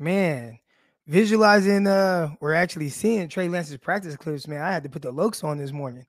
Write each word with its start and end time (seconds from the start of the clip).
man, 0.00 0.58
visualizing 1.06 1.86
uh 1.86 2.30
we're 2.40 2.54
actually 2.54 2.88
seeing 2.88 3.28
Trey 3.28 3.48
Lance's 3.48 3.76
practice 3.76 4.16
clips, 4.16 4.48
man. 4.48 4.62
I 4.62 4.72
had 4.72 4.82
to 4.82 4.88
put 4.88 5.02
the 5.02 5.12
looks 5.12 5.44
on 5.44 5.58
this 5.58 5.72
morning. 5.72 6.04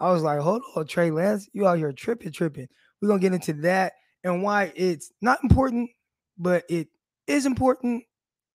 I 0.00 0.10
was 0.10 0.22
like, 0.22 0.40
hold 0.40 0.62
on, 0.74 0.86
Trey 0.86 1.10
Lance, 1.10 1.48
you 1.52 1.66
out 1.66 1.78
here 1.78 1.92
tripping, 1.92 2.32
tripping. 2.32 2.68
We're 3.00 3.08
gonna 3.08 3.20
get 3.20 3.34
into 3.34 3.52
that 3.62 3.92
and 4.24 4.42
why 4.42 4.72
it's 4.74 5.12
not 5.20 5.42
important, 5.42 5.90
but 6.38 6.64
it 6.68 6.88
is 7.26 7.46
important, 7.46 8.04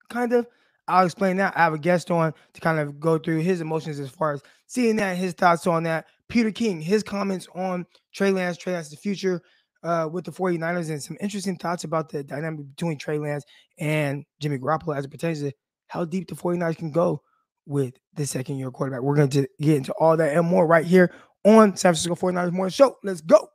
kind 0.09 0.33
of. 0.33 0.47
I'll 0.87 1.05
explain 1.05 1.37
that. 1.37 1.55
I 1.55 1.59
have 1.59 1.73
a 1.73 1.77
guest 1.77 2.09
on 2.09 2.33
to 2.53 2.61
kind 2.61 2.79
of 2.79 2.99
go 2.99 3.19
through 3.19 3.41
his 3.41 3.61
emotions 3.61 3.99
as 3.99 4.09
far 4.09 4.33
as 4.33 4.41
seeing 4.65 4.95
that, 4.95 5.17
his 5.17 5.33
thoughts 5.33 5.67
on 5.67 5.83
that. 5.83 6.07
Peter 6.29 6.51
King, 6.51 6.81
his 6.81 7.03
comments 7.03 7.47
on 7.53 7.85
Trey 8.11 8.31
Lance, 8.31 8.57
Trey 8.57 8.73
Lance's 8.73 8.97
future 8.97 9.41
uh, 9.83 10.09
with 10.11 10.25
the 10.25 10.31
49ers, 10.31 10.89
and 10.89 11.01
some 11.01 11.17
interesting 11.21 11.57
thoughts 11.57 11.83
about 11.83 12.09
the 12.09 12.23
dynamic 12.23 12.67
between 12.75 12.97
Trey 12.97 13.17
Lance 13.17 13.45
and 13.79 14.25
Jimmy 14.39 14.57
Garoppolo 14.57 14.95
as 14.97 15.05
it 15.05 15.11
pertains 15.11 15.41
to 15.41 15.51
how 15.87 16.05
deep 16.05 16.27
the 16.27 16.35
49ers 16.35 16.77
can 16.77 16.91
go 16.91 17.21
with 17.65 17.93
the 18.15 18.25
second 18.25 18.57
year 18.57 18.71
quarterback. 18.71 19.01
We're 19.01 19.15
going 19.15 19.29
to 19.29 19.47
get 19.59 19.77
into 19.77 19.93
all 19.93 20.17
that 20.17 20.35
and 20.35 20.47
more 20.47 20.65
right 20.67 20.85
here 20.85 21.13
on 21.45 21.77
San 21.77 21.93
Francisco 21.93 22.15
49ers 22.15 22.51
Morning 22.51 22.71
Show. 22.71 22.97
Let's 23.03 23.21
go. 23.21 23.49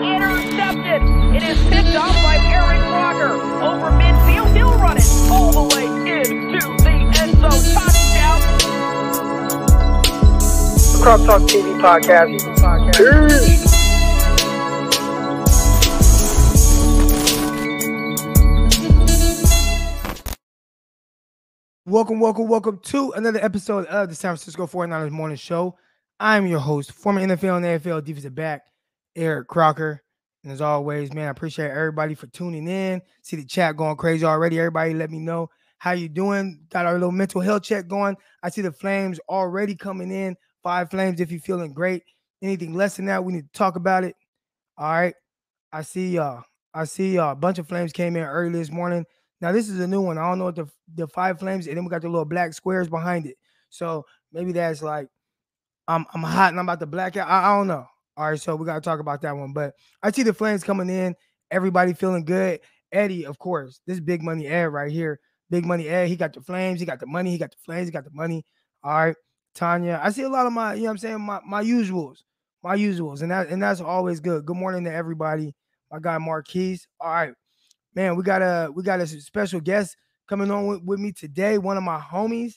Intercepted. 0.00 1.02
It 1.34 1.42
is 1.42 1.58
picked 1.68 1.96
off 1.96 2.14
by 2.22 2.36
Aaron 2.36 2.80
Crocker. 2.88 3.32
Over 3.64 3.90
midfield, 3.98 4.54
he'll 4.54 4.78
run 4.78 4.96
it 4.98 5.04
all 5.30 5.52
the 5.52 5.74
way 5.74 5.86
into 5.86 6.60
the 6.82 6.90
end 7.20 7.32
zone. 7.40 7.62
Touchdown. 7.74 8.40
Crosstalk 11.00 11.48
TV 11.48 11.80
podcast. 11.80 12.28
Peace. 12.96 13.69
Welcome, 21.90 22.20
welcome, 22.20 22.46
welcome 22.46 22.78
to 22.84 23.10
another 23.14 23.44
episode 23.44 23.84
of 23.86 24.08
the 24.08 24.14
San 24.14 24.36
Francisco 24.36 24.68
49ers 24.68 25.10
Morning 25.10 25.36
Show. 25.36 25.76
I'm 26.20 26.46
your 26.46 26.60
host, 26.60 26.92
former 26.92 27.20
NFL 27.20 27.56
and 27.56 27.66
AFL 27.66 28.04
defensive 28.04 28.32
back, 28.32 28.62
Eric 29.16 29.48
Crocker. 29.48 30.00
And 30.44 30.52
as 30.52 30.60
always, 30.60 31.12
man, 31.12 31.26
I 31.26 31.30
appreciate 31.30 31.72
everybody 31.72 32.14
for 32.14 32.28
tuning 32.28 32.68
in. 32.68 33.02
See 33.22 33.34
the 33.34 33.44
chat 33.44 33.76
going 33.76 33.96
crazy 33.96 34.24
already. 34.24 34.56
Everybody 34.60 34.94
let 34.94 35.10
me 35.10 35.18
know 35.18 35.50
how 35.78 35.90
you 35.90 36.08
doing. 36.08 36.60
Got 36.70 36.86
our 36.86 36.92
little 36.92 37.10
mental 37.10 37.40
health 37.40 37.64
check 37.64 37.88
going. 37.88 38.16
I 38.40 38.50
see 38.50 38.62
the 38.62 38.70
flames 38.70 39.18
already 39.28 39.74
coming 39.74 40.12
in. 40.12 40.36
Five 40.62 40.92
flames 40.92 41.20
if 41.20 41.32
you're 41.32 41.40
feeling 41.40 41.72
great. 41.72 42.04
Anything 42.40 42.72
less 42.72 42.98
than 42.98 43.06
that, 43.06 43.24
we 43.24 43.32
need 43.32 43.52
to 43.52 43.58
talk 43.58 43.74
about 43.74 44.04
it. 44.04 44.14
All 44.78 44.92
right. 44.92 45.14
I 45.72 45.82
see 45.82 46.10
y'all. 46.10 46.44
I 46.72 46.84
see 46.84 47.16
y'all. 47.16 47.32
A 47.32 47.34
bunch 47.34 47.58
of 47.58 47.66
flames 47.66 47.92
came 47.92 48.14
in 48.14 48.22
early 48.22 48.52
this 48.52 48.70
morning. 48.70 49.04
Now 49.40 49.52
this 49.52 49.68
is 49.68 49.80
a 49.80 49.86
new 49.86 50.00
one. 50.00 50.18
I 50.18 50.28
don't 50.28 50.38
know 50.38 50.46
what 50.46 50.56
the 50.56 50.68
the 50.94 51.08
five 51.08 51.38
flames, 51.38 51.66
and 51.66 51.76
then 51.76 51.84
we 51.84 51.90
got 51.90 52.02
the 52.02 52.08
little 52.08 52.24
black 52.24 52.52
squares 52.52 52.88
behind 52.88 53.26
it. 53.26 53.36
So 53.70 54.04
maybe 54.32 54.52
that's 54.52 54.82
like 54.82 55.08
I'm 55.88 56.06
I'm 56.14 56.22
hot 56.22 56.50
and 56.50 56.58
I'm 56.60 56.66
about 56.66 56.80
to 56.80 56.86
black 56.86 57.16
out. 57.16 57.28
I, 57.28 57.52
I 57.52 57.56
don't 57.56 57.66
know. 57.66 57.86
All 58.16 58.30
right, 58.30 58.40
so 58.40 58.54
we 58.56 58.66
gotta 58.66 58.80
talk 58.80 59.00
about 59.00 59.22
that 59.22 59.36
one. 59.36 59.52
But 59.52 59.74
I 60.02 60.10
see 60.10 60.22
the 60.22 60.34
flames 60.34 60.62
coming 60.62 60.90
in. 60.90 61.14
Everybody 61.50 61.94
feeling 61.94 62.24
good. 62.24 62.60
Eddie, 62.92 63.24
of 63.24 63.38
course, 63.38 63.80
this 63.86 64.00
big 64.00 64.22
money 64.22 64.46
Ed 64.46 64.66
right 64.66 64.90
here. 64.90 65.20
Big 65.48 65.64
money 65.64 65.88
Ed. 65.88 66.06
He 66.06 66.16
got 66.16 66.32
the 66.32 66.40
flames. 66.40 66.80
He 66.80 66.86
got 66.86 67.00
the 67.00 67.06
money. 67.06 67.30
He 67.30 67.38
got 67.38 67.50
the 67.50 67.56
flames. 67.64 67.88
He 67.88 67.92
got 67.92 68.04
the 68.04 68.10
money. 68.12 68.44
All 68.84 68.92
right, 68.92 69.16
Tanya. 69.54 70.00
I 70.02 70.10
see 70.10 70.22
a 70.22 70.28
lot 70.28 70.46
of 70.46 70.52
my, 70.52 70.74
you 70.74 70.82
know, 70.82 70.86
what 70.86 70.90
I'm 70.92 70.98
saying 70.98 71.20
my 71.20 71.40
my 71.46 71.62
usuals, 71.62 72.18
my 72.62 72.76
usuals, 72.76 73.22
and 73.22 73.30
that 73.30 73.48
and 73.48 73.62
that's 73.62 73.80
always 73.80 74.20
good. 74.20 74.44
Good 74.44 74.56
morning 74.56 74.84
to 74.84 74.92
everybody. 74.92 75.54
My 75.90 75.98
guy 76.00 76.18
Marquise. 76.18 76.86
All 77.00 77.10
right, 77.10 77.34
man, 77.94 78.16
we 78.16 78.22
got 78.22 78.42
a 78.42 78.70
we 78.70 78.82
got 78.82 79.00
a 79.00 79.06
special 79.06 79.60
guest 79.60 79.96
coming 80.28 80.50
on 80.50 80.66
with, 80.66 80.82
with 80.82 81.00
me 81.00 81.12
today. 81.12 81.58
One 81.58 81.76
of 81.76 81.82
my 81.82 81.98
homies. 81.98 82.54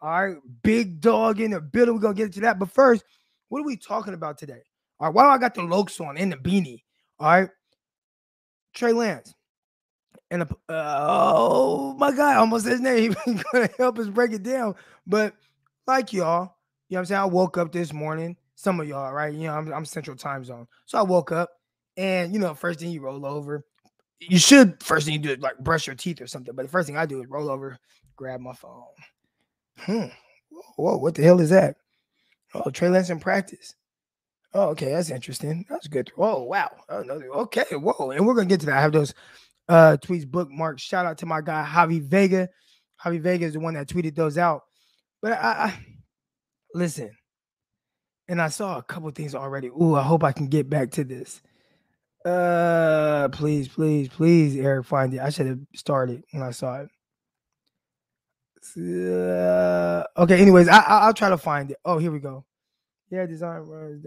All 0.00 0.10
right, 0.10 0.36
big 0.62 1.00
dog 1.00 1.40
in 1.40 1.52
the 1.52 1.60
building. 1.60 1.94
We're 1.94 2.00
gonna 2.00 2.14
get 2.14 2.26
into 2.26 2.40
that. 2.40 2.58
But 2.58 2.70
first, 2.70 3.04
what 3.48 3.60
are 3.60 3.64
we 3.64 3.76
talking 3.76 4.14
about 4.14 4.38
today? 4.38 4.62
All 5.00 5.08
right, 5.08 5.14
why 5.14 5.24
do 5.24 5.28
I 5.28 5.38
got 5.38 5.54
the 5.54 5.62
Lokes 5.62 6.00
on 6.06 6.18
and 6.18 6.32
the 6.32 6.36
beanie? 6.36 6.82
All 7.18 7.28
right, 7.28 7.48
Trey 8.74 8.92
Lance. 8.92 9.34
And 10.30 10.42
a, 10.42 10.48
uh, 10.68 11.06
oh 11.08 11.94
my 11.94 12.10
God, 12.10 12.36
almost 12.36 12.66
his 12.66 12.80
name. 12.80 13.14
He's 13.24 13.42
gonna 13.44 13.70
help 13.78 13.98
us 13.98 14.08
break 14.08 14.32
it 14.32 14.42
down. 14.42 14.74
But 15.06 15.34
like 15.86 16.12
y'all, 16.12 16.56
you 16.88 16.94
know 16.94 16.98
what 16.98 17.00
I'm 17.00 17.06
saying? 17.06 17.20
I 17.20 17.24
woke 17.26 17.58
up 17.58 17.72
this 17.72 17.92
morning. 17.92 18.36
Some 18.54 18.80
of 18.80 18.88
y'all, 18.88 19.12
right? 19.12 19.32
You 19.32 19.48
know, 19.48 19.54
I'm, 19.54 19.72
I'm 19.72 19.84
Central 19.84 20.16
Time 20.16 20.44
Zone. 20.44 20.66
So 20.86 20.98
I 20.98 21.02
woke 21.02 21.30
up 21.30 21.50
and 21.96 22.32
you 22.32 22.38
know, 22.38 22.54
first 22.54 22.80
thing 22.80 22.90
you 22.90 23.00
roll 23.00 23.24
over, 23.24 23.64
you 24.20 24.38
should 24.38 24.82
first 24.82 25.06
thing 25.06 25.14
you 25.14 25.20
do 25.20 25.32
is 25.32 25.38
like 25.38 25.58
brush 25.58 25.86
your 25.86 25.96
teeth 25.96 26.20
or 26.20 26.26
something. 26.26 26.54
But 26.54 26.64
the 26.64 26.72
first 26.72 26.86
thing 26.86 26.96
I 26.96 27.06
do 27.06 27.20
is 27.20 27.28
roll 27.28 27.50
over, 27.50 27.78
grab 28.16 28.40
my 28.40 28.54
phone. 28.54 28.84
Hmm. 29.78 30.06
Whoa, 30.76 30.96
what 30.96 31.14
the 31.14 31.22
hell 31.22 31.40
is 31.40 31.50
that? 31.50 31.76
Oh, 32.54 32.70
Trey 32.70 32.88
Lance 32.88 33.10
in 33.10 33.20
practice. 33.20 33.74
Oh, 34.54 34.68
okay, 34.70 34.92
that's 34.92 35.10
interesting. 35.10 35.66
That's 35.68 35.86
good. 35.86 36.10
Oh, 36.16 36.42
wow. 36.44 36.70
Okay, 36.90 37.64
whoa. 37.72 38.10
And 38.10 38.26
we're 38.26 38.34
gonna 38.34 38.46
get 38.46 38.60
to 38.60 38.66
that. 38.66 38.78
I 38.78 38.82
have 38.82 38.92
those 38.92 39.12
uh 39.68 39.96
tweets 40.00 40.24
bookmarked. 40.24 40.78
Shout 40.78 41.06
out 41.06 41.18
to 41.18 41.26
my 41.26 41.40
guy 41.40 41.64
Javi 41.64 42.02
Vega. 42.02 42.48
Javi 43.04 43.20
Vega 43.20 43.44
is 43.44 43.52
the 43.52 43.60
one 43.60 43.74
that 43.74 43.88
tweeted 43.88 44.14
those 44.14 44.38
out. 44.38 44.62
But 45.20 45.32
I, 45.32 45.36
I 45.50 45.78
listen, 46.72 47.10
and 48.28 48.40
I 48.40 48.48
saw 48.48 48.78
a 48.78 48.82
couple 48.82 49.10
things 49.10 49.34
already. 49.34 49.68
Ooh, 49.68 49.94
I 49.94 50.02
hope 50.02 50.24
I 50.24 50.32
can 50.32 50.46
get 50.46 50.70
back 50.70 50.90
to 50.92 51.04
this. 51.04 51.42
Uh, 52.26 53.28
please, 53.28 53.68
please, 53.68 54.08
please, 54.08 54.56
Eric, 54.56 54.84
find 54.84 55.14
it. 55.14 55.20
I 55.20 55.30
should 55.30 55.46
have 55.46 55.60
started 55.76 56.24
when 56.32 56.42
I 56.42 56.50
saw 56.50 56.80
it. 56.80 56.88
Uh, 58.76 60.02
okay. 60.18 60.40
Anyways, 60.40 60.66
I, 60.66 60.78
I 60.78 61.06
will 61.06 61.14
try 61.14 61.28
to 61.28 61.38
find 61.38 61.70
it. 61.70 61.76
Oh, 61.84 61.98
here 61.98 62.10
we 62.10 62.18
go. 62.18 62.44
Yeah, 63.10 63.26
design 63.26 63.60
runs. 63.60 64.04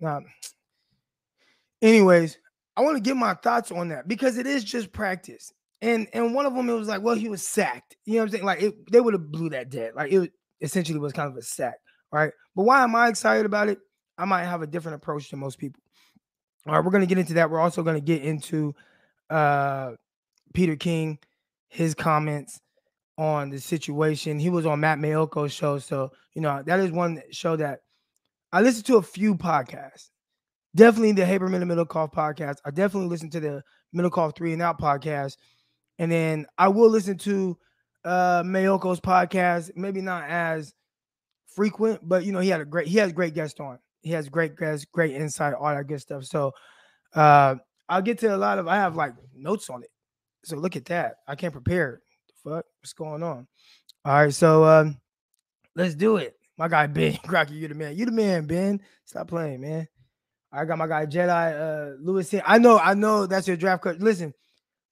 Nah. 0.00 0.20
Anyways, 1.80 2.36
I 2.76 2.82
want 2.82 2.98
to 2.98 3.02
get 3.02 3.16
my 3.16 3.32
thoughts 3.32 3.72
on 3.72 3.88
that 3.88 4.06
because 4.06 4.36
it 4.36 4.46
is 4.46 4.62
just 4.62 4.92
practice. 4.92 5.50
And 5.80 6.08
and 6.12 6.34
one 6.34 6.44
of 6.44 6.54
them 6.54 6.68
it 6.68 6.74
was 6.74 6.88
like, 6.88 7.00
well, 7.00 7.14
he 7.16 7.30
was 7.30 7.46
sacked. 7.46 7.96
You 8.04 8.14
know 8.14 8.18
what 8.18 8.24
I'm 8.24 8.30
saying? 8.32 8.44
Like 8.44 8.62
it, 8.62 8.92
they 8.92 9.00
would 9.00 9.14
have 9.14 9.32
blew 9.32 9.48
that 9.50 9.70
dead. 9.70 9.94
Like 9.94 10.12
it 10.12 10.30
essentially 10.60 10.98
was 10.98 11.14
kind 11.14 11.30
of 11.30 11.38
a 11.38 11.42
sack, 11.42 11.78
right? 12.12 12.32
But 12.54 12.64
why 12.64 12.82
am 12.82 12.94
I 12.94 13.08
excited 13.08 13.46
about 13.46 13.70
it? 13.70 13.78
I 14.18 14.26
might 14.26 14.44
have 14.44 14.60
a 14.60 14.66
different 14.66 14.96
approach 14.96 15.30
than 15.30 15.38
most 15.38 15.58
people. 15.58 15.80
All 16.66 16.74
right, 16.74 16.84
we're 16.84 16.90
gonna 16.90 17.06
get 17.06 17.18
into 17.18 17.34
that. 17.34 17.50
We're 17.50 17.60
also 17.60 17.82
gonna 17.82 18.00
get 18.00 18.22
into 18.22 18.74
uh 19.30 19.92
Peter 20.52 20.76
King, 20.76 21.18
his 21.68 21.94
comments 21.94 22.60
on 23.16 23.50
the 23.50 23.58
situation. 23.58 24.38
He 24.38 24.50
was 24.50 24.66
on 24.66 24.80
Matt 24.80 24.98
Maiocco's 24.98 25.52
show, 25.52 25.78
so 25.78 26.12
you 26.34 26.42
know 26.42 26.62
that 26.66 26.80
is 26.80 26.90
one 26.90 27.22
show 27.30 27.56
that 27.56 27.80
I 28.52 28.60
listen 28.60 28.84
to 28.84 28.96
a 28.96 29.02
few 29.02 29.34
podcasts. 29.34 30.10
Definitely 30.74 31.12
the 31.12 31.22
Haberman 31.22 31.62
and 31.62 31.70
Middlekauff 31.70 32.12
podcast. 32.12 32.56
I 32.64 32.70
definitely 32.70 33.08
listen 33.08 33.30
to 33.30 33.40
the 33.40 33.62
Middlekauff 33.96 34.36
Three 34.36 34.52
and 34.52 34.62
Out 34.62 34.78
podcast, 34.78 35.36
and 35.98 36.12
then 36.12 36.46
I 36.58 36.68
will 36.68 36.90
listen 36.90 37.16
to 37.18 37.56
uh 38.04 38.42
Maiocco's 38.42 39.00
podcast. 39.00 39.70
Maybe 39.76 40.02
not 40.02 40.24
as 40.28 40.74
frequent, 41.54 42.06
but 42.06 42.24
you 42.24 42.32
know 42.32 42.40
he 42.40 42.50
had 42.50 42.60
a 42.60 42.66
great 42.66 42.86
he 42.86 42.98
has 42.98 43.12
great 43.12 43.32
guest 43.32 43.60
on 43.60 43.78
he 44.02 44.10
has 44.12 44.28
great 44.28 44.56
guests, 44.56 44.86
great 44.92 45.14
insight, 45.14 45.54
all 45.54 45.74
that 45.74 45.86
good 45.86 46.00
stuff. 46.00 46.24
So 46.24 46.52
uh 47.14 47.56
I'll 47.88 48.02
get 48.02 48.18
to 48.20 48.34
a 48.34 48.38
lot 48.38 48.58
of 48.58 48.68
I 48.68 48.76
have 48.76 48.96
like 48.96 49.14
notes 49.34 49.70
on 49.70 49.82
it. 49.82 49.90
So 50.44 50.56
look 50.56 50.76
at 50.76 50.86
that. 50.86 51.16
I 51.26 51.34
can't 51.34 51.52
prepare. 51.52 52.00
Fuck, 52.42 52.64
what's 52.80 52.92
going 52.92 53.22
on? 53.22 53.46
All 54.04 54.14
right, 54.14 54.32
so 54.32 54.64
um 54.64 54.98
let's 55.74 55.94
do 55.94 56.16
it. 56.16 56.34
My 56.56 56.68
guy 56.68 56.86
Ben 56.86 57.16
Crocker, 57.26 57.54
you 57.54 57.68
the 57.68 57.74
man. 57.74 57.96
You 57.96 58.06
the 58.06 58.12
man, 58.12 58.46
Ben. 58.46 58.80
Stop 59.04 59.28
playing, 59.28 59.60
man. 59.60 59.88
I 60.52 60.64
got 60.64 60.78
my 60.78 60.86
guy 60.86 61.06
Jedi 61.06 61.30
uh 61.30 61.96
Lewis 62.00 62.30
here. 62.30 62.42
I 62.44 62.58
know, 62.58 62.78
I 62.78 62.94
know 62.94 63.26
that's 63.26 63.46
your 63.46 63.56
draft 63.56 63.82
coach. 63.82 63.98
Listen, 63.98 64.34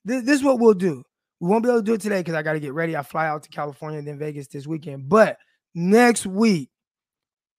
this, 0.04 0.24
this 0.24 0.36
is 0.36 0.44
what 0.44 0.58
we'll 0.58 0.74
do. 0.74 1.02
We 1.40 1.48
won't 1.48 1.62
be 1.62 1.68
able 1.68 1.80
to 1.80 1.84
do 1.84 1.94
it 1.94 2.00
today 2.00 2.20
because 2.20 2.34
I 2.34 2.42
got 2.42 2.54
to 2.54 2.60
get 2.60 2.72
ready. 2.72 2.96
I 2.96 3.02
fly 3.02 3.28
out 3.28 3.44
to 3.44 3.48
California 3.48 3.98
and 3.98 4.08
then 4.08 4.18
Vegas 4.18 4.48
this 4.48 4.66
weekend. 4.66 5.08
But 5.08 5.38
next 5.74 6.26
week, 6.26 6.70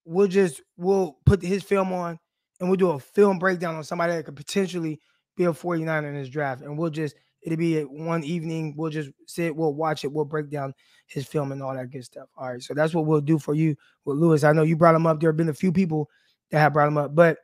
we'll 0.10 0.28
just 0.28 0.62
we'll 0.76 1.18
put 1.26 1.42
his 1.42 1.64
film 1.64 1.94
on 1.94 2.20
and 2.60 2.68
we'll 2.68 2.78
do 2.78 2.90
a 2.90 3.00
film 3.00 3.38
breakdown 3.38 3.76
on 3.76 3.84
somebody 3.84 4.14
that 4.14 4.26
could 4.26 4.36
potentially 4.36 5.00
be 5.38 5.44
a 5.44 5.54
49 5.54 6.04
in 6.04 6.16
this 6.16 6.30
draft. 6.30 6.64
And 6.64 6.78
we'll 6.78 6.90
just 6.90 7.16
it'll 7.44 7.58
be 7.58 7.82
one 7.82 8.24
evening. 8.24 8.74
We'll 8.76 8.90
just 8.90 9.12
sit, 9.28 9.56
we'll 9.56 9.76
watch 9.76 10.04
it, 10.04 10.12
we'll 10.12 10.26
break 10.26 10.50
down 10.50 10.74
his 11.06 11.28
film 11.28 11.52
and 11.52 11.62
all 11.62 11.76
that 11.76 11.92
good 11.92 12.04
stuff. 12.04 12.28
All 12.36 12.52
right. 12.52 12.62
So 12.62 12.74
that's 12.74 12.94
what 12.94 13.06
we'll 13.06 13.22
do 13.22 13.38
for 13.38 13.54
you 13.54 13.76
with 14.04 14.18
Lewis. 14.18 14.44
I 14.44 14.52
know 14.52 14.64
you 14.64 14.76
brought 14.76 14.96
him 14.96 15.06
up. 15.06 15.20
There 15.20 15.30
have 15.30 15.38
been 15.38 15.50
a 15.50 15.54
few 15.54 15.72
people 15.72 16.10
that 16.50 16.60
have 16.60 16.74
brought 16.74 16.88
him 16.88 16.98
up, 16.98 17.14
but 17.14 17.38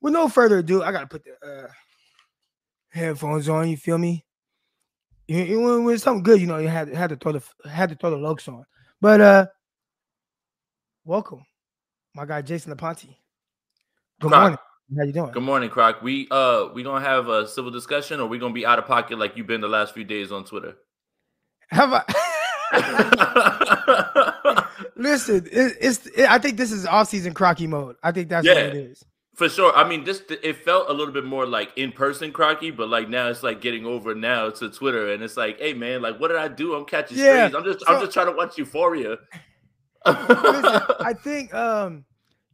with 0.00 0.12
no 0.12 0.28
further 0.28 0.58
ado, 0.58 0.82
I 0.82 0.90
gotta 0.90 1.06
put 1.06 1.24
the 1.24 1.48
uh, 1.48 1.68
headphones 2.90 3.48
on. 3.48 3.68
You 3.68 3.76
feel 3.76 3.98
me? 3.98 4.24
You, 5.28 5.44
you, 5.44 5.60
when 5.60 5.94
it's 5.94 6.02
something 6.02 6.22
good, 6.24 6.40
you 6.40 6.46
know, 6.48 6.58
you 6.58 6.68
had 6.68 6.88
had 6.88 7.10
to 7.10 7.16
throw 7.16 7.32
the 7.32 7.68
had 7.68 7.90
to 7.90 7.94
throw 7.94 8.10
the 8.10 8.16
looks 8.16 8.48
on. 8.48 8.64
But 9.00 9.20
uh, 9.20 9.46
welcome 11.04 11.44
my 12.14 12.24
guy 12.24 12.42
Jason 12.42 12.74
Aponte. 12.74 13.16
Good 14.20 14.30
morning. 14.30 14.58
How 14.96 15.04
you 15.04 15.12
doing? 15.12 15.32
Good 15.32 15.42
morning, 15.42 15.68
Croc. 15.70 16.02
We 16.02 16.28
uh 16.30 16.68
we 16.74 16.82
gonna 16.82 17.04
have 17.04 17.28
a 17.28 17.46
civil 17.46 17.70
discussion, 17.70 18.20
or 18.20 18.26
we 18.26 18.38
gonna 18.38 18.54
be 18.54 18.64
out 18.66 18.78
of 18.78 18.86
pocket 18.86 19.18
like 19.18 19.36
you've 19.36 19.46
been 19.46 19.60
the 19.60 19.68
last 19.68 19.94
few 19.94 20.04
days 20.04 20.32
on 20.32 20.44
Twitter. 20.44 20.74
Have 21.70 21.90
I? 21.92 22.02
Listen, 24.96 25.46
it, 25.52 25.76
it's. 25.80 26.06
It, 26.06 26.28
I 26.30 26.38
think 26.38 26.56
this 26.56 26.72
is 26.72 26.86
off-season 26.86 27.34
crocky 27.34 27.66
mode. 27.66 27.96
I 28.02 28.12
think 28.12 28.28
that's 28.30 28.46
what 28.46 28.56
Yeah. 28.56 28.62
it 28.64 28.76
is. 28.76 29.04
For 29.36 29.48
sure. 29.48 29.72
I 29.76 29.86
mean, 29.88 30.02
this 30.04 30.22
it 30.42 30.56
felt 30.64 30.88
a 30.88 30.92
little 30.92 31.12
bit 31.14 31.24
more 31.24 31.46
like 31.46 31.70
in 31.76 31.92
person 31.92 32.32
Crocky, 32.32 32.70
but 32.72 32.88
like 32.88 33.08
now 33.08 33.28
it's 33.28 33.42
like 33.44 33.60
getting 33.60 33.86
over 33.86 34.12
now 34.14 34.50
to 34.50 34.68
Twitter, 34.70 35.12
and 35.12 35.22
it's 35.22 35.36
like, 35.36 35.60
hey 35.60 35.74
man, 35.74 36.02
like 36.02 36.18
what 36.18 36.28
did 36.28 36.38
I 36.38 36.48
do? 36.48 36.74
I'm 36.74 36.84
catching 36.86 37.18
Yeah, 37.18 37.46
strays. 37.48 37.54
I'm 37.54 37.64
just 37.64 37.86
so- 37.86 37.94
I'm 37.94 38.00
just 38.00 38.12
trying 38.12 38.26
to 38.26 38.32
watch 38.32 38.58
Euphoria. 38.58 39.16
Listen, 40.06 40.82
I 41.00 41.14
think 41.14 41.52
um, 41.54 42.04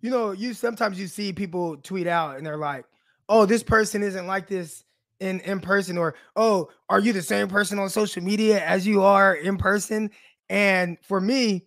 you 0.00 0.11
know, 0.11 0.32
you 0.32 0.55
sometimes 0.55 0.99
you 0.99 1.06
see 1.06 1.32
people 1.32 1.76
tweet 1.79 2.06
out 2.06 2.37
and 2.37 2.46
they're 2.46 2.56
like, 2.56 2.85
"Oh, 3.29 3.46
this 3.46 3.62
person 3.62 4.02
isn't 4.02 4.26
like 4.26 4.49
this 4.49 4.85
in 5.20 5.41
in 5.41 5.61
person," 5.61 5.96
or 5.96 6.14
"Oh, 6.37 6.69
are 6.88 7.00
you 7.00 7.12
the 7.12 7.23
same 7.23 7.49
person 7.49 7.79
on 7.79 7.88
social 7.88 8.23
media 8.23 8.64
as 8.64 8.87
you 8.87 9.02
are 9.02 9.35
in 9.35 9.56
person?" 9.56 10.11
And 10.50 10.99
for 11.02 11.20
me, 11.20 11.67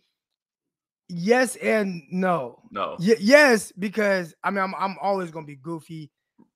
yes 1.10 1.56
and 1.58 2.04
no. 2.12 2.62
no. 2.72 2.98
Y- 3.00 3.16
yes, 3.20 3.72
because 3.72 4.36
I 4.44 4.52
mean 4.52 4.60
I'm 4.60 4.76
I'm 4.76 4.98
always 5.02 5.32
gonna 5.32 5.46
be 5.46 5.56
goofy. 5.56 6.12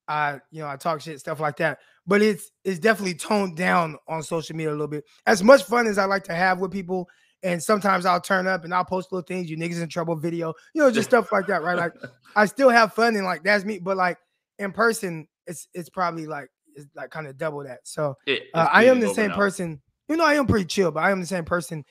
I 0.08 0.40
you 0.52 0.62
know 0.62 0.68
I 0.68 0.76
talk 0.76 1.02
shit 1.02 1.20
stuff 1.20 1.40
like 1.40 1.58
that, 1.58 1.80
but 2.06 2.22
it's 2.22 2.52
it's 2.64 2.80
definitely 2.80 3.16
toned 3.16 3.56
down 3.56 3.98
on 4.08 4.24
social 4.24 4.56
media 4.56 4.72
a 4.72 4.74
little 4.74 4.88
bit. 4.88 5.06
As 5.26 5.44
much 5.44 5.64
fun 5.64 5.88
as 5.88 5.98
I 5.98 6.06
like 6.06 6.26
to 6.26 6.36
have 6.36 6.60
with 6.60 6.72
people, 6.72 7.08
and 7.44 7.62
sometimes 7.62 8.06
I'll 8.06 8.22
turn 8.22 8.48
up 8.48 8.64
and 8.64 8.74
I'll 8.74 8.86
post 8.86 9.12
little 9.12 9.26
things, 9.26 9.50
you 9.50 9.58
niggas 9.58 9.82
in 9.82 9.90
trouble 9.90 10.16
video, 10.16 10.54
you 10.74 10.82
know, 10.82 10.92
just 10.92 11.10
stuff 11.12 11.32
like 11.32 11.48
that, 11.48 11.64
right? 11.64 11.78
Like 11.78 11.94
I 12.36 12.46
still 12.46 12.70
have 12.70 12.94
fun 12.94 13.16
and 13.16 13.26
like 13.26 13.44
that's 13.44 13.66
me, 13.66 13.80
but 13.80 13.98
like 13.98 14.18
in 14.60 14.72
person, 14.72 15.28
it's 15.48 15.68
it's 15.74 15.90
probably 15.90 16.28
like 16.28 16.50
it's 16.76 16.88
like 16.96 17.10
kind 17.10 17.28
of 17.28 17.38
double 17.38 17.64
that. 17.64 17.80
So 17.84 18.18
It- 18.26 18.44
uh, 18.54 18.68
I 18.72 18.86
am 18.86 19.00
the 19.00 19.08
same 19.14 19.32
person. 19.32 19.82
You 20.08 20.18
know, 20.18 20.26
I 20.26 20.34
am 20.36 20.46
pretty 20.46 20.66
chill, 20.66 20.92
but 20.92 21.04
I 21.04 21.12
am 21.12 21.20
the 21.22 21.26
same 21.26 21.46
person 21.46 21.84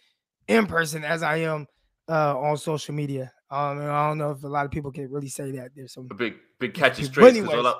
in 0.46 0.66
person 0.66 1.04
as 1.04 1.22
I 1.22 1.36
am 1.38 1.66
uh, 2.08 2.38
on 2.38 2.56
social 2.58 2.94
media. 2.94 3.32
Um, 3.50 3.78
I 3.80 4.08
don't 4.08 4.18
know 4.18 4.30
if 4.32 4.44
a 4.44 4.48
lot 4.48 4.64
of 4.64 4.70
people 4.70 4.92
can 4.92 5.10
really 5.10 5.28
say 5.28 5.50
that. 5.52 5.70
There's 5.74 5.94
some. 5.94 6.08
A 6.10 6.14
big 6.14 6.34
big 6.58 6.74
catching 6.74 7.04
But 7.06 7.12
strays 7.12 7.34
because 7.34 7.48
all 7.48 7.60
anyways. 7.60 7.74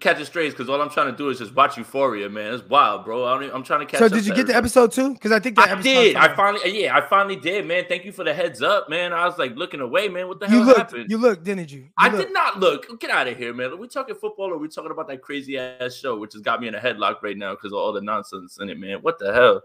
Catching 0.00 0.24
strays 0.24 0.52
because 0.52 0.68
all 0.68 0.80
I'm 0.80 0.90
trying 0.90 1.10
to 1.10 1.16
do 1.16 1.28
is 1.30 1.38
just 1.38 1.54
watch 1.54 1.76
Euphoria, 1.78 2.28
man. 2.28 2.52
It's 2.54 2.68
wild, 2.68 3.04
bro. 3.04 3.24
I 3.24 3.34
don't, 3.34 3.44
even- 3.44 3.54
I'm 3.56 3.62
trying 3.62 3.80
to 3.80 3.86
catch. 3.86 3.98
So 4.00 4.08
did 4.08 4.26
you 4.26 4.34
get 4.34 4.46
the 4.46 4.54
episode 4.54 4.92
two? 4.92 5.14
Because 5.14 5.32
I 5.32 5.38
think 5.38 5.56
that 5.56 5.68
I 5.68 5.72
episode 5.72 5.82
did. 5.82 6.16
I 6.16 6.34
finally, 6.34 6.64
uh, 6.64 6.66
yeah, 6.68 6.96
I 6.96 7.00
finally 7.00 7.36
did, 7.36 7.66
man. 7.66 7.84
Thank 7.88 8.04
you 8.04 8.12
for 8.12 8.24
the 8.24 8.34
heads 8.34 8.62
up, 8.62 8.88
man. 8.90 9.12
I 9.12 9.24
was 9.26 9.38
like 9.38 9.54
looking 9.56 9.80
away, 9.80 10.08
man. 10.08 10.28
What 10.28 10.40
the 10.40 10.46
You 10.46 10.52
hell 10.58 10.64
looked. 10.66 10.78
happened? 10.78 11.10
You 11.10 11.18
looked, 11.18 11.44
didn't 11.44 11.70
you? 11.72 11.78
You 11.80 11.88
I 11.98 12.08
looked. 12.08 12.24
did 12.26 12.32
not 12.32 12.58
look. 12.60 13.00
Get 13.00 13.10
out 13.10 13.28
of 13.28 13.36
here, 13.38 13.54
man. 13.54 13.70
Are 13.70 13.76
we 13.76 13.88
talking 13.88 14.14
football 14.14 14.46
or 14.50 14.54
are 14.54 14.58
we 14.58 14.68
talking 14.68 14.90
about 14.90 15.08
that 15.08 15.22
crazy 15.22 15.58
ass 15.58 15.94
show, 15.94 16.18
which 16.18 16.32
has 16.34 16.42
got 16.42 16.60
me 16.60 16.68
in 16.68 16.74
a 16.74 16.80
headlock 16.80 17.22
right 17.22 17.36
now 17.36 17.54
because 17.54 17.72
of 17.72 17.78
all 17.78 17.92
the 17.92 18.00
nonsense 18.00 18.58
in 18.60 18.68
it, 18.68 18.78
man? 18.78 18.98
What 18.98 19.18
the 19.18 19.32
hell? 19.32 19.62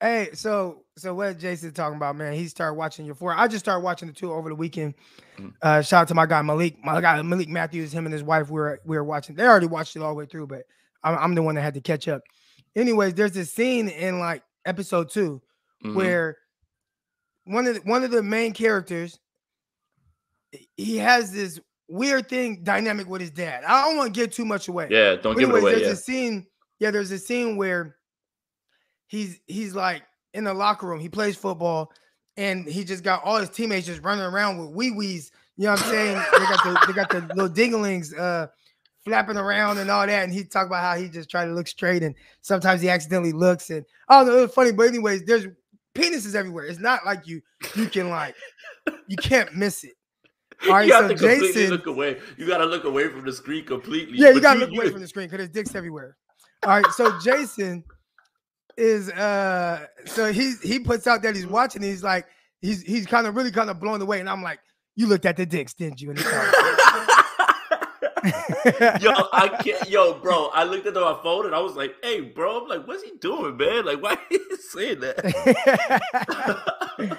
Hey, 0.00 0.28
so 0.34 0.82
so 0.98 1.14
what 1.14 1.38
Jason 1.38 1.72
talking 1.72 1.96
about, 1.96 2.16
man? 2.16 2.34
He 2.34 2.48
started 2.48 2.74
watching 2.74 3.06
Euphoria. 3.06 3.38
I 3.38 3.48
just 3.48 3.64
started 3.64 3.80
watching 3.82 4.08
the 4.08 4.14
two 4.14 4.30
over 4.32 4.48
the 4.50 4.54
weekend. 4.54 4.94
Mhm. 5.38 5.54
Uh, 5.62 5.80
shout 5.82 6.02
out 6.02 6.08
to 6.08 6.14
my 6.14 6.26
guy 6.26 6.42
Malik. 6.42 6.76
My 6.84 7.00
guy 7.00 7.20
Malik 7.22 7.48
Matthews, 7.48 7.92
him 7.92 8.04
and 8.04 8.12
his 8.12 8.22
wife 8.22 8.50
we 8.50 8.60
were 8.60 8.80
we 8.84 8.96
were 8.96 9.04
watching. 9.04 9.36
They 9.36 9.44
already 9.46 9.66
watched 9.66 9.96
it 9.96 10.02
all 10.02 10.10
the 10.10 10.14
way 10.14 10.26
through, 10.26 10.48
but 10.48 10.62
I'm, 11.02 11.16
I'm 11.18 11.34
the 11.34 11.42
one 11.42 11.54
that 11.54 11.62
had 11.62 11.74
to 11.74 11.80
catch 11.80 12.08
up. 12.08 12.22
Anyways, 12.74 13.14
there's 13.14 13.32
this 13.32 13.52
scene 13.52 13.88
in 13.88 14.18
like 14.18 14.42
episode 14.66 15.08
2 15.10 15.40
Mhm. 15.84 15.94
where 15.94 16.36
one 17.44 17.66
of 17.66 17.74
the, 17.76 17.80
one 17.82 18.04
of 18.04 18.10
the 18.10 18.22
main 18.22 18.52
characters 18.52 19.18
he 20.76 20.98
has 20.98 21.32
this 21.32 21.58
weird 21.88 22.28
thing 22.28 22.62
dynamic 22.64 23.08
with 23.08 23.20
his 23.20 23.30
dad. 23.30 23.64
I 23.64 23.84
don't 23.86 23.96
want 23.96 24.12
to 24.14 24.20
give 24.20 24.30
too 24.30 24.44
much 24.44 24.68
away. 24.68 24.88
yeah, 24.90 25.14
don't 25.16 25.34
But 25.34 25.38
give 25.40 25.50
it 25.50 25.58
away. 25.62 25.70
there's 25.72 25.82
Yeah. 25.86 25.92
a 25.92 25.96
scene. 25.96 26.46
Yeah, 26.80 26.90
there's 26.90 27.10
a 27.10 27.18
scene 27.18 27.56
where 27.56 27.96
he's 29.06 29.40
he's 29.46 29.74
like 29.74 30.02
in 30.34 30.44
the 30.44 30.54
locker 30.54 30.86
room. 30.86 31.00
He 31.00 31.08
plays 31.08 31.36
football, 31.36 31.92
and 32.36 32.66
he 32.66 32.84
just 32.84 33.04
got 33.04 33.22
all 33.24 33.38
his 33.38 33.50
teammates 33.50 33.86
just 33.86 34.02
running 34.02 34.24
around 34.24 34.58
with 34.58 34.70
wee 34.70 34.90
wees. 34.90 35.30
You 35.56 35.64
know 35.64 35.72
what 35.72 35.82
I'm 35.84 35.90
saying? 35.90 36.16
they 36.32 36.46
got 36.46 36.64
the 36.64 36.84
they 36.86 36.92
got 36.92 37.10
the 37.10 37.34
little 37.34 37.48
dinglings 37.48 38.16
uh 38.18 38.48
flapping 39.04 39.36
around 39.36 39.78
and 39.78 39.90
all 39.90 40.06
that. 40.06 40.24
And 40.24 40.32
he 40.32 40.44
talked 40.44 40.66
about 40.66 40.82
how 40.82 41.00
he 41.00 41.08
just 41.08 41.30
tried 41.30 41.46
to 41.46 41.52
look 41.52 41.68
straight, 41.68 42.02
and 42.02 42.14
sometimes 42.42 42.82
he 42.82 42.88
accidentally 42.88 43.32
looks. 43.32 43.70
And 43.70 43.84
oh 44.08 44.24
don't 44.24 44.34
know, 44.34 44.44
it's 44.44 44.54
funny. 44.54 44.72
But 44.72 44.88
anyways, 44.88 45.24
there's 45.24 45.46
penises 45.94 46.34
everywhere. 46.34 46.66
It's 46.66 46.80
not 46.80 47.06
like 47.06 47.26
you 47.26 47.40
you 47.74 47.86
can 47.86 48.10
like 48.10 48.34
you 49.08 49.16
can't 49.16 49.54
miss 49.54 49.84
it. 49.84 49.92
All 50.68 50.74
right, 50.74 50.86
you 50.86 50.92
have 50.94 51.04
so 51.04 51.08
to 51.08 51.14
completely 51.14 51.52
Jason- 51.52 51.70
look 51.70 51.86
away. 51.86 52.18
You 52.38 52.46
got 52.46 52.58
to 52.58 52.64
look 52.66 52.84
away 52.84 53.08
from 53.08 53.26
the 53.26 53.32
screen 53.32 53.64
completely. 53.64 54.16
Yeah, 54.18 54.30
you 54.30 54.40
gotta 54.40 54.60
look 54.60 54.70
away 54.70 54.90
from 54.90 55.00
the 55.00 55.08
screen 55.08 55.26
because 55.26 55.38
there's 55.38 55.50
dicks 55.50 55.74
everywhere. 55.74 56.16
All 56.62 56.70
right, 56.80 56.86
so 56.92 57.18
Jason 57.20 57.84
is 58.76 59.10
uh 59.10 59.86
so 60.04 60.32
he's 60.32 60.60
he 60.62 60.78
puts 60.78 61.06
out 61.06 61.22
that 61.22 61.34
he's 61.34 61.46
watching, 61.46 61.82
he's 61.82 62.02
like, 62.02 62.26
he's 62.60 62.82
he's 62.82 63.06
kind 63.06 63.26
of 63.26 63.36
really 63.36 63.50
kind 63.50 63.70
of 63.70 63.80
blown 63.80 64.00
away. 64.02 64.20
And 64.20 64.28
I'm 64.28 64.42
like, 64.42 64.60
you 64.94 65.06
looked 65.06 65.26
at 65.26 65.36
the 65.36 65.46
dicks, 65.46 65.74
didn't 65.74 66.00
you? 66.00 66.10
And 66.10 66.18
he's 66.18 66.30
like, 66.30 66.54
yo, 69.00 69.12
I 69.32 69.48
can't. 69.62 69.88
Yo, 69.88 70.14
bro, 70.14 70.50
I 70.52 70.64
looked 70.64 70.86
at 70.86 70.94
my 70.94 71.18
phone 71.22 71.46
and 71.46 71.54
I 71.54 71.60
was 71.60 71.74
like, 71.76 71.94
"Hey, 72.02 72.20
bro," 72.22 72.62
I'm 72.62 72.68
like, 72.68 72.86
"What's 72.86 73.02
he 73.04 73.12
doing, 73.20 73.56
man? 73.56 73.84
Like, 73.84 74.02
why 74.02 74.12
are 74.14 74.18
you 74.30 74.58
saying 74.70 75.00
that?" 75.00 75.18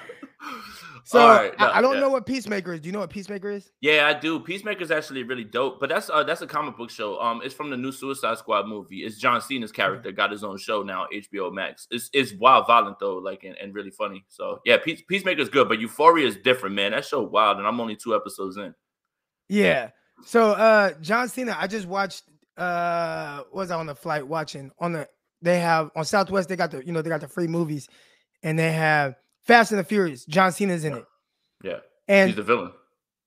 so 1.08 1.26
right, 1.26 1.54
I, 1.56 1.64
no, 1.64 1.72
I 1.72 1.80
don't 1.80 1.94
yeah. 1.94 2.00
know 2.00 2.10
what 2.10 2.26
Peacemaker 2.26 2.74
is. 2.74 2.80
Do 2.80 2.88
you 2.88 2.92
know 2.92 2.98
what 2.98 3.08
Peacemaker 3.08 3.50
is? 3.50 3.72
Yeah, 3.80 4.12
I 4.14 4.20
do. 4.20 4.38
Peacemaker 4.38 4.82
is 4.82 4.90
actually 4.90 5.22
really 5.22 5.42
dope, 5.42 5.80
but 5.80 5.88
that's 5.88 6.10
uh, 6.10 6.22
that's 6.22 6.42
a 6.42 6.46
comic 6.46 6.76
book 6.76 6.90
show. 6.90 7.18
Um, 7.18 7.40
it's 7.42 7.54
from 7.54 7.70
the 7.70 7.78
new 7.78 7.92
Suicide 7.92 8.36
Squad 8.36 8.68
movie. 8.68 8.98
It's 8.98 9.16
John 9.16 9.40
Cena's 9.40 9.72
character 9.72 10.12
got 10.12 10.30
his 10.30 10.44
own 10.44 10.58
show 10.58 10.82
now, 10.82 11.06
HBO 11.10 11.50
Max. 11.50 11.88
It's 11.90 12.10
it's 12.12 12.34
wild, 12.34 12.66
violent 12.66 12.98
though, 13.00 13.16
like 13.16 13.44
and, 13.44 13.56
and 13.56 13.74
really 13.74 13.88
funny. 13.90 14.26
So 14.28 14.60
yeah, 14.66 14.76
Peace, 14.76 15.00
is 15.10 15.48
good, 15.48 15.66
but 15.66 15.80
Euphoria 15.80 16.26
is 16.26 16.36
different, 16.36 16.74
man. 16.74 16.92
That 16.92 17.06
show 17.06 17.22
wild, 17.22 17.56
and 17.56 17.66
I'm 17.66 17.80
only 17.80 17.96
two 17.96 18.14
episodes 18.14 18.58
in. 18.58 18.74
Yeah. 19.48 19.88
So 20.26 20.50
uh 20.50 20.92
John 21.00 21.30
Cena, 21.30 21.56
I 21.58 21.68
just 21.68 21.86
watched 21.86 22.24
uh 22.58 23.44
what 23.50 23.62
was 23.62 23.70
I 23.70 23.78
on 23.78 23.86
the 23.86 23.94
flight 23.94 24.28
watching 24.28 24.72
on 24.78 24.92
the 24.92 25.08
they 25.40 25.58
have 25.58 25.90
on 25.96 26.04
Southwest, 26.04 26.50
they 26.50 26.56
got 26.56 26.70
the 26.70 26.84
you 26.84 26.92
know, 26.92 27.00
they 27.00 27.08
got 27.08 27.22
the 27.22 27.28
free 27.28 27.48
movies 27.48 27.88
and 28.42 28.58
they 28.58 28.72
have 28.72 29.14
Fast 29.48 29.72
and 29.72 29.80
the 29.80 29.84
Furious. 29.84 30.24
John 30.26 30.52
Cena's 30.52 30.84
in 30.84 30.94
it. 30.94 31.04
Yeah, 31.64 31.78
And 32.06 32.28
he's 32.28 32.36
the 32.36 32.42
villain. 32.44 32.70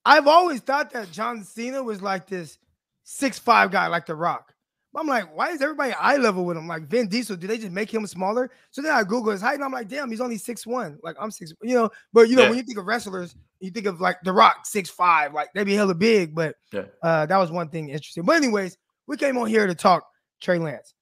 I've 0.05 0.27
always 0.27 0.61
thought 0.61 0.91
that 0.93 1.11
John 1.11 1.43
Cena 1.43 1.83
was 1.83 2.01
like 2.01 2.27
this 2.27 2.57
six 3.03 3.37
five 3.37 3.71
guy 3.71 3.87
like 3.87 4.05
The 4.05 4.15
Rock. 4.15 4.53
But 4.93 5.01
I'm 5.01 5.07
like, 5.07 5.35
why 5.35 5.49
is 5.51 5.61
everybody 5.61 5.93
eye 5.93 6.17
level 6.17 6.43
with 6.45 6.57
him? 6.57 6.67
Like 6.67 6.83
Vin 6.87 7.07
Diesel, 7.07 7.37
do 7.37 7.47
they 7.47 7.57
just 7.57 7.71
make 7.71 7.93
him 7.93 8.05
smaller? 8.07 8.51
So 8.71 8.81
then 8.81 8.91
I 8.93 9.03
Google 9.03 9.31
his 9.31 9.41
height 9.41 9.55
and 9.55 9.63
I'm 9.63 9.71
like, 9.71 9.87
damn, 9.87 10.09
he's 10.11 10.19
only 10.21 10.37
six 10.37 10.65
one. 10.67 10.99
Like 11.03 11.15
I'm 11.19 11.31
six, 11.31 11.53
you 11.61 11.75
know. 11.75 11.89
But 12.13 12.29
you 12.29 12.35
know, 12.35 12.43
Yeah. 12.43 12.49
when 12.49 12.57
you 12.57 12.63
think 12.63 12.77
of 12.77 12.85
wrestlers, 12.85 13.35
you 13.59 13.71
think 13.71 13.85
of 13.85 13.99
like 14.01 14.17
The 14.23 14.33
Rock, 14.33 14.65
six 14.65 14.89
five, 14.89 15.33
like 15.33 15.49
they 15.53 15.63
be 15.63 15.73
hella 15.75 15.95
big. 15.95 16.35
But 16.35 16.55
Yeah. 16.71 16.85
uh, 17.01 17.25
that 17.25 17.37
was 17.37 17.51
one 17.51 17.69
thing 17.69 17.89
interesting. 17.89 18.23
But 18.25 18.35
anyways, 18.35 18.77
we 19.07 19.17
came 19.17 19.37
on 19.37 19.47
here 19.47 19.65
to 19.65 19.75
talk 19.75 20.05
Trey 20.41 20.59
Lance. 20.59 20.93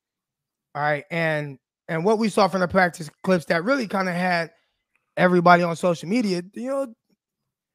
All 0.76 0.82
right, 0.82 1.04
and 1.12 1.58
and 1.88 2.06
what 2.06 2.20
we 2.20 2.30
saw 2.30 2.48
from 2.48 2.62
the 2.62 2.68
practice 2.68 3.10
clips 3.24 3.46
that 3.46 3.64
really 3.64 3.88
kind 3.88 4.08
of 4.08 4.14
had 4.16 4.52
everybody 5.20 5.64
on 5.64 5.76
social 5.76 6.10
media, 6.10 6.42
you 6.54 6.68
know, 6.68 6.88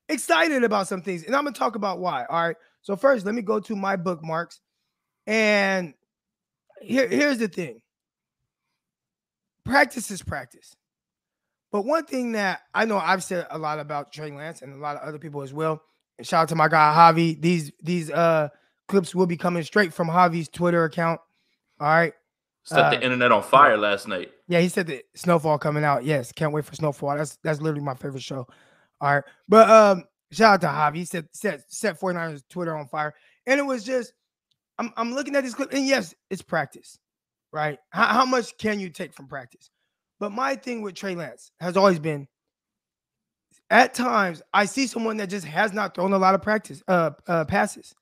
excited 0.08 0.64
about 0.64 0.88
some 0.88 1.02
things. 1.02 1.24
And 1.24 1.36
I'm 1.36 1.44
gonna 1.44 1.54
talk 1.54 1.76
about 1.76 2.00
why. 2.00 2.24
All 2.28 2.46
right. 2.46 2.56
So 2.82 2.96
first, 2.96 3.24
let 3.26 3.34
me 3.34 3.42
go 3.42 3.60
to 3.60 3.76
my 3.76 3.96
bookmarks. 3.96 4.60
And 5.26 5.94
here, 6.80 7.08
here's 7.08 7.38
the 7.38 7.48
thing. 7.48 7.80
Practice 9.64 10.10
is 10.10 10.22
practice. 10.22 10.76
But 11.70 11.84
one 11.84 12.04
thing 12.04 12.32
that 12.32 12.60
I 12.74 12.84
know 12.84 12.98
I've 12.98 13.24
said 13.24 13.46
a 13.50 13.58
lot 13.58 13.78
about 13.78 14.12
Trey 14.12 14.30
Lance 14.30 14.62
and 14.62 14.72
a 14.72 14.76
lot 14.78 14.96
of 14.96 15.02
other 15.02 15.18
people 15.18 15.42
as 15.42 15.52
well. 15.52 15.82
And 16.18 16.26
shout 16.26 16.42
out 16.42 16.48
to 16.50 16.54
my 16.54 16.68
guy 16.68 16.94
Javi. 16.94 17.40
These 17.40 17.72
these 17.82 18.10
uh 18.10 18.48
clips 18.88 19.14
will 19.14 19.26
be 19.26 19.36
coming 19.36 19.62
straight 19.62 19.92
from 19.92 20.08
Javi's 20.08 20.48
Twitter 20.48 20.84
account. 20.84 21.20
All 21.80 21.88
right. 21.88 22.12
Set 22.64 22.78
Uh, 22.78 22.90
the 22.90 23.02
internet 23.02 23.30
on 23.30 23.42
fire 23.42 23.76
last 23.76 24.08
night. 24.08 24.32
Yeah, 24.48 24.60
he 24.60 24.68
said 24.68 24.86
that 24.86 25.04
Snowfall 25.14 25.58
coming 25.58 25.84
out. 25.84 26.04
Yes, 26.04 26.32
can't 26.32 26.52
wait 26.52 26.64
for 26.64 26.74
Snowfall. 26.74 27.16
That's 27.16 27.36
that's 27.42 27.60
literally 27.60 27.84
my 27.84 27.94
favorite 27.94 28.22
show. 28.22 28.46
All 29.00 29.14
right. 29.14 29.24
But 29.48 29.68
um, 29.68 30.04
shout 30.32 30.54
out 30.54 30.60
to 30.62 30.66
Javi. 30.68 30.96
He 30.96 31.04
said 31.04 31.28
set 31.32 31.70
set 31.70 32.00
49ers 32.00 32.42
Twitter 32.48 32.74
on 32.74 32.88
fire. 32.88 33.14
And 33.46 33.60
it 33.60 33.64
was 33.64 33.84
just 33.84 34.14
I'm 34.78 34.92
I'm 34.96 35.14
looking 35.14 35.36
at 35.36 35.44
this 35.44 35.54
clip, 35.54 35.72
and 35.72 35.86
yes, 35.86 36.14
it's 36.30 36.42
practice, 36.42 36.98
right? 37.52 37.78
How, 37.90 38.06
how 38.06 38.24
much 38.24 38.56
can 38.56 38.80
you 38.80 38.88
take 38.88 39.12
from 39.12 39.26
practice? 39.26 39.70
But 40.18 40.32
my 40.32 40.56
thing 40.56 40.80
with 40.80 40.94
Trey 40.94 41.14
Lance 41.14 41.50
has 41.60 41.76
always 41.76 41.98
been 41.98 42.26
at 43.70 43.94
times 43.94 44.42
I 44.52 44.64
see 44.66 44.86
someone 44.86 45.16
that 45.18 45.28
just 45.28 45.46
has 45.46 45.72
not 45.72 45.94
thrown 45.94 46.12
a 46.12 46.18
lot 46.18 46.34
of 46.34 46.42
practice 46.42 46.82
uh, 46.88 47.10
uh 47.26 47.44
passes. 47.44 47.94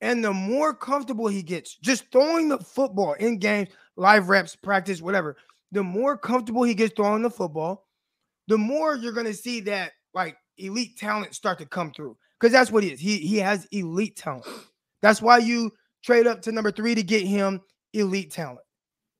And 0.00 0.22
the 0.22 0.32
more 0.32 0.74
comfortable 0.74 1.28
he 1.28 1.42
gets 1.42 1.76
just 1.76 2.10
throwing 2.12 2.48
the 2.48 2.58
football 2.58 3.14
in 3.14 3.38
games, 3.38 3.70
live 3.96 4.28
reps, 4.28 4.56
practice, 4.56 5.00
whatever, 5.00 5.36
the 5.72 5.82
more 5.82 6.16
comfortable 6.16 6.62
he 6.62 6.74
gets 6.74 6.94
throwing 6.94 7.22
the 7.22 7.30
football, 7.30 7.86
the 8.48 8.58
more 8.58 8.96
you're 8.96 9.12
going 9.12 9.26
to 9.26 9.34
see 9.34 9.60
that 9.60 9.92
like 10.14 10.36
elite 10.58 10.96
talent 10.96 11.34
start 11.34 11.58
to 11.58 11.66
come 11.66 11.92
through. 11.92 12.16
Because 12.40 12.52
that's 12.52 12.70
what 12.70 12.82
he 12.82 12.92
is. 12.92 13.00
He 13.00 13.18
he 13.18 13.38
has 13.38 13.66
elite 13.72 14.16
talent. 14.16 14.46
That's 15.02 15.22
why 15.22 15.38
you 15.38 15.70
trade 16.04 16.26
up 16.26 16.42
to 16.42 16.52
number 16.52 16.70
three 16.70 16.94
to 16.94 17.02
get 17.02 17.22
him 17.22 17.60
elite 17.92 18.32
talent. 18.32 18.60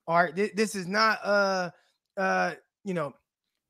All 0.07 0.23
right. 0.23 0.35
Th- 0.35 0.52
this 0.54 0.75
is 0.75 0.87
not 0.87 1.19
uh 1.25 1.71
uh 2.16 2.54
you 2.85 2.93
know, 2.93 3.12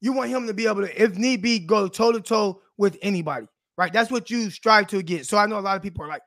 you 0.01 0.13
want 0.13 0.31
him 0.31 0.47
to 0.47 0.55
be 0.55 0.67
able 0.67 0.83
to, 0.83 1.03
if 1.03 1.17
need 1.17 1.41
be, 1.41 1.59
go 1.59 1.87
toe 1.89 2.13
to 2.13 2.21
toe 2.21 2.61
with 2.79 2.99
anybody. 3.01 3.47
Right. 3.77 3.93
That's 3.93 4.11
what 4.11 4.31
you 4.31 4.51
strive 4.51 4.89
to 4.89 5.03
get. 5.03 5.27
So 5.27 5.39
I 5.39 5.47
know 5.47 5.59
a 5.59 5.61
lot 5.61 5.77
of 5.77 5.83
people 5.83 6.05
are 6.05 6.09
like, 6.09 6.23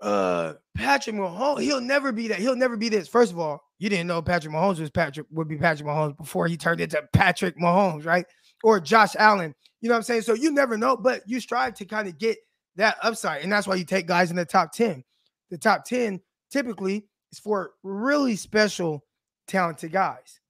uh 0.00 0.54
Patrick 0.76 1.16
Mahomes, 1.16 1.62
he'll 1.62 1.80
never 1.80 2.12
be 2.12 2.28
that. 2.28 2.38
He'll 2.38 2.56
never 2.56 2.76
be 2.76 2.88
this. 2.88 3.08
First 3.08 3.32
of 3.32 3.38
all, 3.38 3.62
you 3.78 3.88
didn't 3.88 4.06
know 4.06 4.22
Patrick 4.22 4.52
Mahomes 4.52 4.78
was 4.78 4.90
Patrick 4.90 5.26
would 5.30 5.48
be 5.48 5.56
Patrick 5.56 5.88
Mahomes 5.88 6.16
before 6.16 6.46
he 6.46 6.56
turned 6.56 6.80
into 6.80 7.02
Patrick 7.12 7.58
Mahomes, 7.58 8.04
right? 8.04 8.26
Or 8.62 8.80
Josh 8.80 9.16
Allen. 9.18 9.54
You 9.80 9.88
know 9.88 9.94
what 9.94 9.98
I'm 9.98 10.02
saying? 10.04 10.22
So 10.22 10.34
you 10.34 10.50
never 10.50 10.76
know, 10.76 10.96
but 10.96 11.22
you 11.26 11.40
strive 11.40 11.74
to 11.74 11.84
kind 11.84 12.08
of 12.08 12.18
get 12.18 12.38
that 12.76 12.96
upside. 13.02 13.42
And 13.42 13.52
that's 13.52 13.66
why 13.66 13.74
you 13.74 13.84
take 13.84 14.06
guys 14.06 14.30
in 14.30 14.36
the 14.36 14.44
top 14.44 14.72
10. 14.72 15.04
The 15.50 15.58
top 15.58 15.84
10 15.84 16.20
typically 16.50 17.06
is 17.32 17.38
for 17.38 17.72
really 17.82 18.36
special, 18.36 19.04
talented 19.46 19.92
guys. 19.92 20.40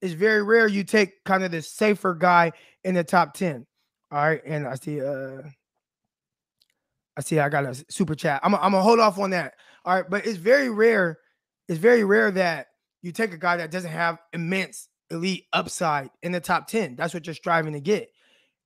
It's 0.00 0.14
very 0.14 0.42
rare 0.42 0.66
you 0.66 0.84
take 0.84 1.22
kind 1.24 1.44
of 1.44 1.50
the 1.50 1.60
safer 1.60 2.14
guy 2.14 2.52
in 2.84 2.94
the 2.94 3.04
top 3.04 3.34
10. 3.34 3.66
All 4.10 4.18
right. 4.18 4.40
And 4.44 4.66
I 4.66 4.74
see 4.74 5.00
uh 5.00 5.42
I 7.16 7.22
see 7.22 7.38
I 7.38 7.48
got 7.48 7.64
a 7.64 7.84
super 7.88 8.14
chat. 8.14 8.40
I'm, 8.42 8.52
gonna 8.52 8.80
hold 8.80 9.00
off 9.00 9.18
on 9.18 9.30
that. 9.30 9.54
All 9.84 9.94
right, 9.94 10.08
but 10.08 10.26
it's 10.26 10.38
very 10.38 10.70
rare. 10.70 11.18
It's 11.68 11.78
very 11.78 12.04
rare 12.04 12.30
that 12.30 12.68
you 13.02 13.12
take 13.12 13.32
a 13.32 13.38
guy 13.38 13.56
that 13.56 13.70
doesn't 13.70 13.90
have 13.90 14.18
immense 14.32 14.88
elite 15.10 15.46
upside 15.52 16.10
in 16.22 16.32
the 16.32 16.40
top 16.40 16.68
10. 16.68 16.96
That's 16.96 17.14
what 17.14 17.26
you're 17.26 17.34
striving 17.34 17.72
to 17.72 17.80
get. 17.80 18.08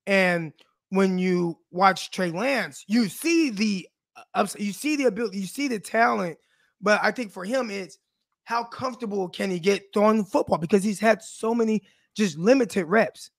And 0.07 0.53
when 0.89 1.17
you 1.17 1.57
watch 1.71 2.11
Trey 2.11 2.31
Lance, 2.31 2.83
you 2.87 3.09
see 3.09 3.49
the 3.49 3.87
uh, 4.15 4.21
upside, 4.33 4.61
you 4.61 4.71
see 4.71 4.95
the 4.95 5.05
ability, 5.05 5.39
you 5.39 5.47
see 5.47 5.67
the 5.67 5.79
talent. 5.79 6.37
But 6.81 6.99
I 7.03 7.11
think 7.11 7.31
for 7.31 7.45
him, 7.45 7.71
it's 7.71 7.97
how 8.43 8.63
comfortable 8.63 9.27
can 9.27 9.49
he 9.49 9.59
get 9.59 9.83
throwing 9.93 10.23
football 10.23 10.57
because 10.57 10.83
he's 10.83 10.99
had 10.99 11.21
so 11.21 11.53
many 11.55 11.81
just 12.15 12.37
limited 12.37 12.85
reps, 12.85 13.31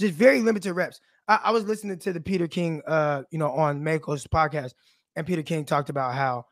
just 0.00 0.14
very 0.14 0.42
limited 0.42 0.74
reps. 0.74 1.00
I, 1.28 1.40
I 1.44 1.50
was 1.50 1.64
listening 1.64 1.98
to 1.98 2.12
the 2.12 2.20
Peter 2.20 2.48
King, 2.48 2.82
uh, 2.86 3.22
you 3.30 3.38
know, 3.38 3.50
on 3.50 3.82
Maiocco's 3.82 4.26
podcast, 4.26 4.72
and 5.14 5.26
Peter 5.26 5.42
King 5.42 5.64
talked 5.64 5.90
about 5.90 6.14
how, 6.14 6.46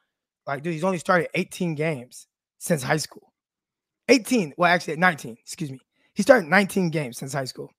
like, 0.46 0.62
dude, 0.62 0.74
he's 0.74 0.84
only 0.84 0.98
started 0.98 1.28
18 1.34 1.74
games 1.74 2.26
since 2.58 2.82
high 2.82 2.96
school. 2.98 3.32
18, 4.08 4.54
well, 4.56 4.70
actually 4.70 4.96
19, 4.96 5.36
excuse 5.40 5.70
me. 5.70 5.80
He 6.14 6.22
started 6.22 6.48
19 6.48 6.90
games 6.90 7.18
since 7.18 7.32
high 7.32 7.44
school. 7.44 7.70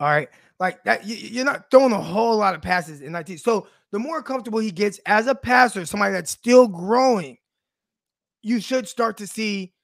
All 0.00 0.08
right. 0.08 0.28
Like 0.58 0.82
that, 0.84 1.06
you, 1.06 1.16
you're 1.16 1.44
not 1.44 1.70
throwing 1.70 1.92
a 1.92 2.00
whole 2.00 2.36
lot 2.36 2.54
of 2.54 2.62
passes 2.62 3.02
in 3.02 3.12
19. 3.12 3.38
So 3.38 3.68
the 3.90 3.98
more 3.98 4.22
comfortable 4.22 4.58
he 4.58 4.70
gets 4.70 4.98
as 5.06 5.26
a 5.26 5.34
passer, 5.34 5.84
somebody 5.84 6.12
that's 6.12 6.30
still 6.30 6.66
growing, 6.66 7.36
you 8.42 8.60
should 8.60 8.88
start 8.88 9.16
to 9.18 9.26
see 9.26 9.74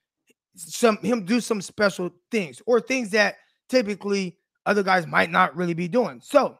some 0.56 0.96
him 0.98 1.24
do 1.24 1.40
some 1.40 1.60
special 1.60 2.10
things 2.32 2.60
or 2.66 2.80
things 2.80 3.10
that 3.10 3.36
typically 3.68 4.36
other 4.68 4.82
guys 4.82 5.06
might 5.06 5.30
not 5.30 5.56
really 5.56 5.72
be 5.72 5.88
doing. 5.88 6.20
So 6.22 6.58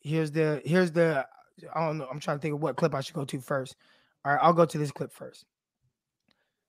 here's 0.00 0.32
the 0.32 0.62
here's 0.64 0.90
the 0.90 1.26
I 1.74 1.86
don't 1.86 1.98
know. 1.98 2.08
I'm 2.10 2.18
trying 2.18 2.38
to 2.38 2.40
think 2.40 2.54
of 2.54 2.62
what 2.62 2.76
clip 2.76 2.94
I 2.94 3.02
should 3.02 3.14
go 3.14 3.26
to 3.26 3.40
first. 3.40 3.76
All 4.24 4.32
right, 4.32 4.40
I'll 4.42 4.54
go 4.54 4.64
to 4.64 4.78
this 4.78 4.90
clip 4.90 5.12
first. 5.12 5.44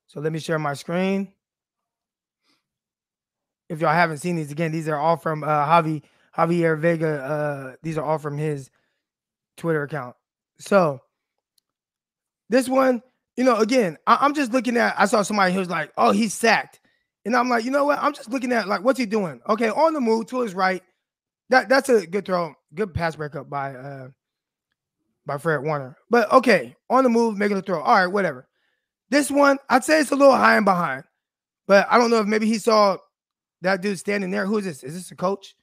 So 0.08 0.20
let 0.20 0.34
me 0.34 0.40
share 0.40 0.60
my 0.60 0.74
screen. 0.74 1.32
If 3.70 3.80
y'all 3.80 3.94
haven't 3.94 4.18
seen 4.18 4.36
these 4.36 4.52
again, 4.52 4.74
these 4.74 4.90
are 4.90 4.98
all 4.98 5.16
from 5.16 5.46
uh 5.46 5.48
Javi 5.48 6.04
Javier 6.38 6.78
Vega. 6.78 7.24
Uh 7.24 7.76
these 7.82 7.98
are 7.98 8.04
all 8.04 8.18
from 8.18 8.38
his 8.38 8.70
Twitter 9.56 9.84
account. 9.84 10.18
So 10.60 11.00
this 12.50 12.68
one, 12.68 13.02
you 13.38 13.46
know, 13.46 13.56
again, 13.56 13.98
I, 14.06 14.26
am 14.26 14.34
just 14.34 14.52
looking 14.52 14.76
at 14.76 14.96
I 15.00 15.06
saw 15.06 15.22
somebody 15.22 15.54
who 15.54 15.60
was 15.60 15.70
like, 15.70 15.94
oh, 15.98 16.12
he's 16.12 16.34
sacked. 16.34 16.82
And 17.28 17.36
I'm 17.36 17.50
like, 17.50 17.66
you 17.66 17.72
know 17.72 17.84
what? 17.84 18.00
I'm 18.02 18.14
just 18.14 18.30
looking 18.30 18.54
at 18.54 18.70
like 18.70 18.82
what's 18.82 18.98
he 18.98 19.06
doing? 19.06 19.42
Okay, 19.50 19.70
on 19.70 19.94
the 19.94 20.00
move 20.00 20.28
to 20.28 20.40
his 20.40 20.56
right. 20.56 20.82
That 21.50 21.68
that's 21.68 21.90
a 21.90 22.08
good 22.08 22.26
throw, 22.26 22.54
good 22.74 22.94
pass 22.94 23.18
breakup 23.18 23.50
by 23.50 23.76
uh 23.76 24.08
by 25.26 25.38
Fred 25.38 25.62
Warner. 25.62 25.98
But 26.10 26.32
okay, 26.32 26.74
on 26.90 27.04
the 27.04 27.10
move, 27.10 27.38
making 27.38 27.58
a 27.58 27.62
throw. 27.62 27.82
All 27.82 27.96
right, 27.96 28.08
whatever. 28.08 28.48
This 29.10 29.30
one, 29.30 29.58
I'd 29.70 29.84
say 29.84 30.00
it's 30.00 30.12
a 30.12 30.16
little 30.16 30.38
high 30.38 30.56
and 30.56 30.64
behind, 30.64 31.04
but 31.68 31.86
I 31.92 31.98
don't 31.98 32.12
know 32.12 32.22
if 32.22 32.28
maybe 32.28 32.48
he 32.48 32.58
saw 32.60 32.96
that 33.62 33.82
dude 33.82 34.00
standing 34.00 34.32
there. 34.32 34.46
Who 34.46 34.60
is 34.60 34.64
this? 34.64 34.82
Is 34.82 34.94
this 34.94 35.12
a 35.12 35.16
coach? 35.16 35.54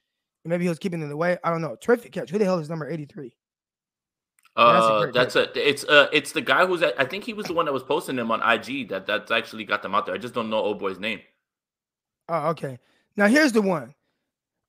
Maybe 0.43 0.65
he 0.65 0.69
was 0.69 0.77
keeping 0.77 1.01
it 1.01 1.17
way. 1.17 1.39
I 1.43 1.49
don't 1.49 1.63
know. 1.63 1.75
Terrific 1.81 2.11
catch. 2.11 2.29
Who 2.29 2.37
the 2.37 2.45
hell 2.45 2.59
is 2.59 2.69
number 2.69 2.87
83? 2.87 3.35
Uh, 4.55 5.07
that's 5.11 5.35
a, 5.35 5.67
it's 5.67 5.83
uh 5.85 6.09
it's 6.13 6.31
the 6.31 6.41
guy 6.41 6.65
who's 6.67 6.83
at, 6.83 6.93
I 6.99 7.05
think 7.05 7.23
he 7.23 7.33
was 7.33 7.47
the 7.47 7.53
one 7.53 7.65
that 7.65 7.73
was 7.73 7.83
posting 7.83 8.15
them 8.15 8.29
on 8.29 8.39
IG 8.43 8.89
that 8.89 9.07
that's 9.07 9.31
actually 9.31 9.63
got 9.63 9.81
them 9.81 9.95
out 9.95 10.05
there. 10.05 10.13
I 10.13 10.19
just 10.19 10.35
don't 10.35 10.51
know 10.51 10.57
old 10.57 10.77
boy's 10.77 10.99
name. 10.99 11.21
Oh, 12.29 12.49
okay. 12.49 12.79
Now 13.17 13.27
here's 13.27 13.51
the 13.51 13.61
one. 13.61 13.93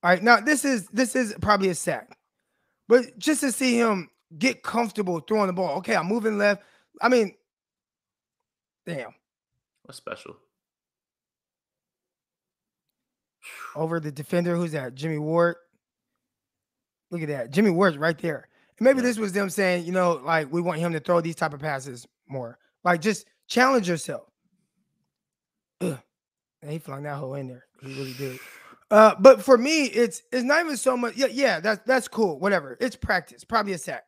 All 0.03 0.11
right, 0.11 0.23
now 0.23 0.41
this 0.41 0.65
is 0.65 0.89
this 0.89 1.17
is 1.17 1.35
probably 1.41 1.69
a 1.69 1.75
sack, 1.75 2.17
but 2.87 3.19
just 3.19 3.41
to 3.41 3.51
see 3.51 3.77
him 3.77 4.11
get 4.39 4.63
comfortable 4.63 5.21
throwing 5.21 5.49
the 5.49 5.53
ball. 5.53 5.79
Okay, 5.79 5.97
I'm 5.97 6.07
moving 6.07 6.39
left. 6.39 6.63
I 7.01 7.09
mean, 7.09 7.35
Damn. 8.87 9.13
What's 9.83 9.99
special? 9.99 10.37
Over 13.75 14.01
the 14.01 14.13
defender. 14.13 14.57
Who's 14.57 14.73
that? 14.73 14.95
Jimmy 14.95 15.19
Ward. 15.19 15.57
Look 17.11 17.23
at 17.23 17.29
that. 17.29 17.51
Jimmy 17.51 17.71
Ward's 17.71 17.99
right 17.99 18.19
there. 18.19 18.49
And 18.79 18.85
maybe 18.85 19.01
this 19.01 19.19
was 19.19 19.33
them 19.33 19.51
saying, 19.51 19.85
you 19.85 19.93
know, 19.93 20.21
like 20.25 20.53
we 20.53 20.61
want 20.61 20.79
him 20.79 20.93
to 20.93 21.01
throw 21.01 21.21
these 21.21 21.37
type 21.37 21.53
of 21.53 21.61
passes 21.61 22.07
more. 22.29 22.59
Like 22.85 23.01
just 23.01 23.27
challenge 23.49 23.89
yourself. 23.89 24.29
Ugh. 25.81 25.99
And 26.67 26.73
he 26.73 26.81
flung 26.81 27.05
that 27.05 27.15
hole 27.15 27.35
in 27.35 27.47
there. 27.47 27.65
He 27.81 27.95
really 27.95 28.13
did. 28.15 28.41
Uh, 28.91 29.15
but 29.21 29.41
for 29.41 29.57
me, 29.57 29.85
it's 29.85 30.23
it's 30.33 30.43
not 30.43 30.65
even 30.65 30.77
so 30.77 30.97
much. 30.97 31.17
Yeah, 31.17 31.29
yeah, 31.31 31.61
that's 31.61 31.81
that's 31.87 32.09
cool. 32.09 32.41
Whatever. 32.41 32.77
It's 32.81 32.97
practice, 32.97 33.45
probably 33.45 33.73
a 33.75 33.79
sack. 33.79 34.03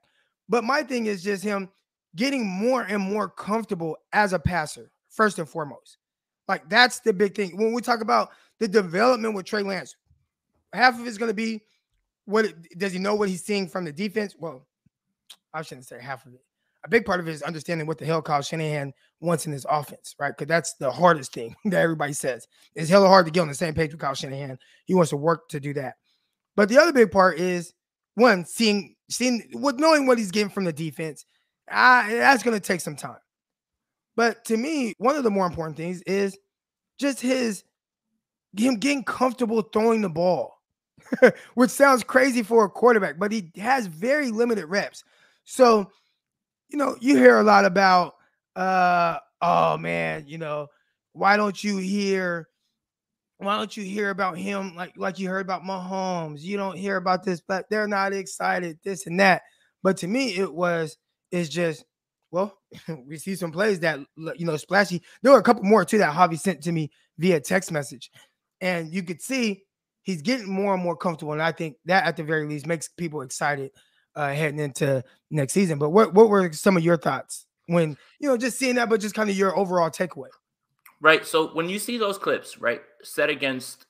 But 0.48 0.64
my 0.64 0.82
thing 0.82 1.06
is 1.06 1.22
just 1.22 1.44
him 1.44 1.68
getting 2.16 2.44
more 2.44 2.82
and 2.82 3.00
more 3.00 3.28
comfortable 3.28 3.96
as 4.12 4.32
a 4.32 4.40
passer, 4.40 4.90
first 5.08 5.38
and 5.38 5.48
foremost. 5.48 5.98
Like 6.48 6.68
that's 6.68 6.98
the 6.98 7.12
big 7.12 7.36
thing. 7.36 7.56
When 7.56 7.72
we 7.72 7.80
talk 7.80 8.00
about 8.00 8.30
the 8.58 8.66
development 8.66 9.36
with 9.36 9.46
Trey 9.46 9.62
Lance, 9.62 9.94
half 10.72 10.98
of 10.98 11.06
it's 11.06 11.16
to 11.16 11.32
be 11.32 11.62
what 12.24 12.52
does 12.76 12.92
he 12.92 12.98
know 12.98 13.14
what 13.14 13.28
he's 13.28 13.44
seeing 13.44 13.68
from 13.68 13.84
the 13.84 13.92
defense? 13.92 14.34
Well, 14.36 14.66
I 15.54 15.62
shouldn't 15.62 15.86
say 15.86 16.00
half 16.02 16.26
of 16.26 16.34
it. 16.34 16.42
A 16.84 16.88
big 16.88 17.04
part 17.04 17.20
of 17.20 17.28
it 17.28 17.32
is 17.32 17.42
understanding 17.42 17.86
what 17.86 17.98
the 17.98 18.06
hell 18.06 18.22
Kyle 18.22 18.42
Shanahan 18.42 18.92
wants 19.20 19.46
in 19.46 19.52
his 19.52 19.66
offense, 19.68 20.14
right? 20.18 20.32
Because 20.36 20.48
that's 20.48 20.74
the 20.74 20.90
hardest 20.90 21.32
thing 21.32 21.56
that 21.66 21.80
everybody 21.80 22.12
says. 22.12 22.46
It's 22.74 22.90
hella 22.90 23.08
hard 23.08 23.26
to 23.26 23.32
get 23.32 23.40
on 23.40 23.48
the 23.48 23.54
same 23.54 23.74
page 23.74 23.92
with 23.92 24.00
Kyle 24.00 24.14
Shanahan. 24.14 24.58
He 24.84 24.94
wants 24.94 25.10
to 25.10 25.16
work 25.16 25.48
to 25.48 25.60
do 25.60 25.74
that. 25.74 25.96
But 26.56 26.68
the 26.68 26.78
other 26.78 26.92
big 26.92 27.10
part 27.10 27.38
is 27.38 27.72
one, 28.14 28.44
seeing 28.44 28.96
seeing 29.10 29.48
what 29.52 29.78
knowing 29.78 30.06
what 30.06 30.18
he's 30.18 30.30
getting 30.30 30.50
from 30.50 30.64
the 30.64 30.72
defense 30.72 31.24
I, 31.70 32.14
that's 32.14 32.42
going 32.42 32.58
to 32.58 32.66
take 32.66 32.80
some 32.80 32.96
time. 32.96 33.18
But 34.16 34.44
to 34.46 34.56
me, 34.56 34.94
one 34.98 35.16
of 35.16 35.24
the 35.24 35.30
more 35.30 35.46
important 35.46 35.76
things 35.76 36.02
is 36.02 36.36
just 36.98 37.20
his 37.20 37.64
him 38.56 38.76
getting 38.76 39.04
comfortable 39.04 39.62
throwing 39.62 40.00
the 40.00 40.08
ball, 40.08 40.60
which 41.54 41.70
sounds 41.70 42.02
crazy 42.02 42.42
for 42.42 42.64
a 42.64 42.68
quarterback, 42.68 43.18
but 43.18 43.30
he 43.30 43.52
has 43.56 43.86
very 43.86 44.30
limited 44.30 44.66
reps. 44.66 45.04
So, 45.44 45.90
you 46.68 46.78
know, 46.78 46.96
you 47.00 47.16
hear 47.16 47.38
a 47.38 47.42
lot 47.42 47.64
about, 47.64 48.14
uh, 48.56 49.18
oh 49.40 49.76
man, 49.78 50.24
you 50.26 50.38
know, 50.38 50.68
why 51.12 51.36
don't 51.36 51.62
you 51.62 51.78
hear, 51.78 52.48
why 53.38 53.56
don't 53.56 53.76
you 53.76 53.84
hear 53.84 54.10
about 54.10 54.36
him 54.36 54.74
like 54.74 54.92
like 54.96 55.18
you 55.18 55.28
heard 55.28 55.46
about 55.46 55.62
Mahomes? 55.62 56.40
You 56.40 56.56
don't 56.56 56.76
hear 56.76 56.96
about 56.96 57.24
this, 57.24 57.40
but 57.40 57.66
they're 57.70 57.88
not 57.88 58.12
excited, 58.12 58.78
this 58.84 59.06
and 59.06 59.18
that. 59.20 59.42
But 59.82 59.96
to 59.98 60.08
me, 60.08 60.36
it 60.36 60.52
was 60.52 60.96
it's 61.30 61.48
just 61.48 61.84
well, 62.30 62.58
we 63.06 63.16
see 63.16 63.36
some 63.36 63.52
plays 63.52 63.80
that 63.80 64.00
you 64.36 64.44
know 64.44 64.56
splashy. 64.56 65.02
There 65.22 65.32
were 65.32 65.38
a 65.38 65.42
couple 65.42 65.62
more 65.62 65.84
too 65.84 65.98
that 65.98 66.14
Javi 66.14 66.38
sent 66.38 66.62
to 66.62 66.72
me 66.72 66.90
via 67.18 67.40
text 67.40 67.70
message, 67.72 68.10
and 68.60 68.92
you 68.92 69.02
could 69.02 69.22
see 69.22 69.62
he's 70.02 70.22
getting 70.22 70.50
more 70.50 70.74
and 70.74 70.82
more 70.82 70.96
comfortable. 70.96 71.32
And 71.32 71.42
I 71.42 71.52
think 71.52 71.76
that 71.84 72.04
at 72.04 72.16
the 72.16 72.24
very 72.24 72.46
least 72.46 72.66
makes 72.66 72.88
people 72.88 73.22
excited 73.22 73.70
uh, 74.18 74.34
heading 74.34 74.58
into 74.58 75.02
next 75.30 75.52
season. 75.52 75.78
But 75.78 75.90
what 75.90 76.12
what 76.12 76.28
were 76.28 76.52
some 76.52 76.76
of 76.76 76.82
your 76.82 76.96
thoughts 76.96 77.46
when 77.66 77.96
you 78.18 78.28
know 78.28 78.36
just 78.36 78.58
seeing 78.58 78.74
that, 78.74 78.90
but 78.90 79.00
just 79.00 79.14
kind 79.14 79.30
of 79.30 79.36
your 79.36 79.56
overall 79.56 79.90
takeaway? 79.90 80.28
Right. 81.00 81.24
So 81.24 81.48
when 81.54 81.68
you 81.68 81.78
see 81.78 81.96
those 81.96 82.18
clips, 82.18 82.58
right, 82.58 82.82
set 83.02 83.30
against 83.30 83.86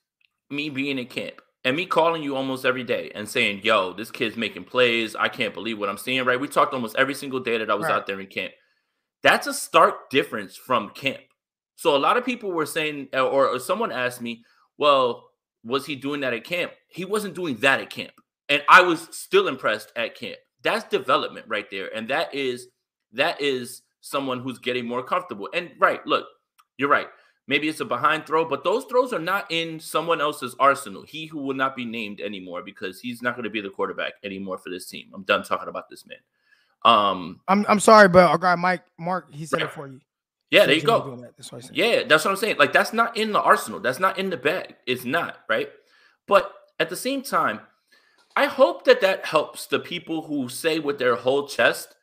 me 0.50 0.68
being 0.68 0.99
in 0.99 1.06
camp, 1.06 1.40
and 1.64 1.75
me 1.75 1.87
calling 1.87 2.23
you 2.23 2.37
almost 2.37 2.66
every 2.66 2.85
day 2.85 3.11
and 3.14 3.26
saying, 3.26 3.62
"Yo, 3.64 3.94
this 3.94 4.11
kid's 4.11 4.37
making 4.37 4.64
plays. 4.64 5.16
I 5.16 5.28
can't 5.28 5.54
believe 5.54 5.78
what 5.78 5.88
I'm 5.88 5.99
seeing." 5.99 6.23
Right? 6.25 6.38
We 6.38 6.47
talked 6.47 6.75
almost 6.75 6.97
every 6.97 7.14
single 7.14 7.40
day 7.40 7.56
that 7.56 7.70
I 7.70 7.75
was 7.75 7.85
right. 7.85 7.94
out 7.94 8.06
there 8.06 8.20
in 8.20 8.26
camp. 8.26 8.52
That's 9.23 9.47
a 9.47 9.54
stark 9.54 10.11
difference 10.11 10.56
from 10.56 10.90
camp. 10.90 11.23
So 11.75 11.97
a 11.97 11.99
lot 11.99 12.16
of 12.16 12.25
people 12.25 12.52
were 12.52 12.66
saying, 12.66 13.08
or, 13.12 13.49
or 13.49 13.58
someone 13.58 13.92
asked 13.92 14.20
me, 14.20 14.44
"Well, 14.76 15.30
was 15.64 15.87
he 15.87 15.97
doing 15.97 16.20
that 16.20 16.35
at 16.35 16.44
camp?" 16.44 16.73
He 16.88 17.06
wasn't 17.06 17.35
doing 17.35 17.56
that 17.56 17.80
at 17.80 17.88
camp, 17.88 18.12
and 18.48 18.62
I 18.68 18.82
was 18.82 19.08
still 19.12 19.48
impressed 19.48 19.92
at 19.96 20.14
camp. 20.14 20.36
That's 20.62 20.84
development 20.88 21.46
right 21.48 21.70
there, 21.70 21.94
and 21.94 22.08
that 22.08 22.34
is 22.34 22.68
that 23.12 23.40
is 23.40 23.82
someone 24.00 24.40
who's 24.40 24.58
getting 24.58 24.86
more 24.86 25.02
comfortable. 25.02 25.48
And 25.54 25.70
right, 25.78 26.04
look, 26.06 26.26
you're 26.76 26.88
right. 26.88 27.08
Maybe 27.46 27.68
it's 27.68 27.80
a 27.80 27.84
behind 27.86 28.26
throw, 28.26 28.44
but 28.44 28.62
those 28.62 28.84
throws 28.84 29.12
are 29.14 29.18
not 29.18 29.46
in 29.50 29.80
someone 29.80 30.20
else's 30.20 30.54
arsenal. 30.60 31.02
He 31.02 31.24
who 31.26 31.38
will 31.38 31.54
not 31.54 31.74
be 31.74 31.86
named 31.86 32.20
anymore 32.20 32.62
because 32.62 33.00
he's 33.00 33.22
not 33.22 33.34
going 33.36 33.44
to 33.44 33.50
be 33.50 33.62
the 33.62 33.70
quarterback 33.70 34.12
anymore 34.22 34.58
for 34.58 34.68
this 34.68 34.86
team. 34.86 35.10
I'm 35.14 35.22
done 35.22 35.42
talking 35.44 35.68
about 35.68 35.88
this 35.88 36.04
man. 36.06 36.18
Um, 36.84 37.40
I'm 37.48 37.64
I'm 37.68 37.80
sorry, 37.80 38.08
but 38.08 38.28
our 38.28 38.38
guy 38.38 38.54
Mike 38.54 38.84
Mark 38.98 39.32
he 39.32 39.46
said 39.46 39.60
Right. 39.62 39.70
it 39.70 39.72
for 39.72 39.88
you. 39.88 40.00
yeah, 40.50 40.60
So 40.62 40.66
there 40.66 40.76
you 40.76 40.82
go. 40.82 41.16
that. 41.16 41.36
That's. 41.36 41.70
Yeah, 41.72 42.02
that's 42.06 42.24
what 42.24 42.32
I'm 42.32 42.36
saying. 42.36 42.56
Like 42.58 42.72
that's 42.72 42.92
not 42.92 43.16
in 43.16 43.32
the 43.32 43.40
arsenal. 43.40 43.80
That's 43.80 43.98
not 43.98 44.18
in 44.18 44.30
the 44.30 44.36
bag. 44.36 44.76
It's 44.86 45.04
not 45.04 45.38
right. 45.48 45.70
But 46.26 46.52
at 46.78 46.90
the 46.90 46.96
same 46.96 47.22
time, 47.22 47.60
I 48.38 48.47
hope 48.47 48.85
that 48.85 49.00
that 49.00 49.25
helps 49.26 49.66
the 49.66 49.80
people 49.80 50.23
who 50.23 50.49
say 50.49 50.78
with 50.78 50.99
their 50.99 51.16
whole 51.16 51.49
chest, 51.49 51.97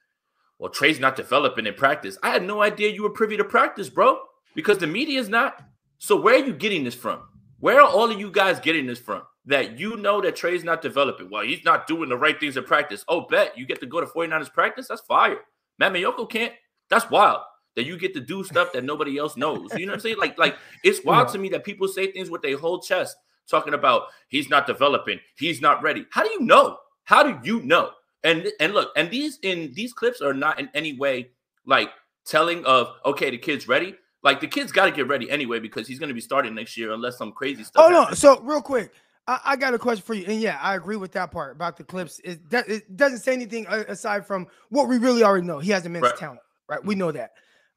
"Well, 0.60 0.70
Trey's 0.70 1.00
not 1.00 1.16
developing 1.16 1.66
in 1.66 1.74
practice." 1.76 2.18
I 2.22 2.30
had 2.30 2.44
no 2.44 2.62
idea 2.62 2.90
you 2.90 3.04
were 3.04 3.10
privy 3.10 3.38
to 3.38 3.46
practice, 3.46 3.90
bro, 3.90 4.20
because 4.54 4.78
the 4.80 4.88
media 4.88 5.18
is 5.20 5.30
not. 5.30 5.62
So 5.98 6.20
where 6.20 6.36
are 6.36 6.46
you 6.46 6.52
getting 6.54 6.84
this 6.84 6.94
from? 6.96 7.22
Where 7.60 7.80
are 7.82 7.90
all 7.90 8.12
of 8.12 8.20
you 8.20 8.30
guys 8.30 8.60
getting 8.60 8.86
this 8.86 9.00
from? 9.00 9.22
That 9.46 9.80
you 9.80 9.96
know 9.96 10.20
that 10.22 10.36
Trey's 10.36 10.66
not 10.66 10.82
developing. 10.82 11.30
Well, 11.30 11.44
he's 11.44 11.64
not 11.64 11.88
doing 11.88 12.10
the 12.10 12.18
right 12.18 12.38
things 12.38 12.58
in 12.58 12.66
practice. 12.66 13.06
Oh, 13.08 13.22
bet 13.22 13.58
you 13.58 13.66
get 13.66 13.80
to 13.80 13.86
go 13.86 14.02
to 14.02 14.08
49ers 14.08 14.52
practice. 14.52 14.88
That's 14.90 15.02
fire. 15.02 15.40
Matt 15.80 15.94
Maiocco 15.94 16.30
can't. 16.30 16.54
That's 16.90 17.10
wild. 17.10 17.44
That 17.76 17.86
you 17.86 17.98
get 17.98 18.14
to 18.14 18.20
do 18.20 18.44
stuff 18.44 18.74
that 18.74 18.84
nobody 18.84 19.18
else 19.18 19.38
knows. 19.38 19.70
You 19.78 19.86
know 19.86 19.94
what 19.94 19.98
I'm 19.98 20.02
saying? 20.02 20.18
Like, 20.18 20.38
like 20.38 20.58
it's 20.84 21.04
wild 21.06 21.28
Yeah. 21.30 21.34
to 21.34 21.38
me 21.40 21.50
that 21.50 21.64
people 21.64 21.88
say 21.88 22.12
things 22.12 22.30
with 22.30 22.42
their 22.42 22.58
whole 22.58 22.82
chest, 22.82 23.16
talking 23.50 23.74
about 23.74 24.08
he's 24.30 24.50
not 24.50 24.68
developing, 24.68 25.20
he's 25.38 25.62
not 25.62 25.82
ready. 25.82 26.06
How 26.12 26.24
do 26.24 26.30
you 26.32 26.42
know? 26.42 26.78
How 27.04 27.24
do 27.24 27.40
you 27.44 27.62
know? 27.64 27.92
And 28.24 28.48
and 28.60 28.74
look, 28.74 28.92
and 28.96 29.10
these 29.12 29.40
in 29.44 29.72
these 29.74 29.94
clips 29.94 30.22
are 30.22 30.34
not 30.34 30.60
in 30.60 30.70
any 30.74 30.94
way 30.94 31.30
like 31.66 31.90
telling 32.26 32.66
of 32.66 32.90
okay, 33.06 33.30
the 33.30 33.38
kid's 33.38 33.68
ready. 33.68 33.96
Like 34.24 34.42
the 34.42 34.48
kid's 34.48 34.72
got 34.72 34.86
to 34.86 34.92
get 34.92 35.08
ready 35.08 35.30
anyway 35.30 35.60
because 35.60 35.88
he's 35.88 36.00
going 36.00 36.08
to 36.10 36.16
be 36.16 36.22
starting 36.22 36.56
next 36.56 36.76
year 36.76 36.92
unless 36.94 37.18
some 37.18 37.32
crazy 37.32 37.64
stuff. 37.64 37.86
On. 37.86 37.94
happens. 37.94 38.18
So 38.18 38.40
real 38.42 38.62
quick, 38.62 38.92
I, 39.28 39.40
I 39.46 39.56
got 39.56 39.76
a 39.76 39.80
question 39.80 40.04
for 40.04 40.16
you. 40.16 40.26
And 40.26 40.42
yeah, 40.42 40.58
I 40.60 40.76
agree 40.76 40.96
with 40.96 41.12
that 41.12 41.30
part 41.32 41.56
about 41.56 41.78
the 41.78 41.84
clips. 41.84 42.20
It, 42.24 42.40
it 42.52 42.98
doesn't 42.98 43.20
say 43.20 43.34
anything 43.34 43.68
aside 43.68 44.26
from 44.26 44.48
what 44.70 44.88
we 44.88 44.98
really 44.98 45.24
already 45.24 45.46
know. 45.46 45.60
He 45.60 45.70
has 45.72 45.86
immense 45.86 46.06
Right. 46.06 46.18
talent, 46.18 46.40
right? 46.68 46.84
We 46.84 46.96
know 46.96 47.12
that. 47.12 47.34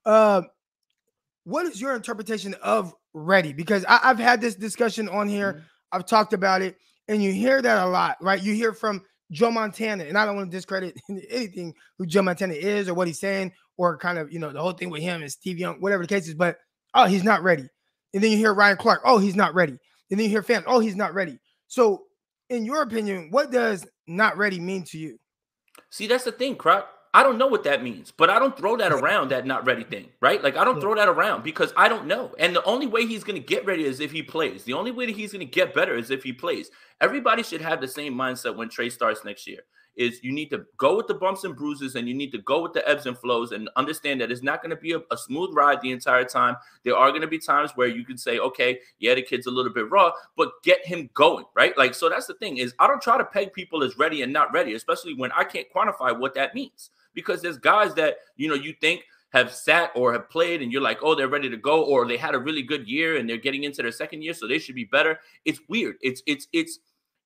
Uh, 0.06 0.42
what 1.48 1.64
is 1.64 1.80
your 1.80 1.96
interpretation 1.96 2.54
of 2.62 2.94
ready? 3.14 3.54
Because 3.54 3.84
I, 3.88 4.00
I've 4.02 4.18
had 4.18 4.40
this 4.40 4.54
discussion 4.54 5.08
on 5.08 5.28
here. 5.28 5.54
Mhm. 5.54 5.62
I've 5.92 6.06
talked 6.06 6.34
about 6.34 6.60
it, 6.60 6.76
and 7.08 7.22
you 7.22 7.32
hear 7.32 7.62
that 7.62 7.86
a 7.86 7.88
lot, 7.88 8.18
right? 8.20 8.42
You 8.42 8.52
hear 8.52 8.74
from 8.74 9.02
Joe 9.30 9.50
Montana, 9.50 10.04
and 10.04 10.18
I 10.18 10.26
don't 10.26 10.36
want 10.36 10.50
to 10.50 10.56
discredit 10.56 11.00
anything 11.30 11.74
who 11.96 12.04
Joe 12.04 12.20
Montana 12.20 12.52
is 12.52 12.86
or 12.86 12.94
what 12.94 13.06
he's 13.06 13.18
saying, 13.18 13.52
or 13.78 13.96
kind 13.96 14.18
of 14.18 14.30
you 14.30 14.38
know 14.38 14.52
the 14.52 14.60
whole 14.60 14.72
thing 14.72 14.90
with 14.90 15.00
him 15.00 15.22
and 15.22 15.32
Steve 15.32 15.58
Young, 15.58 15.80
whatever 15.80 16.02
the 16.02 16.08
case 16.08 16.28
is. 16.28 16.34
But 16.34 16.58
oh, 16.92 17.06
he's 17.06 17.24
not 17.24 17.42
ready. 17.42 17.66
And 18.12 18.22
then 18.22 18.30
you 18.30 18.36
hear 18.36 18.52
Ryan 18.52 18.76
Clark, 18.76 19.00
oh, 19.04 19.18
he's 19.18 19.36
not 19.36 19.54
ready. 19.54 19.78
And 20.10 20.18
then 20.18 20.24
you 20.24 20.28
hear 20.28 20.42
fans, 20.42 20.64
oh, 20.66 20.80
he's 20.80 20.96
not 20.96 21.14
ready. 21.14 21.38
So, 21.66 22.04
in 22.50 22.64
your 22.66 22.82
opinion, 22.82 23.28
what 23.30 23.50
does 23.50 23.86
not 24.06 24.36
ready 24.36 24.60
mean 24.60 24.84
to 24.84 24.98
you? 24.98 25.18
See, 25.90 26.06
that's 26.06 26.24
the 26.24 26.32
thing, 26.32 26.56
Croc. 26.56 26.88
I 27.14 27.22
don't 27.22 27.38
know 27.38 27.46
what 27.46 27.64
that 27.64 27.82
means, 27.82 28.10
but 28.10 28.28
I 28.28 28.38
don't 28.38 28.56
throw 28.56 28.76
that 28.76 28.92
around 28.92 29.30
that 29.30 29.46
not 29.46 29.66
ready 29.66 29.84
thing, 29.84 30.08
right? 30.20 30.42
Like 30.42 30.56
I 30.56 30.64
don't 30.64 30.80
throw 30.80 30.94
that 30.94 31.08
around 31.08 31.42
because 31.42 31.72
I 31.76 31.88
don't 31.88 32.06
know. 32.06 32.34
And 32.38 32.54
the 32.54 32.64
only 32.64 32.86
way 32.86 33.06
he's 33.06 33.24
going 33.24 33.40
to 33.40 33.46
get 33.46 33.64
ready 33.64 33.84
is 33.84 34.00
if 34.00 34.12
he 34.12 34.22
plays. 34.22 34.64
The 34.64 34.74
only 34.74 34.90
way 34.90 35.06
that 35.06 35.16
he's 35.16 35.32
going 35.32 35.46
to 35.46 35.50
get 35.50 35.74
better 35.74 35.96
is 35.96 36.10
if 36.10 36.22
he 36.22 36.32
plays. 36.32 36.70
Everybody 37.00 37.42
should 37.42 37.62
have 37.62 37.80
the 37.80 37.88
same 37.88 38.14
mindset 38.14 38.56
when 38.56 38.68
Trey 38.68 38.90
starts 38.90 39.24
next 39.24 39.46
year. 39.46 39.60
Is 39.96 40.22
you 40.22 40.30
need 40.30 40.50
to 40.50 40.64
go 40.76 40.96
with 40.96 41.08
the 41.08 41.14
bumps 41.14 41.42
and 41.42 41.56
bruises 41.56 41.96
and 41.96 42.06
you 42.06 42.14
need 42.14 42.30
to 42.30 42.38
go 42.42 42.62
with 42.62 42.72
the 42.72 42.88
ebbs 42.88 43.06
and 43.06 43.18
flows 43.18 43.50
and 43.50 43.68
understand 43.74 44.20
that 44.20 44.30
it's 44.30 44.44
not 44.44 44.62
going 44.62 44.70
to 44.70 44.76
be 44.76 44.92
a, 44.92 45.00
a 45.10 45.16
smooth 45.16 45.50
ride 45.54 45.80
the 45.80 45.90
entire 45.90 46.24
time. 46.24 46.56
There 46.84 46.96
are 46.96 47.10
going 47.10 47.22
to 47.22 47.26
be 47.26 47.38
times 47.38 47.72
where 47.74 47.88
you 47.88 48.04
can 48.04 48.16
say, 48.16 48.38
okay, 48.38 48.78
yeah, 49.00 49.14
the 49.14 49.22
kid's 49.22 49.48
a 49.48 49.50
little 49.50 49.72
bit 49.72 49.90
raw, 49.90 50.12
but 50.36 50.52
get 50.62 50.86
him 50.86 51.10
going, 51.14 51.46
right? 51.56 51.76
Like, 51.76 51.94
so 51.94 52.08
that's 52.08 52.26
the 52.26 52.34
thing 52.34 52.58
is 52.58 52.74
I 52.78 52.86
don't 52.86 53.02
try 53.02 53.18
to 53.18 53.24
peg 53.24 53.52
people 53.52 53.82
as 53.82 53.98
ready 53.98 54.22
and 54.22 54.32
not 54.32 54.52
ready, 54.52 54.74
especially 54.74 55.14
when 55.14 55.32
I 55.32 55.42
can't 55.42 55.66
quantify 55.74 56.16
what 56.16 56.34
that 56.34 56.54
means. 56.54 56.90
Because 57.14 57.42
there's 57.42 57.58
guys 57.58 57.94
that 57.94 58.16
you 58.36 58.48
know 58.48 58.54
you 58.54 58.74
think 58.80 59.02
have 59.30 59.52
sat 59.52 59.90
or 59.94 60.12
have 60.12 60.30
played, 60.30 60.62
and 60.62 60.72
you're 60.72 60.82
like, 60.82 60.98
oh, 61.02 61.14
they're 61.14 61.28
ready 61.28 61.50
to 61.50 61.56
go, 61.56 61.84
or 61.84 62.06
they 62.06 62.16
had 62.16 62.34
a 62.34 62.38
really 62.38 62.62
good 62.62 62.88
year 62.88 63.18
and 63.18 63.28
they're 63.28 63.36
getting 63.36 63.64
into 63.64 63.82
their 63.82 63.92
second 63.92 64.22
year, 64.22 64.32
so 64.32 64.46
they 64.46 64.58
should 64.58 64.74
be 64.74 64.84
better. 64.84 65.18
It's 65.44 65.60
weird. 65.68 65.96
It's 66.00 66.22
it's 66.26 66.48
it's 66.52 66.78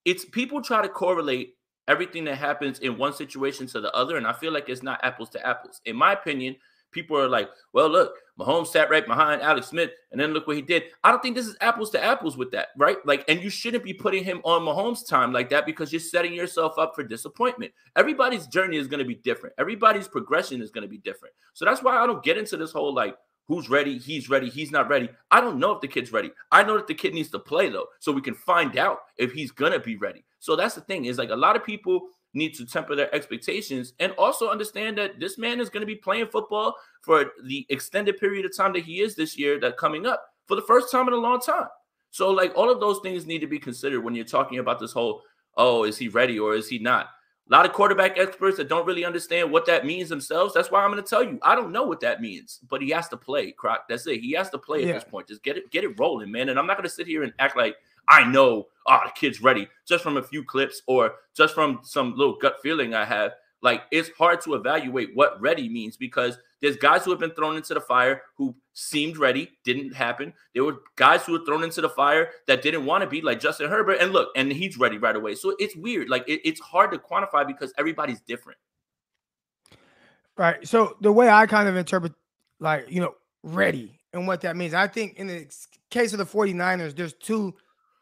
it's 0.05 0.25
people 0.25 0.63
try 0.63 0.83
to 0.83 0.89
correlate 0.89 1.55
everything 1.89 2.25
that 2.25 2.37
happens 2.37 2.79
in 2.79 2.97
one 2.97 3.13
situation 3.13 3.67
to 3.69 3.81
the 3.81 3.93
other, 3.93 4.17
and 4.17 4.27
I 4.27 4.33
feel 4.33 4.53
like 4.53 4.69
it's 4.69 4.83
not 4.83 5.01
apples 5.03 5.31
to 5.31 5.47
apples. 5.47 5.81
In 5.85 5.97
my 5.97 6.13
opinion, 6.13 6.57
people 6.93 7.19
are 7.19 7.29
like, 7.29 7.51
well, 7.73 7.89
look, 7.89 8.15
Mahomes 8.39 8.69
sat 8.69 8.91
right 8.91 9.07
behind 9.07 9.43
Alex 9.43 9.69
Smith, 9.69 9.91
and 10.11 10.21
then 10.21 10.33
look 10.33 10.47
what 10.47 10.57
he 10.57 10.63
did. 10.63 10.85
I 11.03 11.11
don't 11.11 11.23
think 11.23 11.35
this 11.35 11.47
is 11.47 11.57
apples 11.61 11.91
to 11.91 12.03
apples 12.03 12.37
with 12.37 12.51
that, 12.53 12.69
right? 12.77 12.99
Like, 13.05 13.25
and 13.29 13.43
you 13.43 13.51
shouldn't 13.51 13.85
be 13.85 13.93
putting 13.93 14.25
him 14.25 14.41
on 14.45 14.63
Mahomes' 14.63 15.07
time 15.07 15.33
like 15.33 15.51
that 15.51 15.67
because 15.67 15.93
you're 15.93 16.01
setting 16.01 16.33
yourself 16.33 16.79
up 16.79 16.95
for 16.95 17.03
disappointment. 17.03 17.73
Everybody's 17.97 18.47
journey 18.47 18.77
is 18.77 18.87
going 18.87 19.01
to 19.01 19.05
be 19.05 19.17
different. 19.17 19.55
Everybody's 19.59 20.09
progression 20.09 20.63
is 20.63 20.71
going 20.71 20.83
to 20.83 20.89
be 20.89 20.99
different. 20.99 21.35
So 21.55 21.65
that's 21.65 21.83
why 21.83 21.97
I 21.97 22.07
don't 22.07 22.23
get 22.23 22.39
into 22.39 22.57
this 22.57 22.73
whole 22.73 22.95
like, 22.95 23.17
who's 23.47 23.69
ready, 23.69 23.99
he's 23.99 24.31
ready, 24.31 24.49
he's 24.49 24.71
not 24.71 24.89
ready. 24.89 25.09
I 25.31 25.41
don't 25.41 25.59
know 25.59 25.73
if 25.73 25.81
the 25.81 25.89
kid's 25.89 26.13
ready. 26.13 26.31
I 26.51 26.63
know 26.63 26.77
that 26.77 26.87
the 26.87 26.95
kid 26.95 27.13
needs 27.13 27.31
to 27.31 27.39
play 27.39 27.69
though, 27.69 27.87
so 27.99 28.13
we 28.13 28.23
can 28.23 28.35
find 28.35 28.79
out 28.79 29.01
if 29.17 29.33
he's 29.33 29.51
gonna 29.51 29.81
be 29.81 29.97
ready. 29.97 30.25
So 30.39 30.57
that's 30.57 30.75
the 30.75 30.81
thing 30.81 31.05
is 31.05 31.19
like 31.19 31.31
a 31.31 31.37
lot 31.37 31.57
of 31.57 31.65
people 31.65 32.09
need 32.35 32.55
to 32.55 32.65
temper 32.65 32.95
their 32.97 33.15
expectations 33.15 33.93
and 34.01 34.13
also 34.13 34.49
understand 34.49 34.97
that 34.99 35.21
this 35.21 35.39
man 35.39 35.61
is 35.61 35.69
going 35.69 35.83
to 35.83 35.87
be 35.87 35.95
playing 35.95 36.27
football 36.27 36.75
for 37.03 37.33
the 37.45 37.67
extended 37.69 38.19
period 38.19 38.45
of 38.45 38.57
time 38.57 38.73
that 38.73 38.85
he 38.85 39.01
is 39.01 39.15
this 39.15 39.39
year 39.39 39.61
that 39.61 39.77
coming 39.77 40.07
up 40.07 40.25
for 40.47 40.55
the 40.57 40.63
first 40.63 40.91
time 40.91 41.09
in 41.09 41.15
a 41.15 41.17
long 41.17 41.41
time. 41.41 41.67
So 42.11 42.31
like 42.31 42.53
all 42.57 42.71
of 42.71 42.81
those 42.81 43.01
things 43.01 43.27
need 43.27 43.41
to 43.41 43.47
be 43.47 43.59
considered 43.59 44.01
when 44.03 44.15
you're 44.15 44.25
talking 44.25 44.59
about 44.59 44.79
this 44.79 44.93
whole 44.93 45.23
oh 45.57 45.85
is 45.85 45.99
he 45.99 46.09
ready 46.09 46.39
or 46.39 46.55
is 46.55 46.69
he 46.69 46.79
not? 46.79 47.09
A 47.51 47.53
lot 47.53 47.67
of 47.67 47.73
quarterback 47.73 48.19
experts 48.19 48.57
that 48.57 48.69
don't 48.69 48.87
really 48.87 49.05
understand 49.05 49.51
what 49.51 49.67
that 49.67 49.85
means 49.85 50.09
themselves. 50.09 50.55
That's 50.55 50.71
why 50.71 50.83
I'm 50.83 50.91
going 50.91 51.03
to 51.03 51.09
tell 51.09 51.25
you 51.25 51.39
I 51.43 51.55
don't 51.55 51.73
know 51.73 51.83
what 51.83 52.01
that 52.01 52.21
means, 52.21 52.61
but 52.69 52.81
he 52.81 52.91
has 52.91 53.09
to 53.09 53.17
play. 53.17 53.51
Croc, 53.53 53.89
that's 53.89 54.07
it. 54.07 54.21
He 54.21 54.33
has 54.33 54.49
to 54.51 54.59
play 54.59 54.83
at 54.83 54.87
Yeah. 54.89 54.93
this 54.95 55.05
point. 55.05 55.27
Just 55.29 55.43
get 55.43 55.57
it 55.57 55.71
get 55.71 55.85
it 55.85 55.99
rolling, 55.99 56.31
man. 56.31 56.49
And 56.49 56.59
I'm 56.59 56.67
not 56.67 56.77
going 56.77 56.89
to 56.89 56.95
sit 56.95 57.07
here 57.07 57.25
and 57.25 57.33
act 57.39 57.57
like 57.57 57.77
I 58.09 58.25
know, 58.25 58.67
oh, 58.87 59.01
the 59.05 59.13
kid's 59.15 59.43
ready 59.43 59.69
just 59.87 60.03
from 60.03 60.17
a 60.17 60.23
few 60.23 60.45
clips 60.45 60.83
or 60.87 61.15
just 61.37 61.55
from 61.55 61.81
some 61.83 62.15
little 62.17 62.37
gut 62.37 62.57
feeling 62.63 62.95
I 62.95 63.05
have. 63.05 63.33
Like 63.63 63.83
it's 63.93 64.11
hard 64.19 64.41
to 64.43 64.55
evaluate 64.55 65.11
what 65.15 65.41
ready 65.41 65.69
means 65.69 65.97
because 65.97 66.37
there's 66.61 66.77
guys 66.77 67.05
who 67.05 67.11
have 67.13 67.21
been 67.21 67.31
thrown 67.31 67.57
into 67.57 67.75
the 67.75 67.81
fire 67.81 68.23
who 68.37 68.55
seemed 68.73 69.17
ready, 69.19 69.51
didn't 69.65 69.95
happen. 69.95 70.33
There 70.55 70.65
were 70.65 70.79
guys 70.97 71.25
who 71.25 71.33
were 71.33 71.45
thrown 71.45 71.63
into 71.63 71.81
the 71.81 71.89
fire 71.89 72.31
that 72.49 72.63
didn't 72.63 72.87
want 72.87 73.03
to 73.03 73.09
be, 73.09 73.21
like 73.21 73.41
Justin 73.41 73.69
Herbert. 73.69 73.99
And 74.01 74.13
look, 74.13 74.31
and 74.35 74.53
he's 74.53 74.79
ready 74.79 74.99
right 74.99 75.15
away. 75.15 75.35
So 75.37 75.55
it's 75.59 75.77
weird. 75.77 76.09
Like 76.09 76.29
it- 76.29 76.41
it's 76.45 76.61
hard 76.61 76.91
to 76.93 76.99
quantify 76.99 77.47
because 77.47 77.73
everybody's 77.79 78.21
different. 78.21 78.59
Right. 80.37 80.67
So 80.67 80.97
the 81.01 81.13
way 81.13 81.29
I 81.29 81.47
kind 81.47 81.69
of 81.69 81.77
interpret, 81.77 82.13
like, 82.59 82.91
you 82.91 83.01
know, 83.01 83.15
ready 83.43 84.01
and 84.13 84.27
what 84.27 84.41
that 84.43 84.57
means, 84.57 84.75
I 84.75 84.87
think 84.87 85.17
in 85.17 85.27
the 85.27 85.47
case 85.91 86.13
of 86.13 86.19
the 86.19 86.27
49ers, 86.27 86.97
there's 86.97 87.13
two 87.15 87.55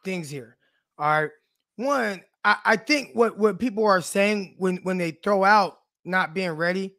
things 0.04 0.30
here. 0.30 0.56
All 0.98 1.22
right. 1.22 1.30
One, 1.76 2.22
I, 2.44 2.56
I 2.64 2.76
think 2.76 3.10
what, 3.14 3.38
what 3.38 3.58
people 3.58 3.84
are 3.84 4.00
saying 4.00 4.56
when, 4.58 4.78
when 4.78 4.98
they 4.98 5.12
throw 5.12 5.44
out 5.44 5.78
not 6.04 6.34
being 6.34 6.52
ready, 6.52 6.94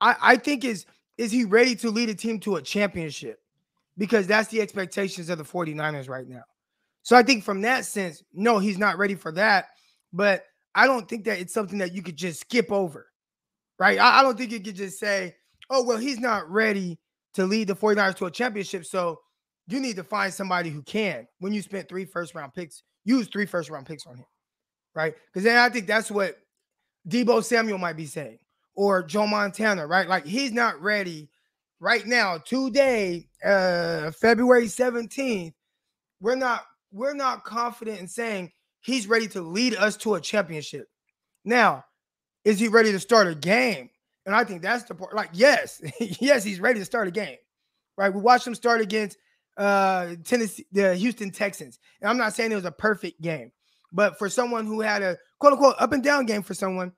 I, 0.00 0.16
I 0.20 0.36
think 0.36 0.64
is 0.64 0.86
is 1.18 1.32
he 1.32 1.44
ready 1.44 1.74
to 1.76 1.90
lead 1.90 2.10
a 2.10 2.14
team 2.14 2.38
to 2.40 2.56
a 2.56 2.62
championship? 2.62 3.40
Because 3.96 4.26
that's 4.26 4.48
the 4.48 4.60
expectations 4.60 5.30
of 5.30 5.38
the 5.38 5.44
49ers 5.44 6.10
right 6.10 6.28
now. 6.28 6.42
So 7.02 7.16
I 7.16 7.22
think 7.22 7.42
from 7.42 7.62
that 7.62 7.86
sense, 7.86 8.22
no, 8.34 8.58
he's 8.58 8.76
not 8.76 8.98
ready 8.98 9.14
for 9.14 9.32
that. 9.32 9.68
But 10.12 10.44
I 10.74 10.86
don't 10.86 11.08
think 11.08 11.24
that 11.24 11.38
it's 11.38 11.54
something 11.54 11.78
that 11.78 11.94
you 11.94 12.02
could 12.02 12.16
just 12.16 12.40
skip 12.40 12.70
over 12.70 13.06
right? 13.78 13.98
I, 13.98 14.20
I 14.20 14.22
don't 14.22 14.36
think 14.36 14.52
you 14.52 14.60
could 14.60 14.76
just 14.76 14.98
say, 14.98 15.36
oh, 15.70 15.82
well, 15.82 15.98
he's 15.98 16.18
not 16.18 16.50
ready 16.50 16.98
to 17.34 17.44
lead 17.44 17.68
the 17.68 17.76
49ers 17.76 18.16
to 18.16 18.26
a 18.26 18.30
championship. 18.30 18.84
So 18.86 19.20
you 19.68 19.80
need 19.80 19.96
to 19.96 20.04
find 20.04 20.32
somebody 20.32 20.70
who 20.70 20.82
can. 20.82 21.26
When 21.38 21.52
you 21.52 21.62
spent 21.62 21.88
three 21.88 22.04
first 22.04 22.34
round 22.34 22.54
picks, 22.54 22.82
use 23.04 23.28
three 23.28 23.46
first 23.46 23.70
round 23.70 23.86
picks 23.86 24.06
on 24.06 24.16
him, 24.16 24.26
right? 24.94 25.14
Because 25.26 25.44
then 25.44 25.58
I 25.58 25.68
think 25.68 25.86
that's 25.86 26.10
what 26.10 26.36
Deebo 27.08 27.42
Samuel 27.42 27.78
might 27.78 27.96
be 27.96 28.06
saying, 28.06 28.38
or 28.74 29.02
Joe 29.02 29.26
Montana, 29.26 29.86
right? 29.86 30.08
Like 30.08 30.24
he's 30.26 30.52
not 30.52 30.80
ready 30.80 31.28
right 31.80 32.06
now, 32.06 32.38
today, 32.38 33.28
uh, 33.44 34.10
February 34.12 34.66
17th. 34.66 35.52
We're 36.20 36.36
not 36.36 36.64
we're 36.92 37.14
not 37.14 37.44
confident 37.44 38.00
in 38.00 38.08
saying 38.08 38.52
he's 38.80 39.06
ready 39.06 39.28
to 39.28 39.42
lead 39.42 39.74
us 39.74 39.96
to 39.98 40.14
a 40.14 40.20
championship. 40.20 40.86
Now, 41.44 41.84
is 42.44 42.58
he 42.58 42.68
ready 42.68 42.92
to 42.92 43.00
start 43.00 43.26
a 43.26 43.34
game? 43.34 43.90
And 44.24 44.34
I 44.34 44.44
think 44.44 44.62
that's 44.62 44.84
the 44.84 44.94
part. 44.94 45.14
Like, 45.14 45.30
yes, 45.32 45.82
yes, 46.00 46.42
he's 46.42 46.60
ready 46.60 46.78
to 46.78 46.84
start 46.84 47.08
a 47.08 47.10
game. 47.10 47.36
Right? 47.98 48.12
We 48.12 48.20
watched 48.20 48.46
him 48.46 48.54
start 48.54 48.80
against 48.80 49.18
uh 49.56 50.14
Tennessee, 50.24 50.66
the 50.72 50.94
Houston 50.94 51.30
Texans. 51.30 51.78
And 52.00 52.10
I'm 52.10 52.18
not 52.18 52.34
saying 52.34 52.52
it 52.52 52.56
was 52.56 52.64
a 52.64 52.72
perfect 52.72 53.20
game, 53.20 53.50
but 53.92 54.18
for 54.18 54.28
someone 54.28 54.66
who 54.66 54.80
had 54.80 55.02
a 55.02 55.16
quote 55.38 55.54
unquote 55.54 55.76
up 55.78 55.92
and 55.92 56.02
down 56.02 56.26
game 56.26 56.42
for 56.42 56.54
someone, 56.54 56.92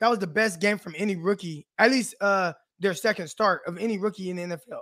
that 0.00 0.10
was 0.10 0.18
the 0.18 0.26
best 0.26 0.60
game 0.60 0.78
from 0.78 0.94
any 0.96 1.16
rookie, 1.16 1.66
at 1.78 1.90
least 1.90 2.14
uh 2.20 2.52
their 2.78 2.94
second 2.94 3.28
start 3.28 3.62
of 3.66 3.78
any 3.78 3.98
rookie 3.98 4.30
in 4.30 4.36
the 4.36 4.42
NFL, 4.42 4.80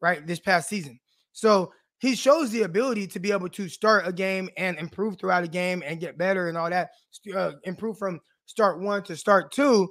right? 0.00 0.26
This 0.26 0.40
past 0.40 0.68
season. 0.68 0.98
So 1.32 1.72
he 1.98 2.14
shows 2.14 2.50
the 2.50 2.62
ability 2.62 3.06
to 3.06 3.20
be 3.20 3.32
able 3.32 3.48
to 3.50 3.68
start 3.68 4.06
a 4.06 4.12
game 4.12 4.50
and 4.56 4.76
improve 4.78 5.18
throughout 5.18 5.44
a 5.44 5.48
game 5.48 5.82
and 5.86 6.00
get 6.00 6.18
better 6.18 6.48
and 6.48 6.58
all 6.58 6.68
that, 6.68 6.90
uh, 7.34 7.52
improve 7.62 7.96
from 7.96 8.20
start 8.46 8.80
one 8.80 9.02
to 9.04 9.16
start 9.16 9.52
two. 9.52 9.88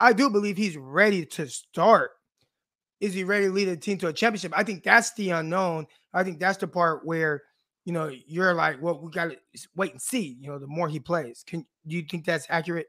I 0.00 0.12
do 0.12 0.28
believe 0.28 0.56
he's 0.56 0.76
ready 0.76 1.24
to 1.26 1.48
start. 1.48 2.10
Is 3.02 3.14
he 3.14 3.24
ready 3.24 3.46
to 3.46 3.52
lead 3.52 3.66
a 3.66 3.76
team 3.76 3.98
to 3.98 4.06
a 4.06 4.12
championship? 4.12 4.52
I 4.56 4.62
think 4.62 4.84
that's 4.84 5.12
the 5.14 5.30
unknown. 5.30 5.88
I 6.14 6.22
think 6.22 6.38
that's 6.38 6.58
the 6.58 6.68
part 6.68 7.04
where 7.04 7.42
you 7.84 7.92
know 7.92 8.12
you're 8.28 8.54
like, 8.54 8.80
well, 8.80 9.00
we 9.02 9.10
got 9.10 9.30
to 9.30 9.36
wait 9.74 9.90
and 9.90 10.00
see. 10.00 10.36
You 10.40 10.50
know, 10.50 10.60
the 10.60 10.68
more 10.68 10.88
he 10.88 11.00
plays, 11.00 11.44
can 11.44 11.66
do 11.88 11.96
you 11.96 12.04
think 12.08 12.24
that's 12.24 12.46
accurate? 12.48 12.86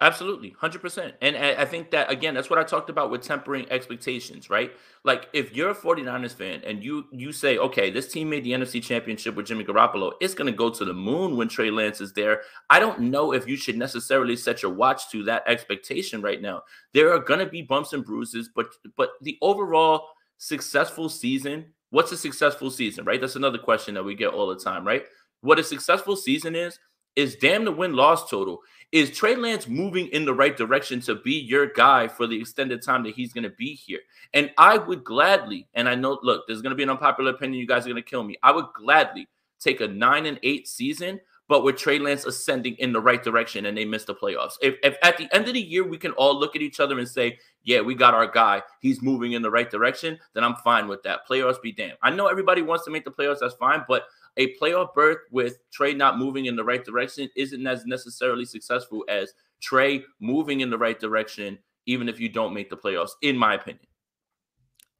Absolutely, 0.00 0.50
hundred 0.58 0.82
percent. 0.82 1.14
And 1.22 1.36
I 1.36 1.64
think 1.64 1.92
that 1.92 2.10
again, 2.10 2.34
that's 2.34 2.50
what 2.50 2.58
I 2.58 2.64
talked 2.64 2.90
about 2.90 3.12
with 3.12 3.22
tempering 3.22 3.66
expectations, 3.70 4.50
right? 4.50 4.72
Like 5.04 5.28
if 5.32 5.54
you're 5.54 5.70
a 5.70 5.74
49ers 5.74 6.34
fan 6.34 6.62
and 6.66 6.82
you 6.82 7.04
you 7.12 7.30
say, 7.30 7.58
okay, 7.58 7.90
this 7.90 8.10
team 8.10 8.28
made 8.28 8.42
the 8.42 8.50
NFC 8.52 8.82
Championship 8.82 9.36
with 9.36 9.46
Jimmy 9.46 9.62
Garoppolo, 9.62 10.12
it's 10.20 10.34
going 10.34 10.50
to 10.50 10.56
go 10.56 10.68
to 10.68 10.84
the 10.84 10.92
moon 10.92 11.36
when 11.36 11.46
Trey 11.46 11.70
Lance 11.70 12.00
is 12.00 12.12
there. 12.12 12.42
I 12.70 12.80
don't 12.80 13.02
know 13.02 13.32
if 13.32 13.46
you 13.46 13.56
should 13.56 13.78
necessarily 13.78 14.34
set 14.34 14.62
your 14.62 14.74
watch 14.74 15.10
to 15.12 15.22
that 15.24 15.44
expectation 15.46 16.20
right 16.20 16.42
now. 16.42 16.62
There 16.92 17.12
are 17.14 17.20
going 17.20 17.40
to 17.40 17.46
be 17.46 17.62
bumps 17.62 17.92
and 17.92 18.04
bruises, 18.04 18.50
but 18.52 18.66
but 18.96 19.10
the 19.22 19.38
overall 19.42 20.08
successful 20.38 21.08
season, 21.08 21.66
what's 21.90 22.10
a 22.10 22.16
successful 22.16 22.68
season, 22.68 23.04
right? 23.04 23.20
That's 23.20 23.36
another 23.36 23.58
question 23.58 23.94
that 23.94 24.02
we 24.04 24.16
get 24.16 24.34
all 24.34 24.48
the 24.48 24.58
time, 24.58 24.84
right? 24.84 25.04
What 25.40 25.60
a 25.60 25.62
successful 25.64 26.16
season 26.16 26.56
is 26.56 26.80
is 27.16 27.36
damn 27.36 27.64
the 27.64 27.70
win 27.70 27.94
loss 27.94 28.28
total. 28.28 28.60
Is 28.94 29.10
Trey 29.10 29.34
Lance 29.34 29.66
moving 29.66 30.06
in 30.12 30.24
the 30.24 30.32
right 30.32 30.56
direction 30.56 31.00
to 31.00 31.16
be 31.16 31.32
your 31.32 31.66
guy 31.66 32.06
for 32.06 32.28
the 32.28 32.40
extended 32.40 32.80
time 32.80 33.02
that 33.02 33.16
he's 33.16 33.32
going 33.32 33.42
to 33.42 33.50
be 33.50 33.74
here? 33.74 33.98
And 34.34 34.52
I 34.56 34.78
would 34.78 35.02
gladly, 35.02 35.66
and 35.74 35.88
I 35.88 35.96
know, 35.96 36.20
look, 36.22 36.46
there's 36.46 36.62
going 36.62 36.70
to 36.70 36.76
be 36.76 36.84
an 36.84 36.90
unpopular 36.90 37.32
opinion. 37.32 37.58
You 37.58 37.66
guys 37.66 37.84
are 37.86 37.90
going 37.90 38.00
to 38.00 38.08
kill 38.08 38.22
me. 38.22 38.36
I 38.44 38.52
would 38.52 38.66
gladly 38.72 39.26
take 39.58 39.80
a 39.80 39.88
nine 39.88 40.26
and 40.26 40.38
eight 40.44 40.68
season, 40.68 41.20
but 41.48 41.64
with 41.64 41.76
Trey 41.76 41.98
Lance 41.98 42.24
ascending 42.24 42.76
in 42.76 42.92
the 42.92 43.00
right 43.00 43.20
direction 43.20 43.66
and 43.66 43.76
they 43.76 43.84
miss 43.84 44.04
the 44.04 44.14
playoffs. 44.14 44.52
If, 44.62 44.76
if 44.84 44.96
at 45.02 45.18
the 45.18 45.28
end 45.34 45.48
of 45.48 45.54
the 45.54 45.60
year 45.60 45.82
we 45.82 45.98
can 45.98 46.12
all 46.12 46.38
look 46.38 46.54
at 46.54 46.62
each 46.62 46.78
other 46.78 47.00
and 47.00 47.08
say, 47.08 47.40
yeah, 47.64 47.80
we 47.80 47.96
got 47.96 48.14
our 48.14 48.28
guy, 48.28 48.62
he's 48.78 49.02
moving 49.02 49.32
in 49.32 49.42
the 49.42 49.50
right 49.50 49.68
direction, 49.68 50.20
then 50.34 50.44
I'm 50.44 50.54
fine 50.62 50.86
with 50.86 51.02
that. 51.02 51.26
Playoffs 51.28 51.60
be 51.60 51.72
damned. 51.72 51.98
I 52.00 52.10
know 52.10 52.28
everybody 52.28 52.62
wants 52.62 52.84
to 52.84 52.92
make 52.92 53.04
the 53.04 53.10
playoffs, 53.10 53.40
that's 53.40 53.54
fine, 53.54 53.84
but 53.88 54.04
a 54.36 54.54
playoff 54.56 54.94
berth 54.94 55.18
with 55.30 55.58
Trey 55.70 55.94
not 55.94 56.18
moving 56.18 56.46
in 56.46 56.56
the 56.56 56.64
right 56.64 56.84
direction 56.84 57.28
isn't 57.36 57.66
as 57.66 57.86
necessarily 57.86 58.44
successful 58.44 59.04
as 59.08 59.32
Trey 59.60 60.04
moving 60.20 60.60
in 60.60 60.70
the 60.70 60.78
right 60.78 60.98
direction, 60.98 61.58
even 61.86 62.08
if 62.08 62.20
you 62.20 62.28
don't 62.28 62.52
make 62.52 62.70
the 62.70 62.76
playoffs, 62.76 63.12
in 63.22 63.36
my 63.36 63.54
opinion. 63.54 63.86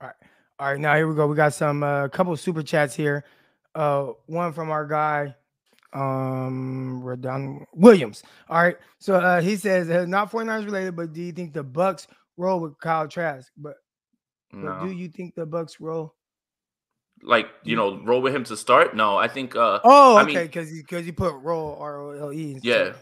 All 0.00 0.08
right. 0.08 0.16
All 0.58 0.70
right. 0.70 0.80
Now 0.80 0.94
here 0.94 1.08
we 1.08 1.14
go. 1.14 1.26
We 1.26 1.36
got 1.36 1.54
some 1.54 1.82
a 1.82 1.86
uh, 1.86 2.08
couple 2.08 2.36
super 2.36 2.62
chats 2.62 2.94
here. 2.94 3.24
Uh, 3.74 4.12
one 4.26 4.52
from 4.52 4.70
our 4.70 4.86
guy, 4.86 5.34
um, 5.92 7.02
Redon 7.04 7.64
Williams. 7.74 8.22
All 8.48 8.62
right. 8.62 8.76
So 9.00 9.16
uh, 9.16 9.40
he 9.40 9.56
says 9.56 9.90
uh, 9.90 10.04
not 10.06 10.30
49ers 10.30 10.64
related, 10.64 10.94
but 10.94 11.12
do 11.12 11.20
you 11.22 11.32
think 11.32 11.52
the 11.52 11.64
Bucs 11.64 12.06
roll 12.36 12.60
with 12.60 12.78
Kyle 12.78 13.08
Trask? 13.08 13.50
But, 13.56 13.74
no. 14.52 14.78
but 14.80 14.86
do 14.86 14.92
you 14.92 15.08
think 15.08 15.34
the 15.34 15.46
Bucs 15.46 15.80
roll? 15.80 16.14
Like 17.22 17.48
you 17.62 17.76
know 17.76 18.02
roll 18.04 18.20
with 18.20 18.34
him 18.34 18.44
to 18.44 18.56
start. 18.56 18.94
No, 18.94 19.16
I 19.16 19.28
think. 19.28 19.56
uh 19.56 19.80
Oh, 19.84 20.18
okay, 20.22 20.44
because 20.44 20.70
because 20.70 21.06
you 21.06 21.12
put 21.12 21.34
roll 21.36 21.76
R 21.80 22.00
O 22.00 22.10
L 22.10 22.32
E. 22.32 22.58
Yeah. 22.62 22.92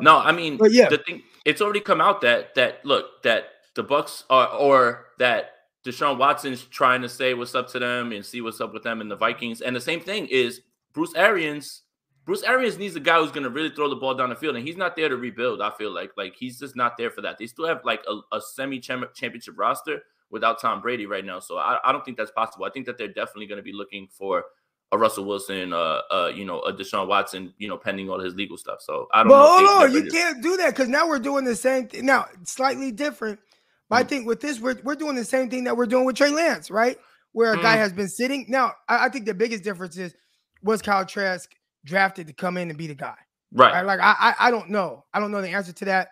No, 0.00 0.18
I 0.18 0.32
mean, 0.32 0.56
but 0.56 0.72
yeah, 0.72 0.88
the 0.88 0.98
thing 0.98 1.22
it's 1.44 1.62
already 1.62 1.80
come 1.80 2.00
out 2.00 2.20
that 2.20 2.54
that 2.54 2.84
look 2.84 3.22
that 3.22 3.44
the 3.74 3.84
Bucs 3.84 4.24
are 4.28 4.48
or 4.48 5.06
that 5.18 5.50
Deshaun 5.86 6.18
Watson's 6.18 6.64
trying 6.64 7.02
to 7.02 7.08
say 7.08 7.34
what's 7.34 7.54
up 7.54 7.68
to 7.70 7.78
them 7.78 8.12
and 8.12 8.24
see 8.24 8.40
what's 8.40 8.60
up 8.60 8.74
with 8.74 8.82
them 8.82 9.00
and 9.00 9.10
the 9.10 9.16
Vikings. 9.16 9.60
And 9.60 9.74
the 9.74 9.80
same 9.80 10.00
thing 10.00 10.26
is 10.26 10.60
Bruce 10.92 11.14
Arians. 11.14 11.82
Bruce 12.24 12.42
Arians 12.42 12.76
needs 12.76 12.96
a 12.96 13.00
guy 13.00 13.20
who's 13.20 13.30
going 13.30 13.44
to 13.44 13.50
really 13.50 13.70
throw 13.70 13.88
the 13.88 13.94
ball 13.94 14.12
down 14.12 14.30
the 14.30 14.34
field, 14.34 14.56
and 14.56 14.66
he's 14.66 14.76
not 14.76 14.96
there 14.96 15.08
to 15.08 15.16
rebuild. 15.16 15.62
I 15.62 15.70
feel 15.78 15.92
like 15.92 16.10
like 16.16 16.34
he's 16.36 16.58
just 16.58 16.74
not 16.74 16.98
there 16.98 17.10
for 17.10 17.20
that. 17.20 17.38
They 17.38 17.46
still 17.46 17.68
have 17.68 17.82
like 17.84 18.02
a, 18.08 18.36
a 18.36 18.40
semi 18.40 18.80
championship 18.80 19.54
roster, 19.56 20.02
without 20.30 20.60
Tom 20.60 20.80
Brady 20.80 21.06
right 21.06 21.24
now. 21.24 21.40
So 21.40 21.56
I, 21.56 21.78
I 21.84 21.92
don't 21.92 22.04
think 22.04 22.16
that's 22.16 22.30
possible. 22.30 22.64
I 22.64 22.70
think 22.70 22.86
that 22.86 22.98
they're 22.98 23.08
definitely 23.08 23.46
going 23.46 23.58
to 23.58 23.62
be 23.62 23.72
looking 23.72 24.08
for 24.10 24.44
a 24.92 24.98
Russell 24.98 25.24
Wilson, 25.24 25.72
uh, 25.72 26.02
uh, 26.10 26.32
you 26.34 26.44
know, 26.44 26.60
a 26.60 26.72
Deshaun 26.72 27.08
Watson, 27.08 27.52
you 27.58 27.68
know, 27.68 27.76
pending 27.76 28.08
all 28.08 28.20
his 28.20 28.34
legal 28.34 28.56
stuff. 28.56 28.80
So 28.80 29.08
I 29.12 29.22
don't 29.22 29.30
well, 29.30 29.62
know. 29.62 29.78
Hold 29.78 29.90
on, 29.90 29.92
you 29.92 30.10
can't 30.10 30.42
do 30.42 30.56
that 30.58 30.70
because 30.70 30.88
now 30.88 31.08
we're 31.08 31.18
doing 31.18 31.44
the 31.44 31.56
same 31.56 31.88
thing. 31.88 32.06
Now, 32.06 32.26
slightly 32.44 32.92
different. 32.92 33.40
But 33.88 33.96
mm. 33.96 33.98
I 34.00 34.04
think 34.04 34.26
with 34.26 34.40
this, 34.40 34.60
we're, 34.60 34.76
we're 34.84 34.94
doing 34.94 35.16
the 35.16 35.24
same 35.24 35.50
thing 35.50 35.64
that 35.64 35.76
we're 35.76 35.86
doing 35.86 36.04
with 36.04 36.16
Trey 36.16 36.30
Lance, 36.30 36.70
right? 36.70 36.98
Where 37.32 37.54
a 37.54 37.58
mm. 37.58 37.62
guy 37.62 37.76
has 37.76 37.92
been 37.92 38.08
sitting. 38.08 38.46
Now, 38.48 38.74
I, 38.88 39.06
I, 39.06 39.08
think 39.08 39.26
the 39.26 39.34
biggest 39.34 39.64
difference 39.64 39.96
is 39.96 40.14
was 40.62 40.82
Kyle 40.82 41.04
Trask 41.04 41.50
drafted 41.84 42.28
to 42.28 42.32
come 42.32 42.56
in 42.56 42.68
and 42.68 42.78
be 42.78 42.86
the 42.86 42.94
guy? 42.94 43.16
Right. 43.52 43.72
right? 43.72 43.84
Like 43.84 44.00
I, 44.00 44.14
I, 44.18 44.48
I 44.48 44.50
don't 44.50 44.70
know. 44.70 45.04
I 45.12 45.20
don't 45.20 45.30
know 45.32 45.42
the 45.42 45.50
answer 45.50 45.72
to 45.72 45.84
that. 45.86 46.10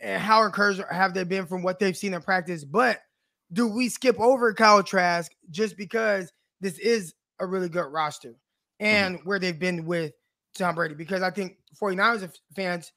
And 0.00 0.22
how 0.22 0.44
encouraged 0.44 0.82
have 0.90 1.14
they 1.14 1.24
been 1.24 1.46
from 1.46 1.62
what 1.62 1.78
they've 1.78 1.96
seen 1.96 2.14
in 2.14 2.22
practice? 2.22 2.64
But 2.64 3.00
do 3.52 3.66
we 3.66 3.88
skip 3.88 4.18
over 4.20 4.52
Kyle 4.54 4.82
Trask 4.82 5.30
just 5.50 5.76
because 5.76 6.32
this 6.60 6.78
is 6.78 7.14
a 7.38 7.46
really 7.46 7.68
good 7.68 7.86
roster 7.86 8.30
mm-hmm. 8.30 8.86
and 8.86 9.18
mm-hmm. 9.18 9.28
where 9.28 9.38
they've 9.38 9.58
been 9.58 9.86
with 9.86 10.12
Tom 10.56 10.74
Brady? 10.74 10.94
Because 10.94 11.22
I 11.22 11.30
think 11.30 11.56
49ers 11.80 12.32
fans 12.54 12.92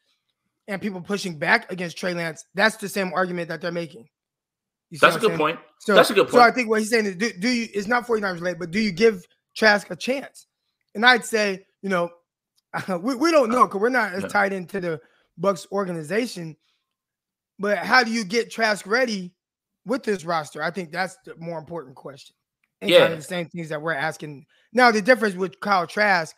and 0.68 0.82
people 0.82 1.02
pushing 1.02 1.38
back 1.38 1.72
against 1.72 1.98
Trey 1.98 2.14
Lance, 2.14 2.46
that's 2.54 2.78
the 2.78 2.90
same 2.90 3.12
argument 3.14 3.50
that 3.50 3.62
they're 3.62 3.72
making. 3.72 4.08
That's 5.02 5.16
a 5.16 5.20
good 5.20 5.30
saying? 5.30 5.40
point. 5.40 5.60
So, 5.80 5.96
that's 5.96 6.12
a 6.12 6.14
good 6.14 6.26
point. 6.26 6.34
So 6.34 6.40
I 6.42 6.52
think 6.52 6.70
what 6.70 6.80
he's 6.80 6.92
saying 6.92 7.06
is 7.06 7.16
do, 7.16 7.32
do 7.34 7.50
you 7.50 7.68
it's 7.74 7.88
not 7.88 8.06
49ers 8.06 8.36
related, 8.36 8.60
but 8.60 8.72
do 8.72 8.80
you 8.80 8.92
give 8.92 9.26
Trask 9.56 9.90
a 9.90 9.96
chance? 9.96 10.48
And 10.94 11.06
I'd 11.06 11.26
say, 11.26 11.66
you 11.82 11.90
know, 11.90 12.10
we, 13.02 13.16
we 13.16 13.32
don't 13.32 13.50
know 13.50 13.66
because 13.66 13.82
we're 13.82 13.90
not 13.90 14.14
as 14.14 14.32
tied 14.32 14.54
into 14.54 14.80
the 14.80 15.02
Bucs 15.40 15.70
organization. 15.72 16.56
But 17.60 17.80
how 17.80 18.04
do 18.04 18.12
you 18.12 18.24
get 18.24 18.52
Trask 18.52 18.86
ready 18.86 19.34
with 19.86 20.04
this 20.04 20.26
roster? 20.26 20.62
I 20.62 20.72
think 20.72 20.92
that's 20.92 21.18
the 21.26 21.36
more 21.38 21.60
important 21.60 21.96
question. 21.96 22.36
And 22.82 22.90
yeah. 22.90 23.00
Kind 23.00 23.14
of 23.14 23.20
the 23.20 23.26
same 23.26 23.48
things 23.48 23.70
that 23.70 23.82
we're 23.82 23.94
asking. 23.94 24.46
Now, 24.74 24.92
the 24.92 25.02
difference 25.02 25.36
with 25.36 25.60
Kyle 25.60 25.88
Trask, 25.88 26.36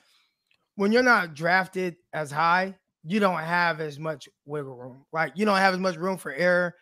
when 0.75 0.91
you're 0.91 1.03
not 1.03 1.33
drafted 1.33 1.95
as 2.13 2.31
high, 2.31 2.75
you 3.03 3.19
don't 3.19 3.39
have 3.39 3.81
as 3.81 3.99
much 3.99 4.29
wiggle 4.45 4.75
room. 4.75 5.05
Right? 5.11 5.31
You 5.35 5.45
don't 5.45 5.57
have 5.57 5.73
as 5.73 5.79
much 5.79 5.95
room 5.95 6.17
for 6.17 6.33
error. 6.33 6.75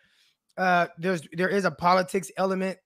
Uh, 0.56 0.86
there's 0.98 1.22
there 1.32 1.48
is 1.48 1.64
a 1.64 1.70
politics 1.70 2.30
element 2.36 2.78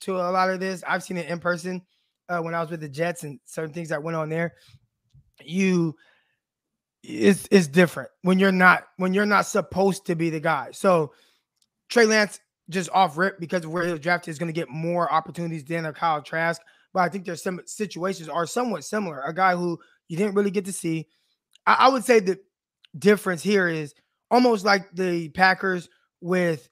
to 0.00 0.16
a 0.16 0.30
lot 0.30 0.50
of 0.50 0.60
this. 0.60 0.82
I've 0.86 1.02
seen 1.02 1.18
it 1.18 1.28
in 1.28 1.38
person 1.38 1.82
uh, 2.28 2.40
when 2.40 2.54
I 2.54 2.60
was 2.60 2.70
with 2.70 2.80
the 2.80 2.88
Jets 2.88 3.24
and 3.24 3.38
certain 3.44 3.74
things 3.74 3.88
that 3.90 4.02
went 4.02 4.16
on 4.16 4.28
there. 4.28 4.54
You 5.42 5.94
it's 7.02 7.48
it's 7.50 7.66
different 7.66 8.10
when 8.22 8.38
you're 8.38 8.52
not 8.52 8.84
when 8.96 9.14
you're 9.14 9.26
not 9.26 9.46
supposed 9.46 10.06
to 10.06 10.14
be 10.14 10.30
the 10.30 10.40
guy. 10.40 10.68
So 10.72 11.12
Trey 11.88 12.06
Lance 12.06 12.40
just 12.70 12.90
off 12.90 13.18
rip 13.18 13.38
because 13.38 13.64
of 13.64 13.72
where 13.72 13.84
he 13.84 13.92
was 13.92 14.00
drafted 14.00 14.30
is 14.30 14.38
going 14.38 14.52
to 14.52 14.58
get 14.58 14.70
more 14.70 15.12
opportunities 15.12 15.64
than 15.64 15.86
a 15.86 15.92
Kyle 15.92 16.22
Trask. 16.22 16.62
But 16.92 17.00
I 17.00 17.08
think 17.08 17.24
there's 17.24 17.42
some 17.42 17.60
situations 17.66 18.28
are 18.28 18.46
somewhat 18.46 18.84
similar. 18.84 19.20
A 19.20 19.34
guy 19.34 19.54
who 19.54 19.78
you 20.08 20.16
didn't 20.16 20.34
really 20.34 20.50
get 20.50 20.64
to 20.64 20.72
see. 20.72 21.06
I, 21.66 21.74
I 21.80 21.88
would 21.88 22.04
say 22.04 22.20
the 22.20 22.38
difference 22.98 23.42
here 23.42 23.68
is 23.68 23.94
almost 24.30 24.64
like 24.64 24.90
the 24.94 25.28
Packers 25.30 25.88
with 26.20 26.68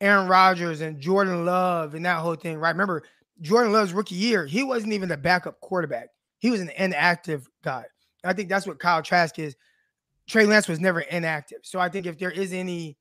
Aaron 0.00 0.28
Rodgers 0.28 0.80
and 0.80 1.00
Jordan 1.00 1.44
Love 1.44 1.94
and 1.94 2.04
that 2.04 2.18
whole 2.18 2.34
thing, 2.34 2.58
right? 2.58 2.70
Remember, 2.70 3.02
Jordan 3.40 3.72
Love's 3.72 3.92
rookie 3.92 4.14
year, 4.14 4.46
he 4.46 4.62
wasn't 4.62 4.92
even 4.92 5.08
the 5.08 5.16
backup 5.16 5.60
quarterback. 5.60 6.08
He 6.38 6.50
was 6.50 6.60
an 6.60 6.70
inactive 6.76 7.48
guy. 7.62 7.84
I 8.24 8.32
think 8.32 8.48
that's 8.48 8.66
what 8.66 8.78
Kyle 8.78 9.02
Trask 9.02 9.38
is. 9.38 9.56
Trey 10.28 10.44
Lance 10.44 10.68
was 10.68 10.80
never 10.80 11.00
inactive. 11.00 11.58
So 11.62 11.78
I 11.78 11.88
think 11.88 12.06
if 12.06 12.18
there 12.18 12.30
is 12.30 12.52
any 12.52 12.96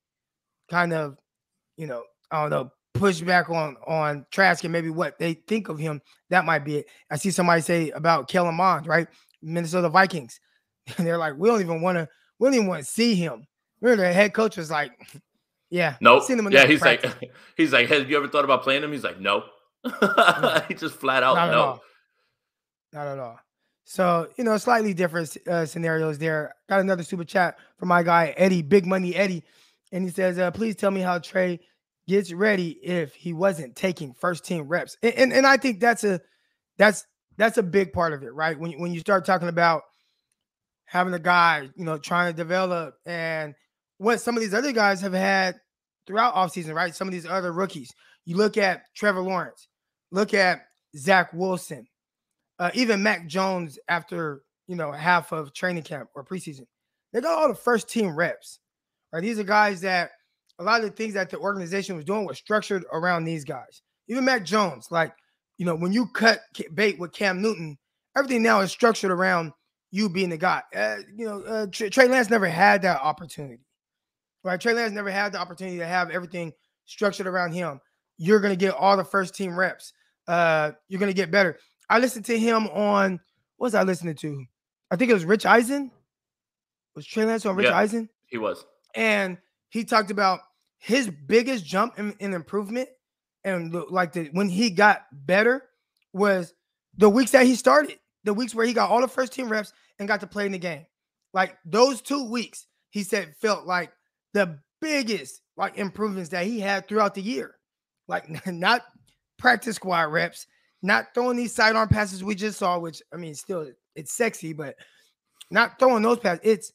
kind 0.70 0.94
of, 0.94 1.18
you 1.78 1.88
know, 1.88 2.04
I 2.36 2.42
don't 2.42 2.50
know, 2.50 2.72
push 2.94 3.22
on 3.22 3.78
on 3.88 4.26
Trask 4.32 4.64
and 4.64 4.74
maybe 4.74 4.90
what 4.90 5.18
they 5.20 5.34
think 5.34 5.70
of 5.70 5.78
him. 5.78 6.02
That 6.30 6.46
might 6.46 6.66
be 6.66 6.78
it. 6.78 6.88
I 7.10 7.18
see 7.18 7.32
somebody 7.32 7.62
say 7.62 7.92
about 7.92 8.28
Kellen 8.28 8.56
Mond, 8.56 8.88
right? 8.88 9.08
Minnesota 9.42 9.90
Vikings. 9.90 10.40
And 10.98 11.06
they're 11.08 11.18
like, 11.18 11.36
we 11.38 11.50
don't 11.50 11.62
even 11.62 11.82
want 11.82 11.98
to, 11.98 12.08
we 12.40 12.48
don't 12.48 12.56
even 12.56 12.68
want 12.68 12.84
to 12.84 12.90
see 12.90 13.16
him. 13.16 13.46
Remember, 13.82 14.04
the 14.08 14.14
head 14.14 14.34
coach 14.34 14.58
was 14.58 14.72
like, 14.72 14.92
Yeah, 15.72 15.96
nope. 16.00 16.24
yeah, 16.30 16.68
he's 16.68 16.80
practice. 16.80 17.14
like, 17.20 17.32
he's 17.58 17.74
like, 17.74 17.90
have 17.90 18.10
you 18.10 18.18
ever 18.18 18.28
thought 18.28 18.46
about 18.46 18.64
playing 18.64 18.84
him? 18.84 18.92
He's 18.92 19.04
like, 19.04 19.20
no. 19.20 19.44
he 20.68 20.74
just 20.74 20.96
flat 20.96 21.24
out 21.24 21.36
Not 21.36 21.52
no. 21.52 21.80
Not 22.94 23.08
at 23.08 23.20
all. 23.20 23.40
So, 23.84 24.30
you 24.38 24.44
know, 24.44 24.58
slightly 24.58 24.94
different 24.94 25.36
uh, 25.48 25.66
scenarios 25.66 26.18
there. 26.18 26.56
Got 26.70 26.80
another 26.80 27.04
super 27.04 27.24
chat 27.24 27.58
from 27.78 27.90
my 27.90 28.04
guy, 28.04 28.34
Eddie, 28.38 28.62
Big 28.62 28.86
Money 28.86 29.16
Eddie. 29.16 29.44
And 29.92 30.04
he 30.04 30.12
says, 30.12 30.40
uh, 30.40 30.50
please 30.52 30.76
tell 30.76 30.92
me 30.92 31.02
how 31.02 31.20
Trey 31.20 31.60
gets 32.08 32.32
ready 32.32 32.72
if 32.84 33.14
he 33.16 33.34
wasn't 33.34 33.76
taking 33.76 34.14
first 34.14 34.46
team 34.46 34.68
reps. 34.68 34.98
And, 35.02 35.14
and, 35.16 35.34
and 35.34 35.48
I 35.48 35.58
think 35.58 35.80
that's 35.80 36.04
a 36.04 36.22
that's 36.78 37.06
that's 37.38 37.58
a 37.58 37.64
big 37.64 37.94
part 37.94 38.14
of 38.14 38.24
it, 38.24 38.34
right? 38.34 38.58
When 38.60 38.72
when 38.80 38.94
you 38.94 39.00
start 39.00 39.26
talking 39.26 39.48
about 39.50 39.84
having 40.86 41.14
a 41.14 41.20
guy, 41.20 41.70
you 41.76 41.86
know, 41.86 41.98
trying 41.98 42.32
to 42.32 42.38
develop 42.38 42.96
and 43.06 43.54
what 43.98 44.22
some 44.22 44.36
of 44.36 44.42
these 44.42 44.54
other 44.54 44.72
guys 44.72 45.02
have 45.02 45.14
had 45.14 45.56
throughout 46.06 46.36
offseason, 46.36 46.74
right? 46.74 46.94
Some 46.94 47.08
of 47.08 47.14
these 47.14 47.26
other 47.26 47.52
rookies. 47.52 47.92
You 48.26 48.38
look 48.38 48.58
at 48.58 48.84
Trevor 48.96 49.22
Lawrence, 49.22 49.68
look 50.12 50.34
at 50.34 50.62
Zach 50.98 51.32
Wilson, 51.34 51.88
uh, 52.60 52.72
even 52.74 53.04
Mac 53.04 53.28
Jones 53.28 53.80
after 53.88 54.42
you 54.68 54.76
know 54.76 54.92
half 54.92 55.32
of 55.32 55.54
training 55.54 55.84
camp 55.84 56.10
or 56.16 56.24
preseason. 56.24 56.66
They 57.14 57.22
got 57.22 57.38
all 57.38 57.48
the 57.48 57.56
first 57.56 57.90
team 57.90 58.16
reps. 58.16 58.60
Right? 59.12 59.22
These 59.22 59.40
are 59.40 59.44
guys 59.44 59.82
that 59.82 60.12
a 60.60 60.64
lot 60.64 60.84
of 60.84 60.90
the 60.90 60.96
things 60.96 61.14
that 61.14 61.30
the 61.30 61.38
organization 61.38 61.96
was 61.96 62.06
doing 62.06 62.26
was 62.26 62.38
structured 62.38 62.86
around 62.92 63.26
these 63.26 63.44
guys. 63.44 63.82
Even 64.08 64.26
Mac 64.26 64.46
Jones, 64.46 64.88
like 64.92 65.14
you 65.58 65.66
know, 65.66 65.76
when 65.76 65.94
you 65.94 66.08
cut 66.08 66.42
bait 66.74 67.00
with 67.00 67.14
Cam 67.14 67.42
Newton, 67.42 67.78
everything 68.18 68.44
now 68.44 68.60
is 68.62 68.72
structured 68.72 69.12
around 69.12 69.52
you 69.92 70.10
being 70.10 70.30
the 70.30 70.38
guy. 70.38 70.62
Uh, 70.76 70.98
you 71.16 71.26
know, 71.26 71.42
uh, 71.42 71.68
Trey 71.72 72.08
Lance 72.08 72.30
never 72.30 72.48
had 72.48 72.82
that 72.82 73.02
opportunity, 73.02 73.60
right? 74.44 74.60
Trey 74.60 74.74
Lance 74.74 74.94
never 74.94 75.10
had 75.12 75.32
the 75.32 75.40
opportunity 75.40 75.78
to 75.78 75.86
have 75.86 76.10
everything 76.10 76.52
structured 76.86 77.28
around 77.28 77.54
him. 77.54 77.80
You're 78.18 78.40
gonna 78.40 78.56
get 78.56 78.74
all 78.74 78.98
the 78.98 79.04
first 79.04 79.36
team 79.36 79.58
reps. 79.58 79.94
Uh, 80.28 80.72
you're 80.88 81.00
gonna 81.00 81.14
get 81.14 81.32
better. 81.32 81.58
I 81.90 82.00
listened 82.00 82.26
to 82.26 82.38
him 82.38 82.68
on 82.68 83.20
what 83.58 83.68
was 83.68 83.76
I 83.76 83.84
listening 83.84 84.16
to? 84.16 84.46
I 84.92 84.96
think 84.96 85.12
it 85.12 85.14
was 85.14 85.26
Rich 85.26 85.46
Eisen. 85.46 85.92
Was 86.96 87.06
Trey 87.06 87.26
Lance 87.26 87.46
on 87.46 87.56
Rich 87.56 87.68
yeah, 87.68 87.78
Eisen? 87.78 88.10
He 88.28 88.38
was. 88.38 88.66
And 88.96 89.38
he 89.70 89.84
talked 89.84 90.12
about 90.12 90.42
his 90.78 91.10
biggest 91.10 91.66
jump 91.66 91.98
in, 91.98 92.16
in 92.20 92.34
improvement 92.34 92.90
and 93.46 93.74
like 93.90 94.12
the 94.12 94.30
when 94.34 94.50
he 94.50 94.70
got 94.70 95.06
better 95.12 95.64
was 96.14 96.54
the 96.98 97.10
weeks 97.10 97.32
that 97.32 97.46
he 97.46 97.56
started, 97.56 98.00
the 98.24 98.34
weeks 98.34 98.56
where 98.56 98.66
he 98.66 98.74
got 98.74 98.90
all 98.90 99.02
the 99.02 99.08
first 99.08 99.34
team 99.34 99.50
reps 99.50 99.72
and 100.00 100.08
got 100.08 100.20
to 100.22 100.28
play 100.28 100.46
in 100.46 100.52
the 100.52 100.58
game. 100.58 100.86
Like 101.34 101.58
those 101.64 102.02
two 102.02 102.30
weeks, 102.30 102.66
he 102.90 103.04
said 103.04 103.36
felt 103.42 103.66
like 103.66 103.92
the 104.34 104.60
biggest 104.82 105.42
like 105.58 105.78
improvements 105.78 106.30
that 106.30 106.46
he 106.46 106.60
had 106.60 106.88
throughout 106.88 107.14
the 107.14 107.22
year. 107.22 107.56
Like 108.08 108.48
not 108.48 108.82
practice 109.38 109.76
squad 109.76 110.12
reps, 110.12 110.48
not 110.82 111.08
throwing 111.14 111.38
these 111.38 111.54
sidearm 111.54 111.90
passes 111.90 112.24
we 112.24 112.36
just 112.36 112.58
saw, 112.58 112.80
which 112.80 113.02
I 113.14 113.18
mean, 113.18 113.36
still 113.36 113.70
it's 113.96 114.14
sexy, 114.14 114.54
but 114.54 114.76
not 115.52 115.78
throwing 115.78 116.02
those 116.02 116.20
passes. 116.20 116.42
It's 116.44 116.72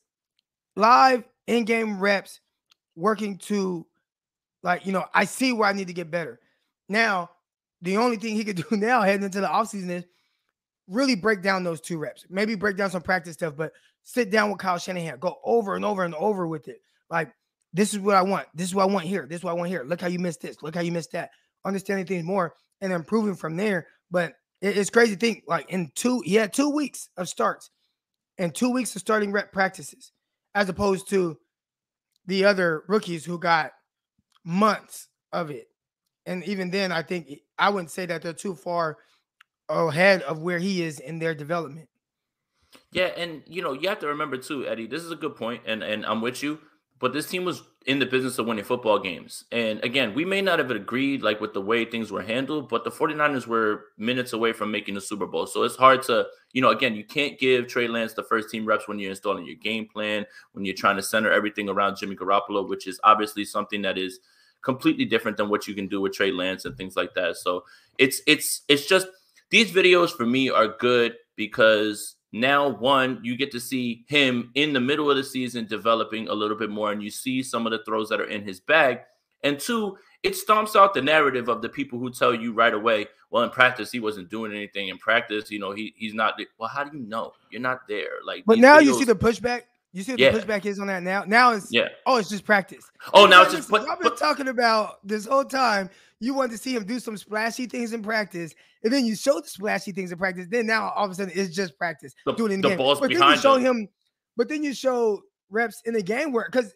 live 0.76 1.24
in-game 1.48 1.98
reps 1.98 2.40
working 3.00 3.38
to 3.38 3.86
like, 4.62 4.86
you 4.86 4.92
know, 4.92 5.06
I 5.14 5.24
see 5.24 5.52
where 5.52 5.68
I 5.68 5.72
need 5.72 5.88
to 5.88 5.92
get 5.92 6.10
better. 6.10 6.38
Now, 6.88 7.30
the 7.82 7.96
only 7.96 8.16
thing 8.16 8.34
he 8.34 8.44
could 8.44 8.56
do 8.70 8.76
now 8.76 9.02
heading 9.02 9.24
into 9.24 9.40
the 9.40 9.46
offseason 9.46 9.90
is 9.90 10.04
really 10.88 11.14
break 11.14 11.42
down 11.42 11.64
those 11.64 11.80
two 11.80 11.98
reps. 11.98 12.26
Maybe 12.28 12.54
break 12.54 12.76
down 12.76 12.90
some 12.90 13.02
practice 13.02 13.34
stuff, 13.34 13.54
but 13.56 13.72
sit 14.02 14.30
down 14.30 14.50
with 14.50 14.58
Kyle 14.58 14.78
Shanahan, 14.78 15.18
go 15.18 15.38
over 15.44 15.76
and 15.76 15.84
over 15.84 16.04
and 16.04 16.14
over 16.14 16.46
with 16.46 16.68
it. 16.68 16.82
Like, 17.08 17.32
this 17.72 17.94
is 17.94 18.00
what 18.00 18.16
I 18.16 18.22
want. 18.22 18.48
This 18.54 18.68
is 18.68 18.74
what 18.74 18.82
I 18.82 18.92
want 18.92 19.06
here. 19.06 19.26
This 19.26 19.38
is 19.38 19.44
what 19.44 19.52
I 19.52 19.54
want 19.54 19.70
here. 19.70 19.84
Look 19.84 20.00
how 20.00 20.08
you 20.08 20.18
missed 20.18 20.40
this. 20.40 20.62
Look 20.62 20.74
how 20.74 20.80
you 20.80 20.92
missed 20.92 21.12
that. 21.12 21.30
Understanding 21.64 22.06
things 22.06 22.24
more 22.24 22.54
and 22.80 22.92
improving 22.92 23.36
from 23.36 23.56
there. 23.56 23.86
But 24.10 24.34
it's 24.60 24.90
crazy 24.90 25.14
to 25.14 25.18
think 25.18 25.44
like 25.46 25.70
in 25.70 25.90
two, 25.94 26.22
had 26.28 26.52
two 26.52 26.70
weeks 26.70 27.08
of 27.16 27.28
starts 27.28 27.70
and 28.38 28.54
two 28.54 28.70
weeks 28.70 28.94
of 28.96 29.00
starting 29.00 29.32
rep 29.32 29.52
practices, 29.52 30.12
as 30.54 30.68
opposed 30.68 31.08
to 31.10 31.38
the 32.26 32.44
other 32.44 32.84
rookies 32.88 33.24
who 33.24 33.38
got 33.38 33.72
months 34.44 35.08
of 35.32 35.50
it. 35.50 35.68
And 36.26 36.44
even 36.44 36.70
then, 36.70 36.92
I 36.92 37.02
think 37.02 37.40
I 37.58 37.70
wouldn't 37.70 37.90
say 37.90 38.06
that 38.06 38.22
they're 38.22 38.32
too 38.32 38.54
far 38.54 38.98
ahead 39.68 40.22
of 40.22 40.40
where 40.40 40.58
he 40.58 40.82
is 40.82 41.00
in 41.00 41.18
their 41.18 41.34
development. 41.34 41.88
Yeah, 42.92 43.06
and 43.16 43.42
you 43.46 43.62
know, 43.62 43.72
you 43.72 43.88
have 43.88 44.00
to 44.00 44.08
remember 44.08 44.36
too, 44.36 44.66
Eddie, 44.66 44.86
this 44.86 45.02
is 45.02 45.10
a 45.10 45.16
good 45.16 45.36
point, 45.36 45.62
and 45.66 45.82
and 45.82 46.04
I'm 46.06 46.20
with 46.20 46.42
you. 46.42 46.58
But 47.00 47.14
this 47.14 47.26
team 47.26 47.46
was 47.46 47.62
in 47.86 47.98
the 47.98 48.04
business 48.04 48.38
of 48.38 48.46
winning 48.46 48.62
football 48.62 48.98
games. 48.98 49.44
And 49.50 49.82
again, 49.82 50.12
we 50.12 50.26
may 50.26 50.42
not 50.42 50.58
have 50.58 50.70
agreed 50.70 51.22
like 51.22 51.40
with 51.40 51.54
the 51.54 51.60
way 51.62 51.86
things 51.86 52.12
were 52.12 52.22
handled, 52.22 52.68
but 52.68 52.84
the 52.84 52.90
49ers 52.90 53.46
were 53.46 53.86
minutes 53.96 54.34
away 54.34 54.52
from 54.52 54.70
making 54.70 54.94
the 54.94 55.00
Super 55.00 55.26
Bowl. 55.26 55.46
So 55.46 55.62
it's 55.62 55.76
hard 55.76 56.02
to, 56.04 56.26
you 56.52 56.60
know, 56.60 56.68
again, 56.68 56.94
you 56.94 57.04
can't 57.04 57.38
give 57.38 57.68
Trey 57.68 57.88
Lance 57.88 58.12
the 58.12 58.22
first 58.22 58.50
team 58.50 58.66
reps 58.66 58.86
when 58.86 58.98
you're 58.98 59.10
installing 59.10 59.46
your 59.46 59.56
game 59.56 59.88
plan, 59.88 60.26
when 60.52 60.66
you're 60.66 60.74
trying 60.74 60.96
to 60.96 61.02
center 61.02 61.32
everything 61.32 61.70
around 61.70 61.96
Jimmy 61.96 62.16
Garoppolo, 62.16 62.68
which 62.68 62.86
is 62.86 63.00
obviously 63.02 63.46
something 63.46 63.80
that 63.80 63.96
is 63.96 64.20
completely 64.62 65.06
different 65.06 65.38
than 65.38 65.48
what 65.48 65.66
you 65.66 65.74
can 65.74 65.88
do 65.88 66.02
with 66.02 66.12
Trey 66.12 66.30
Lance 66.30 66.66
and 66.66 66.76
things 66.76 66.96
like 66.96 67.14
that. 67.14 67.36
So 67.36 67.64
it's 67.98 68.20
it's 68.26 68.60
it's 68.68 68.86
just 68.86 69.08
these 69.50 69.72
videos 69.72 70.10
for 70.10 70.26
me 70.26 70.50
are 70.50 70.68
good 70.68 71.14
because 71.34 72.16
now 72.32 72.68
one 72.68 73.18
you 73.22 73.36
get 73.36 73.50
to 73.52 73.60
see 73.60 74.04
him 74.08 74.50
in 74.54 74.72
the 74.72 74.80
middle 74.80 75.10
of 75.10 75.16
the 75.16 75.24
season 75.24 75.66
developing 75.66 76.28
a 76.28 76.32
little 76.32 76.56
bit 76.56 76.70
more 76.70 76.92
and 76.92 77.02
you 77.02 77.10
see 77.10 77.42
some 77.42 77.66
of 77.66 77.72
the 77.72 77.82
throws 77.84 78.08
that 78.08 78.20
are 78.20 78.28
in 78.28 78.42
his 78.42 78.60
bag. 78.60 79.00
And 79.42 79.58
two 79.58 79.96
it 80.22 80.34
stomps 80.34 80.76
out 80.76 80.92
the 80.92 81.00
narrative 81.00 81.48
of 81.48 81.62
the 81.62 81.68
people 81.68 81.98
who 81.98 82.10
tell 82.10 82.34
you 82.34 82.52
right 82.52 82.74
away 82.74 83.06
well 83.30 83.42
in 83.42 83.50
practice 83.50 83.90
he 83.90 84.00
wasn't 84.00 84.28
doing 84.28 84.52
anything 84.52 84.88
in 84.88 84.98
practice. 84.98 85.50
You 85.50 85.58
know 85.58 85.72
he 85.72 85.94
he's 85.96 86.14
not 86.14 86.38
well 86.58 86.68
how 86.68 86.84
do 86.84 86.96
you 86.96 87.04
know? 87.04 87.32
You're 87.50 87.62
not 87.62 87.88
there. 87.88 88.18
Like 88.24 88.44
but 88.46 88.58
now 88.58 88.78
videos, 88.78 88.84
you 88.84 88.98
see 88.98 89.04
the 89.04 89.16
pushback 89.16 89.62
you 89.92 90.02
see 90.02 90.12
what 90.12 90.20
yeah. 90.20 90.30
the 90.30 90.40
pushback 90.40 90.66
is 90.66 90.78
on 90.78 90.86
that 90.86 91.02
now 91.02 91.24
now 91.26 91.52
it's 91.52 91.72
yeah 91.72 91.88
oh 92.06 92.16
it's 92.16 92.28
just 92.28 92.44
practice 92.44 92.84
oh 93.14 93.26
now 93.26 93.42
it's 93.42 93.52
just 93.52 93.68
but, 93.68 93.88
i've 93.88 94.00
been 94.00 94.14
talking 94.16 94.48
about 94.48 95.06
this 95.06 95.26
whole 95.26 95.44
time 95.44 95.90
you 96.20 96.34
wanted 96.34 96.52
to 96.52 96.58
see 96.58 96.76
him 96.76 96.84
do 96.84 97.00
some 97.00 97.16
splashy 97.16 97.66
things 97.66 97.94
in 97.94 98.02
practice, 98.02 98.54
and 98.84 98.92
then 98.92 99.06
you 99.06 99.16
show 99.16 99.40
the 99.40 99.48
splashy 99.48 99.90
things 99.90 100.12
in 100.12 100.18
practice. 100.18 100.46
Then 100.48 100.66
now 100.66 100.90
all 100.90 101.06
of 101.06 101.10
a 101.10 101.14
sudden 101.14 101.32
it's 101.34 101.54
just 101.54 101.76
practice 101.78 102.14
the, 102.26 102.32
doing 102.32 102.52
it 102.52 102.54
in 102.54 102.60
the 102.60 102.68
game. 102.68 102.78
Balls 102.78 103.00
but 103.00 103.10
then 103.10 103.22
you 103.22 103.36
show 103.38 103.56
him. 103.56 103.88
but 104.36 104.48
then 104.48 104.62
you 104.62 104.74
show 104.74 105.22
reps 105.48 105.80
in 105.86 105.94
the 105.94 106.02
game 106.02 106.30
where 106.32 106.44
because 106.44 106.74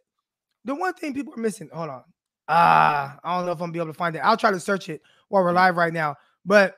the 0.64 0.74
one 0.74 0.94
thing 0.94 1.12
people 1.12 1.34
are 1.34 1.40
missing. 1.40 1.68
Hold 1.72 1.90
on, 1.90 2.04
ah, 2.48 3.18
I 3.22 3.36
don't 3.36 3.46
know 3.46 3.52
if 3.52 3.56
I'm 3.56 3.60
gonna 3.60 3.72
be 3.72 3.78
able 3.78 3.92
to 3.92 3.98
find 3.98 4.16
it. 4.16 4.20
I'll 4.20 4.36
try 4.36 4.50
to 4.50 4.60
search 4.60 4.88
it 4.88 5.02
while 5.28 5.44
we're 5.44 5.52
mm. 5.52 5.56
live 5.56 5.76
right 5.76 5.92
now. 5.92 6.16
But 6.46 6.76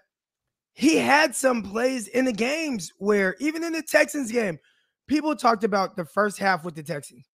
he 0.73 0.97
had 0.97 1.35
some 1.35 1.63
plays 1.63 2.09
in 2.09 2.25
the 2.25 2.33
games 2.33 2.93
where 2.99 3.37
even 3.39 3.63
in 3.63 3.73
the 3.73 3.83
Texans 3.83 4.33
game, 4.33 4.59
people 5.07 5.35
talked 5.37 5.65
about 5.65 5.97
the 5.97 6.05
first 6.05 6.39
half 6.39 6.65
with 6.65 6.75
the 6.75 6.83
Texans 6.83 7.25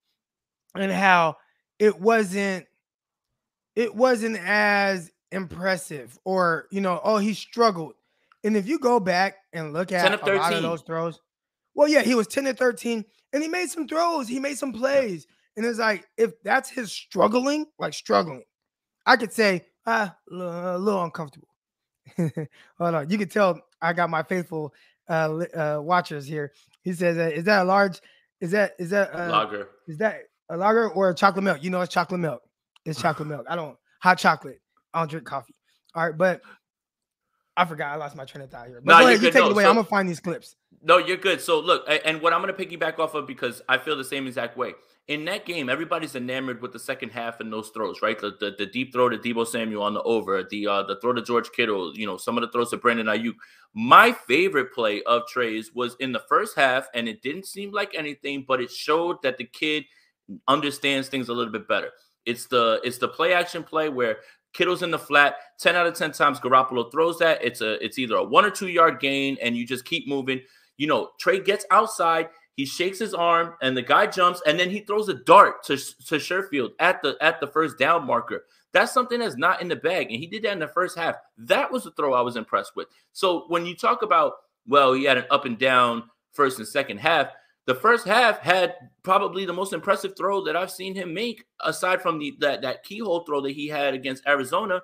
and 0.75 0.91
how 0.91 1.37
it 1.79 1.99
wasn't 1.99 2.67
it 3.75 3.95
wasn't 3.95 4.37
as 4.39 5.11
impressive 5.31 6.19
or 6.25 6.67
you 6.71 6.81
know 6.81 7.01
oh 7.05 7.19
he 7.19 7.35
struggled. 7.35 7.95
And 8.45 8.57
if 8.57 8.67
you 8.67 8.79
go 8.79 8.99
back 8.99 9.37
and 9.53 9.73
look 9.73 9.93
at 9.93 10.05
a 10.23 10.37
lot 10.37 10.53
of 10.53 10.63
those 10.63 10.83
throws 10.83 11.21
well 11.75 11.89
yeah 11.89 12.03
he 12.03 12.15
was 12.15 12.27
10 12.27 12.45
to 12.45 12.55
13 12.55 13.05
and 13.33 13.43
he 13.43 13.49
made 13.49 13.71
some 13.71 13.89
throws 13.89 14.29
he 14.29 14.39
made 14.41 14.59
some 14.59 14.73
plays. 14.73 15.27
And 15.57 15.67
it's 15.67 15.79
like 15.79 16.09
if 16.17 16.33
that's 16.43 16.71
his 16.71 16.93
struggling 16.93 17.67
like 17.79 17.95
struggling 17.95 18.43
i 19.07 19.17
could 19.17 19.33
say 19.33 19.65
ah 19.87 20.15
a 20.31 20.79
little 20.79 21.03
uncomfortable. 21.03 21.49
Hold 22.17 22.95
on 22.95 23.11
you 23.11 23.19
can 23.19 23.29
tell 23.29 23.61
i 23.81 23.93
got 23.93 24.11
my 24.11 24.23
faithful 24.23 24.75
uh, 25.09 25.45
uh 25.55 25.81
watchers 25.83 26.27
here 26.27 26.53
he 26.83 26.93
says 26.93 27.17
uh, 27.17 27.35
is 27.35 27.45
that 27.45 27.63
a 27.63 27.65
large 27.65 28.01
is 28.41 28.51
that 28.51 28.73
is 28.79 28.91
that 28.91 29.15
uh, 29.15 29.29
lager 29.31 29.69
is 29.89 29.99
that 29.99 30.21
a 30.49 30.57
lager 30.57 30.91
or 30.91 31.11
a 31.11 31.15
chocolate 31.15 31.45
milk 31.45 31.63
you 31.63 31.71
know 31.71 31.81
it's 31.81 31.93
chocolate 31.93 32.21
milk 32.21 32.43
it's 32.85 33.01
chocolate 33.01 33.29
milk 33.29 33.45
i 33.49 33.57
don't 33.57 33.77
hot 34.01 34.19
chocolate 34.19 34.63
I 34.95 35.01
don't 35.01 35.11
drink 35.11 35.27
coffee. 35.27 35.55
All 35.95 36.07
right, 36.07 36.17
but 36.17 36.41
I 37.57 37.65
forgot. 37.65 37.93
I 37.93 37.97
lost 37.97 38.17
my 38.17 38.25
train 38.25 38.43
of 38.43 38.51
thought 38.51 38.67
here. 38.67 38.81
But 38.85 38.93
no, 38.93 39.01
go 39.01 39.09
ahead, 39.09 39.23
you 39.23 39.31
take 39.31 39.43
no, 39.43 39.49
it 39.49 39.53
away. 39.53 39.65
So, 39.65 39.69
I'm 39.69 39.77
gonna 39.77 39.87
find 39.87 40.09
these 40.09 40.21
clips. 40.21 40.57
No, 40.83 40.99
you're 40.99 41.17
good. 41.17 41.41
So 41.41 41.61
look, 41.61 41.85
and 42.05 42.21
what 42.21 42.33
I'm 42.33 42.41
gonna 42.41 42.53
piggyback 42.53 42.99
off 42.99 43.15
of 43.15 43.27
because 43.27 43.63
I 43.69 43.79
feel 43.79 43.97
the 43.97 44.05
same 44.05 44.27
exact 44.27 44.57
way. 44.57 44.73
In 45.09 45.25
that 45.25 45.45
game, 45.45 45.69
everybody's 45.69 46.15
enamored 46.15 46.63
with 46.63 46.73
the 46.73 46.79
second 46.79 47.11
half 47.11 47.41
and 47.41 47.53
those 47.53 47.71
throws, 47.71 48.03
right? 48.03 48.19
The, 48.19 48.37
the, 48.39 48.55
the 48.57 48.67
deep 48.67 48.93
throw 48.93 49.09
to 49.09 49.19
Deebo 49.19 49.47
Samuel 49.47 49.83
on 49.83 49.95
the 49.95 50.03
over, 50.03 50.45
the 50.49 50.67
uh, 50.69 50.83
the 50.85 50.99
throw 51.01 51.13
to 51.13 51.21
George 51.21 51.51
Kittle, 51.51 51.93
you 51.97 52.07
know, 52.07 52.17
some 52.17 52.39
of 52.39 52.43
the 52.43 52.51
throws 52.53 52.71
to 52.71 52.77
Brandon 52.77 53.07
Aiyuk. 53.07 53.35
My 53.75 54.13
favorite 54.13 54.73
play 54.73 55.03
of 55.03 55.27
Trey's 55.27 55.75
was 55.75 55.97
in 55.99 56.13
the 56.13 56.23
first 56.29 56.57
half, 56.57 56.87
and 56.95 57.09
it 57.09 57.21
didn't 57.21 57.47
seem 57.47 57.73
like 57.73 57.95
anything, 57.97 58.45
but 58.47 58.61
it 58.61 58.71
showed 58.71 59.17
that 59.23 59.39
the 59.39 59.45
kid 59.45 59.85
understands 60.47 61.09
things 61.09 61.29
a 61.29 61.33
little 61.33 61.53
bit 61.53 61.67
better. 61.67 61.91
It's 62.25 62.47
the 62.47 62.81
it's 62.85 62.99
the 62.99 63.09
play 63.09 63.33
action 63.35 63.65
play 63.65 63.89
where 63.89 64.19
Kittle's 64.53 64.83
in 64.83 64.91
the 64.91 64.99
flat. 64.99 65.37
10 65.61 65.77
out 65.77 65.87
of 65.87 65.95
10 65.95 66.13
times 66.13 66.41
Garoppolo 66.41 66.91
throws 66.91 67.19
that. 67.19 67.43
It's 67.43 67.61
a 67.61 67.83
it's 67.85 67.99
either 67.99 68.17
a 68.17 68.25
one 68.25 68.45
or 68.45 68.51
two 68.51 68.69
yard 68.69 69.01
gain, 69.01 69.37
and 69.43 69.57
you 69.57 69.67
just 69.67 69.85
keep 69.85 70.07
moving. 70.07 70.41
You 70.77 70.87
know, 70.87 71.11
Trey 71.19 71.41
gets 71.41 71.65
outside, 71.71 72.29
he 72.55 72.67
shakes 72.67 72.99
his 72.99 73.15
arm, 73.15 73.55
and 73.63 73.77
the 73.77 73.83
guy 73.83 74.07
jumps, 74.07 74.43
and 74.47 74.59
then 74.59 74.71
he 74.71 74.81
throws 74.81 75.09
a 75.09 75.15
dart 75.15 75.63
to, 75.65 75.77
to 75.77 76.17
Sherfield 76.17 76.71
at 76.81 77.03
the 77.03 77.17
at 77.21 77.41
the 77.41 77.47
first 77.47 77.79
down 77.79 78.07
marker. 78.07 78.45
That's 78.73 78.93
something 78.93 79.21
that's 79.21 79.37
not 79.37 79.61
in 79.61 79.69
the 79.69 79.77
bag. 79.77 80.11
And 80.11 80.19
he 80.19 80.27
did 80.27 80.43
that 80.45 80.53
in 80.53 80.59
the 80.59 80.69
first 80.69 80.97
half. 80.97 81.17
That 81.37 81.71
was 81.71 81.85
the 81.85 81.91
throw 81.93 82.15
I 82.15 82.23
was 82.23 82.37
impressed 82.37 82.75
with. 82.75 82.89
So 83.13 83.45
when 83.49 83.67
you 83.67 83.77
talk 83.77 84.03
about, 84.03 84.33
well, 84.67 84.95
he 84.95 85.05
had 85.05 85.19
an 85.19 85.27
up 85.31 85.45
and 85.45 85.59
down 85.59 86.05
first 86.33 86.59
and 86.59 86.67
second 86.67 86.99
half, 86.99 87.29
the 87.67 87.75
first 87.75 88.07
half 88.07 88.39
had 88.39 88.75
probably 89.03 89.45
the 89.45 89.53
most 89.53 89.73
impressive 89.73 90.17
throw 90.17 90.43
that 90.45 90.57
I've 90.57 90.71
seen 90.71 90.95
him 90.95 91.15
make, 91.15 91.45
aside 91.61 92.03
from 92.03 92.19
the 92.19 92.35
that 92.41 92.63
that 92.63 92.83
keyhole 92.83 93.25
throw 93.25 93.41
that 93.43 93.53
he 93.53 93.69
had 93.69 93.95
against 93.95 94.27
Arizona 94.27 94.83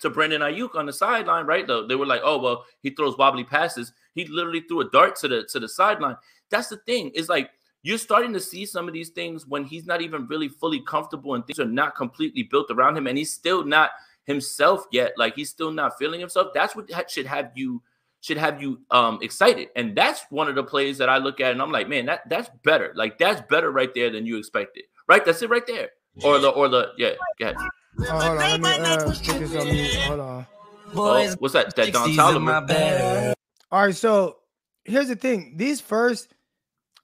to 0.00 0.10
Brandon 0.10 0.40
Aiyuk 0.40 0.74
on 0.74 0.86
the 0.86 0.92
sideline. 0.92 1.46
Right, 1.46 1.66
though 1.66 1.86
they 1.86 1.94
were 1.94 2.06
like, 2.06 2.22
"Oh 2.24 2.38
well, 2.38 2.64
he 2.80 2.90
throws 2.90 3.16
wobbly 3.16 3.44
passes." 3.44 3.92
He 4.14 4.24
literally 4.26 4.62
threw 4.62 4.80
a 4.80 4.90
dart 4.90 5.16
to 5.16 5.28
the 5.28 5.44
to 5.52 5.60
the 5.60 5.68
sideline. 5.68 6.16
That's 6.50 6.68
the 6.68 6.76
thing. 6.78 7.10
Is 7.14 7.28
like 7.28 7.50
you're 7.82 7.98
starting 7.98 8.32
to 8.34 8.40
see 8.40 8.66
some 8.66 8.88
of 8.88 8.94
these 8.94 9.10
things 9.10 9.46
when 9.46 9.64
he's 9.64 9.86
not 9.86 10.02
even 10.02 10.26
really 10.26 10.48
fully 10.48 10.80
comfortable 10.80 11.34
and 11.34 11.46
things 11.46 11.58
are 11.58 11.64
not 11.64 11.96
completely 11.96 12.42
built 12.42 12.70
around 12.70 12.96
him 12.96 13.06
and 13.06 13.16
he's 13.16 13.32
still 13.32 13.64
not 13.64 13.90
himself 14.24 14.84
yet. 14.92 15.12
Like 15.16 15.34
he's 15.34 15.50
still 15.50 15.70
not 15.70 15.98
feeling 15.98 16.20
himself. 16.20 16.48
That's 16.54 16.76
what 16.76 16.90
should 17.10 17.26
have 17.26 17.52
you 17.54 17.82
should 18.20 18.36
have 18.36 18.60
you 18.60 18.80
um 18.90 19.18
excited. 19.22 19.68
And 19.76 19.96
that's 19.96 20.24
one 20.30 20.48
of 20.48 20.54
the 20.54 20.64
plays 20.64 20.98
that 20.98 21.08
I 21.08 21.18
look 21.18 21.40
at 21.40 21.52
and 21.52 21.62
I'm 21.62 21.72
like, 21.72 21.88
man, 21.88 22.06
that 22.06 22.28
that's 22.28 22.50
better. 22.64 22.92
Like 22.94 23.18
that's 23.18 23.40
better 23.48 23.70
right 23.70 23.92
there 23.94 24.10
than 24.10 24.26
you 24.26 24.36
expected. 24.36 24.84
Right? 25.08 25.24
That's 25.24 25.42
it 25.42 25.50
right 25.50 25.66
there. 25.66 25.90
Or 26.22 26.38
the 26.38 26.48
or 26.50 26.68
the 26.68 26.92
yeah, 26.98 27.12
go 27.38 27.46
ahead. 27.46 27.56
Oh, 28.00 28.04
hold 28.04 28.22
on, 28.22 28.36
let 28.38 28.60
me 28.60 28.68
uh, 28.68 29.04
put 29.04 29.38
this 29.38 29.54
on 29.54 29.64
mute. 29.64 29.94
Hold 29.94 30.20
on. 30.20 30.46
Oh, 30.94 31.34
what's 31.38 31.54
that? 31.54 31.74
That 31.76 31.92
Don 31.92 32.10
Toliver. 32.10 33.34
All 33.70 33.86
right, 33.86 33.94
so 33.94 34.38
here's 34.84 35.08
the 35.08 35.16
thing. 35.16 35.54
These 35.56 35.80
first 35.80 36.34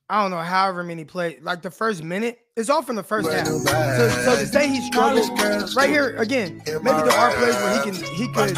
I 0.09 0.23
don't 0.23 0.31
know, 0.31 0.39
however 0.39 0.85
many 0.85 1.05
plays, 1.05 1.41
like 1.43 1.63
the 1.63 1.71
first 1.71 2.05
minute, 2.05 2.39
it's 2.57 2.71
all 2.71 2.81
from 2.81 2.95
the 2.95 3.03
first 3.03 3.29
half. 3.29 3.45
So, 3.49 3.59
so 3.59 4.37
to 4.37 4.47
say 4.47 4.69
he 4.69 4.81
struggled 4.83 5.29
right 5.75 5.91
here 5.91 6.17
again, 6.17 6.63
maybe 6.65 6.81
there 6.85 7.11
are 7.11 7.33
plays 7.33 7.55
where 7.57 7.75
he 7.75 7.91
can 7.91 7.95
he 8.15 8.29
could 8.29 8.51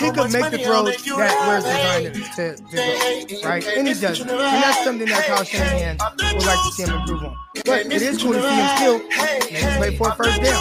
he 0.00 0.10
could 0.10 0.32
make 0.32 0.50
the 0.50 0.58
throw 0.58 0.82
that 0.82 0.98
where 1.46 1.58
it's 1.58 1.66
designed 1.66 2.14
to, 2.34 2.56
to 2.66 3.36
go, 3.38 3.48
right? 3.48 3.64
And 3.64 3.86
he 3.86 3.94
does, 3.94 4.20
and 4.22 4.28
that's 4.28 4.82
something 4.82 5.06
that 5.06 5.24
Kyle 5.24 5.44
Shanahan 5.44 5.98
would 6.34 6.44
like 6.44 6.58
to 6.58 6.72
see 6.72 6.82
him 6.82 6.98
improve 6.98 7.22
on. 7.26 7.36
But 7.64 7.86
it 7.86 8.02
is 8.02 8.20
cool 8.20 8.32
to 8.32 8.42
see 8.42 8.48
him 8.48 8.76
still 8.76 8.98
make 9.52 9.76
play 9.76 9.96
for 9.96 10.08
a 10.08 10.16
first 10.16 10.42
down. 10.42 10.58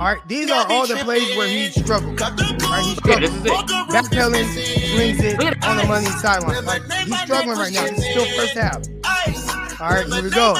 All 0.00 0.06
right, 0.06 0.18
these 0.26 0.50
are 0.50 0.66
all 0.68 0.88
the 0.88 0.96
plays 0.96 1.36
where 1.36 1.46
he 1.46 1.70
struggled. 1.70 2.20
Right, 2.20 2.84
he 2.84 2.96
struggled. 2.96 3.30
Backpedaling, 3.94 4.50
swings 4.94 5.22
it 5.22 5.64
on 5.64 5.76
the 5.76 5.84
money 5.86 6.06
sideline. 6.06 6.64
Like, 6.64 6.82
he's 7.04 7.20
struggling 7.20 7.56
right 7.56 7.72
now. 7.72 7.84
This 7.84 7.98
is 8.00 8.04
still 8.10 8.26
first 8.36 8.54
half. 8.54 8.82
All 9.84 9.90
right, 9.90 10.06
here 10.10 10.22
we 10.22 10.30
go. 10.30 10.54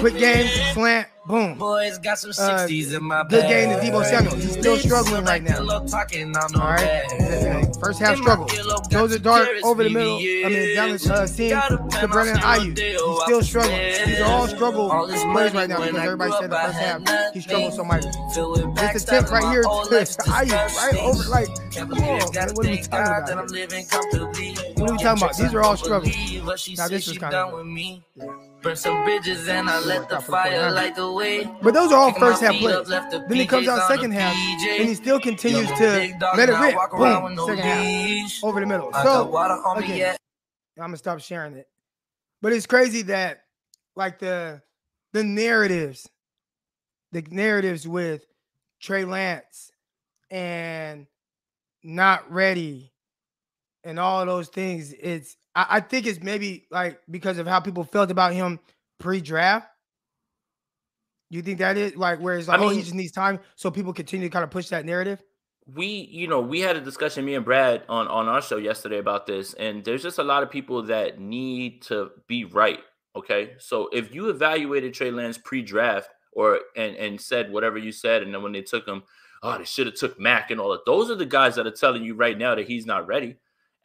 Quick 0.00 0.16
game, 0.16 0.48
slant, 0.72 1.08
boom. 1.26 1.58
Boys 1.58 1.98
got 1.98 2.18
some 2.18 2.30
60s 2.30 2.92
uh, 2.92 2.96
in 2.96 3.04
my 3.04 3.22
Good 3.28 3.42
game 3.48 3.68
to 3.68 3.76
Deebo 3.84 4.02
Samuel. 4.02 4.36
He's 4.36 4.52
still 4.52 4.78
struggling 4.78 5.24
right 5.24 5.42
now. 5.42 5.58
All 5.58 5.80
right, 5.80 7.76
first 7.78 8.00
half 8.00 8.16
struggle. 8.16 8.46
Throws 8.46 9.12
a 9.12 9.18
dart 9.18 9.48
over 9.62 9.84
the 9.84 9.90
middle. 9.90 10.16
I 10.16 10.48
mean, 10.48 10.74
down 10.74 10.90
the 10.90 11.12
uh, 11.12 11.26
seam 11.26 11.50
to 11.50 12.08
Brandon 12.08 12.36
Aiyuk. 12.36 12.78
He's 12.78 13.22
still 13.24 13.42
struggling. 13.42 13.78
These 14.06 14.20
are 14.20 14.24
all 14.24 14.48
struggle 14.48 14.88
plays 14.88 15.52
right 15.52 15.68
now 15.68 15.84
because 15.84 15.96
everybody 15.96 16.32
said 16.32 16.50
the 16.50 16.56
first 16.56 16.78
half 16.78 17.34
he 17.34 17.40
struggled 17.40 17.74
so 17.74 17.84
much. 17.84 18.04
This 18.76 19.02
attempt 19.02 19.30
right 19.30 19.44
here 19.52 19.62
to 19.64 19.68
Aiyuk, 19.68 20.76
right 20.76 20.96
over, 21.02 21.28
like, 21.28 21.48
come 21.74 21.92
on, 21.92 22.32
man, 22.32 22.48
what 22.54 22.66
are 22.66 22.70
we 22.70 22.78
talking 22.78 23.34
about? 23.34 23.50
What 23.50 24.90
are 24.90 24.92
we 24.92 24.98
talking 24.98 25.22
about? 25.22 25.36
These 25.36 25.54
are 25.54 25.62
all 25.62 25.76
struggles. 25.76 26.14
Now 26.76 26.88
this 26.88 27.08
is 27.08 27.18
kind 27.18 27.34
of. 27.34 28.45
Burn 28.66 28.74
some 28.74 29.04
bridges 29.04 29.46
and 29.46 29.70
I 29.70 29.78
let 29.78 30.08
the 30.08 30.18
fire 30.18 30.72
light 30.72 30.96
the 30.96 31.12
way. 31.12 31.48
But 31.62 31.72
those 31.72 31.92
are 31.92 31.98
all 31.98 32.12
first 32.12 32.42
half 32.42 32.56
plays. 32.56 32.88
Then 32.88 33.36
he 33.36 33.46
comes 33.46 33.68
out 33.68 33.86
second 33.86 34.10
half 34.10 34.34
and 34.34 34.88
he 34.88 34.94
still 34.96 35.20
continues 35.20 35.68
to 35.68 36.12
let 36.36 36.48
it 36.48 36.58
rip. 36.58 36.74
Boom, 36.90 37.38
second 37.46 37.62
half 37.62 38.42
over 38.42 38.58
the 38.58 38.66
middle. 38.66 38.92
So 38.92 39.32
again, 39.76 40.16
I'm 40.78 40.82
gonna 40.82 40.96
stop 40.96 41.20
sharing 41.20 41.54
it. 41.54 41.68
But 42.42 42.54
it's 42.54 42.66
crazy 42.66 43.02
that 43.02 43.44
like 43.94 44.18
the 44.18 44.60
the 45.12 45.22
narratives, 45.22 46.08
the 47.12 47.22
narratives 47.30 47.86
with 47.86 48.26
Trey 48.80 49.04
Lance 49.04 49.70
and 50.28 51.06
not 51.84 52.28
ready 52.32 52.92
and 53.84 54.00
all 54.00 54.26
those 54.26 54.48
things. 54.48 54.92
It's 54.92 55.36
I, 55.56 55.66
I 55.70 55.80
think 55.80 56.06
it's 56.06 56.22
maybe 56.22 56.66
like 56.70 57.00
because 57.10 57.38
of 57.38 57.46
how 57.48 57.58
people 57.58 57.82
felt 57.82 58.10
about 58.12 58.34
him 58.34 58.60
pre-draft. 59.00 59.66
You 61.30 61.42
think 61.42 61.58
that 61.58 61.76
is 61.76 61.96
like 61.96 62.20
where 62.20 62.36
it's 62.36 62.46
like, 62.46 62.58
I 62.58 62.60
mean, 62.60 62.70
oh, 62.70 62.72
he 62.72 62.82
just 62.82 62.94
needs 62.94 63.10
time, 63.10 63.40
so 63.56 63.70
people 63.72 63.92
continue 63.92 64.28
to 64.28 64.32
kind 64.32 64.44
of 64.44 64.50
push 64.50 64.68
that 64.68 64.84
narrative. 64.84 65.20
We, 65.74 66.08
you 66.12 66.28
know, 66.28 66.40
we 66.40 66.60
had 66.60 66.76
a 66.76 66.80
discussion, 66.80 67.24
me 67.24 67.34
and 67.34 67.44
Brad, 67.44 67.82
on 67.88 68.06
on 68.06 68.28
our 68.28 68.40
show 68.40 68.58
yesterday 68.58 68.98
about 68.98 69.26
this, 69.26 69.52
and 69.54 69.84
there's 69.84 70.04
just 70.04 70.20
a 70.20 70.22
lot 70.22 70.44
of 70.44 70.50
people 70.50 70.84
that 70.84 71.18
need 71.18 71.82
to 71.82 72.10
be 72.28 72.44
right. 72.44 72.78
Okay, 73.16 73.54
so 73.58 73.88
if 73.92 74.14
you 74.14 74.28
evaluated 74.28 74.94
Trey 74.94 75.10
Lance 75.10 75.38
pre-draft 75.38 76.10
or 76.30 76.60
and 76.76 76.94
and 76.94 77.20
said 77.20 77.50
whatever 77.50 77.78
you 77.78 77.90
said, 77.90 78.22
and 78.22 78.32
then 78.32 78.42
when 78.42 78.52
they 78.52 78.62
took 78.62 78.86
him, 78.86 79.02
oh, 79.42 79.58
they 79.58 79.64
should 79.64 79.86
have 79.86 79.96
took 79.96 80.20
Mac 80.20 80.52
and 80.52 80.60
all 80.60 80.70
that. 80.70 80.86
Those 80.86 81.10
are 81.10 81.16
the 81.16 81.26
guys 81.26 81.56
that 81.56 81.66
are 81.66 81.72
telling 81.72 82.04
you 82.04 82.14
right 82.14 82.38
now 82.38 82.54
that 82.54 82.68
he's 82.68 82.86
not 82.86 83.08
ready. 83.08 83.36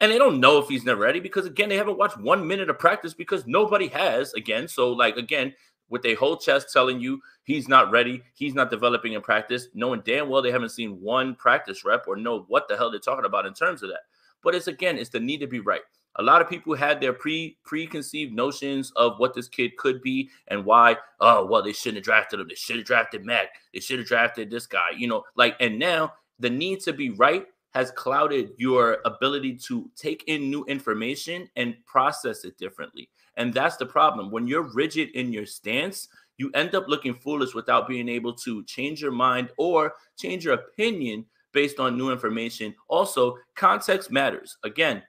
And 0.02 0.10
they 0.10 0.18
don't 0.18 0.40
know 0.40 0.58
if 0.58 0.68
he's 0.68 0.84
never 0.84 1.00
ready 1.00 1.20
because 1.20 1.46
again, 1.46 1.68
they 1.68 1.76
haven't 1.76 1.96
watched 1.96 2.18
one 2.18 2.44
minute 2.44 2.68
of 2.68 2.76
practice 2.76 3.14
because 3.14 3.46
nobody 3.46 3.86
has 3.86 4.34
again. 4.34 4.66
So, 4.66 4.90
like 4.90 5.16
again, 5.16 5.54
with 5.88 6.04
a 6.04 6.14
whole 6.14 6.36
chest 6.36 6.72
telling 6.72 6.98
you 6.98 7.20
he's 7.44 7.68
not 7.68 7.92
ready, 7.92 8.24
he's 8.34 8.52
not 8.52 8.68
developing 8.68 9.12
in 9.12 9.22
practice, 9.22 9.68
knowing 9.74 10.02
damn 10.04 10.28
well 10.28 10.42
they 10.42 10.50
haven't 10.50 10.70
seen 10.70 11.00
one 11.00 11.36
practice 11.36 11.84
rep 11.84 12.08
or 12.08 12.16
know 12.16 12.44
what 12.48 12.66
the 12.66 12.76
hell 12.76 12.90
they're 12.90 12.98
talking 12.98 13.24
about 13.24 13.46
in 13.46 13.54
terms 13.54 13.84
of 13.84 13.90
that. 13.90 14.00
But 14.42 14.56
it's 14.56 14.66
again, 14.66 14.98
it's 14.98 15.10
the 15.10 15.20
need 15.20 15.38
to 15.38 15.46
be 15.46 15.60
right. 15.60 15.82
A 16.16 16.22
lot 16.22 16.42
of 16.42 16.50
people 16.50 16.74
had 16.74 17.00
their 17.00 17.12
pre 17.12 17.56
preconceived 17.64 18.34
notions 18.34 18.90
of 18.96 19.20
what 19.20 19.34
this 19.34 19.48
kid 19.48 19.76
could 19.76 20.02
be 20.02 20.30
and 20.48 20.64
why. 20.64 20.96
Oh, 21.20 21.46
well, 21.46 21.62
they 21.62 21.72
shouldn't 21.72 21.98
have 21.98 22.04
drafted 22.04 22.40
him. 22.40 22.48
They 22.48 22.56
should 22.56 22.76
have 22.78 22.86
drafted 22.86 23.24
Mac. 23.24 23.50
They 23.72 23.78
should 23.78 24.00
have 24.00 24.08
drafted 24.08 24.50
this 24.50 24.66
guy. 24.66 24.90
You 24.96 25.06
know, 25.06 25.22
like, 25.36 25.54
and 25.60 25.78
now 25.78 26.14
the 26.40 26.50
need 26.50 26.80
to 26.80 26.92
be 26.92 27.10
right 27.10 27.46
has 27.72 27.90
clouded 27.92 28.52
your 28.56 28.98
ability 29.04 29.56
to 29.56 29.90
take 29.96 30.24
in 30.26 30.50
new 30.50 30.64
information 30.64 31.48
and 31.56 31.74
process 31.86 32.44
it 32.44 32.56
differently. 32.58 33.08
And 33.36 33.52
that's 33.52 33.76
the 33.76 33.86
problem. 33.86 34.30
When 34.30 34.46
you're 34.46 34.74
rigid 34.74 35.10
in 35.10 35.32
your 35.32 35.46
stance, 35.46 36.08
you 36.36 36.50
end 36.54 36.74
up 36.74 36.88
looking 36.88 37.14
foolish 37.14 37.54
without 37.54 37.88
being 37.88 38.08
able 38.08 38.34
to 38.34 38.62
change 38.64 39.00
your 39.00 39.12
mind 39.12 39.50
or 39.56 39.94
change 40.18 40.44
your 40.44 40.54
opinion 40.54 41.24
based 41.52 41.78
on 41.78 41.96
new 41.96 42.10
information. 42.10 42.74
Also, 42.88 43.36
context 43.54 44.10
matters. 44.10 44.56
Again, 44.64 45.02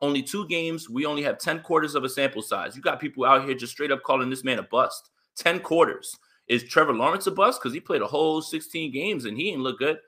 only 0.00 0.22
two 0.22 0.46
games. 0.46 0.88
We 0.88 1.06
only 1.06 1.22
have 1.22 1.38
10 1.38 1.60
quarters 1.60 1.94
of 1.94 2.04
a 2.04 2.08
sample 2.08 2.42
size. 2.42 2.76
You 2.76 2.82
got 2.82 3.00
people 3.00 3.24
out 3.24 3.44
here 3.44 3.54
just 3.54 3.72
straight 3.72 3.90
up 3.90 4.02
calling 4.02 4.30
this 4.30 4.44
man 4.44 4.58
a 4.58 4.62
bust. 4.62 5.10
10 5.36 5.60
quarters. 5.60 6.16
Is 6.48 6.64
Trevor 6.64 6.94
Lawrence 6.94 7.26
a 7.26 7.30
bust? 7.30 7.60
Because 7.60 7.74
he 7.74 7.80
played 7.80 8.02
a 8.02 8.06
whole 8.06 8.40
16 8.40 8.92
games 8.92 9.24
and 9.24 9.36
he 9.36 9.50
didn't 9.50 9.64
look 9.64 9.78
good. 9.78 9.98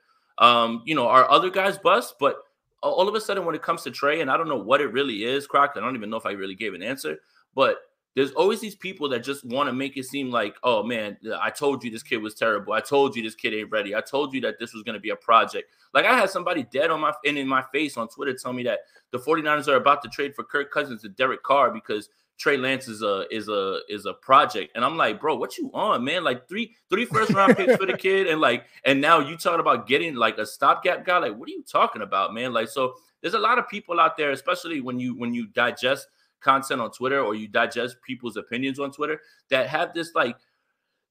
Um, 0.41 0.81
you 0.85 0.95
know, 0.95 1.07
our 1.07 1.29
other 1.29 1.49
guys 1.49 1.77
bust, 1.77 2.15
but 2.19 2.43
all 2.83 3.07
of 3.07 3.15
a 3.15 3.21
sudden 3.21 3.45
when 3.45 3.55
it 3.55 3.61
comes 3.61 3.83
to 3.83 3.91
Trey, 3.91 4.21
and 4.21 4.29
I 4.29 4.35
don't 4.35 4.49
know 4.49 4.57
what 4.57 4.81
it 4.81 4.87
really 4.87 5.23
is, 5.23 5.47
Croc, 5.47 5.73
I 5.75 5.79
don't 5.79 5.95
even 5.95 6.09
know 6.09 6.17
if 6.17 6.25
I 6.25 6.31
really 6.31 6.55
gave 6.55 6.73
an 6.73 6.81
answer, 6.81 7.19
but 7.55 7.77
there's 8.15 8.31
always 8.31 8.59
these 8.59 8.75
people 8.75 9.07
that 9.09 9.23
just 9.23 9.45
want 9.45 9.69
to 9.69 9.73
make 9.73 9.95
it 9.95 10.03
seem 10.03 10.31
like, 10.31 10.55
oh 10.63 10.83
man, 10.83 11.17
I 11.39 11.49
told 11.49 11.83
you 11.83 11.91
this 11.91 12.03
kid 12.03 12.17
was 12.17 12.33
terrible. 12.33 12.73
I 12.73 12.81
told 12.81 13.15
you 13.15 13.23
this 13.23 13.35
kid 13.35 13.53
ain't 13.53 13.71
ready. 13.71 13.95
I 13.95 14.01
told 14.01 14.33
you 14.33 14.41
that 14.41 14.59
this 14.59 14.73
was 14.73 14.83
going 14.83 14.95
to 14.95 14.99
be 14.99 15.11
a 15.11 15.15
project. 15.15 15.71
Like 15.93 16.05
I 16.05 16.17
had 16.17 16.29
somebody 16.29 16.63
dead 16.73 16.91
on 16.91 16.99
my 16.99 17.13
and 17.25 17.37
in 17.37 17.47
my 17.47 17.63
face 17.71 17.95
on 17.95 18.09
Twitter 18.09 18.33
tell 18.33 18.51
me 18.51 18.63
that 18.63 18.79
the 19.11 19.19
49ers 19.19 19.67
are 19.69 19.75
about 19.75 20.01
to 20.03 20.09
trade 20.09 20.35
for 20.35 20.43
Kirk 20.43 20.71
Cousins 20.71 21.05
and 21.05 21.15
Derek 21.15 21.43
Carr 21.43 21.71
because 21.71 22.09
Trey 22.37 22.57
Lance 22.57 22.87
is 22.87 23.01
a 23.01 23.25
is 23.29 23.49
a 23.49 23.79
is 23.87 24.05
a 24.05 24.13
project. 24.13 24.71
And 24.75 24.83
I'm 24.83 24.97
like, 24.97 25.19
bro, 25.19 25.35
what 25.35 25.57
you 25.57 25.69
on, 25.73 26.03
man? 26.03 26.23
Like 26.23 26.47
three 26.47 26.75
three 26.89 27.05
first 27.05 27.31
round 27.31 27.55
picks 27.55 27.75
for 27.75 27.85
the 27.85 27.97
kid, 27.97 28.27
and 28.27 28.41
like, 28.41 28.65
and 28.83 28.99
now 28.99 29.19
you 29.19 29.37
talking 29.37 29.59
about 29.59 29.87
getting 29.87 30.15
like 30.15 30.37
a 30.37 30.45
stopgap 30.45 31.05
guy. 31.05 31.19
Like, 31.19 31.35
what 31.35 31.47
are 31.47 31.51
you 31.51 31.63
talking 31.63 32.01
about, 32.01 32.33
man? 32.33 32.53
Like, 32.53 32.67
so 32.67 32.95
there's 33.21 33.35
a 33.35 33.39
lot 33.39 33.59
of 33.59 33.69
people 33.69 33.99
out 33.99 34.17
there, 34.17 34.31
especially 34.31 34.81
when 34.81 34.99
you 34.99 35.15
when 35.17 35.33
you 35.33 35.47
digest 35.47 36.07
content 36.41 36.81
on 36.81 36.91
Twitter 36.91 37.21
or 37.21 37.35
you 37.35 37.47
digest 37.47 37.97
people's 38.05 38.35
opinions 38.35 38.79
on 38.79 38.91
Twitter 38.91 39.21
that 39.49 39.67
have 39.67 39.93
this 39.93 40.15
like 40.15 40.35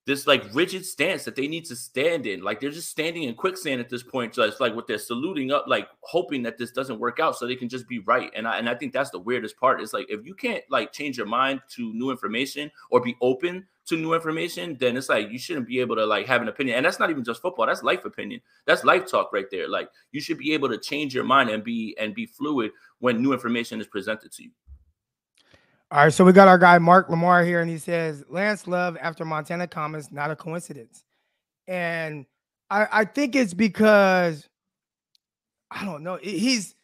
this 0.06 0.26
like 0.26 0.42
rigid 0.52 0.84
stance 0.84 1.24
that 1.24 1.36
they 1.36 1.46
need 1.46 1.64
to 1.66 1.76
stand 1.76 2.26
in. 2.26 2.42
Like 2.42 2.60
they're 2.60 2.70
just 2.70 2.88
standing 2.88 3.24
in 3.24 3.34
quicksand 3.34 3.80
at 3.80 3.88
this 3.88 4.02
point. 4.02 4.34
So 4.34 4.42
it's 4.42 4.60
like 4.60 4.74
what 4.74 4.86
they're 4.86 4.98
saluting 4.98 5.52
up, 5.52 5.66
like 5.68 5.88
hoping 6.00 6.42
that 6.44 6.58
this 6.58 6.70
doesn't 6.70 6.98
work 6.98 7.20
out 7.20 7.36
so 7.36 7.46
they 7.46 7.56
can 7.56 7.68
just 7.68 7.86
be 7.86 7.98
right. 8.00 8.30
And 8.34 8.48
I 8.48 8.58
and 8.58 8.68
I 8.68 8.74
think 8.74 8.92
that's 8.92 9.10
the 9.10 9.18
weirdest 9.18 9.56
part. 9.58 9.80
Is 9.80 9.92
like 9.92 10.06
if 10.08 10.24
you 10.24 10.34
can't 10.34 10.64
like 10.70 10.92
change 10.92 11.16
your 11.16 11.26
mind 11.26 11.60
to 11.76 11.92
new 11.92 12.10
information 12.10 12.70
or 12.90 13.00
be 13.00 13.16
open 13.20 13.66
to 13.86 13.96
new 13.96 14.14
information, 14.14 14.76
then 14.80 14.96
it's 14.96 15.08
like 15.08 15.30
you 15.30 15.38
shouldn't 15.38 15.66
be 15.66 15.80
able 15.80 15.96
to 15.96 16.06
like 16.06 16.26
have 16.26 16.42
an 16.42 16.48
opinion. 16.48 16.76
And 16.76 16.86
that's 16.86 16.98
not 16.98 17.10
even 17.10 17.24
just 17.24 17.42
football, 17.42 17.66
that's 17.66 17.82
life 17.82 18.04
opinion. 18.04 18.40
That's 18.66 18.84
life 18.84 19.10
talk 19.10 19.32
right 19.32 19.50
there. 19.50 19.68
Like 19.68 19.90
you 20.12 20.20
should 20.20 20.38
be 20.38 20.52
able 20.54 20.68
to 20.70 20.78
change 20.78 21.14
your 21.14 21.24
mind 21.24 21.50
and 21.50 21.62
be 21.62 21.96
and 21.98 22.14
be 22.14 22.26
fluid 22.26 22.72
when 23.00 23.22
new 23.22 23.32
information 23.32 23.80
is 23.80 23.86
presented 23.86 24.32
to 24.32 24.44
you. 24.44 24.50
All 25.92 26.04
right, 26.04 26.12
so 26.12 26.24
we 26.24 26.32
got 26.32 26.46
our 26.46 26.58
guy 26.58 26.78
Mark 26.78 27.08
Lamar 27.08 27.42
here, 27.42 27.60
and 27.60 27.68
he 27.68 27.76
says 27.76 28.22
Lance 28.28 28.68
Love 28.68 28.96
after 29.00 29.24
Montana 29.24 29.66
comments 29.66 30.12
not 30.12 30.30
a 30.30 30.36
coincidence, 30.36 31.02
and 31.66 32.26
I, 32.70 32.86
I 32.92 33.04
think 33.04 33.34
it's 33.34 33.54
because 33.54 34.48
I 35.68 35.84
don't 35.84 36.04
know. 36.04 36.16
He's 36.22 36.76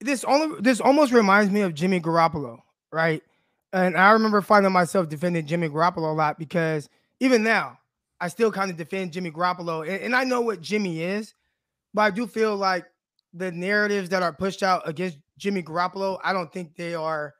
this 0.00 0.24
only 0.24 0.62
this 0.62 0.80
almost 0.80 1.12
reminds 1.12 1.52
me 1.52 1.60
of 1.60 1.74
Jimmy 1.74 2.00
Garoppolo, 2.00 2.58
right? 2.90 3.22
And 3.74 3.98
I 3.98 4.12
remember 4.12 4.40
finding 4.40 4.72
myself 4.72 5.10
defending 5.10 5.44
Jimmy 5.44 5.68
Garoppolo 5.68 6.10
a 6.10 6.14
lot 6.14 6.38
because 6.38 6.88
even 7.20 7.42
now 7.42 7.78
I 8.18 8.28
still 8.28 8.50
kind 8.50 8.70
of 8.70 8.78
defend 8.78 9.12
Jimmy 9.12 9.30
Garoppolo, 9.30 9.86
and, 9.86 10.02
and 10.02 10.16
I 10.16 10.24
know 10.24 10.40
what 10.40 10.62
Jimmy 10.62 11.02
is, 11.02 11.34
but 11.92 12.00
I 12.00 12.10
do 12.12 12.26
feel 12.26 12.56
like 12.56 12.86
the 13.34 13.52
narratives 13.52 14.08
that 14.08 14.22
are 14.22 14.32
pushed 14.32 14.62
out 14.62 14.88
against 14.88 15.18
Jimmy 15.36 15.62
Garoppolo, 15.62 16.18
I 16.24 16.32
don't 16.32 16.50
think 16.50 16.76
they 16.76 16.94
are 16.94 17.34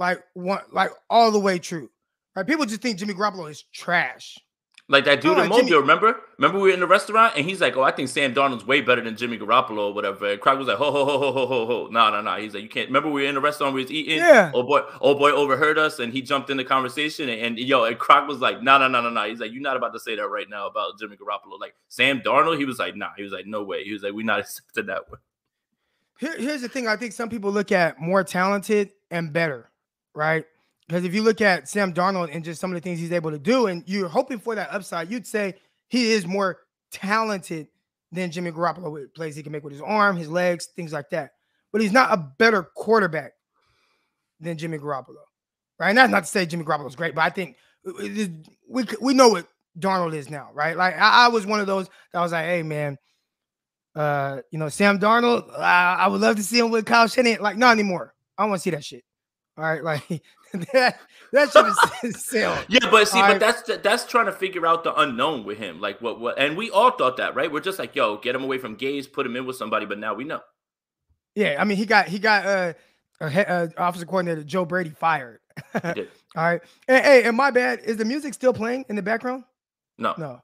like 0.00 0.24
one 0.34 0.62
like 0.72 0.90
all 1.08 1.30
the 1.30 1.38
way 1.38 1.60
true. 1.60 1.88
Right? 2.34 2.46
People 2.46 2.66
just 2.66 2.80
think 2.82 2.98
Jimmy 2.98 3.14
Garoppolo 3.14 3.48
is 3.50 3.62
trash. 3.72 4.38
Like 4.88 5.04
that 5.04 5.20
dude 5.20 5.38
Oh, 5.38 5.42
in 5.42 5.48
Mobile, 5.48 5.66
Jimmy- 5.68 5.80
remember? 5.80 6.16
Remember 6.36 6.58
we 6.58 6.68
were 6.70 6.74
in 6.74 6.80
the 6.80 6.86
restaurant 6.86 7.34
and 7.36 7.44
he's 7.48 7.60
like, 7.60 7.76
"Oh, 7.76 7.82
I 7.82 7.92
think 7.92 8.08
Sam 8.08 8.34
Darnold's 8.34 8.66
way 8.66 8.80
better 8.80 9.00
than 9.00 9.14
Jimmy 9.16 9.38
Garoppolo 9.38 9.78
or 9.90 9.94
whatever." 9.94 10.32
And 10.32 10.40
Croc 10.40 10.58
was 10.58 10.66
like, 10.66 10.78
"Ho 10.78 10.90
ho 10.90 11.04
ho 11.04 11.18
ho 11.20 11.32
ho 11.32 11.46
ho 11.46 11.66
ho!" 11.66 11.88
No 11.92 12.10
no 12.10 12.20
no. 12.22 12.36
He's 12.40 12.54
like, 12.54 12.64
"You 12.64 12.68
can't." 12.68 12.88
Remember 12.88 13.08
we 13.08 13.22
were 13.22 13.28
in 13.28 13.36
the 13.36 13.40
restaurant 13.40 13.72
we 13.74 13.82
was 13.82 13.92
eating. 13.92 14.18
Yeah. 14.18 14.50
Oh 14.52 14.64
boy, 14.64 14.80
oh 15.00 15.14
boy 15.14 15.30
overheard 15.30 15.78
us 15.78 16.00
and 16.00 16.12
he 16.12 16.22
jumped 16.22 16.50
in 16.50 16.56
the 16.56 16.64
conversation 16.64 17.28
and, 17.28 17.40
and 17.40 17.58
yo, 17.60 17.84
and 17.84 17.96
Croc 18.00 18.26
was 18.26 18.38
like, 18.40 18.62
"No 18.64 18.78
no 18.78 18.88
no 18.88 19.00
no 19.00 19.10
no." 19.10 19.28
He's 19.28 19.38
like, 19.38 19.52
"You're 19.52 19.62
not 19.62 19.76
about 19.76 19.92
to 19.92 20.00
say 20.00 20.16
that 20.16 20.26
right 20.26 20.48
now 20.50 20.66
about 20.66 20.98
Jimmy 20.98 21.16
Garoppolo." 21.16 21.60
Like 21.60 21.76
Sam 21.88 22.20
Darnold, 22.20 22.58
he 22.58 22.64
was 22.64 22.80
like, 22.80 22.96
"Nah." 22.96 23.10
He 23.16 23.22
was 23.22 23.32
like, 23.32 23.46
"No 23.46 23.62
way." 23.62 23.84
He 23.84 23.92
was 23.92 24.02
like, 24.02 24.12
"We're 24.12 24.24
not 24.26 24.40
accepting 24.44 24.86
that 24.86 25.08
one." 25.08 25.20
Here, 26.18 26.36
here's 26.36 26.62
the 26.62 26.68
thing. 26.68 26.88
I 26.88 26.96
think 26.96 27.12
some 27.12 27.28
people 27.28 27.52
look 27.52 27.70
at 27.70 28.00
more 28.00 28.24
talented 28.24 28.90
and 29.12 29.32
better, 29.32 29.69
right? 30.14 30.44
Because 30.86 31.04
if 31.04 31.14
you 31.14 31.22
look 31.22 31.40
at 31.40 31.68
Sam 31.68 31.92
Darnold 31.94 32.34
and 32.34 32.44
just 32.44 32.60
some 32.60 32.70
of 32.70 32.74
the 32.74 32.80
things 32.80 32.98
he's 32.98 33.12
able 33.12 33.30
to 33.30 33.38
do, 33.38 33.66
and 33.66 33.84
you're 33.86 34.08
hoping 34.08 34.38
for 34.38 34.54
that 34.54 34.72
upside, 34.72 35.10
you'd 35.10 35.26
say 35.26 35.54
he 35.88 36.12
is 36.12 36.26
more 36.26 36.58
talented 36.90 37.68
than 38.12 38.30
Jimmy 38.30 38.50
Garoppolo 38.50 38.90
with 38.90 39.14
plays 39.14 39.36
he 39.36 39.42
can 39.42 39.52
make 39.52 39.62
with 39.62 39.72
his 39.72 39.82
arm, 39.82 40.16
his 40.16 40.28
legs, 40.28 40.66
things 40.74 40.92
like 40.92 41.10
that. 41.10 41.32
But 41.72 41.80
he's 41.80 41.92
not 41.92 42.12
a 42.12 42.16
better 42.16 42.64
quarterback 42.74 43.32
than 44.40 44.58
Jimmy 44.58 44.78
Garoppolo, 44.78 45.22
right? 45.78 45.90
And 45.90 45.98
that's 45.98 46.10
not 46.10 46.24
to 46.24 46.26
say 46.26 46.44
Jimmy 46.44 46.64
Garoppolo 46.64 46.88
is 46.88 46.96
great, 46.96 47.14
but 47.14 47.22
I 47.22 47.30
think 47.30 47.56
we 48.68 48.84
we 49.00 49.14
know 49.14 49.28
what 49.28 49.46
Darnold 49.78 50.14
is 50.14 50.28
now, 50.28 50.50
right? 50.52 50.76
Like 50.76 50.96
I, 50.96 51.26
I 51.26 51.28
was 51.28 51.46
one 51.46 51.60
of 51.60 51.68
those 51.68 51.88
that 52.12 52.20
was 52.20 52.32
like, 52.32 52.46
hey 52.46 52.64
man, 52.64 52.98
uh, 53.94 54.40
you 54.50 54.58
know, 54.58 54.68
Sam 54.68 54.98
Darnold, 54.98 55.50
I, 55.58 55.96
I 56.00 56.06
would 56.08 56.20
love 56.20 56.36
to 56.36 56.42
see 56.42 56.58
him 56.58 56.70
with 56.70 56.86
Kyle 56.86 57.06
Shanahan. 57.06 57.40
Like, 57.40 57.56
not 57.56 57.72
anymore. 57.72 58.14
I 58.38 58.42
don't 58.42 58.50
want 58.50 58.60
to 58.60 58.62
see 58.62 58.70
that 58.70 58.84
shit. 58.84 59.04
All 59.60 59.66
right, 59.66 59.84
like 59.84 60.08
that 60.72 60.98
that 61.32 61.50
shit 61.52 62.10
is 62.10 62.24
sailed. 62.24 62.64
Yeah, 62.68 62.88
but 62.90 63.06
see, 63.06 63.18
Alright. 63.18 63.38
but 63.38 63.40
that's 63.40 63.82
that's 63.82 64.06
trying 64.06 64.24
to 64.24 64.32
figure 64.32 64.66
out 64.66 64.84
the 64.84 64.94
unknown 64.94 65.44
with 65.44 65.58
him. 65.58 65.82
Like 65.82 66.00
what 66.00 66.18
what 66.18 66.38
and 66.38 66.56
we 66.56 66.70
all 66.70 66.92
thought 66.92 67.18
that, 67.18 67.34
right? 67.34 67.52
We're 67.52 67.60
just 67.60 67.78
like, 67.78 67.94
yo, 67.94 68.16
get 68.16 68.34
him 68.34 68.42
away 68.42 68.56
from 68.56 68.78
Gase, 68.78 69.12
put 69.12 69.26
him 69.26 69.36
in 69.36 69.44
with 69.44 69.56
somebody, 69.56 69.84
but 69.84 69.98
now 69.98 70.14
we 70.14 70.24
know. 70.24 70.40
Yeah, 71.34 71.56
I 71.58 71.64
mean, 71.64 71.76
he 71.76 71.84
got 71.84 72.08
he 72.08 72.18
got 72.18 72.46
uh, 72.46 72.72
uh 73.20 73.66
officer 73.76 74.06
coordinator 74.06 74.42
Joe 74.42 74.64
Brady 74.64 74.90
fired. 74.90 75.40
He 75.74 75.92
did. 75.92 76.08
All 76.36 76.44
right, 76.44 76.62
and, 76.88 77.04
hey, 77.04 77.24
and 77.24 77.36
my 77.36 77.50
bad. 77.50 77.80
Is 77.80 77.98
the 77.98 78.06
music 78.06 78.32
still 78.32 78.54
playing 78.54 78.86
in 78.88 78.96
the 78.96 79.02
background? 79.02 79.44
No. 79.98 80.14
No, 80.16 80.40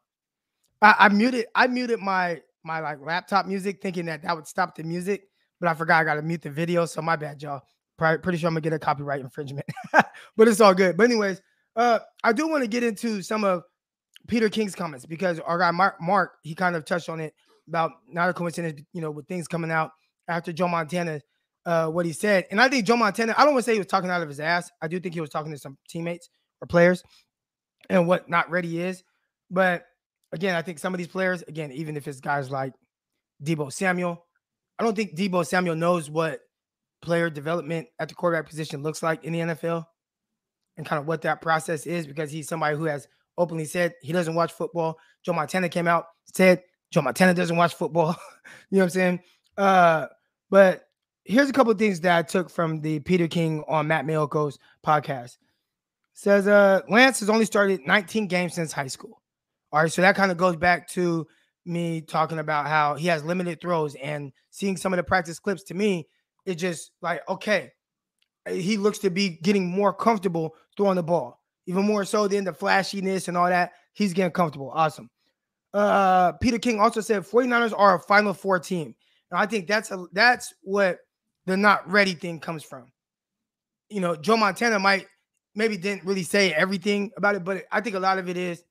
I, 0.82 0.94
I 0.98 1.08
muted. 1.08 1.46
I 1.54 1.68
muted 1.68 2.00
my 2.00 2.42
my 2.64 2.80
like 2.80 3.00
laptop 3.00 3.46
music, 3.46 3.80
thinking 3.80 4.04
that 4.06 4.22
that 4.24 4.36
would 4.36 4.46
stop 4.46 4.74
the 4.74 4.82
music, 4.82 5.28
but 5.58 5.70
I 5.70 5.74
forgot 5.74 6.02
I 6.02 6.04
got 6.04 6.14
to 6.16 6.22
mute 6.22 6.42
the 6.42 6.50
video. 6.50 6.84
So 6.84 7.00
my 7.00 7.16
bad, 7.16 7.42
y'all. 7.42 7.62
Probably, 7.98 8.18
pretty 8.18 8.38
sure 8.38 8.48
I'm 8.48 8.54
gonna 8.54 8.60
get 8.60 8.72
a 8.72 8.78
copyright 8.78 9.20
infringement, 9.20 9.66
but 10.36 10.48
it's 10.48 10.60
all 10.60 10.74
good. 10.74 10.96
But 10.96 11.04
anyways, 11.04 11.40
uh, 11.76 12.00
I 12.22 12.32
do 12.32 12.48
want 12.48 12.62
to 12.62 12.68
get 12.68 12.82
into 12.82 13.22
some 13.22 13.42
of 13.42 13.62
Peter 14.28 14.48
King's 14.48 14.74
comments 14.74 15.06
because 15.06 15.40
our 15.40 15.58
guy 15.58 15.70
Mark, 15.70 16.00
Mark 16.00 16.34
he 16.42 16.54
kind 16.54 16.76
of 16.76 16.84
touched 16.84 17.08
on 17.08 17.20
it 17.20 17.34
about 17.68 17.92
not 18.08 18.28
a 18.28 18.34
coincidence, 18.34 18.82
you 18.92 19.00
know, 19.00 19.10
with 19.10 19.26
things 19.26 19.48
coming 19.48 19.70
out 19.70 19.92
after 20.28 20.52
Joe 20.52 20.68
Montana, 20.68 21.20
uh, 21.64 21.88
what 21.88 22.04
he 22.04 22.12
said, 22.12 22.46
and 22.50 22.60
I 22.60 22.68
think 22.68 22.86
Joe 22.86 22.96
Montana. 22.96 23.34
I 23.36 23.44
don't 23.44 23.54
want 23.54 23.64
to 23.64 23.70
say 23.70 23.72
he 23.72 23.80
was 23.80 23.86
talking 23.86 24.10
out 24.10 24.22
of 24.22 24.28
his 24.28 24.40
ass. 24.40 24.70
I 24.82 24.88
do 24.88 25.00
think 25.00 25.14
he 25.14 25.20
was 25.20 25.30
talking 25.30 25.52
to 25.52 25.58
some 25.58 25.78
teammates 25.88 26.28
or 26.60 26.66
players, 26.66 27.02
and 27.88 28.06
what 28.06 28.28
not 28.28 28.50
ready 28.50 28.80
is. 28.80 29.02
But 29.50 29.84
again, 30.32 30.54
I 30.54 30.62
think 30.62 30.78
some 30.78 30.92
of 30.92 30.98
these 30.98 31.08
players, 31.08 31.42
again, 31.42 31.72
even 31.72 31.96
if 31.96 32.06
it's 32.06 32.20
guys 32.20 32.50
like 32.50 32.74
Deebo 33.42 33.72
Samuel, 33.72 34.24
I 34.78 34.84
don't 34.84 34.94
think 34.94 35.16
Deebo 35.16 35.46
Samuel 35.46 35.76
knows 35.76 36.10
what 36.10 36.40
player 37.02 37.30
development 37.30 37.88
at 37.98 38.08
the 38.08 38.14
quarterback 38.14 38.48
position 38.48 38.82
looks 38.82 39.02
like 39.02 39.24
in 39.24 39.32
the 39.32 39.40
NFL 39.40 39.84
and 40.76 40.86
kind 40.86 41.00
of 41.00 41.06
what 41.06 41.22
that 41.22 41.40
process 41.40 41.86
is 41.86 42.06
because 42.06 42.30
he's 42.30 42.48
somebody 42.48 42.76
who 42.76 42.84
has 42.84 43.08
openly 43.38 43.64
said 43.64 43.94
he 44.02 44.12
doesn't 44.12 44.34
watch 44.34 44.52
football. 44.52 44.98
Joe 45.24 45.32
Montana 45.32 45.68
came 45.68 45.88
out, 45.88 46.06
said 46.32 46.62
Joe 46.90 47.02
Montana 47.02 47.34
doesn't 47.34 47.56
watch 47.56 47.74
football. 47.74 48.16
you 48.70 48.78
know 48.78 48.80
what 48.80 48.84
I'm 48.84 48.90
saying? 48.90 49.20
Uh, 49.56 50.06
but 50.50 50.88
here's 51.24 51.50
a 51.50 51.52
couple 51.52 51.72
of 51.72 51.78
things 51.78 52.00
that 52.00 52.16
I 52.16 52.22
took 52.22 52.50
from 52.50 52.80
the 52.80 53.00
Peter 53.00 53.28
King 53.28 53.64
on 53.68 53.88
Matt 53.88 54.06
Maiocco's 54.06 54.58
podcast. 54.84 55.38
Says 56.14 56.48
uh 56.48 56.80
Lance 56.88 57.20
has 57.20 57.28
only 57.28 57.44
started 57.44 57.86
19 57.86 58.26
games 58.26 58.54
since 58.54 58.72
high 58.72 58.86
school. 58.86 59.22
All 59.72 59.82
right, 59.82 59.92
so 59.92 60.00
that 60.02 60.16
kind 60.16 60.30
of 60.30 60.38
goes 60.38 60.56
back 60.56 60.88
to 60.90 61.26
me 61.66 62.00
talking 62.00 62.38
about 62.38 62.66
how 62.66 62.94
he 62.94 63.08
has 63.08 63.24
limited 63.24 63.60
throws 63.60 63.96
and 63.96 64.32
seeing 64.50 64.76
some 64.76 64.92
of 64.92 64.96
the 64.96 65.02
practice 65.02 65.38
clips 65.38 65.64
to 65.64 65.74
me, 65.74 66.06
it 66.46 66.54
just 66.54 66.92
like 67.02 67.28
okay, 67.28 67.72
he 68.48 68.76
looks 68.76 68.98
to 69.00 69.10
be 69.10 69.38
getting 69.42 69.68
more 69.68 69.92
comfortable 69.92 70.54
throwing 70.76 70.96
the 70.96 71.02
ball, 71.02 71.40
even 71.66 71.84
more 71.84 72.04
so 72.04 72.28
than 72.28 72.44
the 72.44 72.52
flashiness 72.52 73.28
and 73.28 73.36
all 73.36 73.48
that. 73.48 73.72
He's 73.92 74.12
getting 74.12 74.32
comfortable. 74.32 74.70
Awesome. 74.74 75.10
Uh, 75.74 76.32
Peter 76.32 76.58
King 76.58 76.80
also 76.80 77.00
said 77.00 77.22
49ers 77.22 77.74
are 77.76 77.96
a 77.96 78.00
Final 78.00 78.32
Four 78.32 78.58
team. 78.58 78.94
And 79.30 79.40
I 79.40 79.46
think 79.46 79.66
that's 79.66 79.90
a 79.90 80.06
that's 80.12 80.54
what 80.62 81.00
the 81.46 81.56
not 81.56 81.90
ready 81.90 82.14
thing 82.14 82.40
comes 82.40 82.62
from. 82.62 82.92
You 83.88 84.00
know, 84.00 84.16
Joe 84.16 84.36
Montana 84.36 84.78
might 84.78 85.06
maybe 85.54 85.76
didn't 85.76 86.04
really 86.04 86.22
say 86.22 86.52
everything 86.52 87.10
about 87.16 87.34
it, 87.34 87.44
but 87.44 87.64
I 87.72 87.80
think 87.80 87.96
a 87.96 88.00
lot 88.00 88.18
of 88.18 88.28
it 88.28 88.36
is 88.36 88.62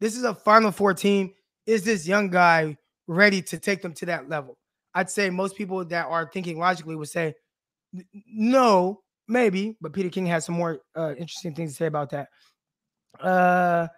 this 0.00 0.16
is 0.16 0.24
a 0.24 0.34
Final 0.34 0.70
Four 0.70 0.94
team. 0.94 1.32
Is 1.66 1.84
this 1.84 2.06
young 2.06 2.30
guy 2.30 2.76
ready 3.06 3.42
to 3.42 3.58
take 3.58 3.82
them 3.82 3.94
to 3.94 4.06
that 4.06 4.28
level? 4.28 4.58
I'd 4.96 5.10
say 5.10 5.28
most 5.28 5.56
people 5.56 5.84
that 5.84 6.06
are 6.06 6.28
thinking 6.32 6.58
logically 6.58 6.96
would 6.96 7.10
say 7.10 7.34
no, 8.26 9.02
maybe, 9.28 9.76
but 9.78 9.92
Peter 9.92 10.08
King 10.08 10.24
has 10.26 10.46
some 10.46 10.54
more 10.54 10.80
uh, 10.96 11.10
interesting 11.10 11.54
things 11.54 11.72
to 11.72 11.76
say 11.76 11.86
about 11.86 12.10
that. 12.10 12.28
Uh, 13.20 13.88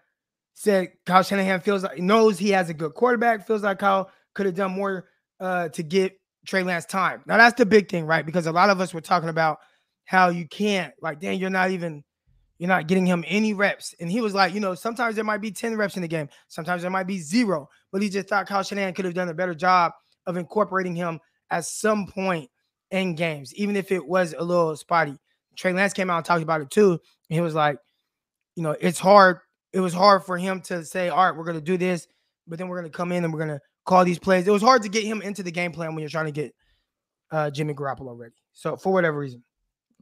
said 0.54 0.88
Kyle 1.06 1.22
Shanahan 1.22 1.60
feels 1.60 1.84
like 1.84 1.98
knows 1.98 2.36
he 2.36 2.50
has 2.50 2.68
a 2.68 2.74
good 2.74 2.94
quarterback. 2.94 3.46
Feels 3.46 3.62
like 3.62 3.78
Kyle 3.78 4.10
could 4.34 4.46
have 4.46 4.56
done 4.56 4.72
more 4.72 5.08
uh, 5.38 5.68
to 5.68 5.84
get 5.84 6.18
Trey 6.48 6.64
Lance 6.64 6.84
time. 6.84 7.22
Now 7.26 7.36
that's 7.36 7.56
the 7.56 7.64
big 7.64 7.88
thing, 7.88 8.04
right? 8.04 8.26
Because 8.26 8.48
a 8.48 8.52
lot 8.52 8.68
of 8.68 8.80
us 8.80 8.92
were 8.92 9.00
talking 9.00 9.28
about 9.28 9.58
how 10.04 10.30
you 10.30 10.48
can't, 10.48 10.92
like, 11.00 11.20
Dan, 11.20 11.38
you're 11.38 11.48
not 11.48 11.70
even, 11.70 12.02
you're 12.58 12.68
not 12.68 12.88
getting 12.88 13.06
him 13.06 13.24
any 13.28 13.54
reps. 13.54 13.94
And 14.00 14.10
he 14.10 14.20
was 14.20 14.34
like, 14.34 14.52
you 14.52 14.58
know, 14.58 14.74
sometimes 14.74 15.14
there 15.14 15.24
might 15.24 15.40
be 15.40 15.52
10 15.52 15.76
reps 15.76 15.94
in 15.94 16.02
the 16.02 16.08
game, 16.08 16.28
sometimes 16.48 16.82
there 16.82 16.90
might 16.90 17.06
be 17.06 17.20
zero. 17.20 17.68
But 17.92 18.02
he 18.02 18.08
just 18.08 18.26
thought 18.26 18.48
Kyle 18.48 18.64
Shanahan 18.64 18.94
could 18.94 19.04
have 19.04 19.14
done 19.14 19.28
a 19.28 19.34
better 19.34 19.54
job 19.54 19.92
of 20.28 20.36
incorporating 20.36 20.94
him 20.94 21.18
at 21.50 21.64
some 21.64 22.06
point 22.06 22.48
in 22.92 23.16
games, 23.16 23.52
even 23.56 23.74
if 23.74 23.90
it 23.90 24.06
was 24.06 24.34
a 24.38 24.44
little 24.44 24.76
spotty. 24.76 25.16
Trey 25.56 25.72
Lance 25.72 25.92
came 25.92 26.08
out 26.08 26.18
and 26.18 26.24
talked 26.24 26.44
about 26.44 26.60
it 26.60 26.70
too. 26.70 26.92
And 26.92 27.00
he 27.34 27.40
was 27.40 27.54
like, 27.54 27.78
you 28.54 28.62
know, 28.62 28.76
it's 28.80 29.00
hard. 29.00 29.40
It 29.72 29.80
was 29.80 29.92
hard 29.92 30.24
for 30.24 30.38
him 30.38 30.60
to 30.62 30.84
say, 30.84 31.08
all 31.08 31.24
right, 31.24 31.36
we're 31.36 31.44
going 31.44 31.56
to 31.58 31.60
do 31.60 31.76
this, 31.76 32.06
but 32.46 32.58
then 32.58 32.68
we're 32.68 32.80
going 32.80 32.90
to 32.90 32.96
come 32.96 33.10
in 33.10 33.24
and 33.24 33.32
we're 33.32 33.44
going 33.44 33.58
to 33.58 33.60
call 33.84 34.04
these 34.04 34.18
plays. 34.20 34.46
It 34.46 34.52
was 34.52 34.62
hard 34.62 34.82
to 34.82 34.88
get 34.88 35.02
him 35.02 35.20
into 35.20 35.42
the 35.42 35.50
game 35.50 35.72
plan 35.72 35.94
when 35.94 36.00
you're 36.00 36.08
trying 36.08 36.26
to 36.26 36.32
get 36.32 36.54
uh, 37.32 37.50
Jimmy 37.50 37.74
Garoppolo 37.74 38.16
ready. 38.16 38.34
So 38.52 38.76
for 38.76 38.92
whatever 38.92 39.18
reason. 39.18 39.42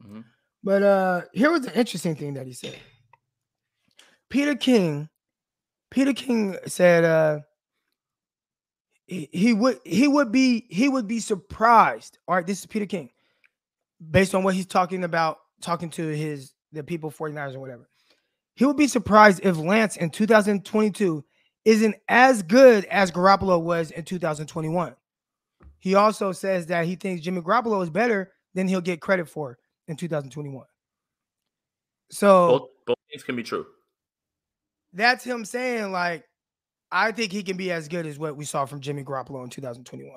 Mhm. 0.05 0.23
But 0.63 0.83
uh 0.83 1.21
here 1.33 1.51
was 1.51 1.61
the 1.61 1.77
interesting 1.77 2.15
thing 2.15 2.33
that 2.33 2.45
he 2.45 2.53
said. 2.53 2.75
Peter 4.29 4.55
King, 4.55 5.09
Peter 5.91 6.13
King 6.13 6.57
said 6.65 7.03
uh 7.03 7.39
he, 9.07 9.29
he 9.31 9.53
would 9.53 9.79
he 9.83 10.07
would 10.07 10.31
be 10.31 10.67
he 10.69 10.89
would 10.89 11.07
be 11.07 11.19
surprised. 11.19 12.19
All 12.27 12.35
right, 12.35 12.45
this 12.45 12.59
is 12.59 12.65
Peter 12.65 12.85
King, 12.85 13.09
based 14.11 14.35
on 14.35 14.43
what 14.43 14.53
he's 14.53 14.65
talking 14.65 15.03
about, 15.03 15.39
talking 15.61 15.89
to 15.91 16.07
his 16.07 16.53
the 16.73 16.83
people 16.83 17.09
49ers 17.09 17.55
or 17.55 17.59
whatever. 17.59 17.89
He 18.55 18.65
would 18.65 18.77
be 18.77 18.87
surprised 18.87 19.39
if 19.43 19.57
Lance 19.57 19.97
in 19.97 20.09
2022 20.09 21.23
isn't 21.63 21.95
as 22.09 22.43
good 22.43 22.85
as 22.85 23.11
Garoppolo 23.11 23.61
was 23.61 23.91
in 23.91 24.03
2021. 24.03 24.95
He 25.79 25.95
also 25.95 26.31
says 26.31 26.65
that 26.67 26.85
he 26.85 26.95
thinks 26.95 27.23
Jimmy 27.23 27.41
Garoppolo 27.41 27.81
is 27.83 27.89
better 27.89 28.31
than 28.55 28.67
he'll 28.67 28.81
get 28.81 28.99
credit 28.99 29.29
for 29.29 29.57
in 29.87 29.95
2021. 29.95 30.65
So 32.09 32.47
Both 32.47 32.69
both 32.85 32.97
things 33.11 33.23
can 33.23 33.35
be 33.35 33.43
true. 33.43 33.65
that's 34.93 35.23
him 35.23 35.45
saying, 35.45 35.91
like, 35.91 36.23
I 36.91 37.11
think 37.11 37.31
he 37.31 37.43
can 37.43 37.57
be 37.57 37.71
as 37.71 37.87
good 37.87 38.05
as 38.05 38.17
what 38.17 38.37
we 38.37 38.45
saw 38.45 38.65
from 38.65 38.79
Jimmy 38.79 39.03
Garoppolo 39.03 39.43
in 39.43 39.49
2021. 39.49 40.15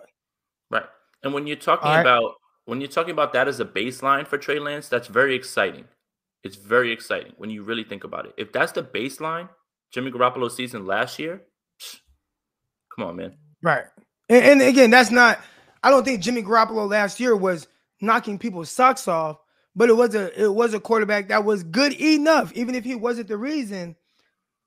Right. 0.70 0.84
And 1.22 1.34
when 1.34 1.46
you're 1.46 1.56
talking 1.56 1.88
right. 1.88 2.00
about 2.00 2.34
when 2.66 2.80
you're 2.80 2.88
talking 2.88 3.12
about 3.12 3.32
that 3.32 3.48
as 3.48 3.58
a 3.58 3.64
baseline 3.64 4.26
for 4.26 4.38
Trey 4.38 4.58
Lance, 4.58 4.88
that's 4.88 5.08
very 5.08 5.34
exciting. 5.34 5.84
It's 6.44 6.56
very 6.56 6.92
exciting 6.92 7.32
when 7.36 7.50
you 7.50 7.62
really 7.62 7.84
think 7.84 8.04
about 8.04 8.26
it. 8.26 8.34
If 8.38 8.52
that's 8.52 8.72
the 8.72 8.82
baseline, 8.82 9.48
Jimmy 9.92 10.10
Garoppolo's 10.10 10.54
season 10.54 10.86
last 10.86 11.18
year, 11.18 11.42
psh, 11.82 11.98
come 12.94 13.08
on, 13.08 13.16
man. 13.16 13.34
Right. 13.62 13.84
And, 14.28 14.44
and 14.44 14.62
again, 14.62 14.90
that's 14.90 15.10
not, 15.10 15.40
I 15.82 15.90
don't 15.90 16.04
think 16.04 16.22
Jimmy 16.22 16.42
Garoppolo 16.42 16.88
last 16.88 17.18
year 17.18 17.36
was 17.36 17.66
knocking 18.00 18.38
people's 18.38 18.70
socks 18.70 19.08
off, 19.08 19.38
but 19.74 19.88
it 19.88 19.94
was 19.94 20.14
a 20.14 20.42
it 20.42 20.52
was 20.52 20.74
a 20.74 20.80
quarterback 20.80 21.28
that 21.28 21.44
was 21.44 21.62
good 21.64 21.92
enough, 22.00 22.52
even 22.54 22.74
if 22.74 22.84
he 22.84 22.94
wasn't 22.94 23.28
the 23.28 23.36
reason. 23.36 23.96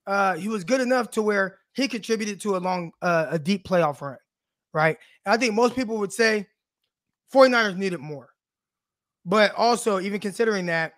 Uh, 0.06 0.36
he 0.36 0.50
was 0.50 0.64
good 0.64 0.82
enough 0.82 1.10
to 1.12 1.22
where 1.22 1.60
he 1.74 1.88
contributed 1.88 2.40
to 2.42 2.56
a 2.56 2.60
long, 2.60 2.92
uh, 3.02 3.28
a 3.30 3.40
deep 3.40 3.68
playoff 3.68 4.02
run, 4.02 4.18
right? 4.74 4.98
And 5.26 5.34
I 5.34 5.38
think 5.38 5.54
most 5.54 5.76
people 5.76 5.98
would 5.98 6.14
say 6.14 6.48
49ers 7.34 7.78
needed 7.78 8.00
more. 8.00 8.30
But 9.26 9.54
also, 9.56 10.00
even 10.00 10.20
considering 10.20 10.66
that, 10.68 10.94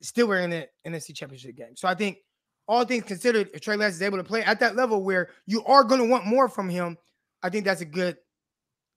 still 0.00 0.28
we're 0.28 0.40
in 0.40 0.50
the 0.50 0.68
NFC 0.86 1.14
Championship 1.14 1.56
game. 1.56 1.76
So 1.76 1.88
I 1.88 1.94
think 1.94 2.18
all 2.68 2.84
things 2.84 3.04
considered, 3.04 3.50
if 3.52 3.60
Trey 3.60 3.76
Lance 3.76 3.94
is 3.94 4.02
able 4.02 4.18
to 4.18 4.24
play 4.24 4.42
at 4.42 4.60
that 4.60 4.76
level 4.76 5.02
where 5.02 5.30
you 5.46 5.64
are 5.64 5.82
going 5.82 6.00
to 6.00 6.06
want 6.06 6.26
more 6.26 6.48
from 6.48 6.68
him, 6.68 6.96
I 7.42 7.50
think 7.50 7.64
that's 7.64 7.80
a 7.80 7.86
good 7.86 8.16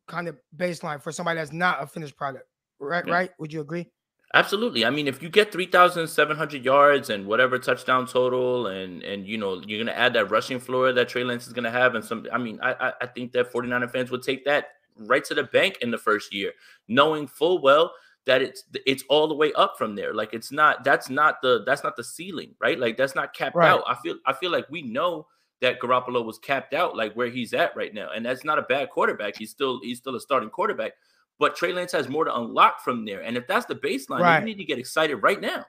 kind 0.08 0.28
of 0.28 0.38
baseline 0.56 1.02
for 1.02 1.12
somebody 1.12 1.38
that's 1.38 1.54
not 1.54 1.82
a 1.82 1.88
finished 1.88 2.16
product. 2.16 2.46
Right? 2.80 3.06
Yeah. 3.06 3.14
Right? 3.14 3.32
Would 3.40 3.54
you 3.54 3.62
agree? 3.62 3.90
Absolutely. 4.34 4.86
I 4.86 4.90
mean, 4.90 5.08
if 5.08 5.22
you 5.22 5.30
get 5.30 5.52
3,700 5.52 6.64
yards 6.64 7.10
and 7.10 7.26
whatever 7.26 7.60
touchdown 7.60 8.06
total, 8.08 8.68
and 8.68 9.04
and 9.04 9.28
you 9.28 9.38
know 9.38 9.62
you're 9.68 9.80
gonna 9.84 9.92
add 9.98 10.14
that 10.14 10.32
rushing 10.32 10.60
floor 10.60 10.94
that 10.94 11.10
Trey 11.10 11.24
Lance 11.26 11.48
is 11.48 11.54
gonna 11.54 11.72
have, 11.72 11.96
and 11.96 12.04
some, 12.06 12.26
I 12.32 12.38
mean, 12.38 12.58
I 12.62 12.74
I, 12.74 12.94
I 13.02 13.06
think 13.08 13.34
that 13.34 13.52
49er 13.52 13.92
fans 13.92 14.10
would 14.10 14.24
take 14.24 14.46
that 14.46 14.68
right 14.98 15.24
to 15.26 15.34
the 15.34 15.44
bank 15.44 15.80
in 15.82 15.92
the 15.92 15.98
first 15.98 16.34
year, 16.34 16.54
knowing 16.88 17.28
full 17.28 17.62
well 17.62 17.94
that 18.26 18.42
it's 18.42 18.64
it's 18.86 19.04
all 19.10 19.28
the 19.28 19.36
way 19.36 19.52
up 19.54 19.78
from 19.78 19.96
there. 19.96 20.14
Like 20.14 20.34
it's 20.34 20.52
not 20.52 20.86
that's 20.86 21.10
not 21.10 21.42
the 21.42 21.64
that's 21.66 21.84
not 21.84 21.98
the 21.98 22.04
ceiling, 22.04 22.56
right? 22.62 22.80
Like 22.80 22.96
that's 22.96 23.16
not 23.16 23.34
capped 23.34 23.60
Right. 23.60 23.68
out. 23.68 23.84
I 23.86 23.96
feel 23.96 24.16
I 24.26 24.32
feel 24.34 24.52
like 24.52 24.70
we 24.70 24.82
know 24.82 25.28
that 25.60 25.80
Garoppolo 25.82 26.24
was 26.26 26.40
capped 26.40 26.74
out, 26.74 26.96
like 26.96 27.14
where 27.16 27.28
he's 27.30 27.54
at 27.54 27.76
right 27.76 27.94
now, 27.94 28.10
and 28.16 28.26
that's 28.26 28.46
not 28.46 28.60
a 28.60 28.64
bad 28.64 28.92
quarterback. 28.92 29.36
He's 29.36 29.50
still 29.52 29.82
he's 29.84 29.98
still 29.98 30.16
a 30.16 30.22
starting 30.22 30.50
quarterback. 30.50 30.94
But 31.42 31.56
Trey 31.56 31.74
Lance 31.74 31.92
has 31.94 32.08
more 32.08 32.24
to 32.24 32.34
unlock 32.38 32.82
from 32.84 33.04
there. 33.04 33.22
And 33.24 33.36
if 33.36 33.48
that's 33.48 33.66
the 33.66 33.74
baseline, 33.76 34.20
Right. 34.22 34.40
you 34.40 34.46
need 34.46 34.60
to 34.60 34.64
get 34.64 34.78
excited 34.78 35.16
right 35.18 35.42
now. 35.42 35.66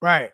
Right. 0.00 0.32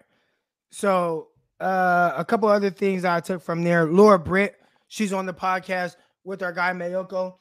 So 0.71 1.29
uh 1.61 2.13
a 2.17 2.25
couple 2.25 2.49
other 2.49 2.71
things 2.71 3.05
I 3.05 3.19
took 3.21 3.43
from 3.43 3.65
there. 3.65 3.85
Laura 3.87 4.19
Britt, 4.21 4.55
she's 4.87 5.13
on 5.13 5.27
the 5.27 5.35
podcast 5.35 5.97
with 6.25 6.41
our 6.43 6.53
guy 6.53 6.73
Maiocco. 6.73 7.35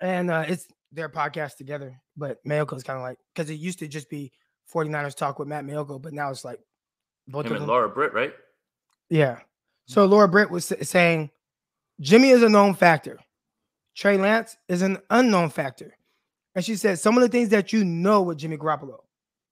And 0.00 0.30
uh 0.32 0.44
it's 0.48 0.66
their 0.90 1.08
podcast 1.08 1.56
together. 1.58 1.96
But 2.16 2.44
Maiocco's 2.44 2.82
kind 2.82 2.96
of 2.96 3.02
like 3.04 3.18
because 3.32 3.48
it 3.48 3.54
used 3.54 3.78
to 3.78 3.86
just 3.86 4.10
be 4.10 4.32
49ers 4.72 5.14
talk 5.16 5.38
with 5.38 5.46
Matt 5.46 5.64
Maiocco, 5.64 6.02
but 6.02 6.12
now 6.12 6.30
it's 6.30 6.44
like 6.44 6.58
both 7.28 7.46
Him 7.46 7.52
of 7.52 7.56
and 7.56 7.62
them. 7.62 7.68
Laura 7.68 7.88
Britt, 7.88 8.12
right? 8.14 8.34
Yeah. 9.10 9.38
So 9.86 10.06
Laura 10.06 10.26
Britt 10.28 10.50
was 10.50 10.72
saying 10.82 11.30
Jimmy 12.00 12.30
is 12.30 12.42
a 12.42 12.48
known 12.48 12.74
factor. 12.74 13.18
Trey 13.94 14.16
Lance 14.16 14.56
is 14.68 14.82
an 14.82 14.98
unknown 15.10 15.50
factor. 15.50 15.96
And 16.54 16.64
she 16.64 16.76
said 16.76 16.98
some 16.98 17.16
of 17.16 17.22
the 17.22 17.28
things 17.28 17.48
that 17.50 17.72
you 17.72 17.84
know 17.84 18.22
with 18.22 18.38
Jimmy 18.38 18.56
Garoppolo, 18.56 18.98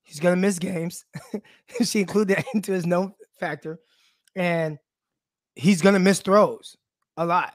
he's 0.02 0.20
gonna 0.20 0.36
miss 0.36 0.58
games. 0.58 1.04
she 1.84 2.00
included 2.00 2.36
that 2.36 2.46
into 2.54 2.72
his 2.72 2.86
known 2.86 3.14
factor, 3.40 3.80
and 4.36 4.78
he's 5.54 5.82
gonna 5.82 5.98
miss 5.98 6.20
throws 6.20 6.76
a 7.16 7.26
lot. 7.26 7.54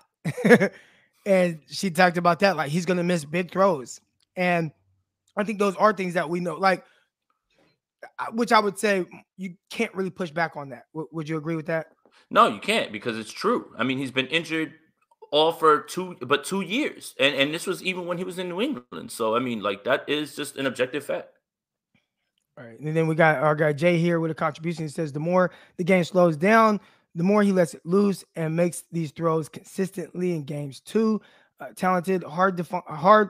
and 1.25 1.59
she 1.67 1.89
talked 1.89 2.17
about 2.17 2.39
that, 2.39 2.57
like 2.57 2.71
he's 2.71 2.85
gonna 2.85 3.03
miss 3.03 3.23
big 3.23 3.51
throws. 3.51 4.01
And 4.35 4.71
I 5.38 5.43
think 5.43 5.59
those 5.59 5.75
are 5.75 5.93
things 5.93 6.15
that 6.15 6.29
we 6.29 6.39
know, 6.39 6.55
like 6.55 6.83
which 8.31 8.51
I 8.51 8.59
would 8.59 8.77
say 8.77 9.05
you 9.38 9.55
can't 9.69 9.93
really 9.93 10.09
push 10.09 10.31
back 10.31 10.55
on 10.55 10.69
that. 10.69 10.85
W- 10.93 11.09
would 11.11 11.29
you 11.29 11.38
agree 11.38 11.55
with 11.55 11.67
that? 11.67 11.88
No, 12.29 12.47
you 12.47 12.59
can't 12.59 12.91
because 12.91 13.17
it's 13.17 13.31
true. 13.31 13.71
I 13.77 13.83
mean, 13.83 13.97
he's 13.97 14.11
been 14.11 14.27
injured 14.27 14.73
all 15.32 15.51
for 15.51 15.82
two, 15.82 16.15
but 16.21 16.43
two 16.43 16.61
years, 16.61 17.15
and 17.19 17.36
and 17.36 17.53
this 17.53 17.67
was 17.67 17.84
even 17.84 18.05
when 18.05 18.17
he 18.17 18.23
was 18.23 18.39
in 18.39 18.49
New 18.49 18.61
England. 18.61 19.11
So 19.11 19.36
I 19.36 19.39
mean, 19.39 19.61
like 19.61 19.84
that 19.84 20.07
is 20.07 20.36
just 20.36 20.57
an 20.57 20.65
objective 20.65 21.05
fact. 21.05 21.30
All 22.57 22.65
right. 22.65 22.80
And 22.80 22.95
then 22.95 23.07
we 23.07 23.15
got 23.15 23.38
our 23.38 23.55
guy 23.55 23.73
Jay 23.73 23.97
here 23.99 24.19
with 24.19 24.32
a 24.32 24.36
contribution. 24.36 24.84
He 24.84 24.89
says 24.89 25.11
the 25.11 25.19
more 25.19 25.51
the 25.78 25.84
game 25.84 26.03
slows 26.03 26.36
down, 26.36 26.80
the 27.13 27.23
more 27.23 27.43
he 27.43 27.51
lets 27.51 27.73
it 27.73 27.86
loose 27.86 28.23
and 28.36 28.55
makes 28.55 28.84
these 28.91 29.11
throws 29.11 29.47
consistently 29.47 30.34
in 30.34 30.43
games 30.43 30.80
too. 30.80 31.21
Uh, 31.59 31.67
talented, 31.75 32.23
hard 32.23 32.57
to 32.57 32.63
fu- 32.63 32.82
hard, 32.88 33.30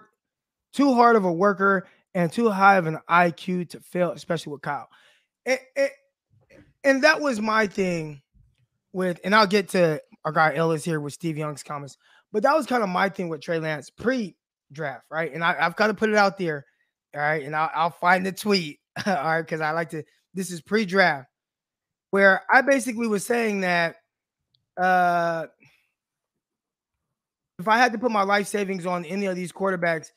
too 0.74 0.93
hard 0.93 1.16
of 1.16 1.24
a 1.24 1.32
worker 1.32 1.88
and 2.14 2.32
too 2.32 2.50
high 2.50 2.76
of 2.76 2.86
an 2.86 3.00
IQ 3.10 3.70
to 3.70 3.80
fail, 3.80 4.12
especially 4.12 4.52
with 4.52 4.62
Kyle. 4.62 4.89
And 6.84 7.04
that 7.04 7.22
was 7.22 7.39
my 7.39 7.68
thing 7.68 8.22
with, 8.91 9.20
and 9.24 9.34
I'll 9.34 9.48
get 9.48 9.70
to 9.70 10.02
our 10.28 10.32
guy 10.34 10.53
Ellis 10.55 10.84
here 10.84 10.99
with 10.99 11.13
Steve 11.13 11.38
Young's 11.38 11.63
comments, 11.63 11.95
but 12.34 12.43
that 12.43 12.53
was 12.53 12.65
kind 12.65 12.84
of 12.84 12.89
my 12.89 13.07
thing 13.07 13.30
with 13.30 13.39
Trey 13.39 13.59
Lance 13.59 13.89
pre-draft, 13.89 15.05
right? 15.09 15.34
And 15.34 15.41
I, 15.41 15.55
I've 15.57 15.78
got 15.78 15.88
to 15.88 15.93
put 15.93 16.09
it 16.09 16.15
out 16.15 16.38
there, 16.38 16.65
all 17.15 17.21
right, 17.21 17.45
and 17.45 17.55
I'll, 17.55 17.71
I'll 17.73 17.89
find 17.91 18.25
the 18.25 18.34
tweet, 18.34 18.80
all 19.05 19.13
right, 19.13 19.41
because 19.41 19.61
I 19.61 19.71
like 19.71 19.89
to. 19.91 20.03
This 20.34 20.51
is 20.51 20.59
pre-draft, 20.59 21.30
where 22.11 22.41
I 22.51 22.61
basically 22.61 23.07
was 23.07 23.25
saying 23.25 23.61
that 23.61 23.95
uh 24.75 25.45
if 27.57 27.67
I 27.69 27.78
had 27.78 27.93
to 27.93 27.97
put 27.97 28.11
my 28.11 28.23
life 28.23 28.47
savings 28.47 28.86
on 28.86 29.05
any 29.05 29.28
of 29.28 29.38
these 29.38 29.53
quarterbacks 29.53 30.11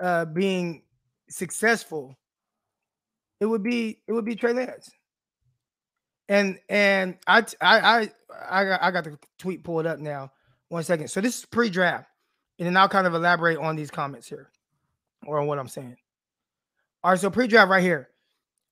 uh 0.00 0.26
being 0.26 0.82
successful, 1.30 2.14
it 3.40 3.46
would 3.46 3.62
be 3.62 4.02
it 4.06 4.12
would 4.12 4.26
be 4.26 4.36
Trey 4.36 4.52
Lance. 4.52 4.90
And 6.30 6.60
and 6.68 7.18
I 7.26 7.44
I 7.60 7.80
I 7.80 8.10
I 8.48 8.64
got, 8.64 8.82
I 8.82 8.90
got 8.92 9.04
the 9.04 9.18
tweet 9.36 9.64
pulled 9.64 9.84
up 9.84 9.98
now. 9.98 10.32
One 10.68 10.84
second. 10.84 11.08
So 11.08 11.20
this 11.20 11.40
is 11.40 11.44
pre-draft, 11.44 12.08
and 12.58 12.66
then 12.66 12.76
I'll 12.76 12.88
kind 12.88 13.08
of 13.08 13.14
elaborate 13.14 13.58
on 13.58 13.74
these 13.74 13.90
comments 13.90 14.28
here, 14.28 14.52
or 15.26 15.40
on 15.40 15.48
what 15.48 15.58
I'm 15.58 15.66
saying. 15.66 15.96
All 17.02 17.10
right, 17.10 17.18
so 17.18 17.30
pre-draft 17.30 17.68
right 17.68 17.82
here. 17.82 18.10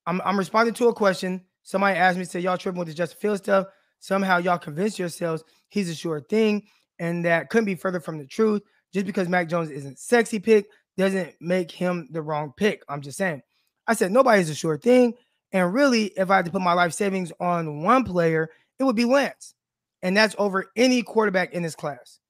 I'm 0.06 0.22
I'm 0.24 0.38
responding 0.38 0.74
to 0.74 0.86
a 0.86 0.94
question. 0.94 1.42
Somebody 1.64 1.98
asked 1.98 2.16
me, 2.16 2.24
say 2.24 2.38
y'all 2.38 2.56
tripping 2.56 2.78
with 2.78 2.88
the 2.88 2.94
Justin 2.94 3.18
Fields 3.20 3.42
stuff. 3.42 3.66
Somehow 3.98 4.38
y'all 4.38 4.59
convince 4.59 4.96
yourselves 4.96 5.42
he's 5.68 5.90
a 5.90 5.94
sure 5.96 6.20
thing, 6.20 6.64
and 7.00 7.24
that 7.24 7.50
couldn't 7.50 7.64
be 7.64 7.74
further 7.74 7.98
from 7.98 8.18
the 8.18 8.26
truth. 8.26 8.62
Just 8.94 9.04
because 9.04 9.28
Mac 9.28 9.48
Jones 9.48 9.70
isn't 9.70 9.98
sexy 9.98 10.38
pick 10.38 10.66
doesn't 10.96 11.34
make 11.40 11.72
him 11.72 12.09
the 12.12 12.22
wrong 12.22 12.52
pick. 12.56 12.84
I'm 12.88 13.02
just 13.02 13.18
saying. 13.18 13.42
I 13.88 13.94
said 13.94 14.12
nobody's 14.12 14.48
a 14.48 14.54
sure 14.54 14.78
thing. 14.78 15.14
And 15.53 15.72
really, 15.72 16.07
if 16.16 16.30
I 16.30 16.36
had 16.36 16.44
to 16.44 16.51
put 16.51 16.61
my 16.61 16.74
life 16.74 16.92
savings 16.92 17.32
on 17.40 17.82
one 17.82 18.05
player, 18.05 18.51
it 18.78 18.84
would 18.84 18.96
be 18.96 19.05
Lance. 19.05 19.55
And 20.03 20.16
that's 20.16 20.36
over 20.38 20.70
any 20.76 21.03
quarterback 21.03 21.53
in 21.53 21.62
this 21.62 21.74
class. 21.74 22.20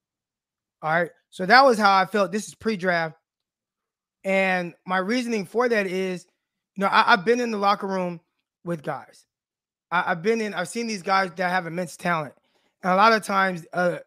All 0.83 0.91
right. 0.91 1.11
So 1.31 1.45
that 1.45 1.65
was 1.65 1.79
how 1.79 1.95
I 1.95 2.07
felt. 2.07 2.33
This 2.33 2.49
is 2.49 2.55
pre-draft. 2.55 3.17
And 4.25 4.75
my 4.87 4.99
reasoning 4.99 5.45
for 5.45 5.69
that 5.69 5.87
is, 5.87 6.27
you 6.77 6.83
know, 6.83 6.89
I, 6.91 7.03
have 7.11 7.25
been 7.25 7.41
in 7.41 7.51
the 7.51 7.59
locker 7.59 7.87
room 7.87 8.21
with 8.65 8.83
guys. 8.83 9.27
I, 9.91 10.03
have 10.03 10.23
been 10.23 10.41
in, 10.41 10.55
I've 10.55 10.69
seen 10.69 10.87
these 10.87 11.03
guys 11.03 11.31
that 11.37 11.51
have 11.51 11.67
immense 11.67 11.97
talent. 11.97 12.35
And 12.83 12.93
a 12.93 12.97
lot 12.97 13.13
of 13.13 13.25
times, 13.25 13.67
uh, 13.73 13.99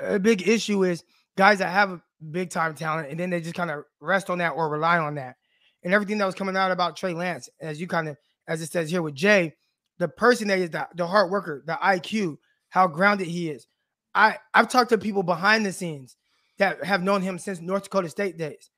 a 0.00 0.18
big 0.18 0.46
issue 0.46 0.84
is 0.84 1.04
guys 1.36 1.58
that 1.58 1.70
have 1.70 1.90
a 1.90 2.02
big 2.30 2.50
time 2.50 2.74
talent 2.74 3.10
and 3.10 3.18
then 3.18 3.30
they 3.30 3.40
just 3.40 3.54
kind 3.54 3.70
of 3.70 3.84
rest 4.00 4.30
on 4.30 4.38
that 4.38 4.50
or 4.50 4.68
rely 4.68 4.98
on 4.98 5.14
that. 5.16 5.36
And 5.82 5.92
everything 5.92 6.18
that 6.18 6.26
was 6.26 6.34
coming 6.34 6.56
out 6.56 6.70
about 6.70 6.96
Trey 6.96 7.14
Lance, 7.14 7.48
as 7.60 7.80
you 7.80 7.88
kind 7.88 8.08
of, 8.08 8.16
as 8.52 8.60
it 8.60 8.70
says 8.70 8.90
here 8.90 9.00
with 9.00 9.14
Jay, 9.14 9.54
the 9.98 10.08
person 10.08 10.48
that 10.48 10.58
is 10.58 10.68
the, 10.68 10.86
the 10.94 11.06
hard 11.06 11.30
worker, 11.30 11.62
the 11.66 11.72
IQ, 11.82 12.36
how 12.68 12.86
grounded 12.86 13.26
he 13.26 13.48
is. 13.48 13.66
I, 14.14 14.36
I've 14.52 14.68
talked 14.68 14.90
to 14.90 14.98
people 14.98 15.22
behind 15.22 15.64
the 15.64 15.72
scenes 15.72 16.16
that 16.58 16.84
have 16.84 17.02
known 17.02 17.22
him 17.22 17.38
since 17.38 17.62
North 17.62 17.84
Dakota 17.84 18.10
State 18.10 18.36
days. 18.36 18.68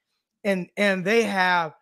And 0.45 0.69
and 0.77 1.05
they 1.05 1.25
have 1.25 1.75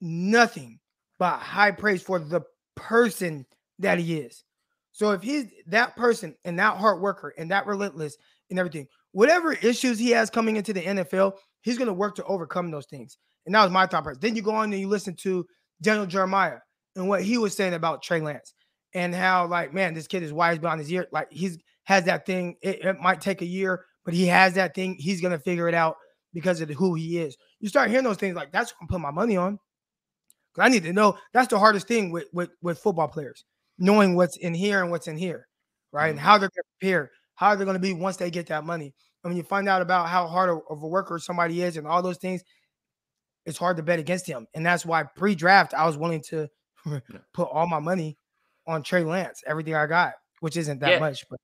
nothing 0.00 0.80
but 1.18 1.38
high 1.38 1.70
praise 1.70 2.02
for 2.02 2.18
the 2.18 2.40
person 2.74 3.46
that 3.78 4.00
he 4.00 4.16
is. 4.16 4.42
So 4.90 5.12
if 5.12 5.22
he's 5.22 5.46
that 5.68 5.94
person 5.94 6.34
and 6.44 6.58
that 6.58 6.76
hard 6.76 7.00
worker 7.00 7.32
and 7.38 7.52
that 7.52 7.66
relentless 7.66 8.16
and 8.50 8.58
everything, 8.58 8.88
whatever 9.12 9.52
issues 9.52 9.98
he 9.98 10.10
has 10.10 10.28
coming 10.28 10.56
into 10.56 10.72
the 10.72 10.82
NFL, 10.82 11.34
he's 11.60 11.78
going 11.78 11.86
to 11.86 11.94
work 11.94 12.16
to 12.16 12.24
overcome 12.24 12.70
those 12.70 12.86
things. 12.86 13.18
And 13.46 13.54
that 13.54 13.62
was 13.62 13.70
my 13.70 13.86
thought 13.86 14.02
process. 14.02 14.20
Then 14.20 14.34
you 14.34 14.42
go 14.42 14.54
on 14.54 14.72
and 14.72 14.80
you 14.80 14.88
listen 14.88 15.14
to 15.16 15.46
Daniel 15.82 16.06
Jeremiah 16.06 16.58
and 16.96 17.08
what 17.08 17.22
he 17.22 17.38
was 17.38 17.56
saying 17.56 17.74
about 17.74 18.02
Trey 18.02 18.20
Lance 18.20 18.54
and 18.94 19.14
how, 19.14 19.46
like, 19.46 19.72
man, 19.72 19.94
this 19.94 20.06
kid 20.06 20.22
is 20.22 20.32
wise 20.32 20.58
beyond 20.58 20.80
his 20.80 20.92
ear. 20.92 21.06
Like, 21.12 21.28
he's 21.30 21.58
has 21.84 22.04
that 22.04 22.26
thing. 22.26 22.56
It, 22.62 22.84
it 22.84 23.00
might 23.00 23.20
take 23.20 23.42
a 23.42 23.46
year, 23.46 23.84
but 24.04 24.14
he 24.14 24.26
has 24.26 24.54
that 24.54 24.74
thing. 24.74 24.96
He's 24.98 25.20
going 25.20 25.32
to 25.32 25.38
figure 25.38 25.68
it 25.68 25.74
out 25.74 25.96
because 26.32 26.60
of 26.60 26.70
who 26.70 26.94
he 26.94 27.18
is. 27.18 27.36
You 27.60 27.68
start 27.68 27.90
hearing 27.90 28.04
those 28.04 28.16
things 28.16 28.36
like, 28.36 28.52
that's 28.52 28.72
what 28.72 28.82
I'm 28.82 28.88
putting 28.88 29.02
my 29.02 29.10
money 29.10 29.36
on. 29.36 29.58
Because 30.54 30.66
I 30.66 30.70
need 30.70 30.84
to 30.84 30.92
know 30.92 31.16
that's 31.32 31.48
the 31.48 31.58
hardest 31.58 31.88
thing 31.88 32.10
with, 32.10 32.26
with, 32.32 32.50
with 32.62 32.78
football 32.78 33.08
players, 33.08 33.44
knowing 33.78 34.14
what's 34.14 34.36
in 34.36 34.54
here 34.54 34.82
and 34.82 34.90
what's 34.90 35.08
in 35.08 35.16
here, 35.16 35.48
right? 35.92 36.08
And 36.08 36.18
mm-hmm. 36.18 36.26
how 36.26 36.38
they're 36.38 36.48
to 36.48 36.62
prepare, 36.78 37.10
how 37.34 37.54
they're 37.54 37.64
going 37.64 37.74
to 37.74 37.80
be 37.80 37.94
once 37.94 38.18
they 38.18 38.30
get 38.30 38.46
that 38.48 38.64
money. 38.64 38.92
And 39.24 39.30
when 39.30 39.36
you 39.36 39.42
find 39.42 39.68
out 39.68 39.82
about 39.82 40.08
how 40.08 40.26
hard 40.26 40.50
of 40.50 40.82
a 40.82 40.86
worker 40.86 41.18
somebody 41.18 41.62
is 41.62 41.76
and 41.76 41.86
all 41.86 42.02
those 42.02 42.18
things, 42.18 42.42
it's 43.46 43.58
hard 43.58 43.76
to 43.78 43.82
bet 43.82 43.98
against 43.98 44.26
him. 44.26 44.46
And 44.54 44.64
that's 44.64 44.86
why 44.86 45.04
pre-draft, 45.16 45.74
I 45.74 45.86
was 45.86 45.96
willing 45.96 46.22
to 46.28 46.48
put 47.34 47.48
all 47.48 47.66
my 47.66 47.78
money 47.78 48.16
on 48.66 48.82
Trey 48.82 49.04
Lance, 49.04 49.42
everything 49.46 49.74
I 49.74 49.86
got, 49.86 50.14
which 50.40 50.56
isn't 50.56 50.80
that 50.80 50.90
Yeah. 50.92 50.98
much. 51.00 51.24
But 51.28 51.40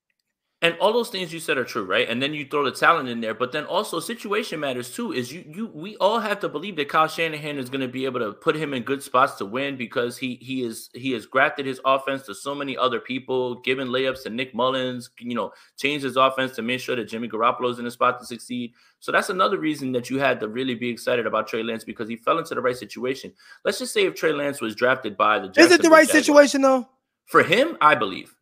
And 0.61 0.75
all 0.81 0.93
those 0.93 1.09
things 1.09 1.33
you 1.33 1.39
said 1.39 1.57
are 1.57 1.65
true, 1.65 1.85
right? 1.85 2.09
And 2.09 2.21
then 2.21 2.35
you 2.35 2.45
throw 2.45 2.65
the 2.65 2.73
talent 2.73 3.09
in 3.09 3.21
there, 3.21 3.33
but 3.33 3.53
then 3.53 3.65
also 3.65 4.01
situation 4.01 4.59
matters 4.59 4.93
too. 4.93 5.13
Is 5.13 5.33
you 5.33 5.45
you 5.47 5.67
we 5.73 5.97
all 5.99 6.19
have 6.19 6.41
to 6.41 6.49
believe 6.49 6.75
that 6.77 6.89
Kyle 6.89 7.07
Shanahan 7.07 7.59
is 7.59 7.71
going 7.71 7.81
to 7.81 7.87
be 7.87 8.07
able 8.07 8.19
to 8.19 8.33
put 8.33 8.57
him 8.57 8.75
in 8.75 8.83
good 8.83 9.01
spots 9.01 9.37
to 9.37 9.47
win 9.47 9.77
because 9.77 10.19
he 10.19 10.35
he 10.43 10.65
is 10.65 10.91
he 10.95 11.13
has 11.13 11.27
grafted 11.27 11.65
his 11.65 11.81
offense 11.85 12.27
to 12.27 12.35
so 12.35 12.57
many 12.57 12.77
other 12.77 12.99
people, 12.99 13.61
given 13.61 13.87
layups 13.87 14.25
to 14.25 14.31
Nick 14.31 14.53
Mullens 14.53 15.11
you 15.21 15.37
know, 15.37 15.53
changed 15.77 16.05
his 16.05 16.17
offense 16.17 16.57
to 16.57 16.63
make 16.63 16.81
sure 16.81 16.97
that 16.97 17.05
Jimmy 17.05 17.29
Garoppolo 17.29 17.71
is 17.71 17.79
in 17.79 17.87
a 17.87 17.91
spot 17.93 18.19
to 18.19 18.27
succeed. 18.27 18.73
So 18.99 19.13
that's 19.13 19.31
another 19.31 19.59
reason 19.59 19.93
that 19.93 20.11
you 20.11 20.19
had 20.19 20.41
to 20.41 20.49
really 20.49 20.75
be 20.75 20.89
excited 20.89 21.25
about 21.25 21.47
Trey 21.47 21.63
Lance 21.63 21.85
because 21.85 22.09
he 22.09 22.17
fell 22.17 22.39
into 22.39 22.57
the 22.57 22.61
right 22.61 22.77
situation. 22.77 23.33
Let's 23.65 23.79
just 23.79 23.93
say 23.93 24.07
if 24.07 24.17
Trey 24.17 24.33
Lance 24.33 24.61
was 24.61 24.75
drafted 24.75 25.17
by 25.17 25.39
the 25.39 25.53
is 25.57 25.71
it 25.71 25.83
the 25.83 25.89
right 25.89 26.05
Jaguars, 26.05 26.27
situation 26.27 26.63
though? 26.63 26.89
For 27.27 27.45
him, 27.45 27.77
I 27.81 27.95
believe. 27.95 28.35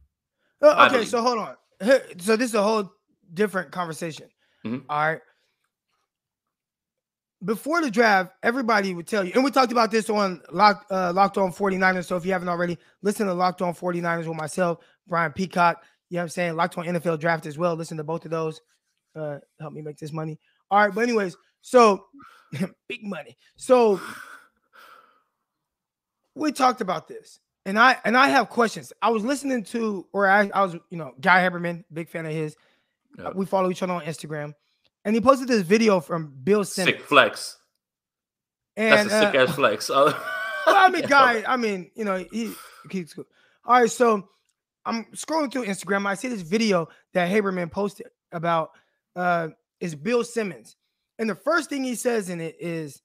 Uh, 0.63 0.69
okay, 0.69 0.79
I 0.79 0.89
believe. 0.89 1.09
so 1.09 1.21
hold 1.21 1.41
on 1.41 1.57
so 2.19 2.37
this 2.37 2.51
is 2.51 2.55
a 2.55 2.63
whole 2.63 2.91
different 3.33 3.71
conversation. 3.71 4.29
Mm-hmm. 4.65 4.91
All 4.91 4.99
right. 4.99 5.21
Before 7.45 7.83
the 7.83 7.91
draft, 7.91 8.33
everybody 8.43 8.95
would 8.95 9.07
tell 9.07 9.23
you, 9.23 9.33
and 9.35 9.45
we 9.45 9.51
talked 9.51 9.71
about 9.71 9.91
this 9.91 10.09
on 10.09 10.41
Lock, 10.51 10.87
uh, 10.91 11.13
Locked 11.13 11.37
On 11.37 11.53
49ers. 11.53 12.07
So 12.07 12.17
if 12.17 12.25
you 12.25 12.33
haven't 12.33 12.49
already, 12.49 12.79
listen 13.03 13.27
to 13.27 13.35
Locked 13.35 13.61
On 13.63 13.75
49ers 13.75 14.27
with 14.27 14.37
myself, 14.37 14.79
Brian 15.07 15.33
Peacock. 15.33 15.85
You 16.09 16.17
know 16.17 16.21
what 16.21 16.23
I'm 16.25 16.29
saying? 16.31 16.57
Locked 16.57 16.79
On 16.79 16.87
NFL 16.87 17.21
Draft 17.21 17.47
as 17.47 17.59
well. 17.59 17.75
Listen 17.75 17.99
to 17.99 18.05
both 18.05 18.25
of 18.25 18.31
those. 18.31 18.61
Uh, 19.15 19.39
help 19.61 19.75
me 19.75 19.83
make 19.83 19.99
this 19.99 20.13
money. 20.13 20.39
All 20.71 20.81
right. 20.81 20.95
But, 20.95 21.03
anyways, 21.03 21.37
so 21.61 22.07
big 22.89 23.03
money. 23.03 23.37
So 23.57 24.01
we 26.35 26.53
talked 26.53 26.81
about 26.81 27.07
this 27.07 27.41
and 27.67 27.79
I 27.79 27.97
and 28.05 28.17
I 28.17 28.29
have 28.29 28.49
questions. 28.49 28.93
I 29.03 29.11
was 29.11 29.25
listening 29.25 29.65
to, 29.65 30.07
or 30.13 30.29
I, 30.29 30.49
I 30.55 30.63
was, 30.63 30.75
you 30.89 30.97
know, 30.97 31.13
Guy 31.21 31.41
Haberman, 31.41 31.85
big 31.93 32.09
fan 32.09 32.25
of 32.25 32.33
his. 32.33 32.57
Yep. 33.19 33.35
We 33.35 33.45
follow 33.45 33.71
each 33.71 33.83
other 33.83 33.93
on 33.93 34.03
Instagram, 34.03 34.55
and 35.05 35.15
he 35.15 35.21
posted 35.21 35.49
this 35.49 35.63
video 35.63 35.99
from 36.01 36.33
Bill 36.45 36.65
Simmons. 36.65 36.97
Sick 36.97 37.05
flex. 37.05 37.59
And, 38.77 39.11
That's 39.11 39.13
a 39.13 39.27
sick 39.27 39.35
uh, 39.35 39.43
ass 39.43 39.55
flex. 39.57 39.89
well, 39.91 40.15
I 40.67 40.89
mean, 40.91 41.03
Guy. 41.09 41.43
I 41.47 41.57
mean, 41.57 41.91
you 41.97 42.05
know, 42.05 42.25
he 42.31 42.53
keeps 42.89 43.15
good. 43.15 43.27
All 43.65 43.81
right, 43.81 43.91
so 43.91 44.29
I'm 44.85 45.05
scrolling 45.07 45.51
through 45.51 45.67
Instagram. 45.67 46.07
I 46.07 46.15
see 46.15 46.29
this 46.29 46.43
video 46.43 46.89
that 47.15 47.29
Haberman 47.31 47.71
posted 47.71 48.07
about 48.31 48.71
uh 49.17 49.49
is 49.81 49.97
Bill 49.97 50.23
Simmons, 50.23 50.77
and 51.19 51.29
the 51.29 51.35
first 51.35 51.69
thing 51.69 51.83
he 51.83 51.97
says 51.97 52.31
in 52.31 52.41
it 52.41 52.55
is, 52.61 53.03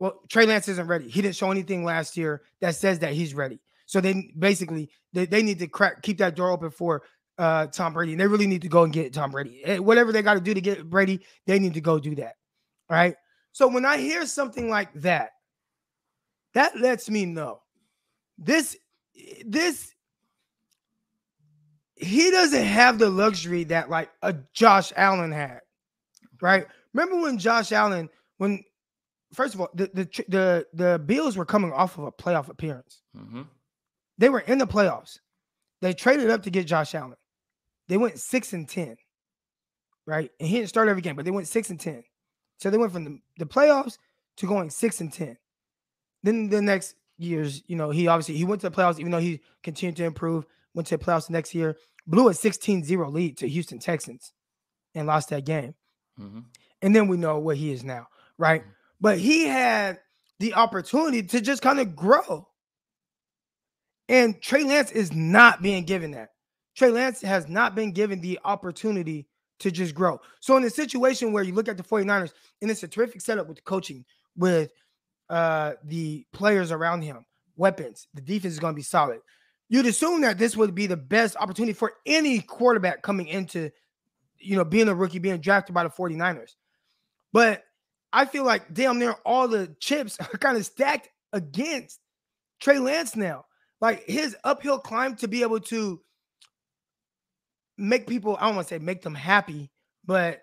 "Well, 0.00 0.20
Trey 0.28 0.46
Lance 0.46 0.66
isn't 0.66 0.88
ready. 0.88 1.08
He 1.08 1.22
didn't 1.22 1.36
show 1.36 1.52
anything 1.52 1.84
last 1.84 2.16
year 2.16 2.42
that 2.60 2.74
says 2.74 2.98
that 3.00 3.12
he's 3.12 3.34
ready." 3.34 3.60
So 3.88 4.02
they 4.02 4.30
basically 4.38 4.90
they, 5.14 5.24
they 5.24 5.42
need 5.42 5.58
to 5.60 5.66
crack 5.66 6.02
keep 6.02 6.18
that 6.18 6.36
door 6.36 6.50
open 6.50 6.70
for 6.70 7.02
uh 7.38 7.66
Tom 7.68 7.94
Brady. 7.94 8.12
And 8.12 8.20
they 8.20 8.26
really 8.26 8.46
need 8.46 8.62
to 8.62 8.68
go 8.68 8.84
and 8.84 8.92
get 8.92 9.14
Tom 9.14 9.30
Brady. 9.30 9.62
Eh, 9.64 9.78
whatever 9.78 10.12
they 10.12 10.20
got 10.20 10.34
to 10.34 10.40
do 10.40 10.52
to 10.52 10.60
get 10.60 10.88
Brady, 10.88 11.20
they 11.46 11.58
need 11.58 11.72
to 11.74 11.80
go 11.80 11.98
do 11.98 12.14
that. 12.16 12.34
Right. 12.90 13.16
So 13.52 13.66
when 13.66 13.86
I 13.86 13.96
hear 13.96 14.26
something 14.26 14.68
like 14.68 14.92
that, 15.00 15.30
that 16.52 16.78
lets 16.78 17.08
me 17.08 17.24
know 17.24 17.62
this 18.36 18.76
this 19.46 19.94
he 21.96 22.30
doesn't 22.30 22.64
have 22.64 22.98
the 22.98 23.08
luxury 23.08 23.64
that 23.64 23.88
like 23.88 24.10
a 24.20 24.34
Josh 24.52 24.92
Allen 24.96 25.32
had. 25.32 25.60
Right? 26.42 26.66
Remember 26.92 27.22
when 27.22 27.38
Josh 27.38 27.72
Allen 27.72 28.10
when 28.36 28.62
first 29.32 29.54
of 29.54 29.62
all 29.62 29.70
the 29.72 29.90
the 29.94 30.24
the, 30.28 30.66
the 30.74 30.98
Bills 30.98 31.38
were 31.38 31.46
coming 31.46 31.72
off 31.72 31.96
of 31.96 32.04
a 32.04 32.12
playoff 32.12 32.50
appearance. 32.50 33.00
Mm-hmm. 33.16 33.42
They 34.18 34.28
were 34.28 34.40
in 34.40 34.58
the 34.58 34.66
playoffs. 34.66 35.18
They 35.80 35.92
traded 35.92 36.30
up 36.30 36.42
to 36.42 36.50
get 36.50 36.66
Josh 36.66 36.94
Allen. 36.94 37.14
They 37.88 37.96
went 37.96 38.18
six 38.18 38.52
and 38.52 38.68
ten, 38.68 38.96
right? 40.06 40.30
And 40.38 40.48
he 40.48 40.56
didn't 40.56 40.68
start 40.68 40.88
every 40.88 41.02
game, 41.02 41.16
but 41.16 41.24
they 41.24 41.30
went 41.30 41.48
six 41.48 41.70
and 41.70 41.80
ten. 41.80 42.02
So 42.58 42.70
they 42.70 42.78
went 42.78 42.92
from 42.92 43.04
the, 43.04 43.18
the 43.38 43.46
playoffs 43.46 43.98
to 44.38 44.46
going 44.46 44.70
six 44.70 45.00
and 45.00 45.12
ten. 45.12 45.36
Then 46.22 46.48
the 46.48 46.60
next 46.60 46.96
years, 47.16 47.62
you 47.66 47.76
know, 47.76 47.90
he 47.90 48.08
obviously 48.08 48.36
he 48.36 48.44
went 48.44 48.60
to 48.62 48.68
the 48.68 48.76
playoffs, 48.76 48.98
even 48.98 49.12
though 49.12 49.20
he 49.20 49.40
continued 49.62 49.96
to 49.96 50.04
improve, 50.04 50.46
went 50.74 50.88
to 50.88 50.96
the 50.96 51.04
playoffs 51.04 51.30
next 51.30 51.54
year, 51.54 51.76
blew 52.06 52.28
a 52.28 52.32
16-0 52.32 53.12
lead 53.12 53.36
to 53.38 53.48
Houston 53.48 53.78
Texans 53.78 54.32
and 54.94 55.06
lost 55.06 55.28
that 55.30 55.44
game. 55.44 55.74
Mm-hmm. 56.18 56.40
And 56.82 56.96
then 56.96 57.06
we 57.06 57.16
know 57.16 57.38
what 57.38 57.56
he 57.56 57.72
is 57.72 57.84
now, 57.84 58.06
right? 58.38 58.62
Mm-hmm. 58.62 58.70
But 59.00 59.18
he 59.18 59.46
had 59.46 60.00
the 60.40 60.54
opportunity 60.54 61.22
to 61.22 61.40
just 61.40 61.62
kind 61.62 61.78
of 61.78 61.94
grow. 61.94 62.47
And 64.08 64.40
Trey 64.40 64.64
Lance 64.64 64.90
is 64.90 65.12
not 65.12 65.62
being 65.62 65.84
given 65.84 66.12
that. 66.12 66.30
Trey 66.76 66.90
Lance 66.90 67.20
has 67.22 67.48
not 67.48 67.74
been 67.74 67.92
given 67.92 68.20
the 68.20 68.38
opportunity 68.44 69.26
to 69.60 69.70
just 69.70 69.94
grow. 69.94 70.20
So 70.40 70.56
in 70.56 70.64
a 70.64 70.70
situation 70.70 71.32
where 71.32 71.42
you 71.42 71.54
look 71.54 71.68
at 71.68 71.76
the 71.76 71.82
49ers, 71.82 72.32
and 72.62 72.70
it's 72.70 72.82
a 72.82 72.88
terrific 72.88 73.20
setup 73.20 73.48
with 73.48 73.56
the 73.56 73.62
coaching, 73.62 74.04
with 74.36 74.72
uh 75.28 75.74
the 75.84 76.24
players 76.32 76.72
around 76.72 77.02
him, 77.02 77.26
weapons, 77.56 78.08
the 78.14 78.22
defense 78.22 78.54
is 78.54 78.60
going 78.60 78.72
to 78.72 78.76
be 78.76 78.82
solid. 78.82 79.20
You'd 79.68 79.86
assume 79.86 80.22
that 80.22 80.38
this 80.38 80.56
would 80.56 80.74
be 80.74 80.86
the 80.86 80.96
best 80.96 81.36
opportunity 81.36 81.74
for 81.74 81.92
any 82.06 82.40
quarterback 82.40 83.02
coming 83.02 83.28
into, 83.28 83.70
you 84.38 84.56
know, 84.56 84.64
being 84.64 84.88
a 84.88 84.94
rookie, 84.94 85.18
being 85.18 85.40
drafted 85.40 85.74
by 85.74 85.82
the 85.82 85.90
49ers. 85.90 86.54
But 87.32 87.64
I 88.12 88.24
feel 88.24 88.44
like 88.44 88.72
damn 88.72 88.98
near 88.98 89.12
all 89.26 89.48
the 89.48 89.74
chips 89.80 90.18
are 90.20 90.38
kind 90.38 90.56
of 90.56 90.64
stacked 90.64 91.08
against 91.32 92.00
Trey 92.60 92.78
Lance 92.78 93.14
now. 93.14 93.44
Like 93.80 94.04
his 94.04 94.36
uphill 94.44 94.78
climb 94.78 95.16
to 95.16 95.28
be 95.28 95.42
able 95.42 95.60
to 95.60 96.00
make 97.76 98.06
people, 98.06 98.36
I 98.40 98.46
don't 98.46 98.56
want 98.56 98.68
to 98.68 98.74
say 98.74 98.78
make 98.78 99.02
them 99.02 99.14
happy, 99.14 99.70
but 100.04 100.42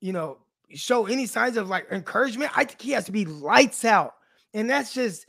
you 0.00 0.12
know, 0.12 0.38
show 0.74 1.06
any 1.06 1.26
signs 1.26 1.56
of 1.56 1.68
like 1.68 1.86
encouragement. 1.90 2.56
I 2.56 2.64
think 2.64 2.80
he 2.80 2.92
has 2.92 3.06
to 3.06 3.12
be 3.12 3.24
lights 3.24 3.84
out. 3.84 4.14
And 4.54 4.68
that's 4.68 4.92
just 4.92 5.26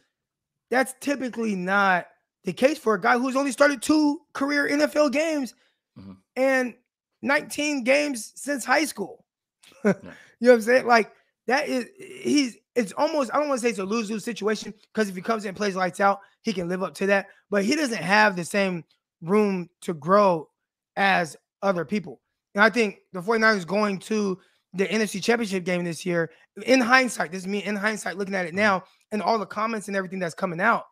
that's 0.70 0.94
typically 1.00 1.56
not 1.56 2.08
the 2.44 2.54
case 2.54 2.78
for 2.78 2.94
a 2.94 3.02
guy 3.02 3.18
who's 3.18 3.36
only 3.36 3.52
started 3.52 3.82
two 3.82 4.22
career 4.34 4.70
NFL 4.70 5.12
games 5.12 5.56
mm-hmm. 5.98 6.14
and 6.36 6.74
19 7.22 7.84
games 7.84 8.32
since 8.36 8.64
high 8.64 8.86
school. 8.86 9.26
yeah. 9.84 9.94
You 10.40 10.48
know 10.48 10.52
what 10.52 10.56
I'm 10.56 10.62
saying? 10.62 10.88
Like 10.88 11.12
that 11.50 11.68
is 11.68 11.88
he's 11.98 12.58
it's 12.76 12.94
almost 12.94 13.32
I 13.34 13.40
don't 13.40 13.50
want 13.50 13.60
to 13.60 13.66
say 13.66 13.72
it's 13.72 13.80
a 13.80 13.84
lose 13.84 14.12
lose 14.12 14.24
situation 14.24 14.72
because 14.94 15.10
if 15.10 15.16
he 15.16 15.22
comes 15.22 15.46
in 15.46 15.50
and 15.50 15.58
plays 15.58 15.76
lights 15.76 16.00
out, 16.00 16.20
he 16.44 16.54
can 16.54 16.70
live 16.70 16.84
up 16.84 16.94
to 16.96 17.08
that. 17.08 17.26
But 17.50 17.66
he 17.66 17.76
doesn't 17.76 17.98
have 17.98 18.36
the 18.36 18.46
same 18.46 18.84
room 19.22 19.68
to 19.82 19.96
grow 19.96 20.48
as 20.96 21.36
other 21.64 21.86
people. 21.86 22.22
And 22.54 22.64
I 22.64 22.70
think 22.70 23.00
the 23.14 23.20
49ers 23.20 23.66
going 23.66 23.98
to 24.00 24.38
the 24.74 24.86
NFC 24.86 25.24
Championship 25.24 25.64
game 25.64 25.84
this 25.84 26.06
year, 26.06 26.30
in 26.68 26.80
hindsight, 26.80 27.32
this 27.32 27.42
is 27.42 27.48
me 27.48 27.64
in 27.64 27.76
hindsight 27.76 28.18
looking 28.18 28.36
at 28.36 28.46
it 28.46 28.54
now, 28.54 28.84
and 29.12 29.22
all 29.22 29.40
the 29.40 29.46
comments 29.46 29.88
and 29.88 29.98
everything 29.98 30.20
that's 30.20 30.36
coming 30.36 30.62
out, 30.62 30.86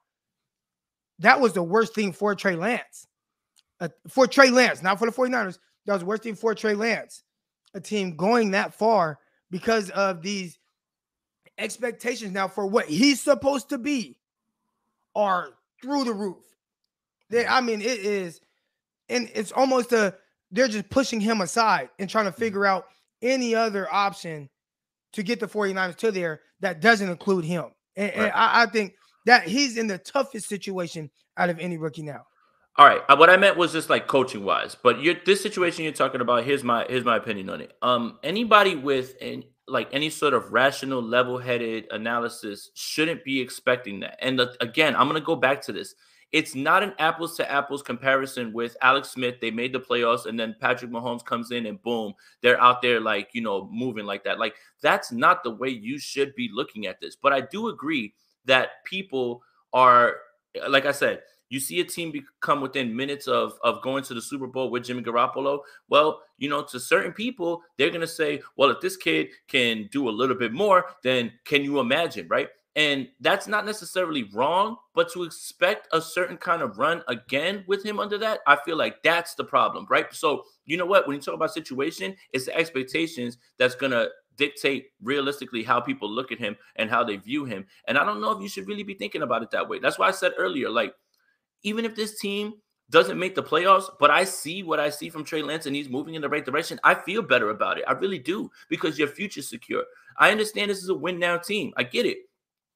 that 1.20 1.40
was 1.40 1.54
the 1.54 1.62
worst 1.62 1.94
thing 1.94 2.12
for 2.12 2.34
Trey 2.34 2.56
Lance. 2.56 3.08
Uh, 3.80 3.90
for 4.08 4.26
Trey 4.26 4.50
Lance, 4.50 4.82
not 4.82 4.98
for 4.98 5.06
the 5.06 5.12
49ers. 5.12 5.60
That 5.86 5.94
was 5.94 6.02
the 6.02 6.08
worst 6.08 6.24
thing 6.24 6.34
for 6.34 6.56
Trey 6.56 6.74
Lance. 6.74 7.24
A 7.76 7.80
team 7.80 8.16
going 8.16 8.52
that 8.52 8.74
far 8.74 9.20
because 9.52 9.90
of 9.92 10.22
these 10.22 10.58
expectations 11.58 12.34
now 12.34 12.48
for 12.48 12.66
what 12.68 12.86
he's 12.86 13.22
supposed 13.22 13.70
to 13.70 13.78
be 13.78 14.18
are 15.16 15.50
through 15.82 16.04
the 16.04 16.14
roof. 16.14 16.44
They, 17.30 17.46
I 17.46 17.62
mean, 17.62 17.82
it 17.82 18.00
is, 18.00 18.40
and 19.10 19.30
it's 19.34 19.52
almost 19.52 19.92
a 19.92 20.16
they're 20.52 20.68
just 20.68 20.90
pushing 20.90 21.20
him 21.20 21.42
aside 21.42 21.90
and 22.00 22.10
trying 22.10 22.26
to 22.26 22.32
mm-hmm. 22.32 22.40
figure 22.40 22.66
out 22.66 22.86
any 23.22 23.56
other 23.56 23.92
option 23.92 24.50
to 25.14 25.24
get 25.24 25.40
the 25.40 25.48
49ers 25.48 25.96
to 25.98 26.12
there 26.12 26.42
that 26.60 26.80
doesn't 26.82 27.10
include 27.10 27.44
him. 27.44 27.66
And, 27.96 28.12
right. 28.16 28.26
and 28.26 28.32
I, 28.34 28.64
I, 28.64 28.66
think 28.68 28.94
that 29.26 29.48
he's 29.48 29.78
in 29.78 29.88
the 29.88 29.98
toughest 29.98 30.48
situation 30.48 31.10
out 31.36 31.50
of 31.50 31.60
any 31.60 31.78
rookie 31.78 32.04
now. 32.04 32.26
All 32.78 32.86
right. 32.86 33.02
Uh, 33.10 33.16
what 33.16 33.30
I 33.32 33.38
meant 33.38 33.58
was 33.58 33.72
just 33.72 33.90
like 33.90 34.08
coaching 34.08 34.44
wise, 34.44 34.76
but 34.76 35.00
you 35.00 35.16
this 35.26 35.42
situation 35.42 35.84
you're 35.84 35.94
talking 35.94 36.22
about, 36.22 36.44
here's 36.44 36.64
my 36.64 36.86
here's 36.88 37.04
my 37.04 37.18
opinion 37.18 37.50
on 37.50 37.62
it. 37.62 37.74
Um, 37.82 38.20
anybody 38.22 38.76
with 38.76 39.16
an 39.20 39.44
like 39.68 39.90
any 39.92 40.12
sort 40.12 40.34
of 40.36 40.54
rational, 40.54 41.02
level-headed 41.02 41.88
analysis 41.92 42.70
shouldn't 42.76 43.24
be 43.24 43.42
expecting 43.42 44.00
that. 44.02 44.18
And 44.22 44.40
the, 44.40 44.56
again, 44.62 44.96
I'm 44.96 45.10
to 45.10 45.22
go 45.22 45.36
back 45.36 45.62
to 45.64 45.74
this. 45.74 45.96
It's 46.32 46.56
not 46.56 46.84
an 46.84 46.94
apples 47.00 47.36
to 47.38 47.52
apples 47.52 47.82
comparison 47.82 48.54
with 48.54 48.78
Alex 48.82 49.10
Smith. 49.10 49.36
They 49.42 49.50
made 49.50 49.74
the 49.74 49.80
playoffs, 49.80 50.26
and 50.28 50.40
then 50.40 50.56
Patrick 50.62 50.92
Mahomes 50.92 51.26
comes 51.26 51.52
in, 51.52 51.66
and 51.66 51.82
boom, 51.82 52.14
they're 52.44 52.62
out 52.62 52.84
there 52.84 53.00
like 53.00 53.30
you 53.34 53.42
know 53.42 53.68
moving 53.72 54.06
like 54.06 54.24
that. 54.26 54.38
Like 54.38 54.54
that's 54.84 55.12
not 55.12 55.44
the 55.44 55.52
way 55.52 55.70
you 55.70 55.98
should 55.98 56.36
be 56.36 56.50
looking 56.54 56.86
at 56.86 57.02
this. 57.02 57.16
But 57.16 57.34
I 57.34 57.42
do 57.42 57.70
agree 57.70 58.14
that 58.46 58.84
people 58.86 59.42
are, 59.74 60.18
like 60.70 60.86
I 60.86 60.92
said, 60.92 61.22
you 61.50 61.60
see 61.60 61.80
a 61.80 61.84
team 61.84 62.12
become 62.12 62.62
within 62.62 62.96
minutes 62.96 63.28
of, 63.28 63.54
of 63.64 63.82
going 63.82 64.04
to 64.04 64.14
the 64.14 64.22
Super 64.22 64.48
Bowl 64.48 64.70
with 64.70 64.86
Jimmy 64.86 65.02
Garoppolo. 65.02 65.60
Well, 65.90 66.22
you 66.38 66.50
know, 66.50 66.64
to 66.64 66.80
certain 66.80 67.14
people, 67.14 67.62
they're 67.78 67.90
to 67.90 68.08
say, 68.08 68.42
well, 68.58 68.70
if 68.70 68.82
this 68.82 68.98
kid 68.98 69.30
can 69.48 69.90
do 69.92 70.10
a 70.10 70.12
little 70.12 70.36
bit 70.36 70.54
more, 70.54 70.86
then 71.04 71.32
can 71.46 71.64
you 71.64 71.80
imagine, 71.80 72.28
right? 72.28 72.50
And 72.76 73.08
that's 73.22 73.48
not 73.48 73.66
necessarily 73.66 74.30
wrong, 74.36 74.78
but 74.94 75.12
to 75.14 75.24
expect 75.24 75.88
a 75.94 76.02
certain 76.02 76.38
kind 76.38 76.62
of 76.62 76.78
run 76.78 77.02
again 77.08 77.64
with 77.68 77.84
him 77.84 78.00
under 78.00 78.20
that, 78.20 78.42
I 78.46 78.56
feel 78.56 78.78
like 78.78 79.02
that's 79.02 79.34
the 79.34 79.44
problem, 79.44 79.88
right? 79.90 80.14
So, 80.14 80.44
you 80.66 80.78
know 80.78 80.86
what? 80.86 81.08
When 81.08 81.16
you 81.16 81.22
talk 81.22 81.34
about 81.34 81.52
situation, 81.52 82.16
it's 82.34 82.46
the 82.46 82.56
expectations 82.56 83.40
that's 83.58 83.74
going 83.74 83.94
to 83.94 84.10
dictate 84.36 84.90
realistically 85.02 85.64
how 85.64 85.82
people 85.82 86.08
look 86.08 86.32
at 86.32 86.38
him 86.38 86.56
and 86.76 86.88
how 86.88 87.04
they 87.04 87.16
view 87.16 87.46
him. 87.46 87.66
And 87.88 87.98
I 87.98 88.06
don't 88.06 88.22
know 88.22 88.32
if 88.32 88.44
you 88.44 88.48
should 88.48 88.68
really 88.68 88.84
be 88.84 88.94
thinking 88.94 89.24
about 89.24 89.42
it 89.42 89.50
that 89.52 89.68
way. 89.68 89.80
That's 89.80 89.98
why 89.98 90.10
I 90.10 90.12
said 90.12 90.34
earlier, 90.38 90.70
like, 90.70 90.94
even 91.64 91.86
if 91.86 91.96
this 91.96 92.20
team 92.20 92.54
doesn't 92.90 93.20
make 93.20 93.36
the 93.36 93.44
playoffs, 93.44 93.90
but 94.00 94.10
I 94.10 94.24
see 94.24 94.64
what 94.64 94.80
I 94.80 94.90
see 94.90 95.10
from 95.10 95.24
Trey 95.24 95.42
Lance 95.42 95.66
and 95.66 95.76
he's 95.76 95.90
moving 95.90 96.16
in 96.16 96.22
the 96.22 96.30
right 96.30 96.46
direction. 96.46 96.80
I 96.84 96.96
feel 96.96 97.22
better 97.22 97.50
about 97.50 97.78
it. 97.78 97.84
I 97.88 97.92
really 97.94 98.20
do 98.20 98.50
because 98.70 98.98
your 98.98 99.10
future's 99.10 99.50
secure. 99.50 99.84
I 100.18 100.32
understand 100.32 100.72
this 100.72 100.84
is 100.84 100.90
a 100.90 100.96
win 100.96 101.20
now 101.20 101.38
team. 101.38 101.74
I 101.76 101.84
get 101.84 102.06
it. 102.06 102.18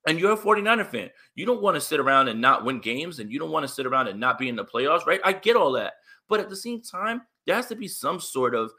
And 0.07 0.19
you're 0.19 0.33
a 0.33 0.37
49er 0.37 0.87
fan. 0.87 1.09
You 1.35 1.45
don't 1.45 1.61
want 1.61 1.75
to 1.75 1.81
sit 1.81 1.99
around 1.99 2.27
and 2.27 2.41
not 2.41 2.65
win 2.65 2.79
games 2.79 3.19
and 3.19 3.31
you 3.31 3.39
don't 3.39 3.51
want 3.51 3.65
to 3.65 3.73
sit 3.73 3.85
around 3.85 4.07
and 4.07 4.19
not 4.19 4.37
be 4.37 4.49
in 4.49 4.55
the 4.55 4.65
playoffs, 4.65 5.05
right? 5.05 5.21
I 5.23 5.33
get 5.33 5.55
all 5.55 5.71
that. 5.73 5.93
But 6.27 6.39
at 6.39 6.49
the 6.49 6.55
same 6.55 6.81
time, 6.81 7.21
there 7.45 7.55
has 7.55 7.67
to 7.67 7.75
be 7.75 7.87
some 7.87 8.19
sort 8.19 8.55
of 8.55 8.71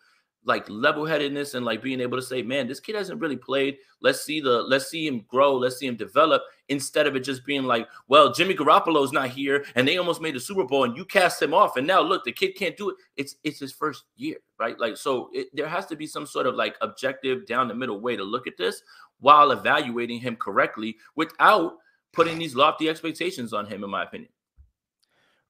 like 0.44 0.68
level 0.68 1.06
headedness 1.06 1.54
and 1.54 1.64
like 1.64 1.82
being 1.82 2.00
able 2.00 2.18
to 2.18 2.22
say, 2.22 2.42
man, 2.42 2.66
this 2.66 2.80
kid 2.80 2.96
hasn't 2.96 3.20
really 3.20 3.36
played. 3.36 3.78
Let's 4.00 4.22
see 4.22 4.40
the 4.40 4.62
let's 4.62 4.88
see 4.88 5.06
him 5.06 5.24
grow. 5.28 5.54
Let's 5.54 5.76
see 5.76 5.86
him 5.86 5.96
develop 5.96 6.42
instead 6.68 7.06
of 7.06 7.14
it 7.14 7.20
just 7.20 7.46
being 7.46 7.64
like, 7.64 7.88
well, 8.08 8.32
Jimmy 8.32 8.54
Garoppolo's 8.54 9.12
not 9.12 9.28
here 9.28 9.64
and 9.76 9.86
they 9.86 9.98
almost 9.98 10.20
made 10.20 10.34
the 10.34 10.40
Super 10.40 10.64
Bowl 10.64 10.84
and 10.84 10.96
you 10.96 11.04
cast 11.04 11.40
him 11.40 11.54
off 11.54 11.76
and 11.76 11.86
now 11.86 12.00
look, 12.00 12.24
the 12.24 12.32
kid 12.32 12.56
can't 12.56 12.76
do 12.76 12.90
it. 12.90 12.96
It's 13.16 13.36
it's 13.44 13.60
his 13.60 13.72
first 13.72 14.04
year, 14.16 14.38
right? 14.58 14.78
Like 14.78 14.96
so, 14.96 15.30
it, 15.32 15.48
there 15.52 15.68
has 15.68 15.86
to 15.86 15.96
be 15.96 16.06
some 16.06 16.26
sort 16.26 16.46
of 16.46 16.54
like 16.56 16.76
objective 16.80 17.46
down 17.46 17.68
the 17.68 17.74
middle 17.74 18.00
way 18.00 18.16
to 18.16 18.24
look 18.24 18.46
at 18.46 18.56
this 18.56 18.82
while 19.20 19.52
evaluating 19.52 20.18
him 20.18 20.36
correctly 20.36 20.96
without 21.14 21.74
putting 22.12 22.38
these 22.38 22.54
lofty 22.54 22.88
expectations 22.88 23.52
on 23.52 23.66
him, 23.66 23.84
in 23.84 23.90
my 23.90 24.02
opinion. 24.02 24.30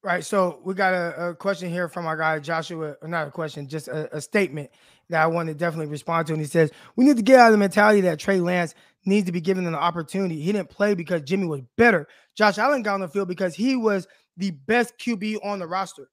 Right. 0.03 0.23
So 0.23 0.59
we 0.65 0.73
got 0.73 0.93
a, 0.93 1.29
a, 1.29 1.35
question 1.35 1.69
here 1.69 1.87
from 1.87 2.05
our 2.05 2.17
guy 2.17 2.37
Joshua, 2.39 2.97
not 3.03 3.29
a 3.29 3.31
question, 3.31 3.69
just 3.69 3.87
a, 3.87 4.13
a, 4.17 4.19
statement 4.19 4.69
that 5.09 5.23
I 5.23 5.27
want 5.27 5.47
to 5.47 5.55
definitely 5.55 5.85
respond 5.85 6.27
to. 6.27 6.33
And 6.33 6.41
he 6.41 6.47
says, 6.47 6.71
We 6.97 7.05
need 7.05 7.15
to 7.15 7.23
get 7.23 7.39
out 7.39 7.47
of 7.47 7.51
the 7.53 7.57
mentality 7.57 8.01
that 8.01 8.19
Trey 8.19 8.41
Lance 8.41 8.75
needs 9.05 9.25
to 9.27 9.31
be 9.31 9.39
given 9.39 9.65
an 9.65 9.75
opportunity. 9.75 10.41
He 10.41 10.51
didn't 10.51 10.69
play 10.69 10.93
because 10.93 11.21
Jimmy 11.21 11.47
was 11.47 11.61
better. 11.77 12.05
Josh 12.35 12.57
Allen 12.57 12.83
got 12.83 12.95
on 12.95 12.99
the 12.99 13.07
field 13.07 13.29
because 13.29 13.55
he 13.55 13.77
was 13.77 14.05
the 14.35 14.51
best 14.51 14.97
QB 14.97 15.37
on 15.41 15.59
the 15.59 15.67
roster. 15.67 16.09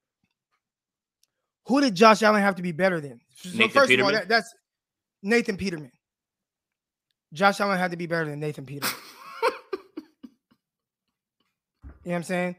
Who 1.67 1.81
did 1.81 1.97
Josh 1.97 2.23
Allen 2.23 2.43
have 2.43 2.57
to 2.57 2.63
be 2.63 2.73
better 2.73 3.01
than? 3.01 3.21
So 3.35 3.69
first 3.69 3.89
Peterman? 3.89 4.01
of 4.01 4.07
all, 4.07 4.13
that, 4.13 4.29
that's 4.29 4.55
Nathan 5.21 5.57
Peterman. 5.57 5.91
Josh 7.33 7.61
Allen 7.61 7.77
had 7.79 7.91
to 7.91 7.97
be 7.97 8.07
better 8.07 8.31
than 8.31 8.39
Nathan 8.39 8.67
Peterman. 8.67 8.95
you 9.43 9.51
know 11.83 11.93
what 12.03 12.15
I'm 12.15 12.23
saying? 12.23 12.57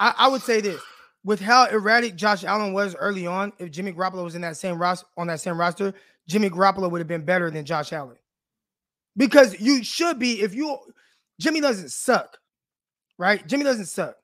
I, 0.00 0.14
I, 0.16 0.28
would 0.28 0.42
say 0.42 0.60
this 0.60 0.80
with 1.24 1.40
how 1.40 1.66
erratic 1.66 2.16
Josh 2.16 2.44
Allen 2.44 2.72
was 2.72 2.94
early 2.96 3.26
on, 3.26 3.52
if 3.58 3.70
Jimmy 3.70 3.92
Garoppolo 3.92 4.24
was 4.24 4.34
in 4.34 4.42
that 4.42 4.56
same 4.56 4.78
roster 4.78 5.06
on 5.16 5.26
that 5.28 5.40
same 5.40 5.58
roster, 5.58 5.94
Jimmy 6.28 6.50
Garoppolo 6.50 6.90
would 6.90 6.98
have 6.98 7.08
been 7.08 7.24
better 7.24 7.50
than 7.50 7.64
Josh 7.64 7.92
Allen. 7.92 8.16
Because 9.16 9.58
you 9.60 9.84
should 9.84 10.18
be, 10.18 10.42
if 10.42 10.54
you 10.54 10.76
Jimmy 11.40 11.60
doesn't 11.60 11.90
suck, 11.90 12.38
right? 13.18 13.46
Jimmy 13.46 13.64
doesn't 13.64 13.86
suck. 13.86 14.16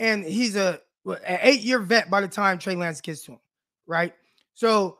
And 0.00 0.24
he's 0.24 0.56
a 0.56 0.80
an 1.06 1.38
eight-year 1.40 1.78
vet 1.80 2.10
by 2.10 2.20
the 2.20 2.28
time 2.28 2.58
Trey 2.58 2.76
Lance 2.76 3.00
gets 3.00 3.22
to 3.24 3.32
him, 3.32 3.40
right? 3.86 4.12
So 4.54 4.98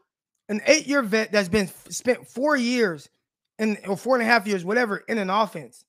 an 0.49 0.63
eight-year 0.67 1.03
vet 1.03 1.33
that's 1.33 1.49
been 1.49 1.71
spent 1.91 2.27
four 2.27 2.57
years 2.57 3.09
and 3.59 3.79
or 3.87 3.97
four 3.97 4.17
and 4.17 4.23
a 4.23 4.27
half 4.27 4.47
years, 4.47 4.65
whatever, 4.65 4.99
in 5.09 5.19
an 5.19 5.31
offense 5.31 5.85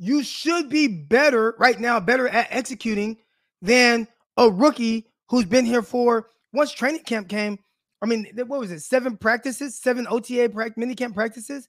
you 0.00 0.22
should 0.22 0.70
be 0.70 0.88
better 0.88 1.54
right 1.58 1.78
now, 1.78 2.00
better 2.00 2.26
at 2.26 2.48
executing 2.50 3.18
than 3.60 4.08
a 4.38 4.50
rookie 4.50 5.06
who's 5.28 5.44
been 5.44 5.66
here 5.66 5.82
for 5.82 6.30
once 6.54 6.72
training 6.72 7.02
camp 7.02 7.28
came. 7.28 7.58
I 8.00 8.06
mean, 8.06 8.26
what 8.46 8.60
was 8.60 8.70
it? 8.70 8.80
Seven 8.80 9.18
practices, 9.18 9.78
seven 9.78 10.06
OTA 10.08 10.48
pra- 10.48 10.70
mini 10.78 10.94
camp 10.94 11.14
practices. 11.14 11.68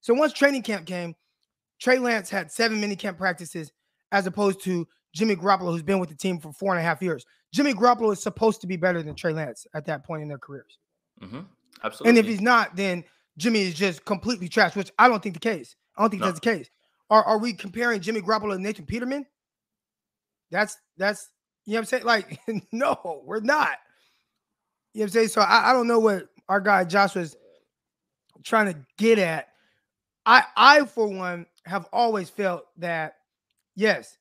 So 0.00 0.14
once 0.14 0.32
training 0.32 0.62
camp 0.62 0.86
came, 0.86 1.14
Trey 1.78 1.98
Lance 1.98 2.30
had 2.30 2.50
seven 2.50 2.80
mini 2.80 2.96
camp 2.96 3.18
practices 3.18 3.70
as 4.12 4.26
opposed 4.26 4.62
to 4.62 4.88
Jimmy 5.14 5.36
Garoppolo, 5.36 5.70
who's 5.72 5.82
been 5.82 5.98
with 5.98 6.08
the 6.08 6.16
team 6.16 6.38
for 6.38 6.54
four 6.54 6.72
and 6.72 6.80
a 6.80 6.82
half 6.82 7.02
years. 7.02 7.26
Jimmy 7.52 7.74
Garoppolo 7.74 8.14
is 8.14 8.22
supposed 8.22 8.62
to 8.62 8.66
be 8.66 8.78
better 8.78 9.02
than 9.02 9.14
Trey 9.14 9.34
Lance 9.34 9.66
at 9.74 9.84
that 9.84 10.04
point 10.04 10.22
in 10.22 10.28
their 10.28 10.38
careers. 10.38 10.78
Mm-hmm. 11.22 11.40
Absolutely. 11.84 12.08
And 12.08 12.18
if 12.18 12.24
he's 12.24 12.40
not, 12.40 12.76
then 12.76 13.04
Jimmy 13.36 13.60
is 13.60 13.74
just 13.74 14.06
completely 14.06 14.48
trash, 14.48 14.74
which 14.74 14.90
I 14.98 15.06
don't 15.06 15.22
think 15.22 15.34
the 15.34 15.40
case. 15.40 15.76
I 15.98 16.02
don't 16.02 16.10
think 16.10 16.20
no. 16.20 16.26
that's 16.28 16.40
the 16.40 16.50
case. 16.50 16.70
Are, 17.10 17.24
are 17.24 17.38
we 17.38 17.52
comparing 17.52 18.00
Jimmy 18.00 18.20
Garoppolo 18.20 18.54
to 18.54 18.62
Nathan 18.62 18.86
Peterman? 18.86 19.26
That's 20.50 20.76
that's 20.96 21.30
you 21.64 21.74
know 21.74 21.80
what 21.80 21.80
I'm 21.80 21.86
saying? 21.86 22.04
Like, 22.04 22.40
no, 22.72 23.22
we're 23.24 23.40
not. 23.40 23.76
You 24.94 25.00
know 25.00 25.04
what 25.04 25.04
I'm 25.04 25.08
saying? 25.10 25.28
So 25.28 25.40
I, 25.40 25.70
I 25.70 25.72
don't 25.72 25.86
know 25.86 25.98
what 25.98 26.28
our 26.48 26.60
guy 26.60 26.84
Josh 26.84 27.14
was 27.14 27.36
trying 28.42 28.72
to 28.72 28.78
get 28.96 29.18
at. 29.18 29.48
I 30.26 30.44
I 30.56 30.84
for 30.84 31.06
one 31.06 31.46
have 31.64 31.86
always 31.92 32.30
felt 32.30 32.64
that 32.78 33.16
yes, 33.76 34.16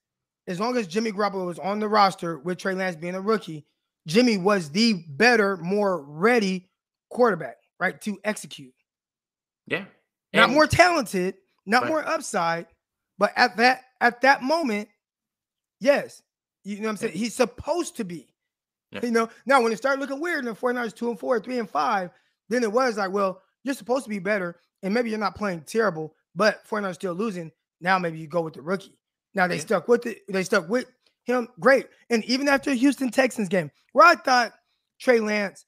as 0.48 0.60
long 0.60 0.78
as 0.78 0.88
Jimmy 0.88 1.12
Garoppolo 1.12 1.46
was 1.46 1.60
on 1.60 1.80
the 1.80 1.88
roster 1.88 2.40
with 2.40 2.58
Trey 2.58 2.74
Lance 2.74 2.96
being 2.96 3.16
a 3.16 3.22
rookie, 3.22 3.66
Jimmy 4.08 4.38
was 4.38 4.70
the 4.70 5.06
better, 5.10 5.58
more 5.58 6.02
ready 6.04 6.70
quarterback, 7.10 7.58
right, 7.80 8.00
to 8.02 8.18
execute. 8.24 8.74
Yeah. 9.68 9.86
And 10.34 10.42
not 10.42 10.50
more 10.50 10.68
talented, 10.68 11.36
not 11.66 11.88
more 11.88 12.06
upside, 12.08 12.68
but 13.18 13.34
at 13.36 13.58
that 13.58 13.84
at 14.02 14.22
that 14.22 14.44
moment, 14.44 14.90
yes, 15.80 16.22
you 16.64 16.78
know 16.78 16.84
what 16.84 16.90
I'm 16.90 16.98
saying. 16.98 17.14
He's 17.14 17.36
supposed 17.36 17.98
to 17.98 18.04
be. 18.04 18.28
Yeah. 18.92 19.02
You 19.04 19.12
know, 19.12 19.30
now 19.46 19.62
when 19.62 19.72
it 19.72 19.78
started 19.78 20.00
looking 20.00 20.22
weird 20.22 20.46
and 20.46 20.56
the 20.56 20.60
49ers 20.60 20.96
two 20.96 21.10
and 21.10 21.20
four, 21.20 21.40
three 21.40 21.60
and 21.60 21.70
five, 21.70 22.10
then 22.50 22.64
it 22.64 22.72
was 22.72 22.98
like, 22.98 23.12
well, 23.12 23.42
you're 23.64 23.76
supposed 23.76 24.06
to 24.06 24.10
be 24.10 24.20
better, 24.20 24.60
and 24.84 24.94
maybe 24.94 25.10
you're 25.10 25.20
not 25.20 25.36
playing 25.36 25.62
terrible, 25.62 26.16
but 26.36 26.66
49ers 26.68 26.96
still 26.96 27.14
losing. 27.14 27.52
Now 27.82 28.00
maybe 28.00 28.18
you 28.18 28.28
go 28.28 28.42
with 28.42 28.54
the 28.54 28.62
rookie. 28.62 28.98
Now 29.34 29.48
they 29.48 29.56
yeah. 29.56 29.62
stuck 29.62 29.88
with 29.88 30.06
it. 30.06 30.22
They 30.30 30.44
stuck 30.44 30.70
with 30.70 30.86
him. 31.26 31.50
Great. 31.60 31.88
And 32.10 32.24
even 32.26 32.48
after 32.48 32.74
Houston 32.74 33.12
Texans 33.12 33.50
game, 33.50 33.72
where 33.92 34.08
I 34.08 34.16
thought 34.16 34.54
Trey 35.00 35.20
Lance, 35.20 35.66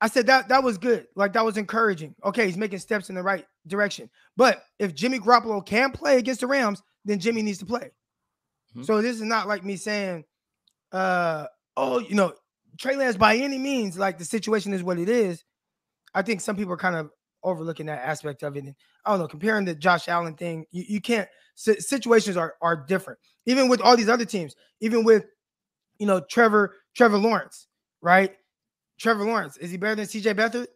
I 0.00 0.08
said 0.08 0.26
that 0.26 0.48
that 0.48 0.62
was 0.62 0.78
good. 0.78 1.06
Like 1.16 1.32
that 1.32 1.44
was 1.44 1.56
encouraging. 1.56 2.14
Okay, 2.24 2.46
he's 2.46 2.56
making 2.56 2.78
steps 2.78 3.08
in 3.08 3.14
the 3.14 3.22
right 3.22 3.44
direction. 3.66 4.08
But 4.36 4.62
if 4.78 4.94
Jimmy 4.94 5.18
Garoppolo 5.18 5.64
can't 5.64 5.92
play 5.92 6.18
against 6.18 6.40
the 6.40 6.46
Rams, 6.46 6.82
then 7.04 7.18
Jimmy 7.18 7.42
needs 7.42 7.58
to 7.58 7.66
play. 7.66 7.90
Mm-hmm. 8.70 8.82
So 8.84 9.02
this 9.02 9.16
is 9.16 9.22
not 9.22 9.48
like 9.48 9.64
me 9.64 9.76
saying, 9.76 10.24
uh, 10.92 11.46
oh, 11.76 11.98
you 11.98 12.14
know, 12.14 12.34
Trey 12.78 12.96
Lance 12.96 13.16
by 13.16 13.36
any 13.36 13.58
means, 13.58 13.98
like 13.98 14.18
the 14.18 14.24
situation 14.24 14.72
is 14.72 14.82
what 14.82 14.98
it 14.98 15.08
is. 15.08 15.44
I 16.14 16.22
think 16.22 16.40
some 16.40 16.56
people 16.56 16.72
are 16.72 16.78
kind 16.78 16.96
of 16.96 17.10
overlooking 17.42 17.86
that 17.86 18.04
aspect 18.04 18.42
of 18.42 18.56
it. 18.56 18.64
And 18.64 18.74
I 19.04 19.10
don't 19.10 19.20
know, 19.20 19.28
comparing 19.28 19.64
the 19.64 19.74
Josh 19.74 20.08
Allen 20.08 20.34
thing, 20.34 20.64
you, 20.70 20.84
you 20.88 21.00
can't 21.00 21.28
situations 21.54 22.36
are 22.36 22.54
are 22.62 22.76
different. 22.76 23.18
Even 23.46 23.68
with 23.68 23.80
all 23.80 23.96
these 23.96 24.08
other 24.08 24.24
teams, 24.24 24.54
even 24.80 25.04
with 25.04 25.26
you 25.98 26.06
know 26.06 26.20
Trevor 26.20 26.76
Trevor 26.94 27.18
Lawrence, 27.18 27.66
right? 28.00 28.34
Trevor 28.98 29.24
Lawrence, 29.24 29.56
is 29.56 29.70
he 29.70 29.76
better 29.76 29.94
than 29.94 30.06
CJ 30.06 30.34
Beathard? 30.34 30.66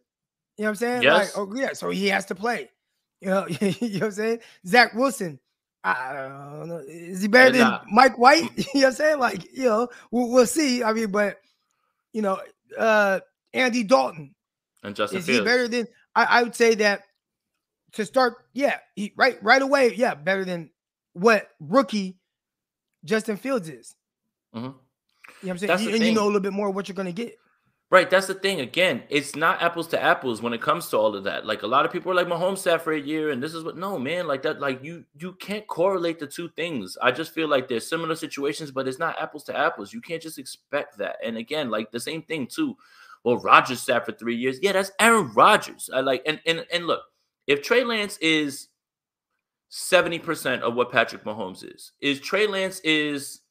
You 0.57 0.63
know 0.63 0.65
what 0.65 0.69
I'm 0.69 0.75
saying? 0.75 1.03
Yes. 1.03 1.35
Like, 1.35 1.47
oh 1.47 1.55
yeah, 1.55 1.73
so 1.73 1.89
he 1.89 2.07
has 2.07 2.25
to 2.25 2.35
play. 2.35 2.69
You 3.21 3.29
know, 3.29 3.47
you 3.61 3.73
know 3.81 3.99
what 3.99 4.03
I'm 4.03 4.11
saying? 4.11 4.39
Zach 4.65 4.93
Wilson. 4.93 5.39
I 5.85 6.13
don't 6.13 6.69
know. 6.69 6.81
Is 6.87 7.21
he 7.21 7.27
better 7.27 7.51
than 7.51 7.61
not. 7.61 7.85
Mike 7.91 8.17
White? 8.17 8.49
you 8.57 8.81
know 8.81 8.81
what 8.81 8.85
I'm 8.85 8.91
saying? 8.93 9.19
Like, 9.19 9.53
you 9.53 9.65
know, 9.65 9.89
we'll, 10.11 10.29
we'll, 10.29 10.45
see. 10.45 10.81
I 10.81 10.93
mean, 10.93 11.11
but 11.11 11.41
you 12.13 12.21
know, 12.21 12.39
uh 12.77 13.19
Andy 13.53 13.83
Dalton. 13.83 14.33
And 14.83 14.95
Justin 14.95 15.19
is 15.19 15.25
Fields. 15.25 15.39
he 15.39 15.45
better 15.45 15.67
than 15.67 15.87
I, 16.15 16.23
I 16.25 16.43
would 16.43 16.55
say 16.55 16.75
that 16.75 17.03
to 17.93 18.05
start, 18.05 18.35
yeah, 18.53 18.77
he 18.95 19.13
right 19.17 19.41
right 19.43 19.61
away, 19.61 19.93
yeah, 19.95 20.15
better 20.15 20.45
than 20.45 20.69
what 21.13 21.49
rookie 21.59 22.17
Justin 23.03 23.37
Fields 23.37 23.69
is. 23.69 23.95
Mm-hmm. 24.55 24.65
You 24.65 24.71
know 24.71 24.75
what 25.41 25.49
I'm 25.51 25.79
saying? 25.79 25.95
And 25.95 26.03
you 26.03 26.13
know 26.13 26.23
a 26.23 26.25
little 26.25 26.39
bit 26.39 26.53
more 26.53 26.69
what 26.69 26.87
you're 26.87 26.95
gonna 26.95 27.11
get. 27.11 27.37
Right, 27.93 28.09
that's 28.09 28.25
the 28.25 28.33
thing. 28.33 28.59
Again, 28.59 29.03
it's 29.07 29.35
not 29.35 29.61
apples 29.61 29.85
to 29.89 30.01
apples 30.01 30.41
when 30.41 30.51
it 30.51 30.63
comes 30.63 30.87
to 30.87 30.97
all 30.97 31.15
of 31.15 31.25
that. 31.25 31.45
Like 31.45 31.61
a 31.61 31.67
lot 31.67 31.85
of 31.85 31.91
people 31.91 32.11
are 32.11 32.15
like 32.15 32.25
Mahomes 32.25 32.57
sat 32.57 32.81
for 32.81 32.91
a 32.91 32.99
year, 32.99 33.29
and 33.29 33.41
this 33.41 33.53
is 33.53 33.63
what 33.63 33.77
no 33.77 33.99
man 33.99 34.25
like 34.25 34.41
that. 34.41 34.59
Like 34.59 34.83
you, 34.83 35.05
you 35.19 35.33
can't 35.33 35.67
correlate 35.67 36.17
the 36.17 36.25
two 36.25 36.49
things. 36.55 36.97
I 37.03 37.11
just 37.11 37.35
feel 37.35 37.47
like 37.47 37.67
there's 37.67 37.87
similar 37.87 38.15
situations, 38.15 38.71
but 38.71 38.87
it's 38.87 38.97
not 38.97 39.21
apples 39.21 39.43
to 39.43 39.55
apples. 39.55 39.93
You 39.93 40.01
can't 40.01 40.23
just 40.23 40.39
expect 40.39 40.97
that. 40.97 41.17
And 41.23 41.37
again, 41.37 41.69
like 41.69 41.91
the 41.91 41.99
same 41.99 42.23
thing 42.23 42.47
too. 42.47 42.75
Well, 43.23 43.37
Rodgers 43.37 43.83
sat 43.83 44.07
for 44.07 44.11
three 44.11 44.37
years. 44.37 44.57
Yeah, 44.59 44.71
that's 44.71 44.91
Aaron 44.99 45.31
Rodgers. 45.35 45.87
I 45.93 45.99
like 45.99 46.23
and 46.25 46.41
and 46.47 46.65
and 46.73 46.87
look, 46.87 47.03
if 47.45 47.61
Trey 47.61 47.83
Lance 47.83 48.17
is 48.17 48.69
seventy 49.69 50.17
percent 50.17 50.63
of 50.63 50.73
what 50.73 50.91
Patrick 50.91 51.25
Mahomes 51.25 51.63
is, 51.63 51.91
is 52.01 52.19
Trey 52.19 52.47
Lance 52.47 52.79
is 52.79 53.41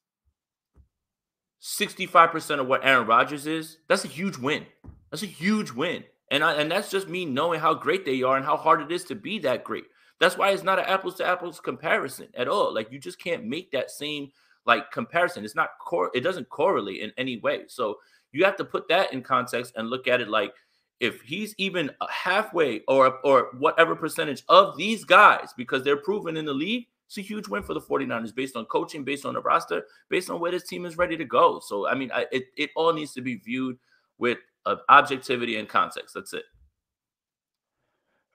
65% 1.62 2.58
of 2.58 2.66
what 2.66 2.84
Aaron 2.84 3.06
Rodgers 3.06 3.46
is, 3.46 3.78
that's 3.88 4.04
a 4.04 4.08
huge 4.08 4.36
win. 4.36 4.66
That's 5.10 5.22
a 5.22 5.26
huge 5.26 5.70
win. 5.70 6.04
And 6.30 6.42
I, 6.42 6.54
and 6.54 6.70
that's 6.70 6.90
just 6.90 7.08
me 7.08 7.24
knowing 7.24 7.60
how 7.60 7.74
great 7.74 8.04
they 8.04 8.22
are 8.22 8.36
and 8.36 8.44
how 8.44 8.56
hard 8.56 8.80
it 8.82 8.90
is 8.90 9.04
to 9.04 9.14
be 9.14 9.38
that 9.40 9.62
great. 9.62 9.84
That's 10.18 10.36
why 10.36 10.50
it's 10.50 10.62
not 10.62 10.78
an 10.78 10.86
apples 10.86 11.16
to 11.16 11.26
apples 11.26 11.60
comparison 11.60 12.28
at 12.34 12.48
all. 12.48 12.74
Like 12.74 12.90
you 12.90 12.98
just 12.98 13.18
can't 13.18 13.44
make 13.44 13.70
that 13.72 13.90
same 13.90 14.30
like 14.66 14.90
comparison. 14.90 15.44
It's 15.44 15.54
not 15.54 15.78
core. 15.80 16.10
It 16.14 16.20
doesn't 16.20 16.48
correlate 16.48 17.00
in 17.00 17.12
any 17.16 17.38
way. 17.38 17.62
So 17.68 17.98
you 18.32 18.44
have 18.44 18.56
to 18.56 18.64
put 18.64 18.88
that 18.88 19.12
in 19.12 19.22
context 19.22 19.74
and 19.76 19.90
look 19.90 20.08
at 20.08 20.20
it 20.20 20.28
like 20.28 20.54
if 21.00 21.20
he's 21.22 21.54
even 21.58 21.90
halfway 22.08 22.80
or 22.88 23.18
or 23.24 23.50
whatever 23.58 23.94
percentage 23.94 24.42
of 24.48 24.76
these 24.76 25.04
guys 25.04 25.50
because 25.56 25.82
they're 25.82 25.96
proven 25.96 26.36
in 26.36 26.44
the 26.44 26.54
league 26.54 26.86
it's 27.12 27.18
a 27.18 27.28
huge 27.28 27.46
win 27.48 27.62
for 27.62 27.74
the 27.74 27.80
49ers 27.80 28.34
based 28.34 28.56
on 28.56 28.64
coaching 28.66 29.04
based 29.04 29.26
on 29.26 29.34
the 29.34 29.40
roster 29.40 29.84
based 30.08 30.30
on 30.30 30.40
where 30.40 30.50
this 30.50 30.66
team 30.66 30.86
is 30.86 30.96
ready 30.96 31.16
to 31.16 31.24
go 31.24 31.60
so 31.64 31.86
i 31.86 31.94
mean 31.94 32.10
I, 32.12 32.26
it, 32.32 32.44
it 32.56 32.70
all 32.74 32.92
needs 32.92 33.12
to 33.14 33.20
be 33.20 33.36
viewed 33.36 33.78
with 34.18 34.38
uh, 34.64 34.76
objectivity 34.88 35.56
and 35.56 35.68
context 35.68 36.14
that's 36.14 36.32
it 36.32 36.44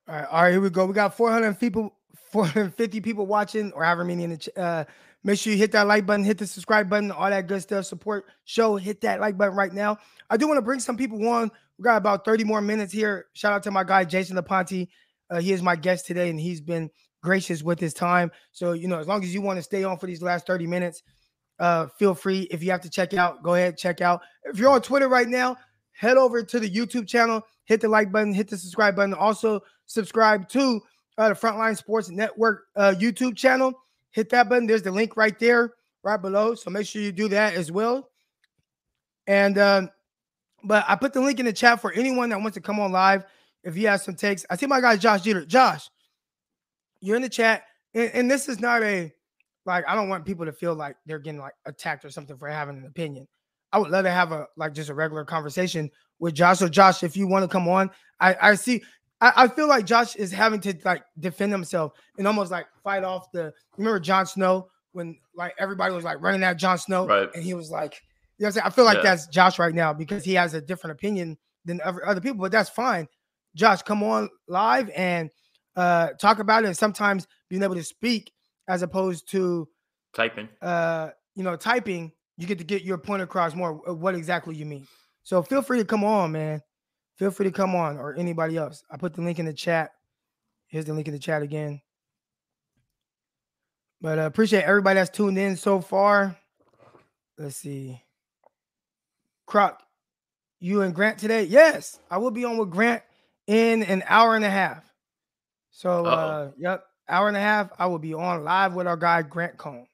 all 0.07 0.15
right 0.15 0.27
all 0.29 0.41
right 0.43 0.51
here 0.51 0.61
we 0.61 0.69
go 0.69 0.85
we 0.85 0.93
got 0.93 1.17
400 1.17 1.59
people 1.59 1.93
450 2.31 3.01
people 3.01 3.25
watching 3.25 3.71
or 3.71 3.83
however 3.83 4.03
many 4.03 4.23
in 4.23 4.29
the 4.31 4.61
uh 4.61 4.83
Make 5.23 5.39
sure 5.39 5.51
you 5.51 5.59
hit 5.59 5.73
that 5.73 5.87
like 5.87 6.05
button, 6.05 6.23
hit 6.23 6.37
the 6.37 6.47
subscribe 6.47 6.89
button, 6.89 7.11
all 7.11 7.29
that 7.29 7.47
good 7.47 7.61
stuff. 7.61 7.85
Support 7.85 8.27
show, 8.45 8.77
hit 8.77 9.01
that 9.01 9.19
like 9.19 9.37
button 9.37 9.55
right 9.55 9.73
now. 9.73 9.97
I 10.29 10.37
do 10.37 10.47
want 10.47 10.57
to 10.57 10.61
bring 10.61 10.79
some 10.79 10.95
people 10.95 11.27
on. 11.27 11.51
We 11.77 11.83
got 11.83 11.97
about 11.97 12.23
30 12.23 12.45
more 12.45 12.61
minutes 12.61 12.93
here. 12.93 13.25
Shout 13.33 13.51
out 13.51 13.63
to 13.63 13.71
my 13.71 13.83
guy 13.83 14.05
Jason 14.05 14.37
Laponte. 14.37 14.87
Uh, 15.29 15.41
he 15.41 15.51
is 15.51 15.61
my 15.61 15.75
guest 15.75 16.05
today, 16.05 16.29
and 16.29 16.39
he's 16.39 16.61
been 16.61 16.89
gracious 17.21 17.63
with 17.63 17.79
his 17.79 17.93
time. 17.93 18.31
So, 18.51 18.73
you 18.73 18.87
know, 18.87 18.99
as 18.99 19.07
long 19.07 19.23
as 19.23 19.33
you 19.33 19.41
want 19.41 19.57
to 19.57 19.63
stay 19.63 19.83
on 19.83 19.97
for 19.97 20.07
these 20.07 20.21
last 20.21 20.47
30 20.47 20.67
minutes, 20.67 21.03
uh, 21.59 21.87
feel 21.97 22.13
free. 22.13 22.41
If 22.51 22.63
you 22.63 22.71
have 22.71 22.81
to 22.81 22.89
check 22.89 23.13
out, 23.13 23.43
go 23.43 23.55
ahead, 23.55 23.77
check 23.77 24.01
out. 24.01 24.21
If 24.43 24.59
you're 24.59 24.69
on 24.69 24.81
Twitter 24.81 25.07
right 25.07 25.27
now, 25.27 25.57
head 25.91 26.17
over 26.17 26.43
to 26.43 26.59
the 26.59 26.69
YouTube 26.69 27.07
channel, 27.07 27.41
hit 27.65 27.81
the 27.81 27.87
like 27.87 28.11
button, 28.11 28.33
hit 28.33 28.47
the 28.47 28.57
subscribe 28.57 28.95
button. 28.95 29.13
Also, 29.13 29.61
subscribe 29.85 30.47
to 30.49 30.81
uh, 31.17 31.29
the 31.29 31.35
Frontline 31.35 31.75
Sports 31.75 32.09
Network 32.09 32.65
uh, 32.75 32.93
YouTube 32.97 33.35
channel 33.35 33.73
hit 34.17 34.29
that 34.29 34.49
button. 34.49 34.65
There's 34.65 34.81
the 34.81 34.91
link 34.91 35.15
right 35.15 35.37
there, 35.37 35.73
right 36.03 36.19
below. 36.19 36.55
So 36.55 36.71
make 36.71 36.87
sure 36.87 37.03
you 37.03 37.11
do 37.11 37.27
that 37.29 37.53
as 37.53 37.71
well. 37.71 38.09
And 39.27 39.59
um, 39.59 39.89
but 40.63 40.83
I 40.87 40.95
put 40.95 41.13
the 41.13 41.21
link 41.21 41.39
in 41.39 41.45
the 41.45 41.53
chat 41.53 41.79
for 41.79 41.91
anyone 41.91 42.29
that 42.29 42.41
wants 42.41 42.55
to 42.55 42.61
come 42.61 42.79
on 42.79 42.91
live. 42.91 43.25
If 43.63 43.77
you 43.77 43.87
have 43.87 44.01
some 44.01 44.15
takes, 44.15 44.43
I 44.49 44.55
see 44.55 44.65
my 44.65 44.81
guy 44.81 44.97
Josh 44.97 45.21
Jeter. 45.21 45.45
Josh, 45.45 45.87
you're 47.01 47.15
in 47.15 47.21
the 47.21 47.29
chat, 47.29 47.63
and, 47.93 48.11
and 48.13 48.31
this 48.31 48.49
is 48.49 48.59
not 48.59 48.83
a 48.83 49.11
like 49.65 49.85
I 49.87 49.95
don't 49.95 50.09
want 50.09 50.25
people 50.25 50.45
to 50.45 50.53
feel 50.53 50.73
like 50.73 50.95
they're 51.05 51.19
getting 51.19 51.39
like 51.39 51.53
attacked 51.65 52.05
or 52.05 52.09
something 52.09 52.37
for 52.37 52.47
having 52.47 52.77
an 52.77 52.85
opinion. 52.85 53.27
I 53.71 53.79
would 53.79 53.91
love 53.91 54.05
to 54.05 54.11
have 54.11 54.31
a 54.31 54.47
like 54.55 54.73
just 54.73 54.89
a 54.89 54.93
regular 54.93 55.25
conversation 55.25 55.91
with 56.19 56.33
Josh. 56.33 56.59
So 56.59 56.69
Josh, 56.69 57.03
if 57.03 57.17
you 57.17 57.27
want 57.27 57.43
to 57.43 57.49
come 57.49 57.67
on, 57.67 57.91
I 58.19 58.35
I 58.41 58.55
see 58.55 58.81
I, 59.19 59.33
I, 59.35 59.47
feel 59.47 59.67
like 59.67 59.85
Josh 59.85 60.15
is 60.15 60.31
having 60.31 60.59
to 60.61 60.75
like 60.85 61.03
defend 61.19 61.51
himself 61.51 61.93
and 62.17 62.27
almost 62.27 62.51
like 62.51 62.67
fight 62.83 63.03
off 63.03 63.31
the. 63.31 63.53
Remember 63.77 63.99
Jon 63.99 64.25
Snow 64.25 64.69
when 64.91 65.17
like 65.35 65.55
everybody 65.59 65.93
was 65.93 66.03
like 66.03 66.21
running 66.21 66.43
at 66.43 66.57
Jon 66.57 66.77
Snow, 66.77 67.07
right. 67.07 67.29
and 67.33 67.43
he 67.43 67.53
was 67.53 67.71
like, 67.71 68.01
you 68.37 68.43
know, 68.43 68.47
I'm 68.47 68.51
saying 68.53 68.65
I 68.65 68.69
feel 68.69 68.85
like 68.85 68.97
yeah. 68.97 69.03
that's 69.03 69.27
Josh 69.27 69.59
right 69.59 69.73
now 69.73 69.91
because 69.91 70.23
he 70.23 70.33
has 70.35 70.53
a 70.53 70.61
different 70.61 70.93
opinion 70.93 71.37
than 71.65 71.81
other 71.81 72.05
other 72.05 72.21
people, 72.21 72.39
but 72.39 72.51
that's 72.51 72.69
fine. 72.69 73.07
Josh, 73.55 73.81
come 73.81 74.03
on 74.03 74.29
live 74.47 74.89
and 74.95 75.31
uh 75.77 76.09
talk 76.19 76.39
about 76.39 76.63
it. 76.63 76.67
And 76.67 76.77
sometimes 76.77 77.27
being 77.49 77.63
able 77.63 77.75
to 77.75 77.83
speak 77.83 78.33
as 78.67 78.81
opposed 78.81 79.31
to 79.31 79.69
typing, 80.13 80.49
uh, 80.61 81.11
you 81.35 81.43
know, 81.43 81.55
typing, 81.55 82.11
you 82.37 82.45
get 82.45 82.57
to 82.57 82.65
get 82.65 82.83
your 82.83 82.97
point 82.97 83.21
across 83.21 83.55
more. 83.55 83.73
What 83.73 84.15
exactly 84.15 84.55
you 84.55 84.65
mean? 84.65 84.85
So 85.23 85.41
feel 85.41 85.61
free 85.61 85.77
to 85.77 85.85
come 85.85 86.03
on, 86.03 86.33
man 86.33 86.61
feel 87.17 87.31
free 87.31 87.45
to 87.45 87.51
come 87.51 87.75
on 87.75 87.97
or 87.97 88.15
anybody 88.15 88.57
else. 88.57 88.83
I 88.89 88.97
put 88.97 89.13
the 89.13 89.21
link 89.21 89.39
in 89.39 89.45
the 89.45 89.53
chat. 89.53 89.91
Here's 90.67 90.85
the 90.85 90.93
link 90.93 91.07
in 91.07 91.13
the 91.13 91.19
chat 91.19 91.41
again. 91.41 91.81
But 93.99 94.19
uh, 94.19 94.23
appreciate 94.23 94.63
everybody 94.63 94.99
that's 94.99 95.09
tuned 95.09 95.37
in 95.37 95.55
so 95.55 95.81
far. 95.81 96.37
Let's 97.37 97.55
see. 97.55 98.01
Croc, 99.47 99.81
you 100.59 100.81
and 100.81 100.93
Grant 100.93 101.17
today? 101.17 101.43
Yes, 101.43 101.99
I 102.11 102.17
will 102.17 102.31
be 102.31 102.45
on 102.45 102.57
with 102.57 102.69
Grant 102.69 103.01
in 103.47 103.83
an 103.83 104.03
hour 104.07 104.35
and 104.35 104.45
a 104.45 104.49
half. 104.49 104.83
So, 105.77 106.07
uh, 106.07 106.51
yep, 106.57 106.85
hour 107.07 107.27
and 107.27 107.37
a 107.37 107.39
half. 107.39 107.69
I 107.77 107.85
will 107.85 107.99
be 107.99 108.15
on 108.15 108.43
live 108.43 108.73
with 108.73 108.87
our 108.87 108.97
guy 108.97 109.21
Grant 109.21 109.57
Cohn. 109.57 109.85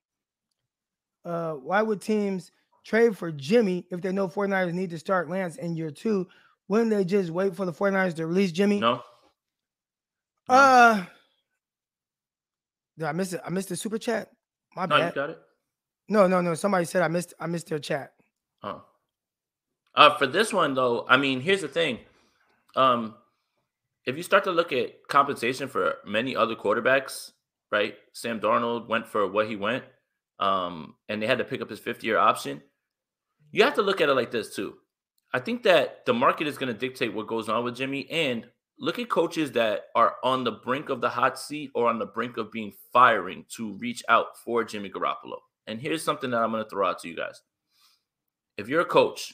Uh, 1.25 1.55
why 1.55 1.81
would 1.81 1.99
teams 1.99 2.51
trade 2.85 3.17
for 3.17 3.33
Jimmy 3.33 3.85
if 3.91 3.99
they 4.01 4.13
know 4.13 4.29
49ers 4.29 4.71
need 4.71 4.91
to 4.91 4.97
start 4.97 5.29
Lance 5.29 5.57
in 5.57 5.75
year 5.75 5.91
two 5.91 6.25
wouldn't 6.69 6.91
they 6.91 7.03
just 7.03 7.29
wait 7.31 7.53
for 7.53 7.65
the 7.65 7.73
49ers 7.73 8.15
to 8.15 8.25
release 8.25 8.53
Jimmy? 8.53 8.79
No. 8.79 9.01
no. 10.47 10.55
Uh 10.55 11.05
did 12.97 13.05
I 13.05 13.11
miss 13.11 13.33
it? 13.33 13.41
I 13.45 13.49
missed 13.49 13.67
the 13.69 13.75
super 13.75 13.97
chat. 13.97 14.29
My 14.75 14.85
no, 14.85 14.97
bad. 14.97 15.07
you 15.07 15.21
got 15.21 15.29
it. 15.31 15.39
No, 16.07 16.27
no, 16.27 16.39
no. 16.39 16.53
Somebody 16.53 16.85
said 16.85 17.01
I 17.01 17.09
missed 17.09 17.33
I 17.41 17.47
missed 17.47 17.67
their 17.67 17.79
chat. 17.79 18.13
Oh. 18.63 18.83
Uh 19.95 20.17
for 20.17 20.27
this 20.27 20.53
one 20.53 20.75
though, 20.75 21.05
I 21.09 21.17
mean, 21.17 21.41
here's 21.41 21.61
the 21.61 21.67
thing. 21.67 21.99
Um 22.75 23.15
if 24.05 24.17
you 24.17 24.23
start 24.23 24.43
to 24.45 24.51
look 24.51 24.73
at 24.73 25.07
compensation 25.07 25.67
for 25.67 25.95
many 26.05 26.35
other 26.35 26.55
quarterbacks, 26.55 27.31
right? 27.71 27.95
Sam 28.11 28.39
Darnold 28.39 28.87
went 28.87 29.07
for 29.07 29.27
what 29.27 29.47
he 29.47 29.55
went, 29.55 29.83
um, 30.39 30.95
and 31.09 31.21
they 31.21 31.27
had 31.27 31.37
to 31.37 31.43
pick 31.43 31.61
up 31.61 31.69
his 31.69 31.79
fifth 31.79 32.03
year 32.03 32.17
option. 32.17 32.61
You 33.51 33.63
have 33.63 33.75
to 33.75 33.81
look 33.81 34.01
at 34.01 34.09
it 34.09 34.13
like 34.13 34.31
this 34.31 34.55
too. 34.55 34.75
I 35.33 35.39
think 35.39 35.63
that 35.63 36.05
the 36.05 36.13
market 36.13 36.47
is 36.47 36.57
going 36.57 36.71
to 36.71 36.79
dictate 36.79 37.13
what 37.13 37.27
goes 37.27 37.49
on 37.49 37.63
with 37.63 37.75
Jimmy. 37.75 38.09
And 38.11 38.45
look 38.79 38.99
at 38.99 39.09
coaches 39.09 39.51
that 39.53 39.85
are 39.95 40.15
on 40.23 40.43
the 40.43 40.51
brink 40.51 40.89
of 40.89 41.01
the 41.01 41.09
hot 41.09 41.39
seat 41.39 41.71
or 41.73 41.89
on 41.89 41.99
the 41.99 42.05
brink 42.05 42.37
of 42.37 42.51
being 42.51 42.73
firing 42.91 43.45
to 43.55 43.73
reach 43.77 44.03
out 44.09 44.37
for 44.43 44.63
Jimmy 44.63 44.89
Garoppolo. 44.89 45.37
And 45.65 45.79
here's 45.79 46.03
something 46.03 46.29
that 46.31 46.41
I'm 46.41 46.51
going 46.51 46.63
to 46.63 46.69
throw 46.69 46.87
out 46.87 46.99
to 46.99 47.07
you 47.07 47.15
guys. 47.15 47.41
If 48.57 48.67
you're 48.67 48.81
a 48.81 48.85
coach 48.85 49.33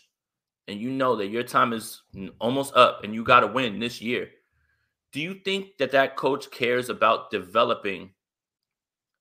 and 0.67 0.79
you 0.79 0.89
know 0.89 1.15
that 1.17 1.27
your 1.27 1.43
time 1.43 1.73
is 1.73 2.01
almost 2.39 2.75
up 2.75 3.03
and 3.03 3.13
you 3.13 3.23
got 3.23 3.41
to 3.41 3.47
win 3.47 3.79
this 3.79 4.01
year, 4.01 4.29
do 5.11 5.19
you 5.19 5.33
think 5.33 5.77
that 5.77 5.91
that 5.91 6.15
coach 6.15 6.51
cares 6.51 6.89
about 6.89 7.31
developing 7.31 8.11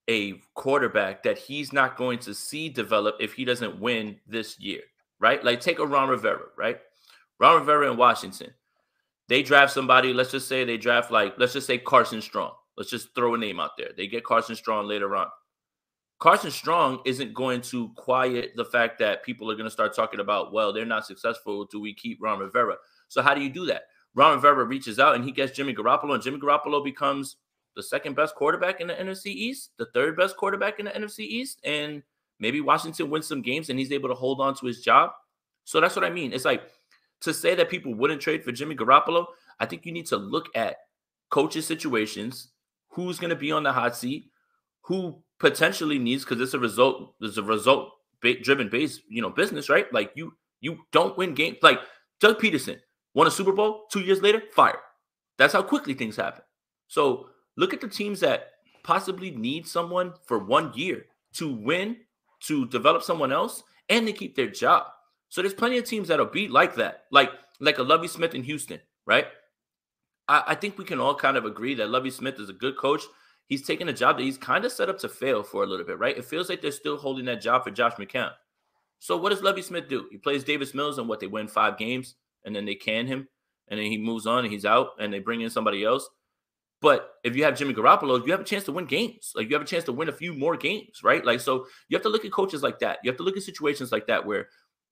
a 0.08 0.40
quarterback 0.54 1.22
that 1.22 1.38
he's 1.38 1.72
not 1.72 1.96
going 1.96 2.18
to 2.20 2.34
see 2.34 2.68
develop 2.68 3.16
if 3.20 3.34
he 3.34 3.44
doesn't 3.44 3.80
win 3.80 4.18
this 4.26 4.58
year? 4.58 4.82
right? 5.20 5.42
Like 5.44 5.60
take 5.60 5.78
a 5.78 5.86
Ron 5.86 6.08
Rivera, 6.08 6.46
right? 6.56 6.78
Ron 7.38 7.60
Rivera 7.60 7.90
in 7.90 7.96
Washington. 7.96 8.52
They 9.28 9.42
draft 9.42 9.72
somebody, 9.72 10.12
let's 10.12 10.30
just 10.30 10.48
say 10.48 10.64
they 10.64 10.78
draft 10.78 11.10
like, 11.10 11.34
let's 11.38 11.52
just 11.52 11.66
say 11.66 11.78
Carson 11.78 12.22
Strong. 12.22 12.52
Let's 12.76 12.90
just 12.90 13.14
throw 13.14 13.34
a 13.34 13.38
name 13.38 13.60
out 13.60 13.72
there. 13.76 13.90
They 13.96 14.06
get 14.06 14.24
Carson 14.24 14.56
Strong 14.56 14.86
later 14.86 15.14
on. 15.16 15.26
Carson 16.18 16.50
Strong 16.50 17.02
isn't 17.04 17.34
going 17.34 17.60
to 17.62 17.90
quiet 17.90 18.52
the 18.56 18.64
fact 18.64 18.98
that 19.00 19.22
people 19.22 19.50
are 19.50 19.54
going 19.54 19.66
to 19.66 19.70
start 19.70 19.94
talking 19.94 20.20
about, 20.20 20.52
well, 20.52 20.72
they're 20.72 20.84
not 20.84 21.06
successful. 21.06 21.66
Do 21.66 21.80
we 21.80 21.94
keep 21.94 22.18
Ron 22.20 22.38
Rivera? 22.38 22.76
So 23.08 23.22
how 23.22 23.34
do 23.34 23.42
you 23.42 23.50
do 23.50 23.66
that? 23.66 23.82
Ron 24.18 24.34
Rivera 24.34 24.64
reaches 24.64 24.98
out 24.98 25.14
and 25.14 25.24
he 25.24 25.32
gets 25.32 25.52
Jimmy 25.52 25.74
Garoppolo, 25.74 26.14
and 26.14 26.22
Jimmy 26.22 26.38
Garoppolo 26.38 26.82
becomes 26.82 27.36
the 27.76 27.82
second 27.82 28.16
best 28.16 28.34
quarterback 28.34 28.80
in 28.80 28.88
the 28.88 28.94
NFC 28.94 29.26
East, 29.26 29.70
the 29.78 29.86
third 29.94 30.16
best 30.16 30.36
quarterback 30.36 30.78
in 30.78 30.86
the 30.86 30.90
NFC 30.90 31.20
East, 31.20 31.60
and 31.64 32.02
Maybe 32.40 32.60
Washington 32.60 33.10
wins 33.10 33.26
some 33.26 33.42
games 33.42 33.68
and 33.68 33.78
he's 33.78 33.92
able 33.92 34.08
to 34.08 34.14
hold 34.14 34.40
on 34.40 34.54
to 34.56 34.66
his 34.66 34.80
job. 34.80 35.10
So 35.64 35.80
that's 35.80 35.96
what 35.96 36.04
I 36.04 36.10
mean. 36.10 36.32
It's 36.32 36.44
like 36.44 36.62
to 37.22 37.34
say 37.34 37.54
that 37.56 37.68
people 37.68 37.94
wouldn't 37.94 38.20
trade 38.20 38.44
for 38.44 38.52
Jimmy 38.52 38.76
Garoppolo. 38.76 39.26
I 39.58 39.66
think 39.66 39.84
you 39.84 39.92
need 39.92 40.06
to 40.06 40.16
look 40.16 40.46
at 40.54 40.76
coaches' 41.30 41.66
situations, 41.66 42.52
who's 42.90 43.18
going 43.18 43.30
to 43.30 43.36
be 43.36 43.52
on 43.52 43.64
the 43.64 43.72
hot 43.72 43.96
seat, 43.96 44.30
who 44.82 45.20
potentially 45.38 45.98
needs 45.98 46.24
because 46.24 46.40
it's 46.40 46.54
a 46.54 46.58
result. 46.58 47.14
There's 47.20 47.38
a 47.38 47.42
result 47.42 47.92
driven 48.42 48.68
base, 48.68 49.00
you 49.08 49.22
know, 49.22 49.30
business, 49.30 49.68
right? 49.68 49.92
Like 49.92 50.12
you, 50.14 50.32
you 50.60 50.78
don't 50.92 51.16
win 51.18 51.34
games. 51.34 51.58
Like 51.62 51.80
Doug 52.20 52.40
Pederson 52.40 52.78
won 53.18 53.26
a 53.26 53.30
Super 53.32 53.50
Bowl 53.50 53.86
two 53.90 53.98
years 53.98 54.22
later, 54.22 54.40
fired. 54.54 54.78
That's 55.38 55.52
how 55.52 55.62
quickly 55.62 55.92
things 55.92 56.14
happen. 56.14 56.42
So 56.86 57.30
look 57.56 57.74
at 57.74 57.80
the 57.80 57.88
teams 57.88 58.20
that 58.20 58.52
possibly 58.84 59.32
need 59.32 59.66
someone 59.66 60.12
for 60.24 60.38
one 60.38 60.72
year 60.74 61.06
to 61.34 61.52
win 61.52 61.96
to 62.44 62.66
develop 62.66 63.02
someone 63.02 63.32
else 63.32 63.64
and 63.88 64.06
to 64.06 64.12
keep 64.12 64.36
their 64.36 64.48
job. 64.48 64.86
So 65.30 65.42
there's 65.42 65.52
plenty 65.52 65.78
of 65.78 65.84
teams 65.84 66.06
that'll 66.06 66.26
be 66.26 66.46
like 66.46 66.76
that, 66.76 67.06
like 67.10 67.30
like 67.58 67.78
a 67.78 67.82
Lovie 67.82 68.06
Smith 68.06 68.36
in 68.36 68.44
Houston, 68.44 68.78
right? 69.04 69.26
I, 70.28 70.44
I 70.48 70.54
think 70.54 70.78
we 70.78 70.84
can 70.84 71.00
all 71.00 71.16
kind 71.16 71.36
of 71.36 71.44
agree 71.44 71.74
that 71.74 71.90
Lovie 71.90 72.12
Smith 72.12 72.38
is 72.38 72.48
a 72.48 72.52
good 72.52 72.76
coach. 72.76 73.02
He's 73.46 73.66
taken 73.66 73.88
a 73.88 73.92
job 73.92 74.18
that 74.18 74.22
he's 74.22 74.38
kind 74.38 74.64
of 74.64 74.70
set 74.70 74.88
up 74.88 74.98
to 75.00 75.08
fail 75.08 75.42
for 75.42 75.64
a 75.64 75.66
little 75.66 75.84
bit, 75.84 75.98
right? 75.98 76.16
It 76.16 76.24
feels 76.24 76.48
like 76.48 76.62
they're 76.62 76.70
still 76.70 76.96
holding 76.96 77.24
that 77.24 77.40
job 77.40 77.64
for 77.64 77.72
Josh 77.72 77.94
McCown. 77.94 78.30
So 79.00 79.16
what 79.16 79.30
does 79.30 79.42
Lovie 79.42 79.62
Smith 79.62 79.88
do? 79.88 80.06
He 80.12 80.18
plays 80.18 80.44
Davis 80.44 80.72
Mills 80.72 80.98
and 80.98 81.08
what 81.08 81.18
they 81.18 81.26
win 81.26 81.48
five 81.48 81.76
games, 81.76 82.14
and 82.44 82.54
then 82.54 82.64
they 82.64 82.74
can 82.74 83.06
him, 83.06 83.28
and 83.68 83.78
then 83.78 83.86
he 83.86 83.98
moves 83.98 84.26
on 84.26 84.44
and 84.44 84.52
he's 84.52 84.64
out, 84.64 84.90
and 84.98 85.12
they 85.12 85.18
bring 85.18 85.40
in 85.40 85.50
somebody 85.50 85.84
else. 85.84 86.08
But 86.80 87.14
if 87.24 87.34
you 87.34 87.44
have 87.44 87.58
Jimmy 87.58 87.74
Garoppolo, 87.74 88.24
you 88.24 88.30
have 88.30 88.40
a 88.40 88.44
chance 88.44 88.64
to 88.64 88.72
win 88.72 88.84
games. 88.86 89.32
Like 89.34 89.48
you 89.48 89.54
have 89.54 89.62
a 89.62 89.66
chance 89.66 89.84
to 89.84 89.92
win 89.92 90.08
a 90.08 90.12
few 90.12 90.32
more 90.32 90.56
games, 90.56 91.02
right? 91.02 91.24
Like 91.24 91.40
so 91.40 91.66
you 91.88 91.96
have 91.96 92.04
to 92.04 92.08
look 92.08 92.24
at 92.24 92.32
coaches 92.32 92.62
like 92.62 92.78
that. 92.80 92.98
You 93.02 93.10
have 93.10 93.18
to 93.18 93.24
look 93.24 93.36
at 93.36 93.42
situations 93.42 93.90
like 93.90 94.06
that 94.06 94.24
where 94.24 94.48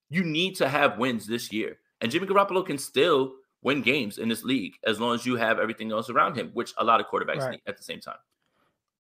you 0.09 0.25
need 0.25 0.57
to 0.57 0.69
have 0.69 0.99
wins 0.99 1.27
this 1.27 1.53
year. 1.53 1.79
And 2.01 2.11
Jimmy 2.11 2.27
Garoppolo 2.27 2.67
can 2.67 2.79
still 2.79 3.35
win 3.63 3.83
games 3.83 4.19
in 4.19 4.29
this 4.29 4.45
league 4.45 4.75
as 4.85 5.01
long 5.01 5.15
as 5.15 5.25
you 5.25 5.37
have 5.37 5.59
everything 5.59 5.91
else 5.93 6.11
around 6.11 6.37
him, 6.37 6.51
which 6.55 6.73
a 6.79 6.85
lot 6.85 7.01
of 7.01 7.07
quarterbacks 7.07 7.41
right. 7.41 7.51
need 7.53 7.63
at 7.67 7.77
the 7.77 7.83
same 7.83 8.01
time. 8.01 8.19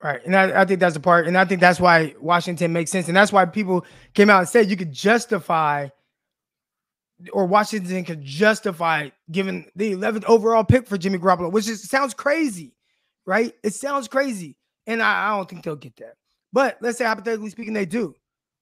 Right. 0.02 0.20
And 0.24 0.36
I, 0.36 0.62
I 0.62 0.64
think 0.64 0.80
that's 0.80 0.94
the 0.94 1.00
part. 1.00 1.26
And 1.26 1.38
I 1.38 1.44
think 1.44 1.60
that's 1.60 1.80
why 1.80 2.14
Washington 2.20 2.72
makes 2.72 2.90
sense. 2.90 3.08
And 3.08 3.16
that's 3.16 3.32
why 3.32 3.44
people 3.46 3.86
came 4.14 4.28
out 4.28 4.40
and 4.40 4.48
said 4.48 4.68
you 4.68 4.76
could 4.76 4.92
justify 4.92 5.88
or 7.32 7.46
Washington 7.46 8.04
could 8.04 8.22
justify 8.22 9.10
giving 9.30 9.70
the 9.74 9.92
11th 9.94 10.24
overall 10.24 10.64
pick 10.64 10.86
for 10.86 10.98
Jimmy 10.98 11.18
Garoppolo, 11.18 11.50
which 11.50 11.68
is 11.68 11.88
sounds 11.88 12.14
crazy, 12.14 12.74
right? 13.24 13.54
It 13.62 13.74
sounds 13.74 14.08
crazy. 14.08 14.56
And 14.86 15.02
I, 15.02 15.28
I 15.28 15.36
don't 15.36 15.48
think 15.48 15.64
they'll 15.64 15.76
get 15.76 15.96
that. 15.96 16.14
But 16.52 16.78
let's 16.80 16.98
say 16.98 17.04
hypothetically 17.04 17.50
speaking, 17.50 17.72
they 17.72 17.86
do. 17.86 18.14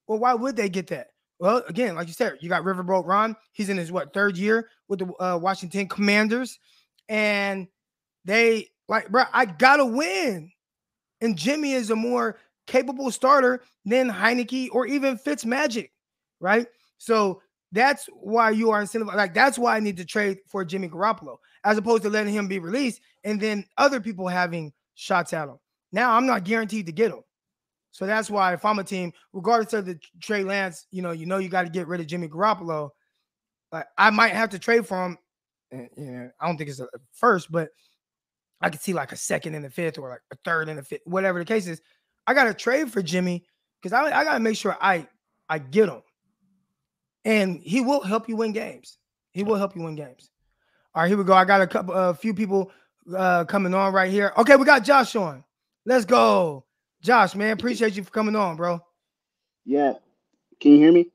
Well, 0.06 0.18
why 0.18 0.34
would 0.34 0.56
they 0.56 0.68
get 0.68 0.86
that? 0.88 1.08
Well, 1.38 1.62
again, 1.68 1.96
like 1.96 2.06
you 2.06 2.12
said, 2.12 2.38
you 2.40 2.48
got 2.48 2.62
Riverboat 2.62 3.06
Ron. 3.06 3.36
He's 3.52 3.68
in 3.68 3.76
his 3.76 3.90
what 3.90 4.12
third 4.12 4.36
year 4.36 4.68
with 4.88 5.00
the 5.00 5.22
uh, 5.22 5.36
Washington 5.36 5.88
Commanders, 5.88 6.58
and 7.08 7.66
they 8.24 8.68
like, 8.88 9.10
bro, 9.10 9.24
I 9.32 9.44
gotta 9.46 9.84
win. 9.84 10.50
And 11.20 11.36
Jimmy 11.36 11.72
is 11.72 11.90
a 11.90 11.96
more 11.96 12.38
capable 12.66 13.10
starter 13.10 13.62
than 13.84 14.10
Heinicke 14.10 14.68
or 14.72 14.86
even 14.86 15.18
Fitzmagic, 15.18 15.90
right? 16.40 16.66
So 16.98 17.42
that's 17.74 18.06
why 18.20 18.50
you 18.50 18.70
are 18.70 18.82
incentivized. 18.82 19.16
Like 19.16 19.34
that's 19.34 19.58
why 19.58 19.76
I 19.76 19.80
need 19.80 19.96
to 19.96 20.04
trade 20.04 20.38
for 20.46 20.64
Jimmy 20.64 20.88
Garoppolo, 20.88 21.36
as 21.64 21.76
opposed 21.76 22.04
to 22.04 22.08
letting 22.08 22.32
him 22.32 22.46
be 22.46 22.60
released 22.60 23.00
and 23.24 23.40
then 23.40 23.64
other 23.76 24.00
people 24.00 24.28
having 24.28 24.72
shots 24.94 25.32
at 25.32 25.48
him. 25.48 25.58
Now 25.90 26.12
I'm 26.12 26.24
not 26.24 26.44
guaranteed 26.44 26.86
to 26.86 26.92
get 26.92 27.10
him. 27.10 27.22
So 27.90 28.06
that's 28.06 28.30
why 28.30 28.54
if 28.54 28.64
I'm 28.64 28.78
a 28.78 28.84
team, 28.84 29.12
regardless 29.32 29.72
of 29.72 29.86
the 29.86 29.98
Trey 30.20 30.44
Lance, 30.44 30.86
you 30.92 31.02
know, 31.02 31.10
you 31.10 31.26
know 31.26 31.38
you 31.38 31.48
got 31.48 31.62
to 31.62 31.68
get 31.68 31.88
rid 31.88 32.00
of 32.00 32.06
Jimmy 32.06 32.28
Garoppolo. 32.28 32.90
Like 33.72 33.86
I 33.98 34.10
might 34.10 34.32
have 34.32 34.50
to 34.50 34.58
trade 34.58 34.86
for 34.86 35.04
him. 35.04 35.18
And, 35.72 35.88
you 35.96 36.10
know, 36.12 36.30
I 36.40 36.46
don't 36.46 36.56
think 36.56 36.70
it's 36.70 36.80
a 36.80 36.86
first, 37.12 37.50
but 37.50 37.70
I 38.60 38.70
could 38.70 38.80
see 38.80 38.92
like 38.92 39.10
a 39.10 39.16
second 39.16 39.56
and 39.56 39.66
a 39.66 39.70
fifth 39.70 39.98
or 39.98 40.10
like 40.10 40.22
a 40.32 40.36
third 40.44 40.68
and 40.68 40.78
a 40.78 40.82
fifth, 40.82 41.02
whatever 41.06 41.40
the 41.40 41.44
case 41.44 41.66
is. 41.66 41.80
I 42.26 42.34
got 42.34 42.44
to 42.44 42.54
trade 42.54 42.92
for 42.92 43.02
Jimmy 43.02 43.44
because 43.82 43.92
I, 43.92 44.04
I 44.16 44.24
got 44.24 44.34
to 44.34 44.40
make 44.40 44.56
sure 44.56 44.76
I 44.80 45.08
I 45.48 45.58
get 45.58 45.88
him, 45.88 46.02
and 47.24 47.60
he 47.62 47.80
will 47.80 48.02
help 48.02 48.28
you 48.28 48.36
win 48.36 48.52
games. 48.52 48.98
He 49.32 49.42
will 49.42 49.56
help 49.56 49.74
you 49.74 49.82
win 49.82 49.94
games. 49.96 50.30
All 50.94 51.02
right, 51.02 51.08
here 51.08 51.18
we 51.18 51.24
go. 51.24 51.32
I 51.32 51.44
got 51.44 51.60
a 51.60 51.66
couple, 51.66 51.94
a 51.94 52.14
few 52.14 52.34
people 52.34 52.70
uh, 53.16 53.44
coming 53.44 53.74
on 53.74 53.92
right 53.92 54.10
here. 54.10 54.32
Okay, 54.36 54.56
we 54.56 54.64
got 54.64 54.84
Josh 54.84 55.16
on. 55.16 55.44
Let's 55.84 56.04
go. 56.04 56.64
Josh, 57.02 57.34
man, 57.34 57.50
appreciate 57.50 57.96
you 57.96 58.04
for 58.04 58.10
coming 58.10 58.36
on, 58.36 58.56
bro. 58.56 58.80
Yeah. 59.64 59.94
Can 60.60 60.72
you 60.72 60.78
hear 60.78 60.92
me? 60.92 61.10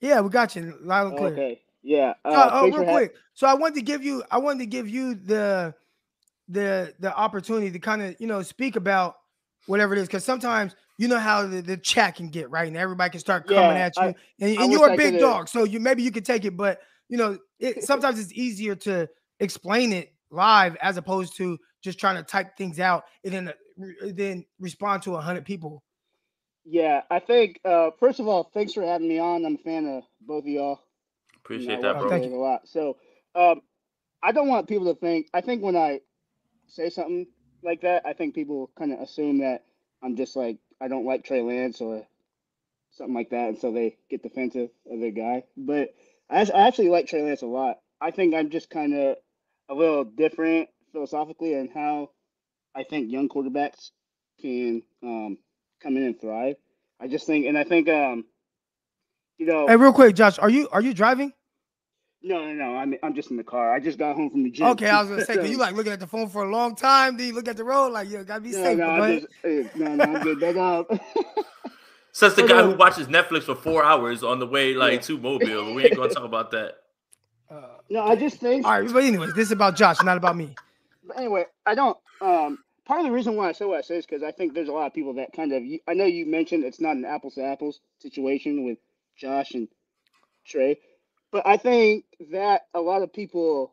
Yeah, 0.00 0.20
we 0.20 0.30
got 0.30 0.54
you 0.56 0.76
loud 0.82 1.08
and 1.08 1.16
clear. 1.16 1.32
Okay. 1.32 1.60
Yeah. 1.82 2.14
Uh, 2.24 2.28
uh, 2.28 2.50
oh, 2.52 2.70
real 2.70 2.84
quick. 2.84 3.14
So 3.34 3.46
I 3.46 3.54
wanted 3.54 3.76
to 3.76 3.82
give 3.82 4.02
you, 4.02 4.22
I 4.30 4.38
wanted 4.38 4.60
to 4.60 4.66
give 4.66 4.88
you 4.88 5.14
the 5.14 5.74
the 6.48 6.94
the 6.98 7.14
opportunity 7.14 7.70
to 7.70 7.78
kind 7.78 8.02
of 8.02 8.16
you 8.18 8.26
know 8.26 8.42
speak 8.42 8.76
about 8.76 9.16
whatever 9.66 9.94
it 9.94 9.98
is 9.98 10.08
because 10.08 10.24
sometimes 10.24 10.74
you 10.98 11.08
know 11.08 11.18
how 11.18 11.46
the, 11.46 11.62
the 11.62 11.76
chat 11.76 12.16
can 12.16 12.28
get 12.28 12.50
right 12.50 12.68
and 12.68 12.76
everybody 12.76 13.10
can 13.10 13.20
start 13.20 13.46
coming 13.46 13.62
yeah, 13.62 13.86
at 13.86 13.96
you 13.96 14.02
I, 14.02 14.14
and, 14.40 14.58
and 14.58 14.72
you're 14.72 14.92
a 14.92 14.96
big 14.96 15.18
dog 15.18 15.48
so 15.48 15.64
you 15.64 15.80
maybe 15.80 16.02
you 16.02 16.10
can 16.10 16.24
take 16.24 16.44
it 16.44 16.56
but 16.56 16.80
you 17.08 17.16
know 17.16 17.38
it, 17.58 17.82
sometimes 17.84 18.18
it's 18.18 18.32
easier 18.32 18.74
to 18.76 19.08
explain 19.40 19.92
it 19.92 20.12
live 20.30 20.76
as 20.82 20.96
opposed 20.96 21.36
to 21.36 21.58
just 21.82 21.98
trying 21.98 22.16
to 22.16 22.22
type 22.22 22.56
things 22.56 22.80
out 22.80 23.04
and 23.24 23.32
then 23.32 23.52
then 24.02 24.44
respond 24.58 25.02
to 25.04 25.14
a 25.14 25.20
hundred 25.20 25.44
people. 25.44 25.82
Yeah, 26.64 27.02
I 27.10 27.18
think 27.20 27.60
uh, 27.64 27.90
first 27.98 28.20
of 28.20 28.28
all, 28.28 28.50
thanks 28.52 28.74
for 28.74 28.82
having 28.82 29.08
me 29.08 29.18
on. 29.18 29.44
I'm 29.46 29.54
a 29.54 29.58
fan 29.58 29.86
of 29.86 30.04
both 30.20 30.44
of 30.44 30.48
y'all. 30.48 30.80
Appreciate 31.36 31.76
you 31.76 31.82
know, 31.82 31.94
that, 31.94 32.00
bro. 32.00 32.10
Thank 32.10 32.26
you. 32.26 32.36
a 32.36 32.36
lot. 32.36 32.68
So, 32.68 32.96
um, 33.34 33.62
I 34.22 34.32
don't 34.32 34.48
want 34.48 34.68
people 34.68 34.92
to 34.92 35.00
think. 35.00 35.28
I 35.32 35.40
think 35.40 35.62
when 35.62 35.76
I 35.76 36.00
say 36.66 36.90
something 36.90 37.26
like 37.62 37.80
that, 37.82 38.04
I 38.04 38.12
think 38.12 38.34
people 38.34 38.70
kind 38.78 38.92
of 38.92 39.00
assume 39.00 39.38
that 39.38 39.64
I'm 40.02 40.16
just 40.16 40.36
like 40.36 40.58
I 40.80 40.88
don't 40.88 41.06
like 41.06 41.24
Trey 41.24 41.42
Lance 41.42 41.80
or 41.80 42.06
something 42.92 43.14
like 43.14 43.30
that, 43.30 43.48
and 43.50 43.58
so 43.58 43.72
they 43.72 43.96
get 44.10 44.22
defensive 44.22 44.70
of 44.90 45.00
their 45.00 45.10
guy. 45.10 45.44
But 45.56 45.94
I, 46.30 46.42
I 46.42 46.66
actually 46.68 46.88
like 46.88 47.06
Trey 47.08 47.22
Lance 47.22 47.42
a 47.42 47.46
lot. 47.46 47.78
I 48.00 48.10
think 48.10 48.34
I'm 48.34 48.50
just 48.50 48.70
kind 48.70 48.94
of 48.94 49.16
a 49.68 49.74
little 49.74 50.04
different 50.04 50.68
philosophically 50.92 51.54
in 51.54 51.68
how 51.68 52.10
I 52.74 52.84
think 52.84 53.10
young 53.10 53.28
quarterbacks 53.28 53.90
can 54.40 54.82
um, 55.02 55.38
come 55.82 55.96
in 55.96 56.04
and 56.04 56.20
thrive. 56.20 56.56
I 57.00 57.08
just 57.08 57.26
think, 57.26 57.46
and 57.46 57.56
I 57.58 57.64
think, 57.64 57.88
um, 57.88 58.24
you 59.38 59.46
know. 59.46 59.66
Hey, 59.68 59.76
real 59.76 59.92
quick, 59.92 60.14
Josh, 60.16 60.38
are 60.38 60.50
you 60.50 60.68
are 60.70 60.82
you 60.82 60.94
driving? 60.94 61.32
No, 62.22 62.44
no, 62.44 62.52
no. 62.52 62.76
I'm 62.76 62.94
I'm 63.02 63.14
just 63.14 63.30
in 63.30 63.36
the 63.36 63.44
car. 63.44 63.72
I 63.72 63.80
just 63.80 63.98
got 63.98 64.16
home 64.16 64.30
from 64.30 64.42
the 64.42 64.50
gym. 64.50 64.66
Okay, 64.68 64.88
I 64.88 65.00
was 65.00 65.10
gonna 65.10 65.24
say, 65.24 65.36
cause 65.36 65.48
you 65.48 65.56
like 65.58 65.74
looking 65.74 65.92
at 65.92 66.00
the 66.00 66.06
phone 66.06 66.28
for 66.28 66.44
a 66.44 66.50
long 66.50 66.74
time. 66.74 67.16
Then 67.16 67.28
you 67.28 67.34
look 67.34 67.48
at 67.48 67.56
the 67.56 67.64
road 67.64 67.92
like 67.92 68.08
you 68.08 68.24
gotta 68.24 68.40
be 68.40 68.50
no, 68.50 68.62
safe. 68.62 68.78
No, 68.78 69.20
just, 69.20 69.76
no, 69.76 69.94
no, 69.94 70.04
I'm 70.04 70.22
good. 70.22 70.40
That's 70.40 70.58
all. 70.58 70.86
Says 72.12 72.34
the 72.34 72.42
guy 72.42 72.62
who 72.62 72.74
watches 72.74 73.06
Netflix 73.06 73.44
for 73.44 73.54
four 73.54 73.84
hours 73.84 74.24
on 74.24 74.40
the 74.40 74.46
way 74.46 74.74
like 74.74 74.94
yeah. 74.94 75.00
to 75.00 75.18
Mobile. 75.18 75.74
We 75.74 75.84
ain't 75.84 75.96
gonna 75.96 76.12
talk 76.12 76.24
about 76.24 76.50
that. 76.52 76.78
Uh, 77.50 77.62
no, 77.88 78.02
I 78.02 78.14
just 78.14 78.36
think. 78.36 78.66
All 78.66 78.78
right, 78.78 78.92
but 78.92 79.02
anyways, 79.02 79.32
this 79.32 79.46
is 79.46 79.52
about 79.52 79.74
Josh, 79.74 80.02
not 80.02 80.18
about 80.18 80.36
me. 80.36 80.54
But 81.02 81.16
anyway, 81.16 81.46
I 81.64 81.74
don't. 81.74 81.96
Um, 82.20 82.58
part 82.84 83.00
of 83.00 83.06
the 83.06 83.12
reason 83.12 83.36
why 83.36 83.48
I 83.48 83.52
say 83.52 83.64
what 83.64 83.78
I 83.78 83.80
say 83.80 83.96
is 83.96 84.04
because 84.04 84.22
I 84.22 84.32
think 84.32 84.52
there's 84.52 84.68
a 84.68 84.72
lot 84.72 84.86
of 84.86 84.92
people 84.92 85.14
that 85.14 85.32
kind 85.32 85.54
of. 85.54 85.62
I 85.88 85.94
know 85.94 86.04
you 86.04 86.26
mentioned 86.26 86.64
it's 86.64 86.78
not 86.78 86.96
an 86.96 87.06
apples 87.06 87.36
to 87.36 87.44
apples 87.44 87.80
situation 88.00 88.66
with 88.66 88.76
Josh 89.16 89.52
and 89.52 89.66
Trey, 90.44 90.78
but 91.32 91.46
I 91.46 91.56
think 91.56 92.04
that 92.32 92.62
a 92.74 92.80
lot 92.80 93.02
of 93.02 93.12
people 93.12 93.72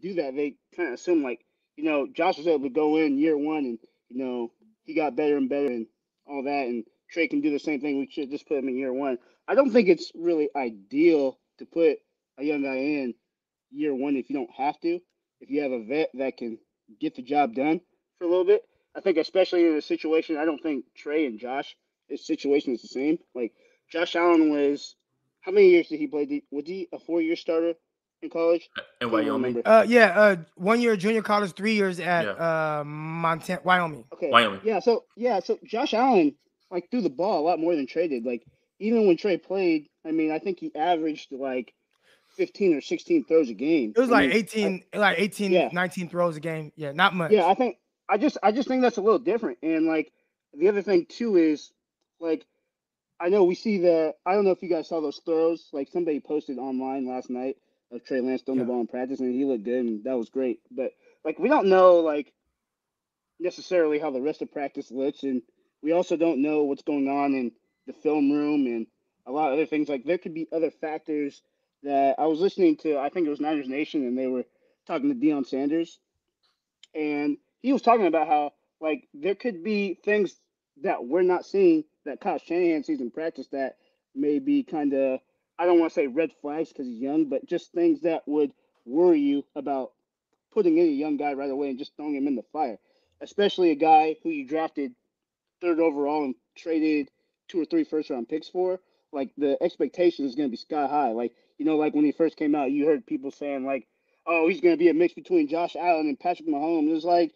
do 0.00 0.14
that. 0.14 0.34
They 0.34 0.56
kind 0.76 0.88
of 0.88 0.94
assume 0.94 1.22
like, 1.22 1.44
you 1.76 1.84
know, 1.84 2.06
Josh 2.06 2.38
was 2.38 2.46
able 2.46 2.64
to 2.64 2.70
go 2.70 2.96
in 2.96 3.18
year 3.18 3.36
one 3.36 3.64
and 3.64 3.78
you 4.08 4.18
know 4.18 4.50
he 4.84 4.94
got 4.94 5.16
better 5.16 5.36
and 5.36 5.48
better 5.48 5.66
and 5.66 5.86
all 6.26 6.42
that, 6.44 6.66
and 6.66 6.84
Trey 7.10 7.28
can 7.28 7.40
do 7.40 7.50
the 7.50 7.58
same 7.58 7.80
thing. 7.80 7.98
We 7.98 8.08
should 8.10 8.30
just 8.30 8.46
put 8.48 8.58
him 8.58 8.68
in 8.68 8.76
year 8.76 8.92
one. 8.92 9.18
I 9.46 9.54
don't 9.54 9.70
think 9.70 9.88
it's 9.88 10.12
really 10.14 10.48
ideal 10.56 11.38
to 11.58 11.66
put 11.66 11.98
a 12.38 12.44
young 12.44 12.62
guy 12.62 12.76
in 12.76 13.14
year 13.70 13.94
one 13.94 14.16
if 14.16 14.30
you 14.30 14.36
don't 14.36 14.50
have 14.56 14.80
to. 14.80 15.00
If 15.40 15.50
you 15.50 15.62
have 15.62 15.72
a 15.72 15.84
vet 15.84 16.10
that 16.14 16.36
can 16.36 16.58
get 17.00 17.14
the 17.14 17.22
job 17.22 17.54
done 17.54 17.80
for 18.18 18.24
a 18.24 18.28
little 18.28 18.44
bit, 18.44 18.62
I 18.96 19.00
think 19.00 19.18
especially 19.18 19.66
in 19.66 19.74
a 19.76 19.82
situation, 19.82 20.36
I 20.36 20.44
don't 20.44 20.62
think 20.62 20.84
Trey 20.96 21.26
and 21.26 21.38
Josh, 21.38 21.76
his 22.08 22.26
situation 22.26 22.74
is 22.74 22.82
the 22.82 22.88
same. 22.88 23.18
Like 23.34 23.52
Josh 23.90 24.16
Allen 24.16 24.50
was, 24.50 24.94
how 25.44 25.52
many 25.52 25.68
years 25.68 25.88
did 25.88 25.98
he 25.98 26.06
play? 26.06 26.42
was 26.50 26.66
he 26.66 26.88
a 26.92 26.98
four 26.98 27.20
year 27.20 27.36
starter 27.36 27.74
in 28.22 28.30
college? 28.30 28.68
In 29.00 29.10
Wyoming. 29.10 29.62
Uh, 29.64 29.84
yeah, 29.86 30.18
uh, 30.18 30.36
one 30.56 30.80
year 30.80 30.96
junior 30.96 31.22
college, 31.22 31.52
three 31.52 31.74
years 31.74 32.00
at 32.00 32.24
yeah. 32.24 32.32
uh 32.80 32.84
Montana, 32.84 33.60
Wyoming. 33.62 34.04
Okay. 34.12 34.30
Wyoming. 34.30 34.60
Yeah. 34.64 34.80
So 34.80 35.04
yeah, 35.16 35.40
so 35.40 35.58
Josh 35.64 35.94
Allen 35.94 36.34
like 36.70 36.90
threw 36.90 37.02
the 37.02 37.10
ball 37.10 37.40
a 37.40 37.44
lot 37.44 37.60
more 37.60 37.76
than 37.76 37.86
Trey 37.86 38.08
did. 38.08 38.24
Like 38.24 38.44
even 38.80 39.06
when 39.06 39.16
Trey 39.16 39.36
played, 39.36 39.88
I 40.06 40.10
mean, 40.10 40.30
I 40.30 40.38
think 40.38 40.58
he 40.58 40.74
averaged 40.74 41.32
like 41.32 41.74
15 42.36 42.76
or 42.76 42.80
16 42.80 43.24
throws 43.26 43.50
a 43.50 43.54
game. 43.54 43.92
It 43.96 44.00
was 44.00 44.10
I 44.10 44.22
like 44.22 44.28
mean, 44.30 44.38
18, 44.38 44.84
I, 44.94 44.98
like 44.98 45.18
18, 45.18 45.52
yeah. 45.52 45.68
19 45.72 46.08
throws 46.08 46.36
a 46.36 46.40
game. 46.40 46.72
Yeah, 46.76 46.92
not 46.92 47.14
much. 47.14 47.30
Yeah, 47.30 47.46
I 47.46 47.54
think 47.54 47.76
I 48.08 48.18
just 48.18 48.38
I 48.42 48.52
just 48.52 48.68
think 48.68 48.82
that's 48.82 48.96
a 48.96 49.02
little 49.02 49.18
different. 49.18 49.58
And 49.62 49.86
like 49.86 50.12
the 50.52 50.68
other 50.68 50.82
thing 50.82 51.06
too 51.06 51.36
is 51.36 51.70
like 52.20 52.46
I 53.20 53.28
know 53.28 53.44
we 53.44 53.54
see 53.54 53.78
the 53.78 54.14
I 54.26 54.34
don't 54.34 54.44
know 54.44 54.50
if 54.50 54.62
you 54.62 54.68
guys 54.68 54.88
saw 54.88 55.00
those 55.00 55.20
throws. 55.24 55.68
Like 55.72 55.88
somebody 55.88 56.20
posted 56.20 56.58
online 56.58 57.06
last 57.06 57.30
night 57.30 57.56
of 57.92 58.04
Trey 58.04 58.20
Lance 58.20 58.42
throwing 58.42 58.60
yeah. 58.60 58.66
the 58.66 58.72
ball 58.72 58.80
in 58.80 58.86
practice 58.86 59.20
and 59.20 59.32
he 59.32 59.44
looked 59.44 59.64
good 59.64 59.84
and 59.84 60.04
that 60.04 60.16
was 60.16 60.28
great. 60.28 60.60
But 60.70 60.92
like 61.24 61.38
we 61.38 61.48
don't 61.48 61.68
know 61.68 62.00
like 62.00 62.32
necessarily 63.38 63.98
how 63.98 64.10
the 64.10 64.20
rest 64.20 64.42
of 64.42 64.52
practice 64.52 64.90
looks 64.90 65.22
and 65.22 65.42
we 65.82 65.92
also 65.92 66.16
don't 66.16 66.42
know 66.42 66.64
what's 66.64 66.82
going 66.82 67.08
on 67.08 67.34
in 67.34 67.52
the 67.86 67.92
film 67.92 68.32
room 68.32 68.66
and 68.66 68.86
a 69.26 69.32
lot 69.32 69.48
of 69.48 69.54
other 69.54 69.66
things. 69.66 69.88
Like 69.88 70.04
there 70.04 70.18
could 70.18 70.34
be 70.34 70.48
other 70.52 70.70
factors 70.70 71.42
that 71.82 72.16
I 72.18 72.26
was 72.26 72.40
listening 72.40 72.76
to. 72.78 72.98
I 72.98 73.08
think 73.08 73.26
it 73.26 73.30
was 73.30 73.40
Niners 73.40 73.68
Nation, 73.68 74.06
and 74.06 74.18
they 74.18 74.26
were 74.26 74.44
talking 74.86 75.08
to 75.08 75.14
Deion 75.14 75.46
Sanders, 75.46 75.98
and 76.94 77.36
he 77.62 77.72
was 77.72 77.82
talking 77.82 78.06
about 78.06 78.26
how 78.26 78.52
like 78.80 79.08
there 79.14 79.34
could 79.34 79.62
be 79.62 79.98
things 80.04 80.34
that 80.82 81.04
we're 81.04 81.22
not 81.22 81.46
seeing 81.46 81.84
that 82.04 82.20
Kyle 82.20 82.38
Shanahan 82.38 82.84
sees 82.84 83.00
in 83.00 83.10
practice 83.10 83.48
that 83.48 83.76
may 84.14 84.38
be 84.38 84.62
kind 84.62 84.92
of 84.92 85.20
I 85.58 85.66
don't 85.66 85.78
want 85.78 85.92
to 85.92 85.94
say 85.94 86.06
red 86.06 86.30
flags 86.40 86.70
because 86.70 86.86
he's 86.86 87.00
young, 87.00 87.26
but 87.26 87.46
just 87.46 87.72
things 87.72 88.00
that 88.02 88.26
would 88.26 88.52
worry 88.84 89.20
you 89.20 89.44
about 89.54 89.92
putting 90.52 90.78
in 90.78 90.86
a 90.86 90.90
young 90.90 91.16
guy 91.16 91.34
right 91.34 91.50
away 91.50 91.70
and 91.70 91.78
just 91.78 91.96
throwing 91.96 92.16
him 92.16 92.26
in 92.26 92.36
the 92.36 92.44
fire, 92.52 92.78
especially 93.20 93.70
a 93.70 93.76
guy 93.76 94.16
who 94.22 94.30
you 94.30 94.46
drafted 94.46 94.94
third 95.60 95.80
overall 95.80 96.24
and 96.24 96.34
traded 96.56 97.10
two 97.48 97.60
or 97.60 97.64
three 97.64 97.84
first 97.84 98.10
round 98.10 98.28
picks 98.28 98.48
for. 98.48 98.80
Like 99.12 99.30
the 99.38 99.56
expectation 99.62 100.26
is 100.26 100.34
going 100.34 100.48
to 100.48 100.50
be 100.50 100.56
sky 100.56 100.86
high. 100.86 101.10
Like 101.10 101.34
you 101.58 101.64
know, 101.64 101.76
like 101.76 101.94
when 101.94 102.04
he 102.04 102.12
first 102.12 102.36
came 102.36 102.54
out, 102.54 102.72
you 102.72 102.86
heard 102.86 103.06
people 103.06 103.30
saying 103.30 103.64
like, 103.64 103.86
"Oh, 104.26 104.48
he's 104.48 104.60
going 104.60 104.74
to 104.74 104.78
be 104.78 104.88
a 104.88 104.94
mix 104.94 105.14
between 105.14 105.48
Josh 105.48 105.76
Allen 105.76 106.08
and 106.08 106.18
Patrick 106.18 106.48
Mahomes." 106.48 106.94
It's 106.94 107.04
like, 107.04 107.32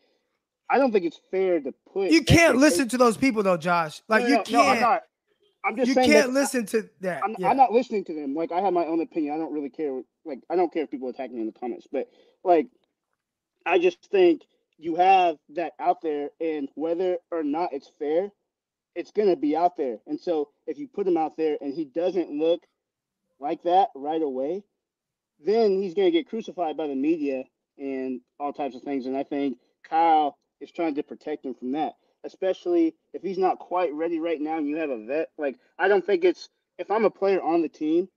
I 0.71 0.79
don't 0.79 0.93
think 0.93 1.05
it's 1.05 1.21
fair 1.31 1.61
to 1.61 1.73
put. 1.93 2.11
You 2.11 2.23
can't 2.23 2.57
listen 2.57 2.89
to 2.89 2.99
those 2.99 3.17
people 3.17 3.43
though, 3.43 3.57
Josh. 3.57 4.03
Like 4.09 4.25
no, 4.25 4.29
you 4.29 4.37
can't. 4.37 4.51
No, 4.51 4.63
I'm 4.63 4.81
not. 4.81 5.03
I'm 5.65 5.77
just 5.77 5.89
you 5.89 5.95
can't 5.95 6.33
listen 6.33 6.67
to 6.67 6.89
that. 7.01 7.23
I'm, 7.25 7.35
yeah. 7.39 7.51
I'm, 7.51 7.57
not 7.57 7.73
listening 7.73 8.05
to 8.05 8.15
them. 8.15 8.35
Like 8.35 8.53
I 8.53 8.61
have 8.61 8.73
my 8.73 8.85
own 8.85 9.01
opinion. 9.01 9.35
I 9.35 9.39
don't 9.39 9.53
really 9.53 9.71
care. 9.71 10.01
Like 10.25 10.41
I 10.49 10.57
don't 10.57 10.73
care 10.73 10.85
if 10.85 10.91
people 10.91 11.09
attack 11.09 11.31
me 11.31 11.41
in 11.41 11.47
the 11.47 11.53
comments, 11.53 11.87
but 11.91 12.09
like 12.45 12.69
I 13.67 13.79
just 13.79 13.99
think 14.11 14.43
you 14.79 14.97
have 14.97 15.37
that 15.51 15.73
out 15.81 16.01
there, 16.03 16.31
and 16.41 16.69
whether 16.75 17.19
or 17.31 17.43
not 17.43 17.73
it's 17.73 17.91
fair, 17.99 18.31
it's 18.95 19.11
gonna 19.11 19.37
be 19.37 19.57
out 19.57 19.77
there. 19.77 19.99
And 20.07 20.21
so 20.21 20.51
if 20.67 20.79
you 20.79 20.89
put 20.89 21.07
him 21.07 21.17
out 21.17 21.37
there 21.37 21.59
and 21.61 21.75
he 21.75 21.85
doesn't 21.85 22.31
look 22.31 22.61
like 23.41 23.63
that 23.65 23.89
right 23.95 24.23
away, 24.23 24.63
then 25.45 25.83
he's 25.83 25.95
gonna 25.95 26.11
get 26.11 26.29
crucified 26.29 26.77
by 26.77 26.87
the 26.87 26.95
media 26.95 27.45
and 27.79 28.21
all 28.39 28.53
types 28.53 28.77
of 28.77 28.83
things. 28.83 29.07
And 29.07 29.17
I 29.17 29.25
think 29.25 29.59
Kyle 29.89 30.38
is 30.61 30.71
trying 30.71 30.95
to 30.97 31.03
protect 31.03 31.45
him 31.45 31.55
from 31.55 31.73
that, 31.73 31.95
especially 32.25 32.95
if 33.13 33.23
he's 33.23 33.39
not 33.39 33.59
quite 33.59 33.93
ready 33.93 34.19
right 34.19 34.41
now 34.41 34.59
and 34.59 34.69
you 34.69 34.77
have 34.77 34.91
a 34.91 35.05
vet. 35.05 35.31
Like 35.39 35.57
I 35.79 35.89
don't 35.89 36.05
think 36.05 36.25
it's 36.25 36.49
if 36.79 36.91
I'm 36.91 37.05
a 37.05 37.11
player 37.11 37.43
on 37.43 37.63
the 37.63 37.69
team, 37.69 38.09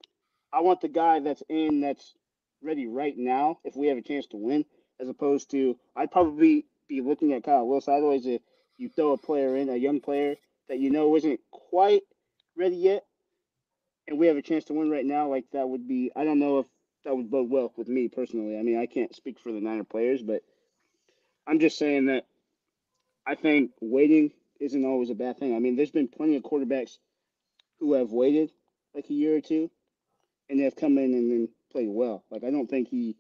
I 0.53 0.61
want 0.61 0.81
the 0.81 0.87
guy 0.87 1.19
that's 1.19 1.43
in 1.49 1.81
that's 1.81 2.13
ready 2.61 2.87
right 2.87 3.17
now 3.17 3.59
if 3.63 3.75
we 3.75 3.87
have 3.87 3.97
a 3.97 4.01
chance 4.01 4.27
to 4.27 4.37
win, 4.37 4.65
as 4.99 5.09
opposed 5.09 5.51
to 5.51 5.77
I'd 5.95 6.11
probably 6.11 6.65
be 6.87 7.01
looking 7.01 7.33
at 7.33 7.43
Kyle 7.43 7.67
Wilson. 7.67 7.93
Otherwise, 7.93 8.25
if 8.25 8.41
you 8.77 8.89
throw 8.89 9.13
a 9.13 9.17
player 9.17 9.55
in, 9.55 9.69
a 9.69 9.75
young 9.75 10.01
player 10.01 10.35
that 10.69 10.79
you 10.79 10.89
know 10.89 11.15
isn't 11.15 11.39
quite 11.51 12.01
ready 12.57 12.75
yet, 12.75 13.05
and 14.07 14.19
we 14.19 14.27
have 14.27 14.37
a 14.37 14.41
chance 14.41 14.65
to 14.65 14.73
win 14.73 14.89
right 14.89 15.05
now, 15.05 15.29
like 15.29 15.45
that 15.53 15.67
would 15.69 15.87
be 15.87 16.11
I 16.15 16.23
don't 16.23 16.39
know 16.39 16.59
if 16.59 16.65
that 17.05 17.15
would 17.15 17.31
bode 17.31 17.49
well 17.49 17.71
with 17.77 17.87
me 17.87 18.07
personally. 18.07 18.57
I 18.57 18.61
mean, 18.61 18.79
I 18.79 18.85
can't 18.85 19.15
speak 19.15 19.39
for 19.39 19.51
the 19.51 19.61
Niner 19.61 19.83
players, 19.83 20.21
but 20.21 20.41
I'm 21.47 21.59
just 21.59 21.77
saying 21.77 22.07
that 22.07 22.25
I 23.31 23.35
think 23.35 23.71
waiting 23.79 24.33
isn't 24.59 24.83
always 24.83 25.09
a 25.09 25.15
bad 25.15 25.39
thing. 25.39 25.55
I 25.55 25.59
mean, 25.59 25.77
there's 25.77 25.89
been 25.89 26.09
plenty 26.09 26.35
of 26.35 26.43
quarterbacks 26.43 26.97
who 27.79 27.93
have 27.93 28.11
waited 28.11 28.51
like 28.93 29.09
a 29.09 29.13
year 29.13 29.37
or 29.37 29.39
two, 29.39 29.71
and 30.49 30.59
they 30.59 30.65
have 30.65 30.75
come 30.75 30.97
in 30.97 31.13
and 31.13 31.31
then 31.31 31.49
played 31.71 31.87
well. 31.87 32.25
Like 32.29 32.43
I 32.43 32.51
don't 32.51 32.69
think 32.69 32.89
he 32.89 33.15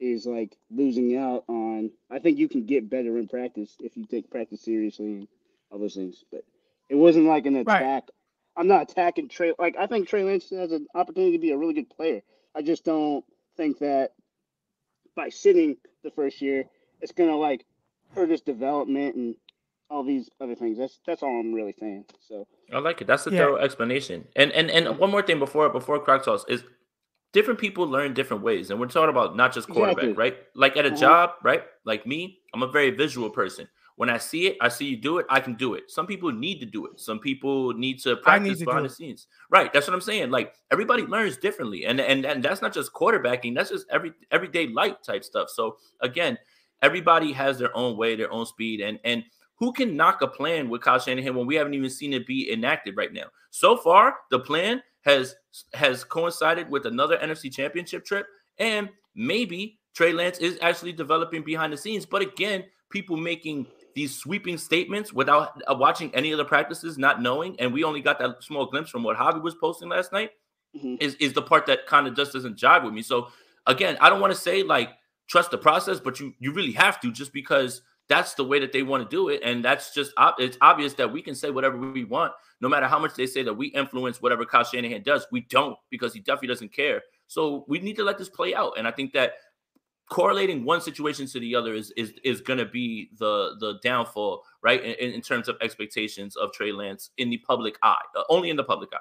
is 0.00 0.24
like 0.24 0.56
losing 0.70 1.14
out 1.18 1.44
on. 1.46 1.90
I 2.10 2.20
think 2.20 2.38
you 2.38 2.48
can 2.48 2.64
get 2.64 2.88
better 2.88 3.18
in 3.18 3.28
practice 3.28 3.76
if 3.80 3.98
you 3.98 4.06
take 4.06 4.30
practice 4.30 4.62
seriously 4.62 5.12
and 5.12 5.28
all 5.70 5.78
those 5.78 5.94
things. 5.94 6.24
But 6.32 6.44
it 6.88 6.94
wasn't 6.94 7.26
like 7.26 7.44
an 7.44 7.56
attack. 7.56 7.82
Right. 7.82 8.10
I'm 8.56 8.66
not 8.66 8.90
attacking 8.90 9.28
Trey. 9.28 9.52
Like 9.58 9.76
I 9.78 9.86
think 9.88 10.08
Trey 10.08 10.24
Lance 10.24 10.48
has 10.48 10.72
an 10.72 10.86
opportunity 10.94 11.32
to 11.32 11.42
be 11.42 11.50
a 11.50 11.58
really 11.58 11.74
good 11.74 11.90
player. 11.90 12.22
I 12.54 12.62
just 12.62 12.82
don't 12.82 13.22
think 13.58 13.80
that 13.80 14.12
by 15.14 15.28
sitting 15.28 15.76
the 16.02 16.10
first 16.10 16.40
year, 16.40 16.64
it's 17.02 17.12
gonna 17.12 17.36
like 17.36 17.66
hurt 18.14 18.30
his 18.30 18.40
development 18.40 19.16
and 19.16 19.34
all 19.90 20.02
these 20.02 20.30
other 20.40 20.54
things. 20.54 20.78
That's 20.78 21.00
that's 21.06 21.22
all 21.22 21.40
I'm 21.40 21.52
really 21.52 21.74
saying. 21.78 22.04
So 22.20 22.46
I 22.72 22.78
like 22.78 23.00
it. 23.00 23.06
That's 23.06 23.26
a 23.26 23.30
Yeah. 23.30 23.38
thorough 23.38 23.56
explanation. 23.56 24.26
And 24.36 24.50
and 24.52 24.70
and 24.70 24.98
one 24.98 25.10
more 25.10 25.22
thing 25.22 25.38
before 25.38 25.68
before 25.68 25.98
crack 26.00 26.24
sauce 26.24 26.44
is 26.48 26.64
different 27.32 27.58
people 27.60 27.86
learn 27.86 28.14
different 28.14 28.42
ways, 28.42 28.70
and 28.70 28.78
we're 28.80 28.86
talking 28.86 29.10
about 29.10 29.36
not 29.36 29.52
just 29.52 29.68
quarterback, 29.68 30.04
Exactly. 30.04 30.12
right? 30.12 30.36
Like 30.54 30.76
at 30.76 30.86
a 30.86 30.90
Mhm. 30.90 30.98
job, 30.98 31.30
right? 31.42 31.64
Like 31.84 32.06
me, 32.06 32.40
I'm 32.54 32.62
a 32.62 32.68
very 32.68 32.90
visual 32.90 33.28
person. 33.28 33.68
When 33.96 34.10
I 34.10 34.18
see 34.18 34.48
it, 34.48 34.56
I 34.60 34.68
see 34.68 34.86
you 34.86 34.96
do 34.96 35.18
it, 35.18 35.26
I 35.28 35.38
can 35.38 35.54
do 35.54 35.74
it. 35.74 35.88
Some 35.88 36.06
people 36.08 36.32
need 36.32 36.58
to 36.60 36.66
do 36.66 36.86
it. 36.86 36.98
Some 36.98 37.20
people 37.20 37.72
need 37.74 38.00
to 38.00 38.10
I 38.10 38.14
need 38.14 38.22
practice 38.22 38.58
to 38.60 38.64
behind 38.64 38.84
the 38.84 38.88
it. 38.90 38.92
scenes. 38.94 39.28
Right. 39.50 39.72
That's 39.72 39.86
what 39.86 39.94
I'm 39.94 40.00
saying. 40.00 40.30
Like 40.30 40.54
everybody 40.72 41.04
learns 41.04 41.36
differently. 41.36 41.84
And 41.84 42.00
and 42.00 42.24
and 42.24 42.42
that's 42.42 42.60
not 42.62 42.72
just 42.72 42.92
quarterbacking, 42.92 43.54
that's 43.54 43.70
just 43.70 43.86
every 43.90 44.12
everyday 44.32 44.66
life 44.68 44.96
type 45.02 45.22
stuff. 45.22 45.48
So 45.50 45.76
again, 46.00 46.38
everybody 46.84 47.32
has 47.32 47.58
their 47.58 47.74
own 47.74 47.96
way, 47.96 48.14
their 48.14 48.30
own 48.30 48.46
speed, 48.46 48.80
and 48.80 49.00
and 49.04 49.24
who 49.56 49.72
can 49.72 49.96
knock 49.96 50.20
a 50.20 50.26
plan 50.26 50.68
with 50.68 50.82
Kyle 50.82 50.98
Shanahan 50.98 51.34
when 51.34 51.46
we 51.46 51.54
haven't 51.54 51.74
even 51.74 51.88
seen 51.88 52.12
it 52.12 52.26
be 52.26 52.52
enacted 52.52 52.96
right 52.96 53.12
now? 53.12 53.26
So 53.50 53.76
far, 53.76 54.16
the 54.30 54.40
plan 54.40 54.82
has 55.02 55.34
has 55.72 56.04
coincided 56.04 56.68
with 56.68 56.86
another 56.86 57.16
NFC 57.18 57.52
Championship 57.52 58.04
trip, 58.04 58.26
and 58.58 58.88
maybe 59.14 59.78
Trey 59.94 60.12
Lance 60.12 60.38
is 60.38 60.58
actually 60.60 60.92
developing 60.92 61.42
behind 61.42 61.72
the 61.72 61.76
scenes. 61.76 62.04
But 62.04 62.22
again, 62.22 62.64
people 62.90 63.16
making 63.16 63.66
these 63.94 64.16
sweeping 64.16 64.58
statements 64.58 65.12
without 65.12 65.62
uh, 65.66 65.74
watching 65.74 66.14
any 66.14 66.32
of 66.32 66.38
the 66.38 66.44
practices, 66.44 66.98
not 66.98 67.22
knowing, 67.22 67.58
and 67.60 67.72
we 67.72 67.84
only 67.84 68.00
got 68.00 68.18
that 68.18 68.42
small 68.42 68.66
glimpse 68.66 68.90
from 68.90 69.02
what 69.02 69.16
Javi 69.16 69.40
was 69.40 69.54
posting 69.54 69.88
last 69.88 70.12
night 70.12 70.30
mhm. 70.76 71.00
is 71.00 71.14
is 71.14 71.32
the 71.32 71.42
part 71.42 71.66
that 71.66 71.86
kind 71.86 72.06
of 72.06 72.14
just 72.16 72.32
doesn't 72.32 72.58
jive 72.58 72.84
with 72.84 72.92
me. 72.92 73.02
So 73.02 73.28
again, 73.66 73.96
I 74.00 74.10
don't 74.10 74.20
want 74.20 74.32
to 74.32 74.38
say 74.38 74.62
like 74.62 74.90
trust 75.26 75.50
the 75.50 75.58
process, 75.58 76.00
but 76.00 76.20
you 76.20 76.34
you 76.38 76.52
really 76.52 76.72
have 76.72 77.00
to 77.00 77.12
just 77.12 77.32
because 77.32 77.82
that's 78.08 78.34
the 78.34 78.44
way 78.44 78.58
that 78.58 78.72
they 78.72 78.82
want 78.82 79.08
to 79.08 79.16
do 79.16 79.28
it, 79.28 79.40
and 79.42 79.64
that's 79.64 79.94
just 79.94 80.12
it's 80.38 80.58
obvious 80.60 80.94
that 80.94 81.10
we 81.10 81.22
can 81.22 81.34
say 81.34 81.50
whatever 81.50 81.78
we 81.78 82.04
want, 82.04 82.32
no 82.60 82.68
matter 82.68 82.86
how 82.86 82.98
much 82.98 83.14
they 83.14 83.26
say 83.26 83.42
that 83.42 83.54
we 83.54 83.68
influence 83.68 84.20
whatever 84.20 84.44
Kyle 84.44 84.64
Shanahan 84.64 85.02
does. 85.02 85.26
We 85.32 85.42
don't 85.42 85.76
because 85.90 86.12
he 86.12 86.20
definitely 86.20 86.48
doesn't 86.48 86.72
care. 86.72 87.02
So 87.26 87.64
we 87.68 87.78
need 87.78 87.96
to 87.96 88.04
let 88.04 88.18
this 88.18 88.28
play 88.28 88.54
out, 88.54 88.74
and 88.76 88.86
I 88.86 88.90
think 88.90 89.12
that 89.14 89.34
correlating 90.10 90.64
one 90.64 90.80
situation 90.80 91.26
to 91.26 91.40
the 91.40 91.54
other 91.54 91.74
is 91.74 91.92
is 91.96 92.12
is 92.24 92.40
going 92.40 92.58
to 92.58 92.66
be 92.66 93.10
the 93.18 93.56
the 93.58 93.78
downfall, 93.82 94.42
right? 94.62 94.82
In, 94.82 95.12
in 95.12 95.20
terms 95.22 95.48
of 95.48 95.56
expectations 95.60 96.36
of 96.36 96.52
Trey 96.52 96.72
Lance 96.72 97.10
in 97.16 97.30
the 97.30 97.38
public 97.38 97.78
eye, 97.82 97.96
uh, 98.16 98.22
only 98.28 98.50
in 98.50 98.56
the 98.56 98.64
public 98.64 98.92
eye. 98.92 98.98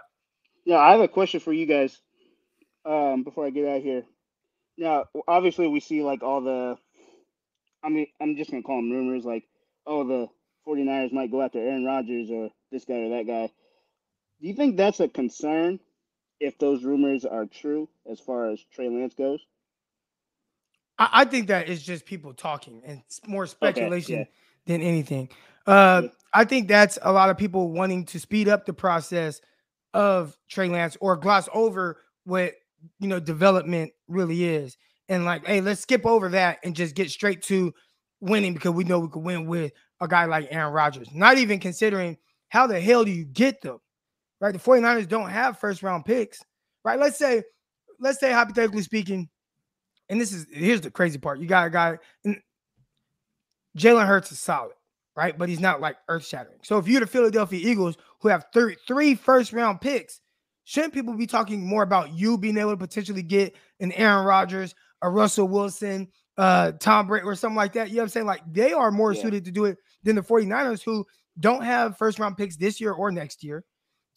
Yeah, 0.66 0.78
I 0.78 0.92
have 0.92 1.02
a 1.02 1.08
question 1.08 1.42
for 1.42 1.52
you 1.52 1.66
guys 1.66 2.00
um, 2.86 3.24
before 3.24 3.46
I 3.46 3.50
get 3.50 3.68
out 3.68 3.82
here. 3.82 4.04
Now, 4.78 5.06
obviously, 5.28 5.68
we 5.68 5.80
see 5.80 6.02
like 6.04 6.24
all 6.24 6.42
the, 6.42 6.78
I 7.84 7.90
mean, 7.90 8.08
I'm 8.22 8.36
just 8.36 8.52
going 8.52 8.64
to 8.64 8.68
call 8.68 8.78
them 8.78 8.92
rumors 8.92 9.26
like, 9.26 9.44
oh, 9.86 10.04
the 10.04 10.28
49ers 10.68 11.14
might 11.14 11.32
go 11.32 11.42
after 11.42 11.60
Aaron 11.60 11.86
Rodgers 11.86 12.30
or 12.32 12.50
this 12.72 12.86
guy 12.86 12.96
or 12.96 13.10
that 13.18 13.28
guy. 13.28 13.50
Do 14.42 14.48
you 14.48 14.54
think 14.56 14.78
that's 14.78 15.00
a 15.00 15.08
concern 15.08 15.80
if 16.40 16.58
those 16.58 16.84
rumors 16.84 17.26
are 17.26 17.46
true 17.46 17.88
as 18.10 18.20
far 18.20 18.50
as 18.52 18.64
Trey 18.74 18.90
Lance 18.90 19.14
goes? 19.14 19.40
I, 20.98 21.10
I 21.14 21.26
think 21.26 21.48
that 21.48 21.70
is 21.70 21.84
just 21.84 22.06
people 22.06 22.34
talking 22.34 22.82
and 22.86 23.02
it's 23.06 23.22
more 23.28 23.48
speculation 23.48 24.20
yeah. 24.20 24.26
than 24.66 24.82
anything. 24.82 25.30
Uh, 25.66 26.02
Yeah. 26.04 26.10
I 26.34 26.46
think 26.46 26.68
that's 26.68 26.98
a 27.02 27.12
lot 27.12 27.30
of 27.30 27.38
people 27.38 27.72
wanting 27.72 28.06
to 28.06 28.20
speed 28.20 28.50
up 28.50 28.66
the 28.66 28.74
process 28.74 29.40
of 29.94 30.36
Trey 30.50 30.68
Lance 30.68 30.98
or 31.00 31.16
gloss 31.16 31.48
over 31.54 32.00
what 32.24 32.54
you 33.00 33.08
know 33.08 33.20
development 33.20 33.92
really 34.08 34.46
is, 34.46 34.78
and 35.10 35.26
like, 35.26 35.46
hey, 35.46 35.62
let's 35.62 35.82
skip 35.82 36.06
over 36.06 36.30
that 36.30 36.60
and 36.64 36.76
just 36.76 36.96
get 36.96 37.12
straight 37.12 37.42
to 37.44 37.74
winning 38.22 38.54
because 38.54 38.72
we 38.72 38.84
know 38.84 39.00
we 39.00 39.10
could 39.10 39.24
win 39.24 39.46
with 39.46 39.72
a 40.00 40.08
guy 40.08 40.26
like 40.26 40.48
Aaron 40.50 40.74
Rodgers. 40.74 41.08
Not 41.14 41.38
even 41.38 41.60
considering 41.60 42.18
how 42.50 42.68
the 42.68 42.80
hell 42.80 43.04
do 43.04 43.12
you 43.12 43.26
get 43.26 43.62
them, 43.62 43.80
right? 44.40 44.54
The 44.54 44.60
49ers 44.60 45.08
don't 45.08 45.30
have 45.30 45.60
first 45.60 45.84
round 45.84 46.06
picks, 46.06 46.40
right? 46.86 47.00
Let's 47.00 47.18
say, 47.18 47.44
let's 48.00 48.20
say 48.20 48.32
hypothetically 48.32 48.82
speaking, 48.82 49.30
and 50.10 50.20
this 50.20 50.32
is 50.32 50.46
here's 50.52 50.82
the 50.82 50.92
crazy 50.92 51.18
part. 51.18 51.40
You 51.40 51.48
got 51.48 51.68
a 51.68 51.70
guy, 51.70 51.98
Jalen 53.78 54.08
Hurts 54.08 54.32
is 54.32 54.40
solid, 54.40 54.74
right? 55.16 55.38
But 55.38 55.50
he's 55.50 55.60
not 55.60 55.82
like 55.82 55.98
earth 56.08 56.26
shattering. 56.26 56.60
So 56.64 56.78
if 56.78 56.88
you're 56.88 57.00
the 57.02 57.08
Philadelphia 57.08 57.60
Eagles 57.68 57.98
who 58.22 58.30
have 58.30 58.46
three 58.54 58.78
three 58.88 59.16
first 59.16 59.54
round 59.54 59.82
picks, 59.82 60.22
shouldn't 60.66 60.94
people 60.94 61.14
be 61.16 61.28
talking 61.28 61.66
more 61.66 61.84
about 61.84 62.14
you 62.14 62.38
being 62.38 62.58
able 62.58 62.72
to 62.72 62.78
potentially 62.78 63.24
get 63.24 63.56
an 63.80 63.92
Aaron 63.94 64.26
Rodgers, 64.26 64.74
a 65.02 65.10
Russell 65.10 65.48
Wilson, 65.48 66.08
uh, 66.38 66.72
Tom 66.80 67.08
Brady, 67.08 67.26
or 67.26 67.36
something 67.36 67.56
like 67.56 67.74
that? 67.74 67.90
You 67.90 67.96
know 67.96 68.02
what 68.02 68.06
I'm 68.06 68.10
saying? 68.10 68.26
Like 68.26 68.42
they 68.52 68.74
are 68.74 68.92
more 68.92 69.14
Yeah. 69.14 69.22
suited 69.22 69.46
to 69.46 69.52
do 69.52 69.66
it 69.66 69.78
than 70.04 70.16
the 70.16 70.22
49ers 70.22 70.82
who 70.84 71.06
don't 71.40 71.64
have 71.64 71.98
first 71.98 72.20
round 72.20 72.38
picks 72.38 72.56
this 72.56 72.80
year 72.80 72.94
or 72.94 73.12
next 73.12 73.44
year. 73.44 73.64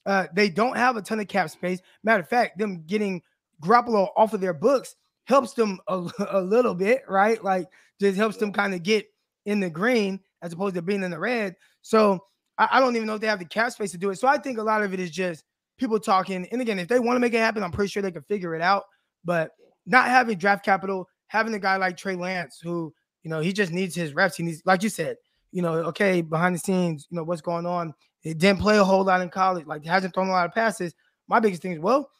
Uh, 0.04 0.26
they 0.34 0.48
don't 0.48 0.76
have 0.76 0.96
a 0.96 1.02
ton 1.02 1.18
of 1.18 1.26
cap 1.28 1.50
space. 1.50 1.80
Matter 2.04 2.22
of 2.22 2.28
fact, 2.28 2.58
them 2.58 2.84
getting 2.86 3.22
Garoppolo 3.62 4.08
off 4.16 4.34
of 4.34 4.40
their 4.40 4.54
books 4.54 4.94
helps 5.24 5.54
them 5.54 5.80
a, 5.88 6.08
a 6.30 6.40
little 6.40 6.74
bit, 6.74 7.02
right? 7.08 7.42
Like 7.42 7.66
just 8.00 8.16
helps 8.16 8.36
them 8.36 8.52
kind 8.52 8.74
of 8.74 8.82
get 8.82 9.06
in 9.46 9.60
the 9.60 9.70
green 9.70 10.20
as 10.42 10.52
opposed 10.52 10.74
to 10.76 10.82
being 10.82 11.02
in 11.02 11.10
the 11.10 11.18
red. 11.18 11.56
So 11.82 12.20
I, 12.58 12.68
I 12.72 12.80
don't 12.80 12.94
even 12.94 13.06
know 13.06 13.14
if 13.14 13.20
they 13.20 13.26
have 13.26 13.38
the 13.40 13.44
cap 13.46 13.72
space 13.72 13.90
to 13.92 13.98
do 13.98 14.10
it. 14.10 14.16
So 14.18 14.28
I 14.28 14.38
think 14.38 14.58
a 14.58 14.62
lot 14.62 14.82
of 14.82 14.92
it 14.94 15.00
is 15.00 15.10
just 15.10 15.42
people 15.76 15.98
talking. 16.00 16.46
And 16.50 16.60
again, 16.60 16.78
if 16.78 16.88
they 16.88 16.98
want 16.98 17.16
to 17.16 17.20
make 17.20 17.34
it 17.34 17.38
happen, 17.38 17.62
I'm 17.62 17.72
pretty 17.72 17.88
sure 17.88 18.02
they 18.02 18.10
can 18.10 18.22
figure 18.22 18.54
it 18.54 18.62
out. 18.62 18.84
But 19.24 19.52
not 19.86 20.08
having 20.08 20.38
draft 20.38 20.64
capital, 20.64 21.08
having 21.28 21.54
a 21.54 21.58
guy 21.58 21.76
like 21.76 21.96
Trey 21.96 22.16
Lance, 22.16 22.60
who 22.62 22.92
you 23.22 23.30
know 23.30 23.40
he 23.40 23.52
just 23.52 23.72
needs 23.72 23.94
his 23.94 24.14
reps. 24.14 24.36
He 24.36 24.42
needs, 24.42 24.62
like 24.64 24.82
you 24.82 24.88
said, 24.88 25.16
you 25.52 25.62
know, 25.62 25.74
okay, 25.74 26.20
behind 26.22 26.54
the 26.54 26.58
scenes, 26.58 27.06
you 27.10 27.16
know 27.16 27.24
what's 27.24 27.40
going 27.40 27.66
on. 27.66 27.94
He 28.20 28.34
didn't 28.34 28.60
play 28.60 28.78
a 28.78 28.84
whole 28.84 29.04
lot 29.04 29.20
in 29.20 29.28
college, 29.28 29.66
like 29.66 29.84
hasn't 29.84 30.14
thrown 30.14 30.28
a 30.28 30.32
lot 30.32 30.46
of 30.46 30.52
passes. 30.52 30.94
My 31.28 31.40
biggest 31.40 31.62
thing 31.62 31.72
is, 31.72 31.78
well, 31.78 32.10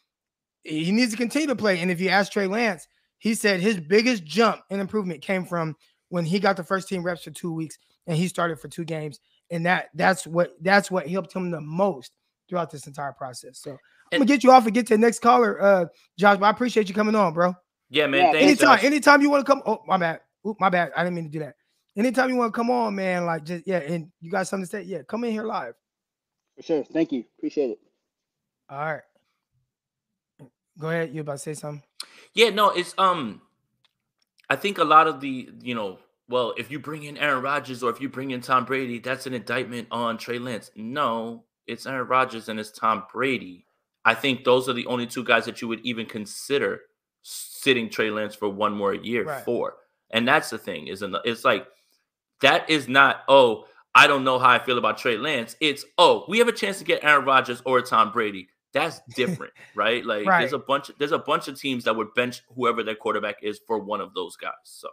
he 0.62 0.91
needs 0.93 1.12
to 1.12 1.16
continue 1.16 1.49
to 1.49 1.57
play. 1.57 1.81
And 1.81 1.91
if 1.91 2.01
you 2.01 2.09
ask 2.09 2.33
Trey 2.33 2.47
Lance, 2.47 2.89
he 3.19 3.35
said 3.35 3.61
his 3.61 3.78
biggest 3.78 4.24
jump 4.24 4.62
and 4.70 4.81
improvement 4.81 5.23
came 5.23 5.45
from 5.45 5.77
when 6.09 6.24
he 6.24 6.39
got 6.39 6.57
the 6.57 6.65
first 6.65 6.89
team 6.89 7.03
reps 7.03 7.24
for 7.24 7.31
two 7.31 7.53
weeks 7.53 7.78
and 8.07 8.16
he 8.16 8.28
started 8.28 8.61
for 8.61 8.69
two 8.69 8.85
games. 8.85 9.20
And 9.51 9.65
that 9.66 9.91
that's 9.95 10.27
what 10.27 10.57
that's 10.61 10.91
what 10.91 11.09
helped 11.09 11.33
him 11.33 11.51
the 11.51 11.61
most 11.61 12.12
throughout 12.48 12.70
this 12.70 12.86
entire 12.86 13.12
process. 13.12 13.60
So 13.60 13.73
I'm 14.12 14.18
gonna 14.18 14.24
get 14.24 14.44
you 14.44 14.51
off 14.51 14.64
and 14.64 14.74
get 14.74 14.86
to 14.89 14.94
the 14.94 14.98
next 14.98 15.20
caller, 15.20 15.60
uh, 15.60 15.86
Josh. 16.18 16.39
But 16.39 16.47
I 16.47 16.51
appreciate 16.51 16.89
you 16.89 16.94
coming 16.94 17.14
on, 17.14 17.32
bro. 17.35 17.55
Yeah, 17.90 18.06
man. 18.06 18.20
Yeah, 18.20 18.32
thanks, 18.32 18.44
anytime, 18.44 18.77
Josh. 18.77 18.85
anytime 18.85 19.23
you 19.23 19.31
want 19.31 19.47
to 19.47 19.52
come. 19.52 19.62
Oh, 19.66 19.82
my 19.86 19.97
bad. 19.97 20.20
Oop, 20.47 20.56
my 20.60 20.68
bad. 20.68 20.93
I 20.97 21.02
didn't 21.02 21.16
mean 21.16 21.24
to 21.24 21.31
do 21.31 21.39
that. 21.40 21.55
Anytime 21.97 22.28
you 22.28 22.36
want 22.36 22.52
to 22.52 22.56
come 22.56 22.70
on, 22.70 22.94
man, 22.94 23.24
like 23.24 23.44
just 23.44 23.66
yeah, 23.66 23.78
and 23.78 24.10
you 24.20 24.31
got 24.31 24.47
something 24.47 24.64
to 24.64 24.70
say, 24.70 24.82
yeah, 24.82 25.02
come 25.09 25.24
in 25.24 25.32
here 25.32 25.44
live. 25.44 25.74
For 26.56 26.62
sure. 26.62 26.85
Thank 26.85 27.12
you. 27.12 27.24
Appreciate 27.39 27.70
it. 27.70 27.78
All 28.68 28.78
right. 28.78 29.02
Go 30.78 30.90
ahead. 30.90 31.14
You 31.14 31.23
about 31.23 31.35
to 31.35 31.39
say 31.39 31.55
something? 31.55 31.82
Yeah, 32.35 32.51
no, 32.51 32.70
it's 32.70 32.94
um 32.98 33.40
I 34.48 34.56
think 34.56 34.78
a 34.78 34.85
lot 34.85 35.09
of 35.09 35.20
the, 35.20 35.51
you 35.60 35.74
know, 35.74 35.98
well, 36.28 36.55
if 36.56 36.70
you 36.70 36.78
bring 36.78 37.05
in 37.05 37.16
Aaron 37.16 37.43
Rodgers 37.43 37.82
or 37.82 37.90
if 37.90 38.01
you 38.01 38.09
bring 38.09 38.31
in 38.31 38.40
Tom 38.40 38.64
Brady, 38.64 38.98
that's 38.98 39.27
an 39.27 39.35
indictment 39.35 39.89
on 39.90 40.18
Trey 40.18 40.39
Lance. 40.39 40.70
No, 40.77 41.44
it's 41.66 41.86
Aaron 41.86 42.06
Rodgers 42.09 42.48
and 42.48 42.59
it's 42.60 42.70
Tom 42.70 43.05
Brady. 43.12 43.66
I 44.05 44.14
think 44.14 44.44
those 44.44 44.68
are 44.68 44.72
the 44.72 44.86
only 44.86 45.06
two 45.06 45.24
guys 45.24 45.44
that 45.47 45.60
you 45.60 45.68
would 45.68 45.80
even 45.80 46.06
consider 46.06 46.80
sitting 47.22 47.90
Trey 47.90 48.10
Lance 48.10 48.34
for 48.34 48.48
one 48.48 48.72
more 48.72 48.94
year 48.94 49.24
Right. 49.24 49.44
for. 49.44 49.74
And 50.10 50.26
that's 50.28 50.51
the 50.51 50.59
thing, 50.59 50.86
isn't 50.86 51.12
it? 51.14 51.20
It's 51.24 51.44
like 51.44 51.66
that 52.40 52.70
is 52.70 52.86
not, 52.88 53.22
oh, 53.28 53.64
I 53.94 54.06
don't 54.06 54.22
know 54.24 54.38
how 54.38 54.51
I 54.51 54.59
feel 54.60 54.78
about 54.78 54.98
Trey 54.98 55.16
Lance. 55.16 55.56
It's 55.60 55.84
oh, 55.98 56.24
we 56.28 56.38
have 56.38 56.48
a 56.48 56.52
chance 56.52 56.78
to 56.78 56.84
get 56.84 57.02
Aaron 57.02 57.24
Rodgers 57.24 57.62
or 57.64 57.80
Tom 57.82 58.12
Brady. 58.12 58.48
That's 58.72 59.01
different, 59.16 59.52
right? 59.74 60.05
Like 60.05 60.26
Right. 60.26 60.40
there's 60.40 60.52
a 60.52 60.59
bunch 60.59 60.90
of, 60.90 60.98
there's 60.98 61.12
a 61.12 61.18
bunch 61.18 61.48
of 61.48 61.59
teams 61.59 61.82
that 61.84 61.97
would 61.97 62.14
bench 62.14 62.43
whoever 62.55 62.82
their 62.84 62.94
quarterback 62.94 63.36
is 63.43 63.60
for 63.66 63.78
one 63.80 64.01
of 64.01 64.14
those 64.14 64.36
guys. 64.36 64.52
So 64.64 64.88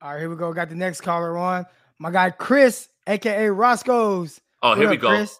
All 0.00 0.12
right, 0.12 0.20
here 0.20 0.30
we 0.30 0.36
go. 0.36 0.52
Got 0.54 0.68
the 0.70 0.74
next 0.76 1.02
caller 1.02 1.36
on. 1.36 1.66
My 1.98 2.10
guy 2.10 2.30
Chris, 2.30 2.88
aka 3.06 3.48
Roscoe's. 3.50 4.40
Oh, 4.62 4.70
What 4.70 4.78
here 4.78 4.88
we 4.88 4.96
go. 4.96 5.08
Chris? 5.08 5.38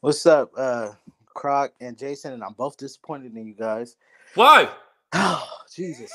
What's 0.00 0.26
up, 0.26 0.50
uh, 0.56 0.90
Croc 1.34 1.72
and 1.80 1.96
Jason? 1.98 2.32
And 2.32 2.42
I'm 2.44 2.52
both 2.54 2.76
disappointed 2.76 3.36
in 3.36 3.46
you 3.46 3.54
guys. 3.54 3.96
Why? 4.34 4.68
Oh, 5.14 5.48
Jesus. 5.74 6.12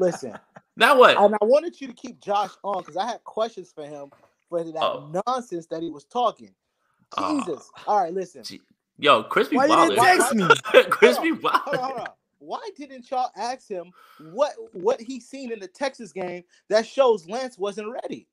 Listen, 0.00 0.34
Now 0.76 0.98
what? 0.98 1.16
and 1.16 1.36
I 1.40 1.44
wanted 1.44 1.80
you 1.80 1.86
to 1.86 1.92
keep 1.92 2.20
Josh 2.20 2.50
on 2.64 2.78
because 2.82 2.96
I 2.96 3.06
had 3.06 3.22
questions 3.22 3.70
for 3.72 3.84
him 3.84 4.10
for 4.48 4.64
that 4.64 4.74
Oh. 4.82 5.22
nonsense 5.26 5.66
that 5.68 5.82
he 5.82 5.90
was 5.90 6.04
talking. 6.04 6.50
Oh. 7.16 7.38
Jesus. 7.40 7.70
All 7.86 8.00
right, 8.00 8.12
listen. 8.12 8.42
Gee, 8.42 8.60
Yo, 8.98 9.22
Crispy 9.22 9.56
Why 9.56 9.66
you 9.66 9.70
Wilder. 9.70 9.94
didn't 9.94 10.04
text 10.04 10.34
me? 10.34 10.48
Crispy 10.90 11.28
Hold 11.30 11.44
on, 11.44 11.60
hold 11.64 11.76
on, 11.78 11.84
hold 11.84 12.00
on. 12.00 12.10
Why 12.40 12.70
didn't 12.76 13.08
y'all 13.10 13.30
ask 13.36 13.68
him 13.68 13.92
what 14.18 14.54
what 14.72 15.00
he 15.00 15.20
seen 15.20 15.52
in 15.52 15.60
the 15.60 15.68
Texans 15.68 16.12
game 16.12 16.42
that 16.68 16.86
shows 16.86 17.28
Lance 17.28 17.56
wasn't 17.56 17.88
ready? 18.02 18.26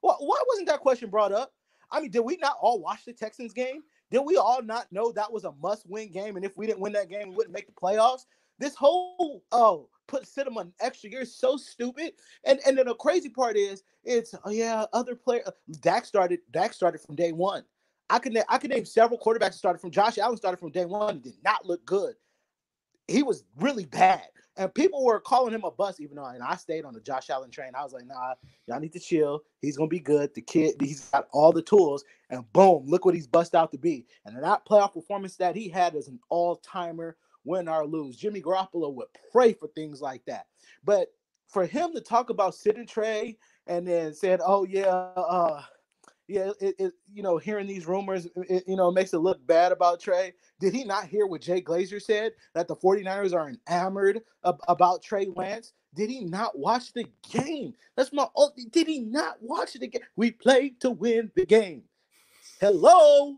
Why, 0.00 0.14
why 0.18 0.42
wasn't 0.48 0.68
that 0.68 0.80
question 0.80 1.08
brought 1.08 1.32
up? 1.32 1.52
I 1.90 2.00
mean, 2.00 2.10
did 2.10 2.20
we 2.20 2.36
not 2.36 2.56
all 2.60 2.80
watch 2.80 3.04
the 3.04 3.12
Texans 3.12 3.52
game? 3.52 3.82
Did 4.10 4.20
we 4.20 4.36
all 4.36 4.62
not 4.62 4.90
know 4.90 5.12
that 5.12 5.32
was 5.32 5.44
a 5.44 5.52
must-win 5.62 6.10
game? 6.10 6.36
And 6.36 6.44
if 6.44 6.56
we 6.56 6.66
didn't 6.66 6.80
win 6.80 6.92
that 6.94 7.10
game, 7.10 7.30
we 7.30 7.36
wouldn't 7.36 7.54
make 7.54 7.66
the 7.66 7.72
playoffs. 7.72 8.24
This 8.58 8.74
whole 8.74 9.44
oh 9.52 9.88
put 10.08 10.26
him 10.36 10.56
an 10.56 10.72
extra 10.80 11.10
year 11.10 11.20
is 11.20 11.36
so 11.36 11.56
stupid. 11.56 12.12
And 12.44 12.58
and 12.66 12.76
then 12.76 12.86
the 12.86 12.94
crazy 12.94 13.28
part 13.28 13.56
is 13.56 13.82
it's 14.02 14.34
oh 14.44 14.50
yeah 14.50 14.86
other 14.92 15.14
player 15.14 15.42
Dak 15.80 16.04
started 16.04 16.40
Dak 16.50 16.72
started 16.72 17.00
from 17.00 17.14
day 17.14 17.32
one. 17.32 17.62
I 18.10 18.20
na- 18.24 18.42
I 18.48 18.58
can 18.58 18.70
name 18.70 18.84
several 18.84 19.20
quarterbacks 19.20 19.40
that 19.40 19.54
started 19.54 19.78
from 19.78 19.90
Josh 19.90 20.18
Allen 20.18 20.36
started 20.36 20.58
from 20.58 20.70
day 20.70 20.86
one 20.86 21.20
did 21.20 21.34
not 21.44 21.66
look 21.66 21.84
good. 21.84 22.14
He 23.06 23.22
was 23.22 23.44
really 23.56 23.84
bad. 23.84 24.26
And 24.58 24.74
people 24.74 25.04
were 25.04 25.20
calling 25.20 25.54
him 25.54 25.62
a 25.62 25.70
bust, 25.70 26.00
even 26.00 26.16
though 26.16 26.24
and 26.24 26.42
I 26.42 26.56
stayed 26.56 26.84
on 26.84 26.92
the 26.92 27.00
Josh 27.00 27.30
Allen 27.30 27.50
train. 27.50 27.70
I 27.78 27.84
was 27.84 27.92
like, 27.92 28.06
nah, 28.06 28.34
y'all 28.66 28.80
need 28.80 28.92
to 28.92 28.98
chill. 28.98 29.44
He's 29.62 29.76
gonna 29.76 29.88
be 29.88 30.00
good. 30.00 30.34
The 30.34 30.40
kid, 30.40 30.74
he's 30.80 31.08
got 31.10 31.28
all 31.30 31.52
the 31.52 31.62
tools, 31.62 32.04
and 32.28 32.52
boom, 32.52 32.84
look 32.86 33.04
what 33.04 33.14
he's 33.14 33.28
bust 33.28 33.54
out 33.54 33.70
to 33.70 33.78
be. 33.78 34.04
And 34.26 34.42
that 34.42 34.66
playoff 34.66 34.94
performance 34.94 35.36
that 35.36 35.54
he 35.54 35.68
had 35.68 35.94
is 35.94 36.08
an 36.08 36.18
all-timer, 36.28 37.16
win 37.44 37.68
or 37.68 37.86
lose. 37.86 38.16
Jimmy 38.16 38.42
Garoppolo 38.42 38.92
would 38.92 39.06
pray 39.32 39.52
for 39.52 39.68
things 39.68 40.02
like 40.02 40.24
that. 40.26 40.46
But 40.84 41.12
for 41.46 41.64
him 41.64 41.94
to 41.94 42.00
talk 42.00 42.30
about 42.30 42.54
sitting 42.54 42.86
Trey 42.86 43.38
and 43.68 43.86
then 43.86 44.12
said, 44.12 44.40
"Oh 44.44 44.64
yeah, 44.64 44.88
uh, 44.88 45.62
yeah, 46.28 46.50
it, 46.60 46.74
it 46.78 46.92
you 47.12 47.22
know, 47.22 47.38
hearing 47.38 47.66
these 47.66 47.86
rumors, 47.86 48.26
it, 48.36 48.64
you 48.66 48.76
know, 48.76 48.90
makes 48.90 49.12
it 49.14 49.18
look 49.18 49.44
bad 49.46 49.72
about 49.72 50.00
Trey." 50.00 50.34
Did 50.60 50.74
he 50.74 50.84
not 50.84 51.06
hear 51.06 51.26
what 51.26 51.40
Jay 51.40 51.60
Glazer 51.60 52.00
said 52.00 52.32
that 52.54 52.68
the 52.68 52.76
49ers 52.76 53.34
are 53.34 53.50
enamored 53.68 54.20
ab- 54.44 54.60
about 54.68 55.02
Trey 55.02 55.26
Lance? 55.34 55.72
Did 55.94 56.10
he 56.10 56.24
not 56.24 56.58
watch 56.58 56.92
the 56.92 57.06
game? 57.32 57.74
That's 57.96 58.12
my. 58.12 58.26
Oh, 58.36 58.50
did 58.72 58.86
he 58.86 59.00
not 59.00 59.42
watch 59.42 59.72
the 59.72 59.86
game? 59.88 60.02
We 60.16 60.30
played 60.32 60.80
to 60.82 60.90
win 60.90 61.30
the 61.34 61.46
game. 61.46 61.82
Hello, 62.60 63.36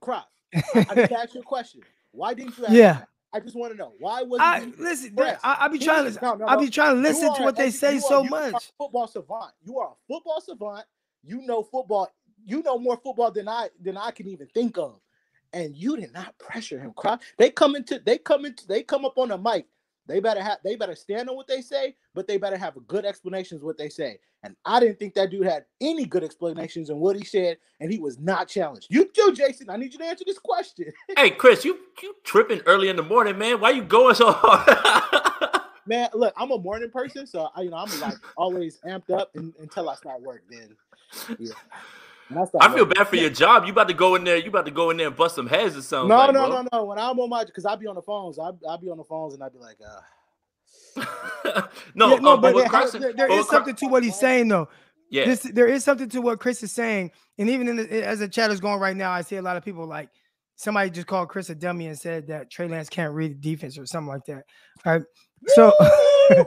Croc. 0.00 0.26
I, 0.54 0.62
I 0.74 0.94
just 0.94 1.12
asked 1.12 1.34
you 1.34 1.40
a 1.40 1.44
question. 1.44 1.80
Why 2.12 2.34
didn't 2.34 2.58
you? 2.58 2.64
Ask 2.66 2.74
Yeah. 2.74 2.92
that? 2.94 3.08
I 3.32 3.38
just 3.38 3.54
want 3.54 3.72
to 3.72 3.78
know 3.78 3.92
why 4.00 4.22
wasn't 4.22 4.42
I 4.48 4.72
listen. 4.76 5.14
Press. 5.14 5.38
I, 5.44 5.56
I 5.60 5.68
be 5.68 5.78
trying 5.78 6.12
to. 6.12 6.20
no, 6.20 6.34
no, 6.34 6.46
I 6.46 6.56
be 6.56 6.68
trying 6.68 6.96
to 6.96 7.00
listen 7.00 7.32
to 7.36 7.42
what 7.42 7.54
they 7.54 7.70
say 7.70 7.94
you 7.94 8.00
so 8.00 8.24
are 8.24 8.28
much. 8.28 8.72
football 8.76 9.06
savant. 9.06 9.52
You 9.64 9.78
are 9.78 9.90
a 9.90 9.94
football 10.12 10.40
savant. 10.40 10.84
You 11.22 11.42
know 11.42 11.62
football. 11.62 12.08
You 12.44 12.62
know 12.62 12.78
more 12.78 12.96
football 13.02 13.30
than 13.30 13.48
I 13.48 13.68
than 13.80 13.96
I 13.96 14.10
can 14.10 14.28
even 14.28 14.46
think 14.48 14.78
of. 14.78 15.00
And 15.52 15.76
you 15.76 15.96
did 15.96 16.12
not 16.12 16.38
pressure 16.38 16.78
him. 16.78 16.92
Cry. 16.96 17.18
They 17.36 17.50
come 17.50 17.76
into 17.76 17.98
they 17.98 18.18
come 18.18 18.44
into 18.44 18.66
they 18.66 18.82
come 18.82 19.04
up 19.04 19.18
on 19.18 19.28
the 19.28 19.38
mic. 19.38 19.66
They 20.06 20.18
better 20.18 20.42
have 20.42 20.58
they 20.64 20.76
better 20.76 20.96
stand 20.96 21.28
on 21.28 21.36
what 21.36 21.46
they 21.46 21.60
say, 21.60 21.94
but 22.14 22.26
they 22.26 22.36
better 22.36 22.56
have 22.56 22.76
a 22.76 22.80
good 22.80 23.04
explanations 23.04 23.62
what 23.62 23.78
they 23.78 23.88
say. 23.88 24.18
And 24.42 24.56
I 24.64 24.80
didn't 24.80 24.98
think 24.98 25.14
that 25.14 25.30
dude 25.30 25.46
had 25.46 25.66
any 25.80 26.06
good 26.06 26.24
explanations 26.24 26.88
on 26.90 26.98
what 26.98 27.14
he 27.14 27.24
said, 27.24 27.58
and 27.78 27.92
he 27.92 27.98
was 27.98 28.18
not 28.18 28.48
challenged. 28.48 28.86
You 28.90 29.04
too, 29.04 29.32
Jason. 29.34 29.68
I 29.68 29.76
need 29.76 29.92
you 29.92 29.98
to 29.98 30.04
answer 30.06 30.24
this 30.26 30.38
question. 30.38 30.92
Hey, 31.16 31.30
Chris, 31.30 31.64
you 31.64 31.78
you 32.02 32.14
tripping 32.24 32.60
early 32.66 32.88
in 32.88 32.96
the 32.96 33.02
morning, 33.02 33.36
man? 33.36 33.60
Why 33.60 33.70
you 33.70 33.84
going 33.84 34.14
so 34.14 34.32
hard? 34.32 35.60
Man, 35.86 36.08
look, 36.14 36.32
I'm 36.36 36.52
a 36.52 36.58
morning 36.58 36.90
person, 36.90 37.26
so 37.26 37.48
I, 37.54 37.62
you 37.62 37.70
know 37.70 37.76
I'm 37.76 38.00
like 38.00 38.14
always 38.36 38.78
amped 38.86 39.10
up 39.10 39.34
until 39.34 39.88
I 39.88 39.94
start 39.96 40.22
work. 40.22 40.44
Then, 40.48 40.76
yeah. 41.38 41.52
When 42.28 42.46
I 42.60 42.72
feel 42.72 42.86
bad 42.86 43.08
for 43.08 43.16
your 43.16 43.30
job. 43.30 43.64
You 43.64 43.72
about 43.72 43.88
to 43.88 43.94
go 43.94 44.14
in 44.14 44.22
there. 44.22 44.36
You 44.36 44.50
about 44.50 44.64
to 44.66 44.70
go 44.70 44.90
in 44.90 44.96
there 44.96 45.08
and 45.08 45.16
bust 45.16 45.34
some 45.34 45.48
heads 45.48 45.76
or 45.76 45.82
something. 45.82 46.08
No, 46.08 46.16
like, 46.16 46.32
no, 46.32 46.46
bro. 46.48 46.62
no, 46.62 46.68
no. 46.72 46.84
When 46.84 46.98
I'm 46.98 47.18
on 47.18 47.28
my, 47.28 47.44
because 47.44 47.66
I 47.66 47.74
be 47.74 47.86
on 47.88 47.96
the 47.96 48.02
phones, 48.02 48.38
I 48.38 48.50
I 48.68 48.76
be 48.76 48.88
on 48.88 48.98
the 48.98 49.04
phones 49.04 49.34
and 49.34 49.42
I 49.42 49.48
be 49.48 49.58
like, 49.58 49.78
uh, 49.84 50.00
no, 51.94 52.10
Yeah, 52.10 52.18
no, 52.20 52.34
um, 52.34 52.40
but 52.40 52.40
but 52.40 52.54
what 52.54 52.70
Carson, 52.70 53.00
there, 53.00 53.12
there 53.12 53.28
but 53.28 53.34
is 53.34 53.38
what 53.40 53.48
Car- 53.48 53.58
something 53.58 53.74
to 53.76 53.86
what 53.86 54.02
he's 54.04 54.16
saying 54.16 54.48
though. 54.48 54.68
yeah, 55.10 55.24
This 55.24 55.40
there 55.42 55.66
is 55.66 55.82
something 55.82 56.08
to 56.10 56.20
what 56.20 56.38
Chris 56.38 56.62
is 56.62 56.70
saying, 56.72 57.10
and 57.38 57.50
even 57.50 57.66
in 57.66 57.76
the, 57.76 58.06
as 58.06 58.20
the 58.20 58.28
chat 58.28 58.50
is 58.52 58.60
going 58.60 58.78
right 58.78 58.96
now, 58.96 59.10
I 59.10 59.22
see 59.22 59.36
a 59.36 59.42
lot 59.42 59.56
of 59.56 59.64
people 59.64 59.86
like 59.86 60.08
somebody 60.56 60.90
just 60.90 61.06
called 61.08 61.28
Chris 61.28 61.50
a 61.50 61.54
dummy 61.54 61.86
and 61.86 61.98
said 61.98 62.28
that 62.28 62.50
Trey 62.50 62.68
Lance 62.68 62.88
can't 62.88 63.12
read 63.12 63.40
defense 63.40 63.76
or 63.78 63.86
something 63.86 64.08
like 64.08 64.24
that. 64.26 64.44
All 64.86 64.92
right, 64.92 65.02
so 65.48 65.72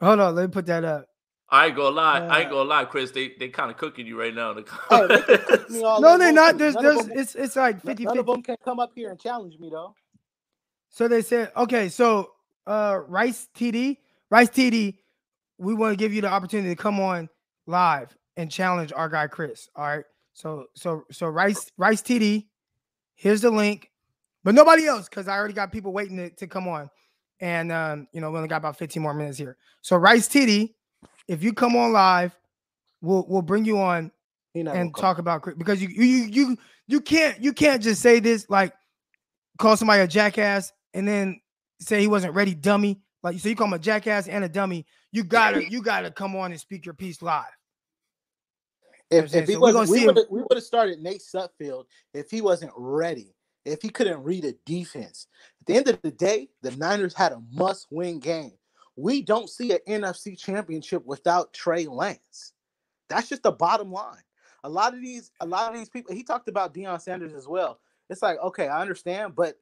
hold 0.00 0.20
on, 0.20 0.34
let 0.34 0.48
me 0.48 0.52
put 0.52 0.66
that 0.66 0.84
up. 0.84 1.04
I 1.50 1.66
ain't 1.66 1.76
gonna 1.76 1.94
lie. 1.96 2.18
I 2.20 2.38
ain't 2.40 2.48
Uh, 2.48 2.50
gonna 2.50 2.68
lie, 2.68 2.84
Chris. 2.84 3.10
They 3.10 3.34
they 3.38 3.48
kind 3.48 3.70
of 3.70 3.76
cooking 3.78 4.06
you 4.06 4.18
right 4.20 4.34
now. 4.34 4.50
in 4.50 4.56
the 4.64 4.70
hey, 4.90 5.06
they 5.06 5.22
can 5.22 5.38
cook 5.38 5.46
comments. 5.46 5.70
me 5.70 5.82
all 5.82 6.00
No, 6.02 6.18
they 6.18 6.24
they're 6.26 6.32
not. 6.32 6.58
There's, 6.58 6.74
None 6.74 6.84
there's, 6.84 7.06
them- 7.06 7.18
it's, 7.18 7.34
it's 7.34 7.56
like 7.56 7.76
none 7.84 7.96
50 7.96 8.04
none 8.04 8.18
of 8.18 8.26
them 8.26 8.42
can 8.42 8.56
come 8.64 8.80
up 8.80 8.92
here 8.94 9.10
and 9.10 9.18
challenge 9.20 9.58
me 9.58 9.70
though. 9.70 9.94
So 10.90 11.08
they 11.08 11.22
said, 11.22 11.52
okay, 11.56 11.88
so 11.88 12.32
uh 12.66 13.00
Rice 13.08 13.48
TD, 13.56 13.96
Rice 14.30 14.50
TD, 14.50 14.98
we 15.58 15.74
want 15.74 15.92
to 15.92 15.96
give 15.96 16.12
you 16.12 16.20
the 16.20 16.28
opportunity 16.28 16.68
to 16.70 16.76
come 16.76 17.00
on 17.00 17.28
live 17.66 18.14
and 18.36 18.50
challenge 18.50 18.92
our 18.94 19.08
guy 19.08 19.26
Chris. 19.26 19.68
All 19.74 19.84
right. 19.86 20.04
So 20.34 20.66
so 20.74 21.04
so 21.10 21.28
Rice 21.28 21.70
Rice 21.78 22.02
TD, 22.02 22.46
here's 23.14 23.40
the 23.40 23.50
link, 23.50 23.90
but 24.44 24.54
nobody 24.54 24.86
else 24.86 25.08
because 25.08 25.28
I 25.28 25.36
already 25.36 25.54
got 25.54 25.72
people 25.72 25.92
waiting 25.92 26.16
to, 26.18 26.30
to 26.30 26.46
come 26.46 26.68
on. 26.68 26.90
And 27.40 27.72
um, 27.72 28.06
you 28.12 28.20
know, 28.20 28.30
we 28.30 28.36
only 28.36 28.48
got 28.48 28.56
about 28.58 28.76
15 28.78 29.02
more 29.02 29.14
minutes 29.14 29.38
here. 29.38 29.56
So 29.80 29.96
Rice 29.96 30.28
TD, 30.28 30.74
if 31.28 31.42
you 31.42 31.52
come 31.52 31.76
on 31.76 31.92
live, 31.92 32.36
we'll 33.00 33.24
we'll 33.28 33.42
bring 33.42 33.64
you 33.64 33.78
on 33.78 34.10
and 34.54 34.66
gonna 34.66 34.90
come. 34.90 34.92
talk 34.92 35.18
about 35.18 35.58
because 35.58 35.80
you 35.80 35.88
you 35.88 36.24
you 36.24 36.56
you 36.86 37.00
can't 37.00 37.40
you 37.40 37.52
can't 37.52 37.82
just 37.82 38.02
say 38.02 38.18
this 38.18 38.48
like 38.48 38.72
call 39.58 39.76
somebody 39.76 40.02
a 40.02 40.06
jackass 40.06 40.72
and 40.94 41.06
then 41.06 41.40
say 41.80 42.00
he 42.00 42.08
wasn't 42.08 42.34
ready, 42.34 42.54
dummy. 42.54 43.00
Like 43.22 43.38
so 43.38 43.48
you 43.48 43.56
call 43.56 43.66
him 43.66 43.74
a 43.74 43.78
jackass 43.78 44.26
and 44.28 44.44
a 44.44 44.48
dummy. 44.48 44.86
You 45.12 45.24
gotta 45.24 45.70
you 45.70 45.82
gotta 45.82 46.10
come 46.10 46.34
on 46.34 46.50
and 46.50 46.60
speak 46.60 46.86
your 46.86 46.94
piece 46.94 47.22
live. 47.22 47.44
know 49.10 49.18
what 49.18 49.24
I'm 49.24 49.28
If, 49.28 49.34
if 49.34 49.48
he 49.48 49.54
So 49.54 49.60
wasn't, 49.60 49.90
we 49.90 50.06
would 50.06 50.26
we 50.30 50.40
would 50.40 50.54
have 50.54 50.62
started 50.62 51.00
Nate 51.00 51.22
Sudfeld 51.22 51.84
if 52.14 52.30
he 52.30 52.40
wasn't 52.40 52.72
ready. 52.76 53.34
If 53.64 53.82
he 53.82 53.90
couldn't 53.90 54.22
read 54.22 54.44
a 54.44 54.54
defense. 54.64 55.26
At 55.60 55.66
the 55.66 55.74
end 55.74 55.88
of 55.88 56.00
the 56.02 56.10
day, 56.10 56.48
the 56.62 56.70
Niners 56.72 57.14
had 57.14 57.32
a 57.32 57.42
must-win 57.52 58.18
game. 58.18 58.57
We 58.98 59.22
don't 59.22 59.48
see 59.48 59.70
an 59.70 59.78
NFC 59.86 60.36
championship 60.36 61.06
without 61.06 61.52
Trey 61.52 61.86
Lance. 61.86 62.52
That's 63.08 63.28
just 63.28 63.44
the 63.44 63.52
bottom 63.52 63.92
line. 63.92 64.24
A 64.64 64.68
lot 64.68 64.92
of 64.92 65.00
these, 65.00 65.30
a 65.38 65.46
lot 65.46 65.70
of 65.70 65.78
these 65.78 65.88
people, 65.88 66.12
he 66.12 66.24
talked 66.24 66.48
about 66.48 66.74
Deion 66.74 67.00
Sanders 67.00 67.32
as 67.32 67.46
well. 67.46 67.78
It's 68.10 68.22
like, 68.22 68.40
okay, 68.40 68.66
I 68.66 68.80
understand, 68.80 69.36
but 69.36 69.56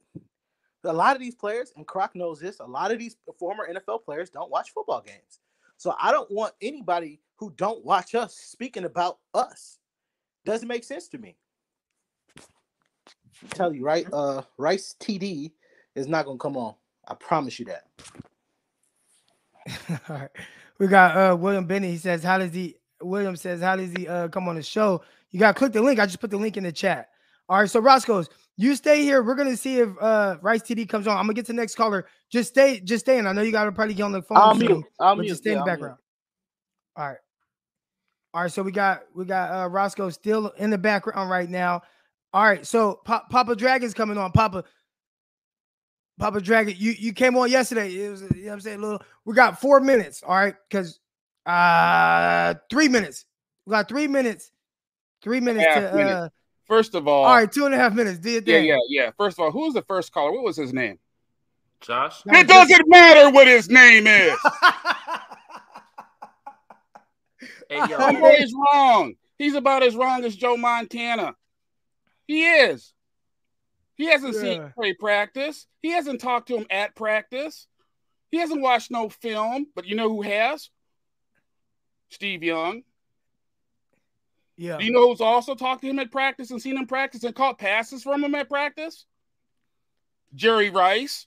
a 0.85 0.93
lot 0.93 1.17
of 1.17 1.21
these 1.21 1.35
players, 1.35 1.71
and 1.77 1.87
Croc 1.87 2.17
knows 2.17 2.41
this, 2.41 2.61
a 2.61 2.65
lot 2.65 2.93
of 2.93 2.99
these 2.99 3.19
former 3.39 3.69
NFL 3.71 4.05
players 4.05 4.31
don't 4.31 4.51
watch 4.51 4.71
football 4.71 5.03
games. 5.03 5.41
So 5.77 5.95
I 6.01 6.13
don't 6.13 6.31
want 6.31 6.55
anybody 6.63 7.21
who 7.37 7.53
don't 7.59 7.85
watch 7.85 8.15
us 8.15 8.35
speaking 8.35 8.87
about 8.87 9.19
us. 9.35 9.79
Doesn't 10.47 10.67
make 10.67 10.85
sense 10.85 11.09
to 11.09 11.19
me. 11.19 11.37
I 12.39 13.49
tell 13.51 13.75
you, 13.75 13.85
right? 13.85 14.07
Uh 14.11 14.43
Rice 14.57 14.95
TD 14.99 15.53
is 15.95 16.07
not 16.07 16.25
gonna 16.25 16.39
come 16.39 16.57
on. 16.57 16.75
I 17.07 17.13
promise 17.15 17.59
you 17.59 17.67
that. 17.67 17.85
All 20.09 20.17
right. 20.17 20.31
We 20.79 20.87
got 20.87 21.17
uh 21.17 21.37
William 21.37 21.67
Bennett. 21.67 21.91
He 21.91 21.99
says, 21.99 22.23
How 22.23 22.39
does 22.39 22.53
he 22.53 22.77
William 23.01 23.37
says, 23.37 23.61
How 23.61 23.77
does 23.77 23.93
he 23.93 24.07
uh 24.09 24.29
come 24.29 24.49
on 24.49 24.57
the 24.57 24.63
show? 24.63 25.03
You 25.31 25.41
gotta 25.41 25.59
click 25.59 25.73
the 25.73 25.83
link. 25.83 25.99
I 25.99 26.07
just 26.07 26.21
put 26.21 26.31
the 26.31 26.37
link 26.37 26.57
in 26.57 26.65
the 26.65 26.73
chat. 26.73 27.09
All 27.49 27.61
right, 27.61 27.71
so 27.71 27.79
Roscoe's, 27.79 28.29
you 28.57 28.75
stay 28.75 29.03
here. 29.03 29.23
We're 29.23 29.35
gonna 29.35 29.57
see 29.57 29.79
if 29.79 29.91
uh 30.01 30.37
Rice 30.43 30.63
TD 30.63 30.89
comes 30.89 31.07
on. 31.07 31.17
I'm 31.17 31.25
gonna 31.25 31.35
get 31.35 31.47
to 31.47 31.53
the 31.53 31.57
next 31.57 31.75
caller. 31.75 32.07
Just 32.31 32.51
stay, 32.51 32.81
just 32.81 33.05
stay 33.05 33.19
in. 33.19 33.27
I 33.27 33.33
know 33.33 33.43
you 33.43 33.53
gotta 33.53 33.73
probably 33.73 33.95
get 33.95 34.03
on 34.03 34.13
the 34.13 34.23
phone. 34.23 34.39
I'll 34.39 34.55
mute. 34.55 34.85
I'll 34.99 35.17
mute. 35.17 35.29
just 35.29 35.43
stay 35.43 35.53
in 35.53 35.59
the 35.59 35.65
background. 35.65 35.99
All 36.97 37.07
right. 37.07 37.19
All 38.35 38.43
right. 38.43 38.53
So 38.53 38.63
we 38.63 38.73
got 38.73 39.03
we 39.15 39.25
got 39.25 39.51
uh 39.51 39.69
Roscoe 39.69 40.11
still 40.11 40.49
in 40.59 40.71
the 40.71 40.79
background 40.79 41.31
right 41.31 41.49
now. 41.49 41.83
All 42.33 42.45
right. 42.45 42.67
So 42.67 43.01
pa- 43.05 43.25
Papa 43.31 43.55
Dragon's 43.57 43.95
coming 43.95 44.19
on. 44.19 44.33
Papa 44.33 44.65
Papa 46.19 46.41
Dragon, 46.41 46.75
you 46.77 46.93
you 46.93 47.13
came 47.13 47.37
on 47.37 47.51
yesterday. 47.51 47.95
It 47.95 48.11
was 48.11 48.23
you 48.23 48.29
know 48.29 48.47
what 48.47 48.53
I'm 48.55 48.61
saying. 48.61 48.81
Little 48.81 49.03
we 49.25 49.35
got 49.35 49.61
four 49.61 49.81
minutes. 49.81 50.23
All 50.27 50.35
right, 50.35 50.55
because 50.69 50.99
uh 51.45 52.55
three 52.71 52.89
minutes. 52.89 53.27
We 53.67 53.73
got 53.73 53.89
three 53.89 54.09
minutes. 54.09 54.51
Three 55.23 55.41
minutes 55.41 55.67
to 55.75 55.93
minute. 55.95 56.13
uh 56.13 56.29
First 56.67 56.97
of 56.97 57.07
all, 57.07 57.25
all 57.25 57.35
right, 57.37 57.51
two 57.51 57.65
and 57.65 57.75
a 57.75 57.79
half 57.79 57.95
minutes. 57.95 58.19
Do 58.19 58.31
your 58.31 58.43
yeah, 58.45 58.59
yeah, 58.59 58.77
yeah. 58.89 59.11
First 59.17 59.39
of 59.39 59.45
all, 59.45 59.51
who 59.53 59.61
was 59.61 59.75
the 59.75 59.83
first 59.83 60.13
caller? 60.13 60.33
What 60.33 60.43
was 60.43 60.57
his 60.57 60.73
name? 60.73 60.99
Josh. 61.81 62.23
It 62.27 62.33
was 62.33 62.47
doesn't 62.47 62.89
matter 62.89 63.31
what 63.31 63.47
his 63.47 63.69
name 63.69 64.07
is. 64.07 64.37
Hey 67.69 67.79
yo, 67.79 67.99
Homeboy 67.99 68.41
is 68.43 68.55
wrong. 68.55 69.15
He's 69.39 69.55
about 69.55 69.83
as 69.83 69.97
wrong 69.97 70.25
as 70.25 70.37
Joe 70.37 70.57
Montana. 70.57 71.35
He 72.27 72.45
is. 72.45 72.93
He 73.97 74.07
hasn't 74.07 74.35
Yeah. 74.35 74.41
seen 74.41 74.73
Trey 74.79 74.93
practice. 74.95 75.67
He 75.83 75.91
hasn't 75.91 76.21
talked 76.21 76.49
to 76.49 76.57
him 76.57 76.67
at 76.71 76.95
practice. 76.95 77.67
He 78.31 78.39
hasn't 78.39 78.61
watched 78.61 78.91
no 78.91 79.09
film. 79.09 79.69
But 79.75 79.87
you 79.87 79.97
know 79.97 80.09
who 80.09 80.23
has? 80.23 80.71
Steve 82.11 82.43
Young. 82.43 82.83
yeah. 84.57 84.79
Do 84.79 84.85
you 84.85 84.93
know 84.93 85.09
who's 85.09 85.21
also 85.21 85.55
talked 85.55 85.83
to 85.83 85.89
him 85.89 85.99
at 85.99 86.11
practice 86.11 86.51
and 86.51 86.63
seen 86.63 86.77
him 86.79 86.87
practice 86.87 87.25
and 87.25 87.35
caught 87.35 87.59
passes 87.59 88.03
from 88.03 88.23
him 88.25 88.35
at 88.35 88.49
practice? 88.49 89.07
Jerry 90.35 90.71
Rice. 90.71 91.27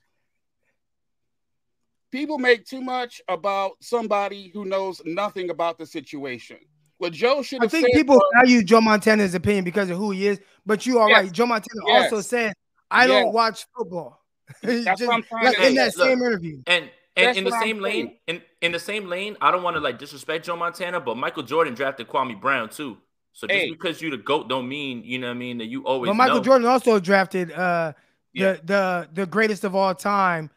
People 2.12 2.40
make 2.40 2.66
too 2.66 2.82
much 2.82 3.22
about 3.28 3.74
somebody 3.82 4.50
who 4.50 4.66
knows 4.66 5.00
nothing 5.06 5.50
about 5.52 5.78
the 5.78 5.86
situation. 5.86 6.58
What 7.00 7.14
Joe 7.14 7.42
should 7.42 7.64
I 7.64 7.68
think 7.68 7.88
said 7.88 7.94
people 7.98 8.16
was- 8.16 8.32
value 8.42 8.62
Joe 8.64 8.82
Montana's 8.82 9.34
opinion 9.34 9.64
because 9.66 9.90
of 9.90 9.98
who 9.98 10.12
he 10.12 10.28
is, 10.28 10.40
but 10.66 10.86
you 10.86 11.00
are 11.00 11.10
Yes. 11.10 11.24
right. 11.24 11.32
Joe 11.32 11.46
Montana 11.48 11.82
Yes. 11.88 12.12
also 12.14 12.22
said, 12.22 12.54
"I 12.92 13.06
Yes. 13.06 13.24
don't 13.24 13.34
watch 13.34 13.66
football." 13.76 14.22
He 14.62 14.84
That's 14.84 15.02
what 15.02 15.14
I'm 15.16 15.24
trying 15.24 15.46
like 15.46 15.56
to 15.58 15.62
in 15.68 15.70
say. 15.70 15.76
that 15.76 15.98
Look, 15.98 16.08
same 16.08 16.22
interview. 16.22 16.62
and 16.68 16.90
That's 17.16 17.28
and 17.30 17.38
in 17.38 17.44
the 17.46 17.50
what 17.52 17.58
I'm 17.58 17.64
same 17.64 17.80
lane, 17.80 18.18
in 18.28 18.42
in 18.62 18.72
the 18.72 18.80
same 18.80 19.08
lane, 19.08 19.38
I 19.42 19.52
don't 19.52 19.64
want 19.64 19.76
to 19.76 19.80
like 19.82 19.98
disrespect 19.98 20.46
Joe 20.46 20.56
Montana, 20.56 21.00
but 21.00 21.16
Michael 21.18 21.44
Jordan 21.44 21.74
drafted 21.74 22.08
Kwame 22.08 22.40
Brown 22.40 22.70
too. 22.70 22.98
So 23.34 23.48
just 23.48 23.58
Hey. 23.58 23.70
because 23.72 24.02
you 24.02 24.10
the 24.12 24.18
goat 24.18 24.50
don't 24.50 24.68
mean 24.68 25.04
you 25.06 25.20
know 25.20 25.28
what 25.28 25.32
I 25.36 25.40
mean 25.40 25.58
that 25.60 25.68
you 25.68 25.86
always. 25.86 26.10
But 26.10 26.16
Michael 26.16 26.38
know. 26.38 26.44
Jordan 26.44 26.68
also 26.68 27.00
drafted 27.00 27.52
uh 27.54 27.94
Yeah. 28.34 28.54
the 28.54 28.62
the 28.66 29.10
the 29.22 29.26
greatest 29.26 29.64
of 29.64 29.74
all 29.76 29.96
time, 29.96 30.50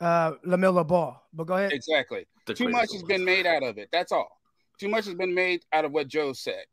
uh 0.00 0.32
LaMelo 0.46 0.84
Ball. 0.86 1.22
But 1.32 1.44
go 1.44 1.54
ahead. 1.54 1.72
Exactly. 1.72 2.26
The 2.46 2.54
Too 2.54 2.68
much 2.68 2.92
has 2.92 3.02
been 3.04 3.18
time. 3.18 3.24
made 3.24 3.46
out 3.46 3.62
of 3.62 3.78
it. 3.78 3.88
That's 3.92 4.10
all. 4.12 4.40
Too 4.78 4.88
much 4.88 5.04
has 5.06 5.14
been 5.14 5.34
made 5.34 5.64
out 5.72 5.84
of 5.84 5.92
what 5.92 6.08
Joe 6.08 6.32
said. 6.32 6.64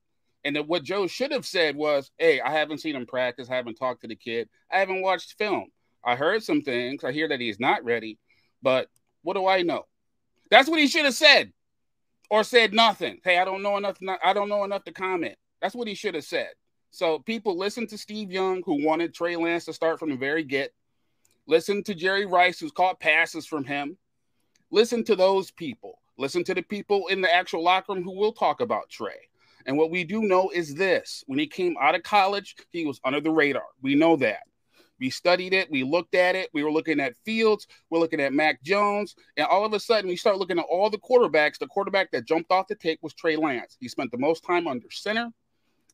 And 0.43 0.55
that 0.55 0.67
what 0.67 0.83
Joe 0.83 1.07
should 1.07 1.31
have 1.31 1.45
said 1.45 1.75
was, 1.75 2.11
Hey, 2.17 2.41
I 2.41 2.51
haven't 2.51 2.79
seen 2.79 2.95
him 2.95 3.05
practice. 3.05 3.49
I 3.49 3.55
haven't 3.55 3.75
talked 3.75 4.01
to 4.01 4.07
the 4.07 4.15
kid. 4.15 4.49
I 4.71 4.79
haven't 4.79 5.01
watched 5.01 5.37
film. 5.37 5.65
I 6.03 6.15
heard 6.15 6.43
some 6.43 6.61
things. 6.61 7.03
I 7.03 7.11
hear 7.11 7.27
that 7.27 7.39
he's 7.39 7.59
not 7.59 7.83
ready. 7.83 8.17
But 8.61 8.87
what 9.21 9.35
do 9.35 9.47
I 9.47 9.61
know? 9.61 9.85
That's 10.49 10.67
what 10.67 10.79
he 10.79 10.87
should 10.87 11.05
have 11.05 11.13
said. 11.13 11.53
Or 12.29 12.43
said 12.43 12.73
nothing. 12.73 13.19
Hey, 13.23 13.37
I 13.37 13.45
don't 13.45 13.61
know 13.61 13.77
enough. 13.77 13.97
I 14.23 14.33
don't 14.33 14.49
know 14.49 14.63
enough 14.63 14.83
to 14.85 14.93
comment. 14.93 15.35
That's 15.61 15.75
what 15.75 15.87
he 15.87 15.95
should 15.95 16.15
have 16.15 16.23
said. 16.23 16.49
So 16.91 17.19
people 17.19 17.57
listen 17.57 17.87
to 17.87 17.97
Steve 17.97 18.31
Young, 18.31 18.63
who 18.65 18.85
wanted 18.85 19.13
Trey 19.13 19.35
Lance 19.35 19.65
to 19.65 19.73
start 19.73 19.99
from 19.99 20.09
the 20.09 20.15
very 20.15 20.43
get. 20.43 20.73
Listen 21.47 21.83
to 21.83 21.95
Jerry 21.95 22.25
Rice, 22.25 22.59
who's 22.59 22.71
caught 22.71 22.99
passes 22.99 23.45
from 23.45 23.63
him. 23.63 23.97
Listen 24.71 25.03
to 25.05 25.15
those 25.15 25.51
people. 25.51 25.99
Listen 26.21 26.43
to 26.43 26.53
the 26.53 26.61
people 26.61 27.07
in 27.07 27.19
the 27.19 27.33
actual 27.33 27.63
locker 27.63 27.93
room 27.93 28.03
who 28.03 28.15
will 28.15 28.31
talk 28.31 28.61
about 28.61 28.91
Trey. 28.91 29.27
And 29.65 29.75
what 29.75 29.89
we 29.89 30.03
do 30.03 30.21
know 30.21 30.51
is 30.51 30.75
this 30.75 31.23
when 31.25 31.39
he 31.39 31.47
came 31.47 31.75
out 31.81 31.95
of 31.95 32.03
college, 32.03 32.55
he 32.69 32.85
was 32.85 33.01
under 33.03 33.19
the 33.19 33.31
radar. 33.31 33.65
We 33.81 33.95
know 33.95 34.15
that. 34.17 34.43
We 34.99 35.09
studied 35.09 35.51
it, 35.51 35.71
we 35.71 35.81
looked 35.81 36.13
at 36.13 36.35
it, 36.35 36.51
we 36.53 36.63
were 36.63 36.71
looking 36.71 36.99
at 36.99 37.17
Fields, 37.25 37.65
we're 37.89 37.97
looking 37.97 38.21
at 38.21 38.33
Mac 38.33 38.61
Jones, 38.61 39.15
and 39.35 39.47
all 39.47 39.65
of 39.65 39.73
a 39.73 39.79
sudden 39.79 40.11
we 40.11 40.15
start 40.15 40.37
looking 40.37 40.59
at 40.59 40.65
all 40.69 40.91
the 40.91 40.99
quarterbacks. 40.99 41.57
The 41.57 41.65
quarterback 41.65 42.11
that 42.11 42.27
jumped 42.27 42.51
off 42.51 42.67
the 42.67 42.75
tape 42.75 42.99
was 43.01 43.15
Trey 43.15 43.35
Lance. 43.35 43.75
He 43.79 43.87
spent 43.87 44.11
the 44.11 44.19
most 44.19 44.43
time 44.45 44.67
under 44.67 44.91
center, 44.91 45.31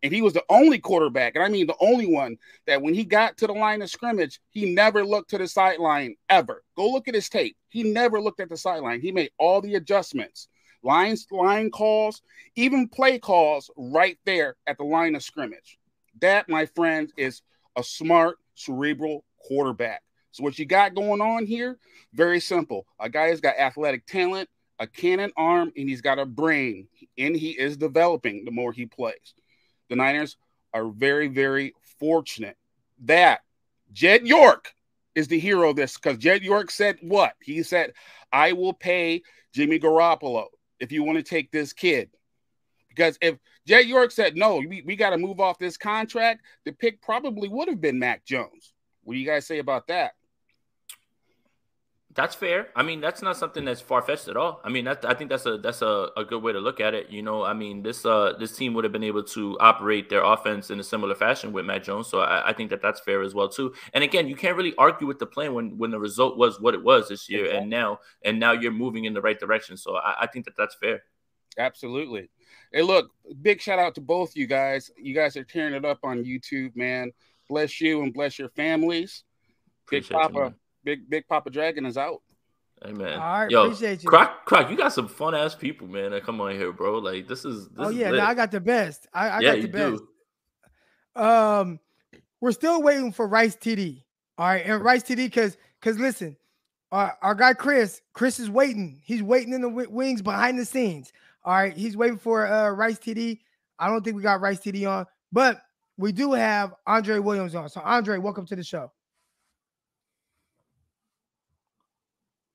and 0.04 0.14
he 0.14 0.22
was 0.22 0.34
the 0.34 0.44
only 0.50 0.80
quarterback, 0.80 1.36
and 1.36 1.44
I 1.44 1.50
mean 1.50 1.68
the 1.68 1.76
only 1.80 2.08
one 2.08 2.38
that 2.66 2.82
when 2.82 2.94
he 2.94 3.04
got 3.04 3.38
to 3.38 3.48
the 3.48 3.54
line 3.54 3.82
of 3.82 3.90
scrimmage, 3.90 4.40
he 4.50 4.74
never 4.74 5.06
looked 5.06 5.32
to 5.32 5.38
the 5.38 5.48
sideline 5.48 6.16
ever. 6.30 6.64
Go 6.76 6.90
look 6.90 7.08
at 7.08 7.16
his 7.16 7.30
tape. 7.30 7.58
He 7.70 7.84
never 7.84 8.22
looked 8.22 8.40
at 8.40 8.50
the 8.50 8.58
sideline. 8.58 9.02
He 9.02 9.12
made 9.12 9.32
all 9.38 9.62
the 9.62 9.76
adjustments, 9.76 10.48
lines, 10.84 11.28
line 11.32 11.72
calls, 11.72 12.22
even 12.56 12.88
play 12.88 13.20
calls 13.20 13.72
right 13.76 14.18
there 14.26 14.56
at 14.68 14.78
the 14.78 14.84
line 14.84 15.16
of 15.16 15.24
scrimmage. 15.24 15.80
That, 16.22 16.50
my 16.50 16.66
friend, 16.66 17.12
is 17.18 17.42
a 17.76 17.84
smart, 17.84 18.38
cerebral 18.56 19.24
quarterback. 19.40 20.02
So 20.32 20.44
what 20.44 20.60
you 20.60 20.66
got 20.66 20.96
going 20.96 21.22
on 21.22 21.46
here? 21.46 21.78
Very 22.14 22.40
simple. 22.40 22.86
A 23.00 23.10
guy 23.10 23.30
has 23.30 23.42
got 23.42 23.58
athletic 23.58 24.06
talent, 24.06 24.50
a 24.80 24.86
cannon 24.86 25.32
arm, 25.36 25.72
and 25.76 25.90
he's 25.90 26.02
got 26.02 26.20
a 26.20 26.26
brain, 26.26 26.88
and 27.18 27.36
he 27.36 27.52
is 27.52 27.78
developing 27.78 28.46
the 28.46 28.52
more 28.52 28.72
he 28.72 28.86
plays. 28.86 29.34
The 29.90 29.96
Niners 29.96 30.38
are 30.74 30.88
very, 30.90 31.28
very 31.28 31.74
fortunate 32.00 32.58
that 33.06 33.42
Jed 33.94 34.28
York 34.28 34.74
is 35.16 35.28
the 35.28 35.40
hero 35.40 35.70
of 35.70 35.76
this 35.76 35.98
because 35.98 36.18
Jed 36.18 36.44
York 36.44 36.70
said 36.70 36.98
what? 37.02 37.34
He 37.42 37.64
said, 37.64 37.94
I 38.32 38.54
will 38.54 38.74
pay 38.74 39.24
Jimmy 39.54 39.80
Garoppolo 39.80 40.46
if 40.80 40.92
you 40.92 41.04
want 41.04 41.18
to 41.18 41.24
take 41.24 41.52
this 41.52 41.74
kid. 41.74 42.10
Because 42.90 43.18
if 43.22 43.38
Jed 43.66 43.86
York 43.86 44.12
said, 44.12 44.36
no, 44.36 44.58
we, 44.58 44.84
we 44.86 44.96
got 44.96 45.12
to 45.12 45.18
move 45.18 45.40
off 45.40 45.60
this 45.60 45.78
contract, 45.78 46.42
the 46.66 46.72
pick 46.72 47.02
probably 47.02 47.48
would 47.48 47.68
have 47.68 47.82
been 47.82 48.00
Mac 48.00 48.26
Jones. 48.26 48.74
What 49.04 49.14
do 49.14 49.20
you 49.20 49.26
guys 49.26 49.48
say 49.48 49.60
about 49.60 49.88
that? 49.88 50.14
That's 52.18 52.34
fair. 52.34 52.70
I 52.76 52.82
mean, 52.82 53.00
that's 53.00 53.22
not 53.22 53.38
something 53.38 53.64
that's 53.64 53.80
far 53.80 54.02
fetched 54.02 54.28
at 54.28 54.36
all. 54.36 54.60
I 54.64 54.70
mean, 54.70 54.86
that 54.86 55.06
I 55.06 55.14
think 55.14 55.30
that's 55.30 55.46
a 55.46 55.60
that's 55.60 55.84
a, 55.84 56.10
a 56.18 56.26
good 56.26 56.42
way 56.42 56.52
to 56.52 56.60
look 56.60 56.82
at 56.82 56.96
it. 56.96 57.12
You 57.12 57.22
know, 57.22 57.44
I 57.44 57.54
mean, 57.54 57.84
this 57.84 58.08
uh 58.08 58.34
this 58.40 58.58
team 58.58 58.74
would 58.74 58.84
have 58.86 58.92
been 58.92 59.04
able 59.04 59.22
to 59.24 59.56
operate 59.60 60.10
their 60.10 60.24
offense 60.24 60.72
in 60.72 60.80
a 60.80 60.84
similar 60.84 61.14
fashion 61.14 61.54
with 61.54 61.68
Mac 61.68 61.84
Jones. 61.84 62.08
So 62.08 62.22
I, 62.22 62.50
I 62.50 62.54
think 62.54 62.72
that 62.72 62.82
that's 62.82 63.00
fair 63.02 63.22
as 63.22 63.36
well 63.36 63.48
too. 63.48 63.72
And 63.94 64.04
again, 64.04 64.28
you 64.28 64.36
can't 64.36 64.58
really 64.58 64.74
argue 64.80 65.06
with 65.06 65.20
the 65.20 65.28
plan 65.28 65.54
when 65.54 65.78
when 65.78 65.92
the 65.92 66.00
result 66.00 66.40
was 66.40 66.60
what 66.60 66.74
it 66.74 66.84
was 66.84 67.08
this 67.08 67.30
year, 67.30 67.52
and 67.52 67.70
now 67.70 68.00
and 68.26 68.40
now 68.40 68.52
you're 68.52 68.72
moving 68.72 69.06
in 69.06 69.14
the 69.14 69.22
right 69.22 69.40
direction. 69.40 69.78
So 69.78 69.98
I, 69.98 70.24
I 70.24 70.26
think 70.26 70.46
that 70.46 70.58
that's 70.58 70.74
fair. 70.74 71.04
Absolutely. 71.60 72.32
Hey, 72.72 72.82
look, 72.82 73.12
big 73.44 73.62
shout 73.62 73.78
out 73.78 73.94
to 73.94 74.02
both 74.02 74.36
you 74.36 74.48
guys. 74.48 74.90
You 74.98 75.14
guys 75.14 75.38
are 75.38 75.44
tearing 75.44 75.76
it 75.76 75.86
up 75.86 76.00
on 76.04 76.24
YouTube, 76.24 76.76
man. 76.76 77.12
Bless 77.48 77.80
you 77.80 78.02
and 78.02 78.12
bless 78.12 78.40
your 78.40 78.50
families. 78.50 79.24
Big 79.88 80.02
Appreciate 80.02 80.18
you, 80.18 80.22
Papa, 80.24 80.40
man. 80.40 80.56
Big 80.88 81.10
Big 81.10 81.28
Papa 81.28 81.50
Dragon 81.50 81.86
is 81.86 81.98
out. 81.98 82.22
Hey 82.82 82.94
man, 82.94 83.20
All 83.20 83.42
right, 83.42 83.52
yo, 83.52 83.66
appreciate 83.66 84.04
you. 84.04 84.10
Croc, 84.10 84.46
Croc, 84.46 84.70
you 84.72 84.78
got 84.78 84.94
some 84.94 85.10
fun 85.10 85.36
ass 85.36 85.54
people, 85.54 85.86
man. 85.86 86.12
That 86.12 86.24
come 86.24 86.40
on 86.40 86.54
here, 86.54 86.72
bro. 86.72 87.00
Like 87.00 87.28
this 87.28 87.44
is. 87.44 87.68
This 87.68 87.76
oh 87.78 87.90
is 87.90 87.98
yeah, 87.98 88.12
lit. 88.12 88.20
no, 88.20 88.26
I 88.26 88.34
got 88.34 88.52
the 88.52 88.62
best. 88.62 89.06
I, 89.14 89.28
I 89.28 89.40
yeah, 89.42 89.48
got 89.48 89.56
the 89.56 89.62
you 89.64 89.68
best. 89.68 90.04
do. 91.16 91.22
Um, 91.22 91.80
we're 92.40 92.54
still 92.54 92.82
waiting 92.82 93.12
for 93.12 93.28
Rice 93.28 93.58
TD. 93.58 94.02
All 94.38 94.48
right, 94.48 94.66
and 94.66 94.82
Rice 94.82 95.04
TD 95.04 95.18
because 95.18 95.58
because 95.82 96.00
listen, 96.00 96.38
our, 96.94 97.18
our 97.22 97.36
guy 97.36 97.54
Chris, 97.54 98.02
Chris 98.14 98.40
is 98.40 98.50
waiting. 98.50 99.02
He's 99.04 99.22
waiting 99.22 99.52
in 99.52 99.60
the 99.60 99.68
wi- 99.68 99.92
wings 99.92 100.22
behind 100.22 100.58
the 100.58 100.64
scenes. 100.64 101.12
All 101.44 101.54
right, 101.54 101.76
he's 101.76 101.98
waiting 101.98 102.18
for 102.18 102.48
uh 102.48 102.70
Rice 102.70 103.00
TD. 103.00 103.40
I 103.78 103.88
don't 103.90 104.06
think 104.06 104.16
we 104.16 104.22
got 104.22 104.40
Rice 104.40 104.62
TD 104.62 104.90
on, 104.90 105.06
but 105.34 105.62
we 105.98 106.14
do 106.14 106.32
have 106.32 106.76
Andre 106.86 107.20
Williams 107.20 107.56
on. 107.56 107.68
So 107.68 107.82
Andre, 107.84 108.20
welcome 108.20 108.46
to 108.46 108.56
the 108.56 108.64
show. 108.64 108.90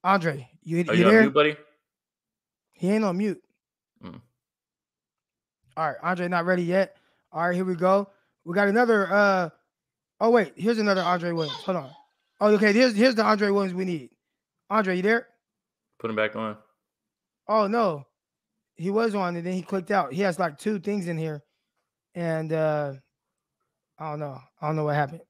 Andre, 0.04 0.48
you, 0.62 0.78
Are 0.88 0.94
you 0.94 1.00
you 1.00 1.06
on 1.06 1.12
there? 1.12 1.20
mute, 1.22 1.34
buddy? 1.34 1.56
He 2.72 2.90
ain't 2.90 3.04
on 3.04 3.16
mute. 3.16 3.40
Mm. 4.04 4.20
All 5.76 5.86
right, 5.88 5.96
Andre 6.02 6.28
not 6.28 6.44
ready 6.44 6.62
yet. 6.64 6.96
All 7.30 7.46
right, 7.46 7.54
here 7.54 7.64
we 7.64 7.74
go. 7.74 8.08
We 8.44 8.54
got 8.54 8.68
another 8.68 9.12
uh 9.12 9.48
oh 10.20 10.30
wait, 10.30 10.52
here's 10.56 10.78
another 10.78 11.02
Andre 11.02 11.32
Williams. 11.32 11.56
Hold 11.62 11.76
on. 11.78 11.90
Oh, 12.40 12.48
okay, 12.54 12.72
here's 12.72 12.94
here's 12.96 13.14
the 13.14 13.24
Andre 13.24 13.50
Williams 13.50 13.74
we 13.74 13.84
need. 13.84 14.10
Andre, 14.68 14.96
you 14.96 15.02
there? 15.02 15.28
Put 16.00 16.10
him 16.10 16.16
back 16.16 16.34
on. 16.34 16.56
Oh 17.48 17.66
no. 17.68 18.04
He 18.74 18.90
was 18.90 19.14
on 19.14 19.36
and 19.36 19.46
then 19.46 19.52
he 19.52 19.62
clicked 19.62 19.90
out. 19.92 20.12
He 20.12 20.22
has 20.22 20.38
like 20.38 20.58
two 20.58 20.80
things 20.80 21.06
in 21.06 21.16
here. 21.16 21.42
And 22.14 22.52
uh 22.52 22.94
I 23.98 24.10
don't 24.10 24.18
know. 24.18 24.40
I 24.60 24.66
don't 24.66 24.74
know 24.76 24.84
what 24.84 24.96
happened. 24.96 25.20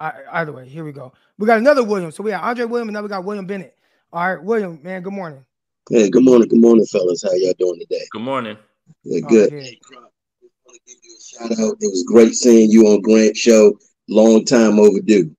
I, 0.00 0.12
either 0.32 0.52
way, 0.52 0.68
here 0.68 0.84
we 0.84 0.92
go. 0.92 1.12
We 1.38 1.46
got 1.46 1.58
another 1.58 1.82
William. 1.82 2.12
So 2.12 2.22
we 2.22 2.30
got 2.30 2.44
Andre 2.44 2.64
William 2.66 2.88
and 2.88 2.94
now 2.94 3.02
we 3.02 3.08
got 3.08 3.24
William 3.24 3.46
Bennett. 3.46 3.76
All 4.12 4.26
right, 4.34 4.42
William, 4.42 4.78
man, 4.82 5.02
good 5.02 5.12
morning. 5.12 5.44
Hey, 5.90 6.08
good 6.08 6.22
morning, 6.22 6.48
good 6.48 6.60
morning, 6.60 6.86
fellas. 6.86 7.22
How 7.22 7.32
y'all 7.32 7.54
doing 7.58 7.80
today? 7.80 8.06
Good 8.12 8.22
morning. 8.22 8.56
Yeah, 9.04 9.20
Oh, 9.24 9.28
good. 9.28 9.50
good. 9.50 9.62
Hey, 9.62 9.78
Croc, 9.82 10.10
just 10.40 10.52
want 10.64 10.76
to 10.76 10.80
give 10.86 10.98
you 11.02 11.16
a 11.16 11.22
shout 11.58 11.58
out. 11.58 11.76
It 11.80 11.90
was 11.90 12.04
great 12.06 12.34
seeing 12.34 12.70
you 12.70 12.86
on 12.88 13.00
Grant 13.00 13.36
show. 13.36 13.78
Long 14.08 14.44
time 14.44 14.78
overdue. 14.78 15.34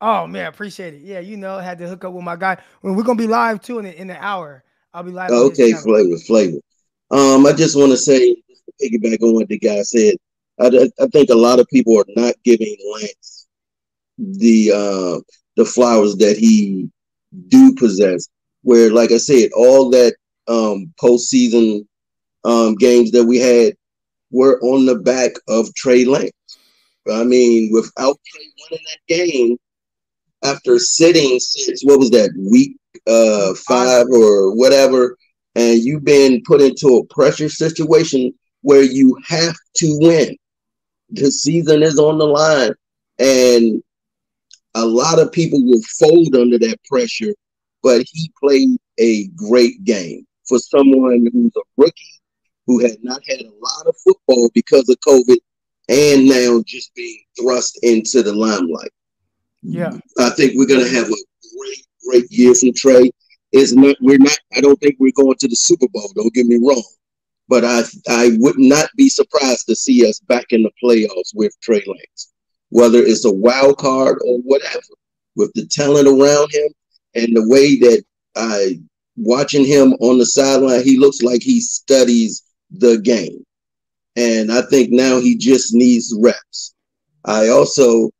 Oh 0.00 0.26
man, 0.26 0.46
appreciate 0.46 0.94
it. 0.94 1.00
Yeah, 1.00 1.20
you 1.20 1.36
know, 1.36 1.58
had 1.58 1.78
to 1.78 1.88
hook 1.88 2.04
up 2.04 2.12
with 2.12 2.22
my 2.22 2.36
guy. 2.36 2.58
Well, 2.82 2.94
we're 2.94 3.02
gonna 3.02 3.18
be 3.18 3.26
live 3.26 3.62
too 3.62 3.78
in 3.78 3.86
the, 3.86 3.98
in 3.98 4.06
the 4.06 4.22
hour. 4.22 4.62
I'll 4.92 5.02
be 5.02 5.10
live. 5.10 5.30
on 5.32 5.38
Okay, 5.38 5.72
flavor, 5.72 6.16
flavor. 6.18 6.58
Um, 7.10 7.46
I 7.46 7.52
just 7.52 7.76
want 7.76 7.90
to 7.92 7.96
say, 7.96 8.36
just 8.48 8.62
to 8.66 8.72
piggyback 8.82 9.22
on 9.22 9.34
what 9.34 9.48
the 9.48 9.58
guy 9.58 9.82
said, 9.82 10.16
I, 10.60 10.90
I 11.00 11.06
think 11.06 11.30
a 11.30 11.34
lot 11.34 11.60
of 11.60 11.66
people 11.68 11.98
are 11.98 12.04
not 12.14 12.34
giving 12.44 12.76
Lance 12.92 13.35
the 14.18 14.72
uh, 14.72 15.20
the 15.56 15.64
flowers 15.64 16.16
that 16.16 16.36
he 16.36 16.88
do 17.48 17.74
possess. 17.74 18.28
Where, 18.62 18.90
like 18.90 19.12
I 19.12 19.18
said, 19.18 19.50
all 19.54 19.90
that 19.90 20.16
um, 20.48 20.92
postseason 21.00 21.86
um, 22.44 22.74
games 22.74 23.10
that 23.12 23.24
we 23.24 23.38
had 23.38 23.74
were 24.30 24.60
on 24.60 24.86
the 24.86 24.96
back 24.96 25.32
of 25.48 25.72
Trey 25.74 26.04
Lance. 26.04 26.32
I 27.10 27.22
mean, 27.22 27.70
without 27.72 28.18
Trey 28.26 28.52
winning 28.70 28.84
that 28.86 29.14
game 29.14 29.56
after 30.44 30.78
sitting 30.78 31.38
since 31.38 31.82
what 31.84 31.98
was 31.98 32.10
that 32.10 32.30
week 32.36 32.76
uh, 33.06 33.54
five 33.54 34.06
or 34.08 34.54
whatever, 34.54 35.16
and 35.54 35.82
you've 35.82 36.04
been 36.04 36.42
put 36.44 36.60
into 36.60 36.96
a 36.96 37.06
pressure 37.06 37.48
situation 37.48 38.32
where 38.62 38.82
you 38.82 39.16
have 39.26 39.54
to 39.76 39.98
win. 40.00 40.36
The 41.10 41.30
season 41.30 41.82
is 41.82 41.98
on 41.98 42.18
the 42.18 42.26
line, 42.26 42.72
and 43.18 43.82
a 44.76 44.84
lot 44.84 45.18
of 45.18 45.32
people 45.32 45.64
will 45.64 45.82
fold 45.98 46.36
under 46.36 46.58
that 46.58 46.78
pressure. 46.84 47.34
But 47.82 48.04
he 48.10 48.32
played 48.42 48.78
a 48.98 49.28
great 49.28 49.84
game 49.84 50.26
for 50.48 50.58
someone 50.58 51.26
who's 51.32 51.52
a 51.56 51.60
rookie 51.76 52.20
who 52.66 52.80
had 52.80 52.96
not 53.02 53.22
had 53.28 53.40
a 53.40 53.50
lot 53.60 53.86
of 53.86 53.96
football 54.04 54.50
because 54.54 54.88
of 54.88 54.96
COVID, 55.06 55.36
and 55.88 56.26
now 56.26 56.62
just 56.66 56.94
being 56.94 57.22
thrust 57.40 57.78
into 57.82 58.22
the 58.22 58.32
limelight. 58.32 58.90
Yeah. 59.62 59.96
I 60.18 60.30
think 60.30 60.52
we're 60.54 60.66
gonna 60.66 60.88
have 60.88 61.06
a 61.06 61.24
great, 61.58 61.86
great 62.08 62.30
year 62.30 62.54
from 62.54 62.72
Trey. 62.74 63.10
Is 63.52 63.74
not 63.74 63.96
we're 64.00 64.18
not. 64.18 64.38
I 64.56 64.60
don't 64.60 64.78
think 64.80 64.96
we're 64.98 65.12
going 65.14 65.36
to 65.38 65.48
the 65.48 65.56
Super 65.56 65.86
Bowl. 65.92 66.10
Don't 66.14 66.34
get 66.34 66.46
me 66.46 66.56
wrong, 66.56 66.82
but 67.48 67.64
I 67.64 67.82
I 68.08 68.36
would 68.38 68.58
not 68.58 68.90
be 68.96 69.08
surprised 69.08 69.66
to 69.68 69.76
see 69.76 70.06
us 70.06 70.18
back 70.18 70.46
in 70.50 70.64
the 70.64 70.70
playoffs 70.82 71.30
with 71.34 71.58
Trey 71.62 71.82
Lance, 71.86 72.32
whether 72.70 72.98
it's 72.98 73.24
a 73.24 73.32
wild 73.32 73.78
card 73.78 74.18
or 74.24 74.38
whatever. 74.38 74.80
With 75.34 75.52
the 75.54 75.66
talent 75.66 76.08
around 76.08 76.50
him 76.52 76.68
and 77.14 77.36
the 77.36 77.46
way 77.48 77.76
that 77.80 78.04
I 78.36 78.80
watching 79.16 79.64
him 79.64 79.92
on 80.00 80.18
the 80.18 80.26
sideline, 80.26 80.82
he 80.82 80.98
looks 80.98 81.22
like 81.22 81.42
he 81.42 81.60
studies 81.60 82.42
the 82.70 82.98
game, 82.98 83.44
and 84.16 84.50
I 84.50 84.62
think 84.62 84.90
now 84.90 85.20
he 85.20 85.36
just 85.36 85.74
needs 85.74 86.14
reps. 86.18 86.74
I 87.24 87.48
also 87.48 88.10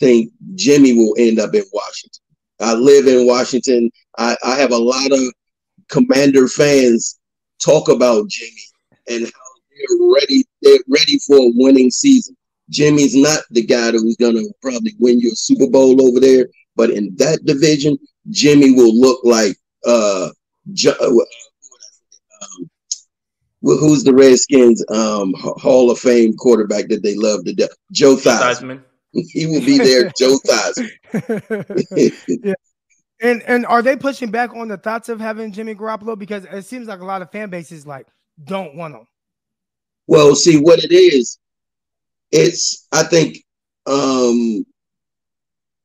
think 0.00 0.32
Jimmy 0.54 0.92
will 0.92 1.14
end 1.18 1.38
up 1.38 1.54
in 1.54 1.64
Washington. 1.72 2.22
I 2.60 2.74
live 2.74 3.06
in 3.06 3.26
Washington. 3.26 3.90
I, 4.18 4.36
I 4.44 4.56
have 4.56 4.72
a 4.72 4.78
lot 4.78 5.12
of 5.12 5.20
commander 5.88 6.48
fans 6.48 7.18
talk 7.62 7.88
about 7.88 8.28
Jimmy 8.28 8.52
and 9.08 9.24
how 9.24 9.40
they're 9.70 10.08
ready, 10.14 10.44
they're 10.62 10.78
ready 10.88 11.18
for 11.26 11.36
a 11.36 11.52
winning 11.54 11.90
season. 11.90 12.36
Jimmy's 12.70 13.14
not 13.14 13.40
the 13.50 13.62
guy 13.62 13.92
who's 13.92 14.16
gonna 14.16 14.42
probably 14.60 14.94
win 14.98 15.20
you 15.20 15.30
a 15.32 15.36
Super 15.36 15.68
Bowl 15.68 16.06
over 16.06 16.20
there, 16.20 16.48
but 16.74 16.90
in 16.90 17.14
that 17.16 17.44
division, 17.44 17.98
Jimmy 18.30 18.72
will 18.72 18.94
look 18.98 19.20
like 19.24 19.56
uh, 19.86 20.30
Jo- 20.72 20.96
uh, 21.00 21.06
um, 21.06 22.70
well, 23.62 23.78
who's 23.78 24.04
the 24.04 24.14
Redskins 24.14 24.84
um, 24.90 25.34
Hall 25.36 25.90
of 25.90 25.98
Fame 25.98 26.34
quarterback 26.36 26.88
that 26.88 27.02
they 27.02 27.14
love 27.14 27.44
to 27.44 27.54
death? 27.54 27.70
Joe 27.92 28.16
Theismann. 28.16 28.40
Theismann. 28.40 28.82
He 29.32 29.46
will 29.46 29.64
be 29.64 29.78
there, 29.78 30.10
Joe 30.18 30.38
Theismann. 30.46 32.12
yeah. 32.44 32.54
And 33.22 33.42
and 33.44 33.64
are 33.64 33.80
they 33.80 33.96
pushing 33.96 34.30
back 34.30 34.54
on 34.54 34.68
the 34.68 34.76
thoughts 34.76 35.08
of 35.08 35.20
having 35.20 35.52
Jimmy 35.52 35.74
Garoppolo 35.74 36.18
because 36.18 36.44
it 36.44 36.66
seems 36.66 36.86
like 36.86 37.00
a 37.00 37.04
lot 37.04 37.22
of 37.22 37.30
fan 37.30 37.48
bases 37.48 37.86
like 37.86 38.06
don't 38.44 38.74
want 38.74 38.94
him. 38.94 39.06
Well, 40.06 40.34
see 40.34 40.58
what 40.60 40.84
it 40.84 40.92
is. 40.92 41.38
It's 42.32 42.86
I 42.92 43.02
think 43.04 43.38
um 43.86 44.64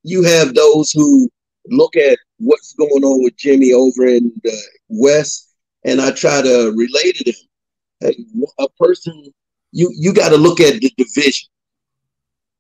you 0.04 0.24
have 0.24 0.54
those 0.54 0.92
who 0.92 1.30
look 1.70 1.96
at 1.96 2.18
what's 2.40 2.74
going 2.74 3.04
on 3.04 3.24
with 3.24 3.38
Jimmy 3.38 3.74
over 3.74 4.08
in 4.08 4.32
the 4.44 4.58
West, 4.90 5.54
and 5.86 6.02
I 6.02 6.12
try 6.12 6.42
to 6.42 6.74
relate 6.76 7.16
to 7.18 7.32
them. 7.32 8.16
A 8.60 8.68
person 8.80 9.32
you 9.72 9.94
you 9.98 10.14
got 10.14 10.30
to 10.30 10.38
look 10.38 10.60
at 10.60 10.82
the 10.82 10.92
division. 10.98 11.48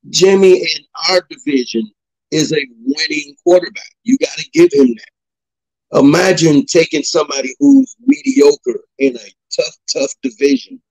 Jimmy 0.10 0.54
in 0.54 0.86
our 1.10 1.22
division 1.30 1.90
is 2.32 2.54
a 2.54 2.68
winning 2.86 3.36
quarterback. 3.44 3.90
You 4.04 4.18
got 4.18 4.38
to 4.38 4.50
give 4.52 4.70
him 4.74 4.88
that. 4.88 6.00
Imagine 6.00 6.66
taking 6.66 7.04
somebody 7.04 7.54
who's 7.60 7.96
mediocre 8.06 8.82
in 9.00 9.16
a 9.16 9.34
tough, 9.56 9.76
tough 9.92 10.12
division 10.24 10.82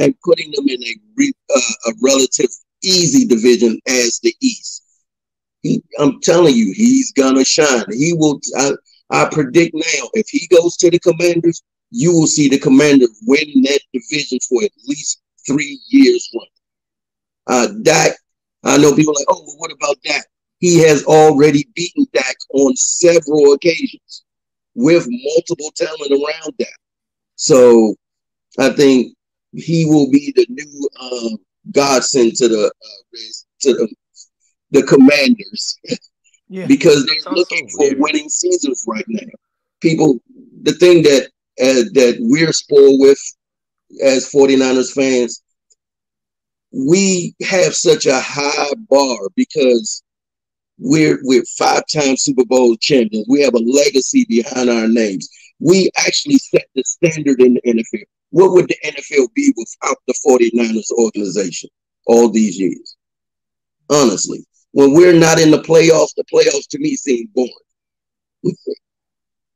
and 0.00 0.14
putting 0.24 0.50
them 0.52 0.66
in 0.66 0.82
a, 0.82 0.94
re, 1.16 1.32
uh, 1.54 1.90
a 1.90 1.92
relative 2.02 2.48
easy 2.82 3.26
division 3.26 3.78
as 3.86 4.18
the 4.22 4.34
East. 4.40 4.82
He, 5.62 5.82
I'm 5.98 6.20
telling 6.22 6.54
you, 6.54 6.72
he's 6.74 7.12
gonna 7.12 7.44
shine. 7.44 7.84
He 7.92 8.14
will. 8.14 8.40
I, 8.56 8.72
I 9.10 9.28
predict 9.30 9.74
now, 9.74 10.08
if 10.14 10.28
he 10.28 10.48
goes 10.56 10.76
to 10.78 10.90
the 10.90 10.98
Commanders, 10.98 11.62
you 11.90 12.12
will 12.12 12.26
see 12.26 12.48
the 12.48 12.58
Commanders 12.58 13.20
win 13.26 13.62
that 13.64 13.80
division 13.92 14.38
for 14.48 14.62
at 14.64 14.70
least 14.88 15.20
three 15.46 15.78
years 15.88 16.30
running. 16.32 16.48
Uh, 17.46 17.74
Dak, 17.82 18.16
I 18.64 18.78
know 18.78 18.94
people 18.94 19.14
like, 19.14 19.26
oh, 19.28 19.42
well, 19.44 19.56
what 19.58 19.72
about 19.72 20.00
Dak? 20.02 20.24
He 20.60 20.78
has 20.78 21.04
already 21.04 21.68
beaten 21.74 22.06
Dak 22.14 22.36
on 22.54 22.74
several 22.76 23.52
occasions 23.52 24.24
with 24.74 25.06
multiple 25.08 25.72
talent 25.74 26.12
around 26.12 26.56
Dak. 26.58 26.68
So 27.34 27.96
I 28.58 28.70
think 28.70 29.14
he 29.52 29.84
will 29.84 30.10
be 30.10 30.32
the 30.36 30.46
new 30.48 30.88
um, 31.00 31.38
godsend 31.72 32.34
to 32.36 32.48
the 32.48 32.66
uh, 32.66 33.18
to 33.60 33.74
the 33.74 33.94
the 34.70 34.82
Commanders 34.84 35.78
Yeah. 36.48 36.66
because 36.66 37.06
they're 37.06 37.32
looking 37.32 37.68
so 37.68 37.90
for 37.90 37.96
winning 37.98 38.28
seasons 38.28 38.84
right 38.88 39.04
now. 39.06 39.28
People, 39.80 40.20
the 40.62 40.72
thing 40.72 41.04
that 41.04 41.26
uh, 41.60 41.86
that 41.94 42.16
we're 42.18 42.52
spoiled 42.52 43.00
with 43.00 43.20
as 44.02 44.28
49ers 44.30 44.92
fans, 44.92 45.44
we 46.72 47.36
have 47.48 47.74
such 47.74 48.06
a 48.06 48.18
high 48.20 48.72
bar 48.88 49.16
because 49.36 50.02
we're 50.78 51.20
we're 51.22 51.44
five-time 51.56 52.16
Super 52.16 52.44
Bowl 52.44 52.76
champions. 52.76 53.26
We 53.28 53.42
have 53.42 53.54
a 53.54 53.58
legacy 53.58 54.24
behind 54.28 54.70
our 54.70 54.88
names. 54.88 55.28
We 55.60 55.90
actually 55.96 56.38
set 56.38 56.66
the 56.74 56.82
standard 56.84 57.40
in 57.40 57.54
the 57.54 57.60
NFL. 57.66 58.02
What 58.30 58.52
would 58.52 58.68
the 58.68 58.76
NFL 58.84 59.28
be 59.34 59.52
without 59.56 59.96
the 60.06 60.14
49ers 60.26 60.90
organization 60.92 61.68
all 62.06 62.28
these 62.30 62.58
years? 62.58 62.96
Honestly, 63.90 64.44
when 64.72 64.94
we're 64.94 65.12
not 65.18 65.38
in 65.40 65.50
the 65.50 65.60
playoffs, 65.62 66.14
the 66.16 66.24
playoffs 66.32 66.66
to 66.70 66.78
me 66.78 66.96
seem 66.96 67.28
boring. 67.34 67.52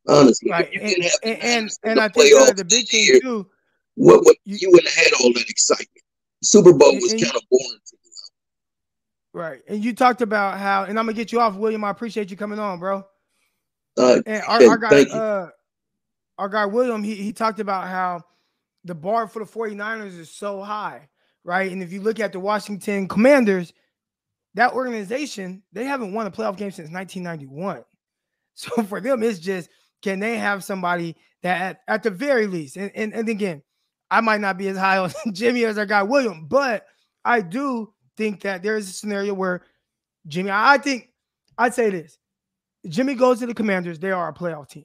Honestly, 0.07 0.51
Right. 0.51 0.67
if 0.69 0.75
you 0.75 0.81
And 0.81 0.89
didn't 0.91 1.03
have 1.05 1.13
the 1.23 1.29
and, 1.29 1.43
and, 1.43 1.71
and 1.85 2.01
I 2.01 2.09
think 2.09 2.57
the 2.57 2.65
big 2.65 2.89
thing 2.89 3.05
year, 3.07 3.21
too, 3.21 3.49
what, 3.95 4.25
what 4.25 4.37
You- 4.45 4.59
you, 4.61 4.71
wouldn't 4.71 4.93
have 4.93 5.05
had 5.05 5.13
all 5.15 5.33
that 5.33 5.49
excitement. 5.49 5.89
Super 6.43 6.75
Bowl 6.75 6.95
was 6.97 7.13
kind 7.13 7.25
of 7.35 7.43
boring 7.51 7.79
to 7.87 7.97
me. 8.05 8.11
right? 9.33 9.63
And 9.67 9.83
you 9.83 9.95
talked 9.95 10.21
about 10.21 10.59
how, 10.59 10.85
and 10.85 10.99
I'm 10.99 11.07
gonna 11.07 11.15
get 11.15 11.33
you 11.33 11.41
off, 11.41 11.57
William. 11.57 11.85
I 11.85 11.91
appreciate 11.91 12.31
you 12.31 12.37
coming 12.37 12.59
on, 12.59 12.79
bro. 12.81 13.07
Uh, 13.97 14.21
And 14.27 14.43
our, 14.47 14.57
Okay, 14.57 14.67
our 14.67 14.77
guy, 14.79 15.03
uh, 15.05 15.49
our 16.39 16.49
guy 16.49 16.67
William, 16.67 17.03
he, 17.03 17.15
he 17.15 17.33
talked 17.33 17.61
about 17.61 17.89
how 17.89 18.23
the 18.85 18.95
bar 18.95 19.27
for 19.27 19.45
the 19.45 19.51
49ers 19.51 20.19
is 20.19 20.31
so 20.31 20.63
high, 20.63 21.09
right? 21.45 21.71
And 21.71 21.83
if 21.83 21.93
you 21.93 22.01
look 22.01 22.21
at 22.21 22.33
the 22.33 22.41
Washington 22.41 23.09
Commanders, 23.09 23.73
that 24.55 24.73
organization, 24.73 25.63
they 25.73 25.85
haven't 25.85 26.13
won 26.13 26.27
a 26.27 26.31
playoff 26.31 26.57
game 26.57 26.71
since 26.71 26.91
1991. 26.91 27.85
So 28.57 28.85
for 28.85 29.01
them, 29.01 29.25
it's 29.25 29.41
just 29.41 29.69
can 30.01 30.21
they 30.21 30.37
have 30.37 30.63
somebody 30.63 31.17
that 31.43 31.61
at, 31.61 31.81
at 31.89 32.03
the 32.05 32.11
very 32.11 32.47
least, 32.47 32.77
and, 32.77 32.93
and, 32.95 33.13
and 33.13 33.29
again, 33.29 33.65
I 34.13 34.21
might 34.21 34.41
not 34.41 34.57
be 34.59 34.69
as 34.69 34.77
high 34.77 34.99
on 34.99 35.11
Jimmy 35.33 35.65
as 35.65 35.77
our 35.77 35.87
guy 35.87 36.05
William, 36.05 36.47
but 36.47 36.87
I 37.25 37.41
do 37.41 37.93
think 38.17 38.43
that 38.43 38.63
there 38.63 38.77
is 38.77 38.89
a 38.89 38.93
scenario 38.93 39.35
where 39.35 39.63
Jimmy, 40.29 40.51
I 40.53 40.79
think 40.79 41.11
I'd 41.59 41.75
say 41.75 41.91
this. 41.91 42.17
Jimmy 42.87 43.15
goes 43.15 43.41
to 43.41 43.47
the 43.47 43.55
Commanders, 43.55 43.99
they 43.99 44.13
are 44.13 44.29
a 44.29 44.33
playoff 44.33 44.69
team. 44.69 44.85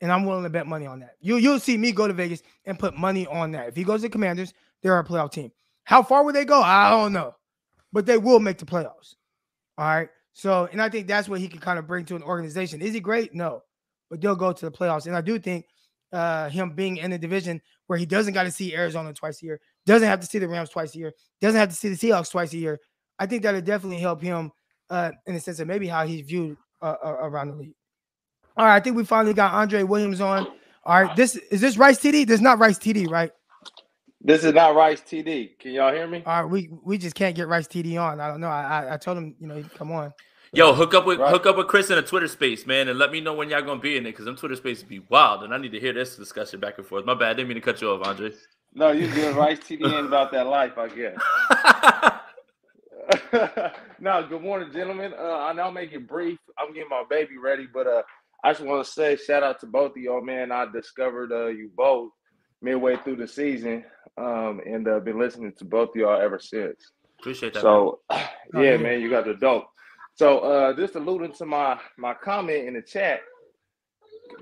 And 0.00 0.12
I'm 0.12 0.24
willing 0.24 0.44
to 0.44 0.50
bet 0.50 0.66
money 0.66 0.86
on 0.86 1.00
that. 1.00 1.16
You 1.20 1.36
you'll 1.36 1.58
see 1.58 1.76
me 1.76 1.90
go 1.92 2.06
to 2.06 2.14
Vegas 2.14 2.42
and 2.64 2.78
put 2.78 2.96
money 2.96 3.26
on 3.26 3.50
that. 3.52 3.68
If 3.68 3.76
he 3.76 3.82
goes 3.82 4.02
to 4.02 4.08
Commanders, 4.08 4.54
they're 4.82 4.98
a 4.98 5.04
playoff 5.04 5.32
team. 5.32 5.50
How 5.84 6.02
far 6.02 6.24
would 6.24 6.34
they 6.34 6.44
go? 6.44 6.60
I 6.60 6.90
don't 6.90 7.12
know. 7.12 7.34
But 7.92 8.06
they 8.06 8.18
will 8.18 8.38
make 8.38 8.58
the 8.58 8.66
playoffs. 8.66 9.14
All 9.76 9.86
right. 9.86 10.08
So, 10.34 10.68
and 10.70 10.80
I 10.80 10.88
think 10.88 11.08
that's 11.08 11.28
what 11.28 11.40
he 11.40 11.48
can 11.48 11.58
kind 11.58 11.78
of 11.78 11.86
bring 11.86 12.04
to 12.06 12.16
an 12.16 12.22
organization. 12.22 12.80
Is 12.80 12.94
he 12.94 13.00
great? 13.00 13.34
No. 13.34 13.62
But 14.08 14.20
they'll 14.20 14.36
go 14.36 14.52
to 14.52 14.64
the 14.64 14.70
playoffs. 14.70 15.06
And 15.06 15.16
I 15.16 15.20
do 15.20 15.38
think 15.38 15.66
uh 16.12 16.48
him 16.48 16.70
being 16.70 16.96
in 16.98 17.12
a 17.12 17.18
division 17.18 17.60
where 17.86 17.98
he 17.98 18.06
doesn't 18.06 18.34
got 18.34 18.44
to 18.44 18.50
see 18.50 18.74
Arizona 18.74 19.12
twice 19.12 19.42
a 19.42 19.46
year, 19.46 19.60
doesn't 19.84 20.08
have 20.08 20.20
to 20.20 20.26
see 20.26 20.38
the 20.38 20.48
Rams 20.48 20.70
twice 20.70 20.94
a 20.94 20.98
year, 20.98 21.12
doesn't 21.40 21.58
have 21.58 21.68
to 21.70 21.74
see 21.74 21.88
the 21.88 21.96
Seahawks 21.96 22.30
twice 22.30 22.52
a 22.52 22.58
year. 22.58 22.78
I 23.18 23.26
think 23.26 23.42
that'll 23.42 23.60
definitely 23.60 23.98
help 23.98 24.22
him 24.22 24.52
uh 24.90 25.10
in 25.26 25.34
the 25.34 25.40
sense 25.40 25.58
of 25.58 25.66
maybe 25.66 25.88
how 25.88 26.06
he's 26.06 26.24
viewed 26.24 26.56
uh, 26.80 26.94
uh, 27.04 27.16
around 27.20 27.48
the 27.48 27.56
league. 27.56 27.74
All 28.58 28.64
right, 28.64 28.74
I 28.74 28.80
think 28.80 28.96
we 28.96 29.04
finally 29.04 29.34
got 29.34 29.54
Andre 29.54 29.84
Williams 29.84 30.20
on. 30.20 30.44
All 30.84 31.00
right, 31.00 31.14
this 31.14 31.36
is 31.36 31.60
this 31.60 31.76
Rice 31.76 31.98
TD? 32.00 32.26
This 32.26 32.36
is 32.36 32.40
not 32.40 32.58
Rice 32.58 32.76
TD, 32.76 33.08
right? 33.08 33.30
This 34.20 34.42
is 34.42 34.52
not 34.52 34.74
Rice 34.74 35.00
TD. 35.00 35.56
Can 35.60 35.70
y'all 35.70 35.92
hear 35.92 36.08
me? 36.08 36.24
All 36.26 36.42
right, 36.42 36.50
we 36.50 36.68
we 36.82 36.98
just 36.98 37.14
can't 37.14 37.36
get 37.36 37.46
Rice 37.46 37.68
TD 37.68 38.00
on. 38.02 38.20
I 38.20 38.26
don't 38.26 38.40
know. 38.40 38.48
I 38.48 38.62
I, 38.62 38.94
I 38.94 38.96
told 38.96 39.16
him, 39.16 39.36
you 39.38 39.46
know, 39.46 39.62
come 39.76 39.92
on. 39.92 40.12
Yo, 40.52 40.72
hook 40.72 40.92
up 40.92 41.06
with 41.06 41.20
Right. 41.20 41.30
hook 41.30 41.46
up 41.46 41.56
with 41.56 41.68
Chris 41.68 41.90
in 41.90 41.98
a 41.98 42.02
Twitter 42.02 42.26
space, 42.26 42.66
man, 42.66 42.88
and 42.88 42.98
let 42.98 43.12
me 43.12 43.20
know 43.20 43.32
when 43.32 43.48
y'all 43.48 43.62
gonna 43.62 43.80
be 43.80 43.96
in 43.96 44.04
it 44.06 44.10
because 44.10 44.24
them 44.24 44.34
Twitter 44.34 44.56
spaces 44.56 44.82
be 44.82 44.98
wild, 45.08 45.44
and 45.44 45.54
I 45.54 45.58
need 45.58 45.70
to 45.70 45.78
hear 45.78 45.92
this 45.92 46.16
discussion 46.16 46.58
back 46.58 46.78
and 46.78 46.86
forth. 46.86 47.04
My 47.04 47.14
bad, 47.14 47.36
didn't 47.36 47.48
mean 47.50 47.56
to 47.56 47.60
cut 47.60 47.80
you 47.80 47.90
off, 47.90 48.04
Andre. 48.04 48.32
No, 48.74 48.90
you 48.90 49.06
good. 49.06 49.36
Rice 49.36 49.60
TD 49.60 49.84
ain't 49.84 50.06
about 50.06 50.32
that 50.32 50.48
life, 50.48 50.76
I 50.78 50.88
guess. 50.88 51.16
no, 54.00 54.26
good 54.28 54.42
morning, 54.42 54.70
gentlemen. 54.72 55.14
Uh, 55.18 55.38
I 55.38 55.52
know 55.52 55.64
I'll 55.64 55.72
make 55.72 55.92
it 55.92 56.06
brief. 56.06 56.38
I'm 56.58 56.74
getting 56.74 56.88
my 56.90 57.04
baby 57.08 57.38
ready, 57.38 57.66
but 57.72 57.86
uh, 57.86 58.02
I 58.44 58.52
just 58.52 58.64
want 58.64 58.84
to 58.84 58.90
say 58.90 59.16
shout 59.16 59.42
out 59.42 59.60
to 59.60 59.66
both 59.66 59.92
of 59.92 59.96
y'all, 59.98 60.22
man. 60.22 60.52
I 60.52 60.66
discovered 60.72 61.32
uh, 61.32 61.46
you 61.48 61.70
both 61.76 62.12
midway 62.62 62.96
through 62.96 63.16
the 63.16 63.28
season, 63.28 63.84
um, 64.16 64.60
and 64.66 64.86
uh, 64.88 65.00
been 65.00 65.18
listening 65.18 65.52
to 65.58 65.64
both 65.64 65.90
of 65.90 65.96
y'all 65.96 66.20
ever 66.20 66.38
since. 66.38 66.92
Appreciate 67.20 67.54
that. 67.54 67.62
So, 67.62 68.00
Oh, 68.54 68.62
yeah, 68.62 68.72
yeah. 68.72 68.76
man, 68.78 69.00
you 69.02 69.10
got 69.10 69.26
the 69.26 69.34
dope. 69.34 69.66
So, 70.14 70.38
uh, 70.38 70.72
just 70.74 70.94
alluding 70.94 71.32
to 71.34 71.46
my 71.46 71.78
my 71.98 72.14
comment 72.14 72.66
in 72.66 72.74
the 72.74 72.82
chat, 72.82 73.20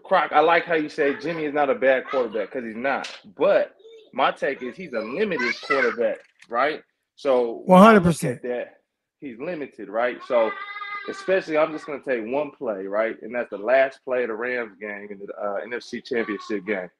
Croc, 0.05 0.31
I 0.33 0.41
like 0.41 0.65
how 0.65 0.75
you 0.75 0.89
say 0.89 1.19
Jimmy 1.19 1.45
is 1.45 1.55
not 1.55 1.71
a 1.71 1.75
bad 1.75 2.05
quarterback 2.07 2.53
because 2.53 2.65
he's 2.65 2.77
not. 2.77 3.11
But 3.37 3.75
my 4.13 4.31
take 4.31 4.63
is 4.63 4.77
he's 4.77 4.93
a 4.93 5.01
limited 5.01 5.55
quarterback, 5.63 6.19
right? 6.49 6.83
So, 7.17 7.63
when 7.65 7.83
I 7.83 7.95
look 7.95 8.05
100%. 8.05 8.43
that, 8.43 8.75
he's 9.19 9.39
limited, 9.39 9.89
right? 9.89 10.19
So, 10.29 10.51
especially, 11.09 11.59
I'm 11.59 11.73
just 11.73 11.87
going 11.87 12.03
to 12.03 12.09
take 12.09 12.33
one 12.33 12.51
play, 12.51 12.87
right? 12.87 13.21
And 13.23 13.35
that's 13.35 13.51
the 13.51 13.59
last 13.59 14.01
play 14.05 14.23
of 14.23 14.29
the 14.29 14.35
Rams 14.35 14.77
game 14.81 15.09
in 15.11 15.19
the 15.19 15.33
uh, 15.35 15.61
NFC 15.67 16.05
Championship 16.05 16.67
game. 16.67 16.91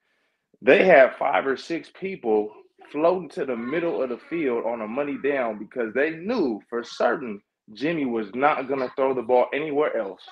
They 0.63 0.85
had 0.85 1.17
five 1.17 1.47
or 1.47 1.57
six 1.57 1.91
people 1.99 2.53
floating 2.91 3.29
to 3.31 3.45
the 3.45 3.57
middle 3.57 4.03
of 4.03 4.11
the 4.11 4.19
field 4.31 4.65
on 4.65 4.81
a 4.81 4.89
money 4.89 5.19
down 5.23 5.59
because 5.59 5.93
they 5.95 6.11
knew 6.11 6.61
for 6.69 6.83
certain 6.83 7.41
Jimmy 7.73 8.07
was 8.07 8.29
not 8.35 8.69
going 8.69 8.81
to 8.81 8.93
throw 8.97 9.13
the 9.15 9.23
ball 9.23 9.47
anywhere 9.53 9.97
else. 9.97 10.23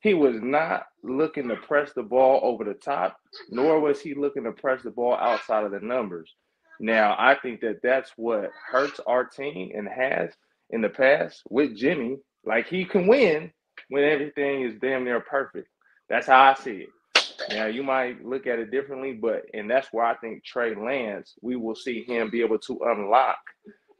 He 0.00 0.14
was 0.14 0.36
not 0.40 0.86
looking 1.02 1.48
to 1.48 1.56
press 1.56 1.92
the 1.92 2.02
ball 2.02 2.40
over 2.42 2.62
the 2.62 2.74
top, 2.74 3.16
nor 3.50 3.80
was 3.80 4.00
he 4.00 4.14
looking 4.14 4.44
to 4.44 4.52
press 4.52 4.82
the 4.82 4.90
ball 4.90 5.14
outside 5.14 5.64
of 5.64 5.72
the 5.72 5.80
numbers. 5.80 6.34
Now, 6.80 7.16
I 7.18 7.34
think 7.34 7.60
that 7.62 7.80
that's 7.82 8.12
what 8.16 8.50
hurts 8.70 9.00
our 9.06 9.24
team 9.24 9.72
and 9.74 9.88
has 9.88 10.30
in 10.70 10.82
the 10.82 10.88
past 10.88 11.42
with 11.50 11.76
Jimmy. 11.76 12.18
Like 12.44 12.68
he 12.68 12.84
can 12.84 13.06
win 13.06 13.52
when 13.88 14.04
everything 14.04 14.62
is 14.62 14.74
damn 14.80 15.04
near 15.04 15.20
perfect. 15.20 15.68
That's 16.08 16.26
how 16.26 16.42
I 16.42 16.54
see 16.54 16.86
it. 16.86 16.88
Now 17.50 17.66
you 17.66 17.82
might 17.82 18.24
look 18.24 18.46
at 18.46 18.58
it 18.58 18.70
differently, 18.70 19.12
but 19.12 19.42
and 19.54 19.70
that's 19.70 19.88
where 19.92 20.04
I 20.04 20.16
think 20.16 20.44
Trey 20.44 20.74
Lance, 20.74 21.34
we 21.40 21.56
will 21.56 21.74
see 21.74 22.04
him 22.04 22.30
be 22.30 22.42
able 22.42 22.58
to 22.60 22.78
unlock 22.86 23.38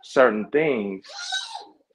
certain 0.02 0.48
things 0.50 1.04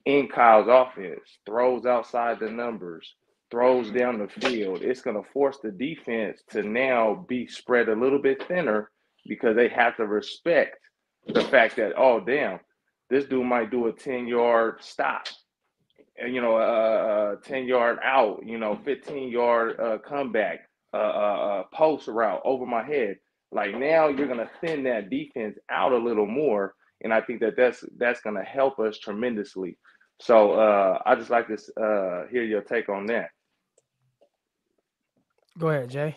in 0.06 0.28
Kyle's 0.28 0.68
offense. 0.70 1.40
Throws 1.46 1.86
outside 1.86 2.40
the 2.40 2.50
numbers, 2.50 3.16
throws 3.52 3.92
down 3.92 4.20
the 4.20 4.28
field. 4.28 4.82
It's 4.82 5.02
gonna 5.02 5.24
force 5.34 5.58
the 5.62 5.72
defense 5.72 6.42
to 6.52 6.64
now 6.64 7.26
be 7.28 7.48
spread 7.48 7.90
a 7.90 7.96
little 7.96 8.20
bit 8.22 8.48
thinner 8.48 8.90
because 9.28 9.56
they 9.56 9.70
have 9.70 9.96
to 9.98 10.08
respect 10.08 10.78
the 11.28 11.42
fact 11.42 11.78
that, 11.78 11.94
oh 11.98 12.20
damn, 12.20 12.60
this 13.10 13.26
dude 13.26 13.46
might 13.46 13.72
do 13.72 13.88
a 13.88 13.94
10 13.94 14.28
yard 14.28 14.78
stop 14.82 15.28
you 16.18 16.42
know, 16.42 16.58
uh, 16.58 17.36
uh, 17.40 17.48
10 17.48 17.66
yard 17.66 18.00
out, 18.04 18.42
you 18.46 18.58
know, 18.58 18.80
15 18.84 19.30
yard 19.30 19.80
uh, 19.80 19.98
comeback, 19.98 20.60
uh, 20.94 20.98
uh, 20.98 21.00
uh, 21.00 21.64
post 21.74 22.08
route 22.08 22.42
over 22.46 22.66
my 22.66 22.84
head. 22.84 23.18
Like 23.52 23.76
now 23.76 24.08
you're 24.08 24.28
going 24.28 24.40
to 24.40 24.50
thin 24.62 24.84
that 24.84 25.10
defense 25.10 25.58
out 25.70 25.92
a 25.92 25.98
little 25.98 26.26
more. 26.26 26.74
And 27.04 27.14
I 27.14 27.22
think 27.22 27.40
that 27.42 27.56
that's, 27.58 27.84
that's 27.98 28.22
going 28.22 28.36
to 28.36 28.44
help 28.44 28.80
us 28.80 28.98
tremendously. 28.98 29.78
So 30.20 30.54
uh, 30.54 31.00
I 31.06 31.16
just 31.16 31.30
like 31.30 31.48
to 31.48 31.54
uh, 31.82 32.28
hear 32.30 32.44
your 32.44 32.62
take 32.62 32.90
on 32.90 33.08
that. 33.08 33.30
Go 35.58 35.70
ahead, 35.70 35.90
Jay. 35.90 36.16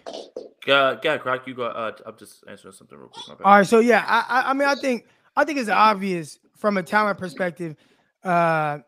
Yeah, 0.67 0.97
yeah, 1.03 1.19
Croc, 1.19 1.47
you 1.47 1.55
go. 1.55 1.65
Uh, 1.65 1.93
I'm 2.07 2.17
just 2.17 2.45
answering 2.49 2.73
something 2.73 2.97
real 2.97 3.09
quick. 3.09 3.39
All 3.45 3.59
right, 3.59 3.67
so 3.67 3.81
yeah, 3.81 4.05
I, 4.07 4.25
I 4.29 4.51
I 4.51 4.53
mean 4.55 4.67
I 4.67 4.75
think 4.75 5.07
I 5.37 5.45
think 5.45 5.59
it's 5.59 5.69
obvious 5.69 6.39
from 6.57 6.79
a 6.79 6.83
talent 6.83 7.19
perspective, 7.19 7.77
uh, 8.25 8.79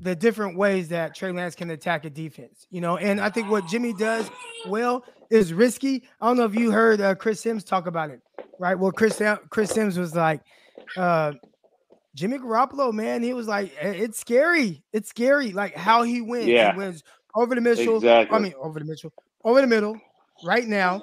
the 0.00 0.14
different 0.14 0.56
ways 0.56 0.88
that 0.88 1.14
Trey 1.14 1.32
Lance 1.32 1.54
can 1.54 1.70
attack 1.70 2.04
a 2.04 2.10
defense. 2.10 2.66
You 2.70 2.80
know, 2.80 2.96
and 2.96 3.20
I 3.20 3.30
think 3.30 3.50
what 3.50 3.66
Jimmy 3.66 3.92
does 3.92 4.30
well 4.66 5.04
is 5.30 5.52
risky. 5.52 6.04
I 6.20 6.26
don't 6.26 6.36
know 6.36 6.44
if 6.44 6.54
you 6.54 6.70
heard 6.70 7.00
uh, 7.00 7.14
Chris 7.14 7.40
Sims 7.40 7.64
talk 7.64 7.86
about 7.86 8.10
it, 8.10 8.20
right? 8.58 8.78
Well, 8.78 8.92
Chris 8.92 9.20
Chris 9.50 9.70
Sims 9.70 9.98
was 9.98 10.14
like, 10.14 10.40
uh, 10.96 11.32
Jimmy 12.14 12.38
Garoppolo, 12.38 12.92
man, 12.92 13.22
he 13.22 13.34
was 13.34 13.46
like, 13.46 13.72
"Eh, 13.78 13.92
it's 13.92 14.18
scary, 14.18 14.82
it's 14.92 15.08
scary, 15.08 15.52
like 15.52 15.74
how 15.76 16.02
he 16.02 16.22
wins. 16.22 16.46
Yeah. 16.46 16.72
He 16.72 16.78
wins 16.78 17.02
over 17.34 17.54
the 17.54 17.60
middle. 17.60 17.96
Exactly. 17.96 18.34
I 18.36 18.40
mean, 18.40 18.54
over 18.58 18.78
the 18.78 18.86
middle, 18.86 19.12
over 19.44 19.60
the 19.60 19.66
middle, 19.66 20.00
right 20.44 20.66
now, 20.66 21.02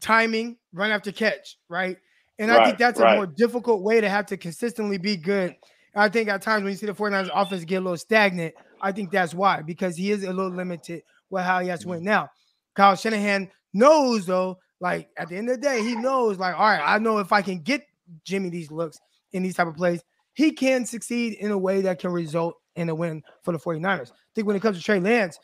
timing, 0.00 0.56
run 0.72 0.90
after 0.90 1.12
catch, 1.12 1.58
right? 1.68 1.96
And 2.38 2.50
I 2.50 2.54
think 2.64 2.66
Right, 2.66 2.78
that's 2.78 3.00
right. 3.00 3.12
a 3.12 3.16
more 3.16 3.26
difficult 3.26 3.82
way 3.82 4.00
to 4.00 4.08
have 4.08 4.26
to 4.26 4.36
consistently 4.36 4.98
be 4.98 5.16
good. 5.16 5.54
I 5.94 6.08
think 6.08 6.28
at 6.28 6.42
times 6.42 6.62
when 6.62 6.72
you 6.72 6.76
see 6.78 6.86
the 6.86 6.92
49ers 6.94 7.30
offense 7.34 7.64
get 7.64 7.76
a 7.76 7.80
little 7.80 7.96
stagnant, 7.96 8.54
I 8.80 8.92
think 8.92 9.10
that's 9.10 9.34
why, 9.34 9.62
because 9.62 9.96
he 9.96 10.10
is 10.10 10.22
a 10.24 10.32
little 10.32 10.52
limited 10.52 11.02
with 11.30 11.44
how 11.44 11.60
he 11.60 11.68
has 11.68 11.80
to 11.80 11.88
win. 11.88 11.98
Mm-hmm. 12.00 12.06
Now, 12.06 12.30
Kyle 12.74 12.96
Shanahan 12.96 13.50
knows 13.74 14.26
though, 14.26 14.58
like 14.80 15.08
at 15.18 15.28
the 15.28 15.36
end 15.36 15.50
of 15.50 15.56
the 15.56 15.62
day, 15.62 15.82
he 15.82 15.94
knows, 15.94 16.38
like, 16.38 16.54
all 16.54 16.60
right, 16.60 16.82
I 16.84 16.98
know 16.98 17.18
if 17.18 17.32
I 17.32 17.42
can 17.42 17.58
get 17.58 17.82
Jimmy 18.24 18.48
these 18.48 18.70
looks 18.70 18.98
in 19.32 19.42
these 19.42 19.54
type 19.54 19.66
of 19.66 19.76
plays, 19.76 20.02
he 20.34 20.52
can 20.52 20.86
succeed 20.86 21.34
in 21.34 21.50
a 21.50 21.58
way 21.58 21.82
that 21.82 21.98
can 21.98 22.12
result 22.12 22.54
in 22.76 22.88
a 22.88 22.94
win 22.94 23.22
for 23.42 23.52
the 23.52 23.58
49ers. 23.58 24.10
I 24.10 24.14
think 24.34 24.46
when 24.46 24.56
it 24.56 24.62
comes 24.62 24.78
to 24.78 24.82
Trey 24.82 25.00
Lance, 25.00 25.38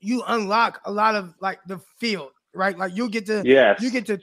you 0.00 0.22
unlock 0.26 0.80
a 0.84 0.92
lot 0.92 1.14
of 1.14 1.34
like 1.40 1.58
the 1.66 1.78
field, 1.98 2.30
right? 2.54 2.78
Like 2.78 2.94
you 2.94 3.08
get 3.08 3.26
to 3.26 3.42
Yes. 3.44 3.80
you 3.80 3.90
get 3.90 4.06
to 4.06 4.20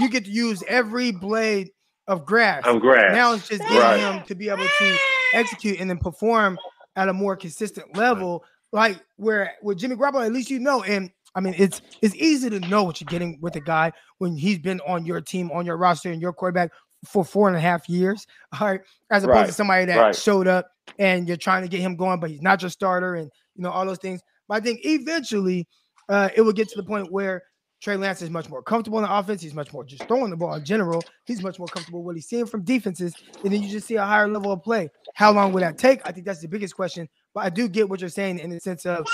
you 0.00 0.08
get 0.08 0.24
to 0.24 0.30
use 0.30 0.62
every 0.68 1.10
blade 1.10 1.70
of 2.06 2.24
grass. 2.26 2.62
Of 2.66 2.80
grass. 2.80 3.12
Now 3.14 3.32
it's 3.32 3.48
just 3.48 3.62
getting 3.62 3.78
Right. 3.78 4.00
him 4.00 4.22
to 4.28 4.34
be 4.34 4.48
able 4.48 4.58
to 4.58 4.98
execute 5.34 5.80
and 5.80 5.88
then 5.88 5.98
perform 5.98 6.58
at 6.96 7.08
a 7.08 7.12
more 7.12 7.36
consistent 7.36 7.94
level. 7.96 8.44
Like 8.72 9.00
where 9.16 9.52
with 9.62 9.78
Jimmy 9.78 9.96
Garoppolo, 9.96 10.24
at 10.26 10.32
least 10.32 10.50
you 10.50 10.58
know. 10.58 10.82
And 10.82 11.10
I 11.34 11.40
mean, 11.40 11.54
it's 11.56 11.80
it's 12.02 12.14
easy 12.16 12.50
to 12.50 12.60
know 12.60 12.82
what 12.84 13.00
you're 13.00 13.08
getting 13.08 13.38
with 13.40 13.56
a 13.56 13.60
guy 13.60 13.92
when 14.18 14.36
he's 14.36 14.58
been 14.58 14.80
on 14.86 15.06
your 15.06 15.20
team, 15.20 15.50
on 15.52 15.64
your 15.64 15.76
roster, 15.76 16.10
and 16.10 16.20
your 16.20 16.32
quarterback 16.32 16.70
for 17.06 17.24
four 17.24 17.48
and 17.48 17.56
a 17.56 17.60
half 17.60 17.88
years. 17.88 18.26
All 18.60 18.68
right, 18.68 18.80
as 19.10 19.24
opposed 19.24 19.46
to 19.48 19.52
somebody 19.52 19.84
that 19.86 19.96
Right. 19.98 20.16
showed 20.16 20.46
up 20.48 20.66
and 20.98 21.26
you're 21.28 21.36
trying 21.36 21.62
to 21.62 21.68
get 21.68 21.80
him 21.80 21.96
going, 21.96 22.20
but 22.20 22.30
he's 22.30 22.42
not 22.42 22.62
your 22.62 22.70
starter, 22.70 23.14
and 23.14 23.30
you 23.54 23.62
know 23.62 23.70
all 23.70 23.84
those 23.86 23.98
things. 23.98 24.20
But 24.48 24.56
I 24.56 24.60
think 24.60 24.80
eventually 24.84 25.66
uh, 26.08 26.28
it 26.36 26.42
will 26.42 26.52
get 26.52 26.68
to 26.68 26.76
the 26.76 26.84
point 26.84 27.10
where 27.10 27.42
Trey 27.84 27.96
Lance 27.96 28.22
is 28.22 28.30
much 28.30 28.48
more 28.48 28.62
comfortable 28.62 28.98
in 28.98 29.04
the 29.04 29.14
offense. 29.14 29.42
He's 29.42 29.52
much 29.52 29.70
more 29.74 29.84
just 29.84 30.04
throwing 30.08 30.30
the 30.30 30.36
ball 30.38 30.54
in 30.54 30.64
general. 30.64 31.02
He's 31.26 31.42
much 31.42 31.58
more 31.58 31.68
comfortable 31.68 32.00
with 32.00 32.06
what 32.06 32.14
he's 32.16 32.26
seeing 32.26 32.46
from 32.46 32.62
defenses, 32.62 33.14
and 33.44 33.52
then 33.52 33.62
you 33.62 33.68
just 33.68 33.86
see 33.86 33.96
a 33.96 34.02
higher 34.04 34.26
level 34.26 34.52
of 34.52 34.62
play. 34.62 34.88
How 35.14 35.30
long 35.32 35.52
will 35.52 35.60
that 35.60 35.76
take? 35.76 36.00
I 36.06 36.10
think 36.10 36.24
that's 36.24 36.40
the 36.40 36.48
biggest 36.48 36.74
question. 36.74 37.06
But 37.34 37.44
I 37.44 37.50
do 37.50 37.68
get 37.68 37.86
what 37.86 38.00
you're 38.00 38.08
saying 38.08 38.38
in 38.38 38.48
the 38.48 38.58
sense 38.58 38.86
of, 38.86 39.06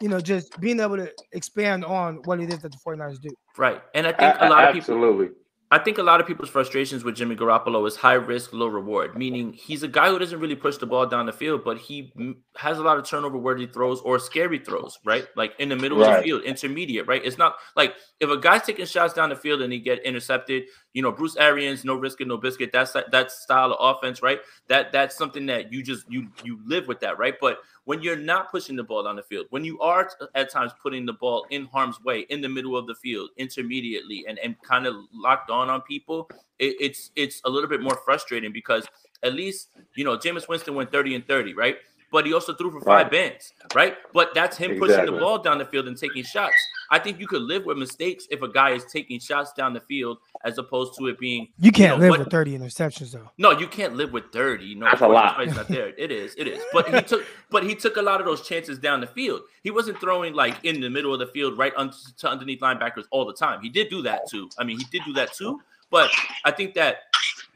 you 0.00 0.08
know, 0.08 0.20
just 0.20 0.60
being 0.60 0.78
able 0.78 0.98
to 0.98 1.10
expand 1.32 1.84
on 1.84 2.16
what 2.24 2.38
it 2.38 2.52
is 2.52 2.60
that 2.60 2.70
the 2.70 2.78
49ers 2.86 3.20
do. 3.20 3.30
Right, 3.58 3.82
and 3.94 4.06
I 4.06 4.12
think 4.12 4.36
a 4.40 4.46
a- 4.46 4.50
lot 4.50 4.64
of 4.68 4.74
people. 4.74 4.94
absolutely. 4.94 5.28
I 5.72 5.78
think 5.78 5.96
a 5.96 6.02
lot 6.02 6.20
of 6.20 6.26
people's 6.26 6.50
frustrations 6.50 7.02
with 7.02 7.16
Jimmy 7.16 7.34
Garoppolo 7.34 7.88
is 7.88 7.96
high 7.96 8.12
risk, 8.12 8.52
low 8.52 8.66
reward. 8.66 9.16
Meaning 9.16 9.54
he's 9.54 9.82
a 9.82 9.88
guy 9.88 10.10
who 10.10 10.18
doesn't 10.18 10.38
really 10.38 10.54
push 10.54 10.76
the 10.76 10.84
ball 10.84 11.06
down 11.06 11.24
the 11.24 11.32
field, 11.32 11.64
but 11.64 11.78
he 11.78 12.12
has 12.56 12.78
a 12.78 12.82
lot 12.82 12.98
of 12.98 13.08
turnover 13.08 13.38
worthy 13.38 13.64
throws 13.64 13.98
or 14.02 14.18
scary 14.18 14.58
throws, 14.58 14.98
right? 15.02 15.26
Like 15.34 15.54
in 15.58 15.70
the 15.70 15.76
middle 15.76 16.02
of 16.02 16.14
the 16.14 16.22
field, 16.22 16.42
intermediate, 16.42 17.06
right? 17.06 17.24
It's 17.24 17.38
not 17.38 17.54
like 17.74 17.94
if 18.20 18.28
a 18.28 18.36
guy's 18.36 18.64
taking 18.64 18.84
shots 18.84 19.14
down 19.14 19.30
the 19.30 19.36
field 19.36 19.62
and 19.62 19.72
he 19.72 19.78
get 19.78 20.04
intercepted, 20.04 20.64
you 20.92 21.02
know, 21.02 21.10
Bruce 21.10 21.36
Arians, 21.36 21.84
no 21.84 21.94
risk 21.94 22.20
and 22.20 22.28
no 22.28 22.36
biscuit. 22.36 22.70
That's 22.72 22.92
that, 22.92 23.32
style 23.32 23.72
of 23.72 23.96
offense, 23.96 24.22
right? 24.22 24.40
That 24.68 24.92
that's 24.92 25.16
something 25.16 25.46
that 25.46 25.72
you 25.72 25.82
just 25.82 26.10
you 26.10 26.28
you 26.44 26.58
live 26.66 26.86
with 26.86 27.00
that, 27.00 27.18
right? 27.18 27.34
But 27.40 27.58
when 27.84 28.02
you're 28.02 28.16
not 28.16 28.50
pushing 28.50 28.76
the 28.76 28.84
ball 28.84 29.02
down 29.02 29.16
the 29.16 29.22
field, 29.22 29.46
when 29.50 29.64
you 29.64 29.80
are 29.80 30.10
at 30.34 30.50
times 30.50 30.72
putting 30.82 31.06
the 31.06 31.14
ball 31.14 31.46
in 31.50 31.66
harm's 31.66 32.02
way 32.02 32.20
in 32.28 32.40
the 32.40 32.48
middle 32.48 32.76
of 32.76 32.86
the 32.86 32.94
field, 32.94 33.30
intermediately, 33.36 34.24
and, 34.28 34.38
and 34.38 34.60
kind 34.62 34.86
of 34.86 34.96
locked 35.12 35.50
on 35.50 35.70
on 35.70 35.80
people, 35.82 36.28
it, 36.58 36.76
it's 36.78 37.10
it's 37.16 37.40
a 37.44 37.50
little 37.50 37.68
bit 37.68 37.80
more 37.80 37.98
frustrating 38.04 38.52
because 38.52 38.86
at 39.22 39.34
least 39.34 39.68
you 39.94 40.04
know 40.04 40.16
Jameis 40.16 40.48
Winston 40.48 40.74
went 40.74 40.92
30 40.92 41.14
and 41.14 41.26
30, 41.26 41.54
right? 41.54 41.76
But 42.12 42.26
he 42.26 42.32
also 42.34 42.52
threw 42.54 42.70
for 42.70 42.80
five 42.80 43.04
Right. 43.06 43.10
bands, 43.10 43.52
right? 43.74 43.96
But 44.12 44.34
that's 44.34 44.56
him 44.56 44.78
pushing 44.78 45.06
the 45.06 45.12
ball 45.12 45.38
down 45.38 45.58
the 45.58 45.64
field 45.64 45.88
and 45.88 45.96
taking 45.96 46.22
shots. 46.22 46.54
I 46.90 46.98
think 46.98 47.18
you 47.18 47.26
could 47.26 47.42
live 47.42 47.64
with 47.64 47.78
mistakes 47.78 48.26
if 48.30 48.42
a 48.42 48.48
guy 48.48 48.70
is 48.70 48.84
taking 48.84 49.18
shots 49.18 49.52
down 49.54 49.72
the 49.72 49.80
field 49.80 50.18
as 50.44 50.58
opposed 50.58 50.94
to 50.98 51.06
it 51.06 51.18
being 51.18 51.48
You 51.58 51.72
can't 51.72 51.96
know, 51.98 52.02
live 52.02 52.10
what- 52.10 52.18
with 52.20 52.30
30 52.30 52.56
interceptions 52.58 53.12
though. 53.12 53.30
no, 53.38 53.50
you 53.52 53.66
can't 53.66 53.94
live 53.96 54.12
with 54.12 54.30
30. 54.32 54.74
No, 54.74 54.84
That's 54.86 55.00
a 55.00 55.08
lot. 55.08 55.32
everybody's 55.40 55.56
Not 55.56 55.68
there. 55.68 55.92
It 55.98 56.10
is. 56.12 56.34
It 56.36 56.46
is. 56.46 56.62
But 56.72 56.92
he 56.94 57.00
took 57.02 57.24
but 57.50 57.64
he 57.64 57.74
took 57.74 57.96
a 57.96 58.02
lot 58.02 58.20
of 58.20 58.26
those 58.26 58.46
chances 58.46 58.78
down 58.78 59.00
the 59.00 59.06
field. 59.06 59.40
He 59.62 59.70
wasn't 59.70 59.98
throwing 60.00 60.34
like 60.34 60.62
in 60.64 60.80
the 60.80 60.90
middle 60.90 61.12
of 61.14 61.18
the 61.20 61.26
field 61.26 61.56
right 61.56 61.72
un- 61.76 61.92
to 62.18 62.28
underneath 62.28 62.60
linebackers 62.60 63.04
all 63.10 63.24
the 63.24 63.32
time. 63.34 63.60
He 63.62 63.68
did 63.70 63.88
do 63.88 64.02
that 64.02 64.28
too. 64.28 64.50
I 64.58 64.64
mean, 64.64 64.78
he 64.78 64.84
did 64.90 65.02
do 65.06 65.12
that 65.14 65.32
too. 65.32 65.60
But 65.92 66.10
I 66.44 66.50
think 66.50 66.74
that 66.74 67.02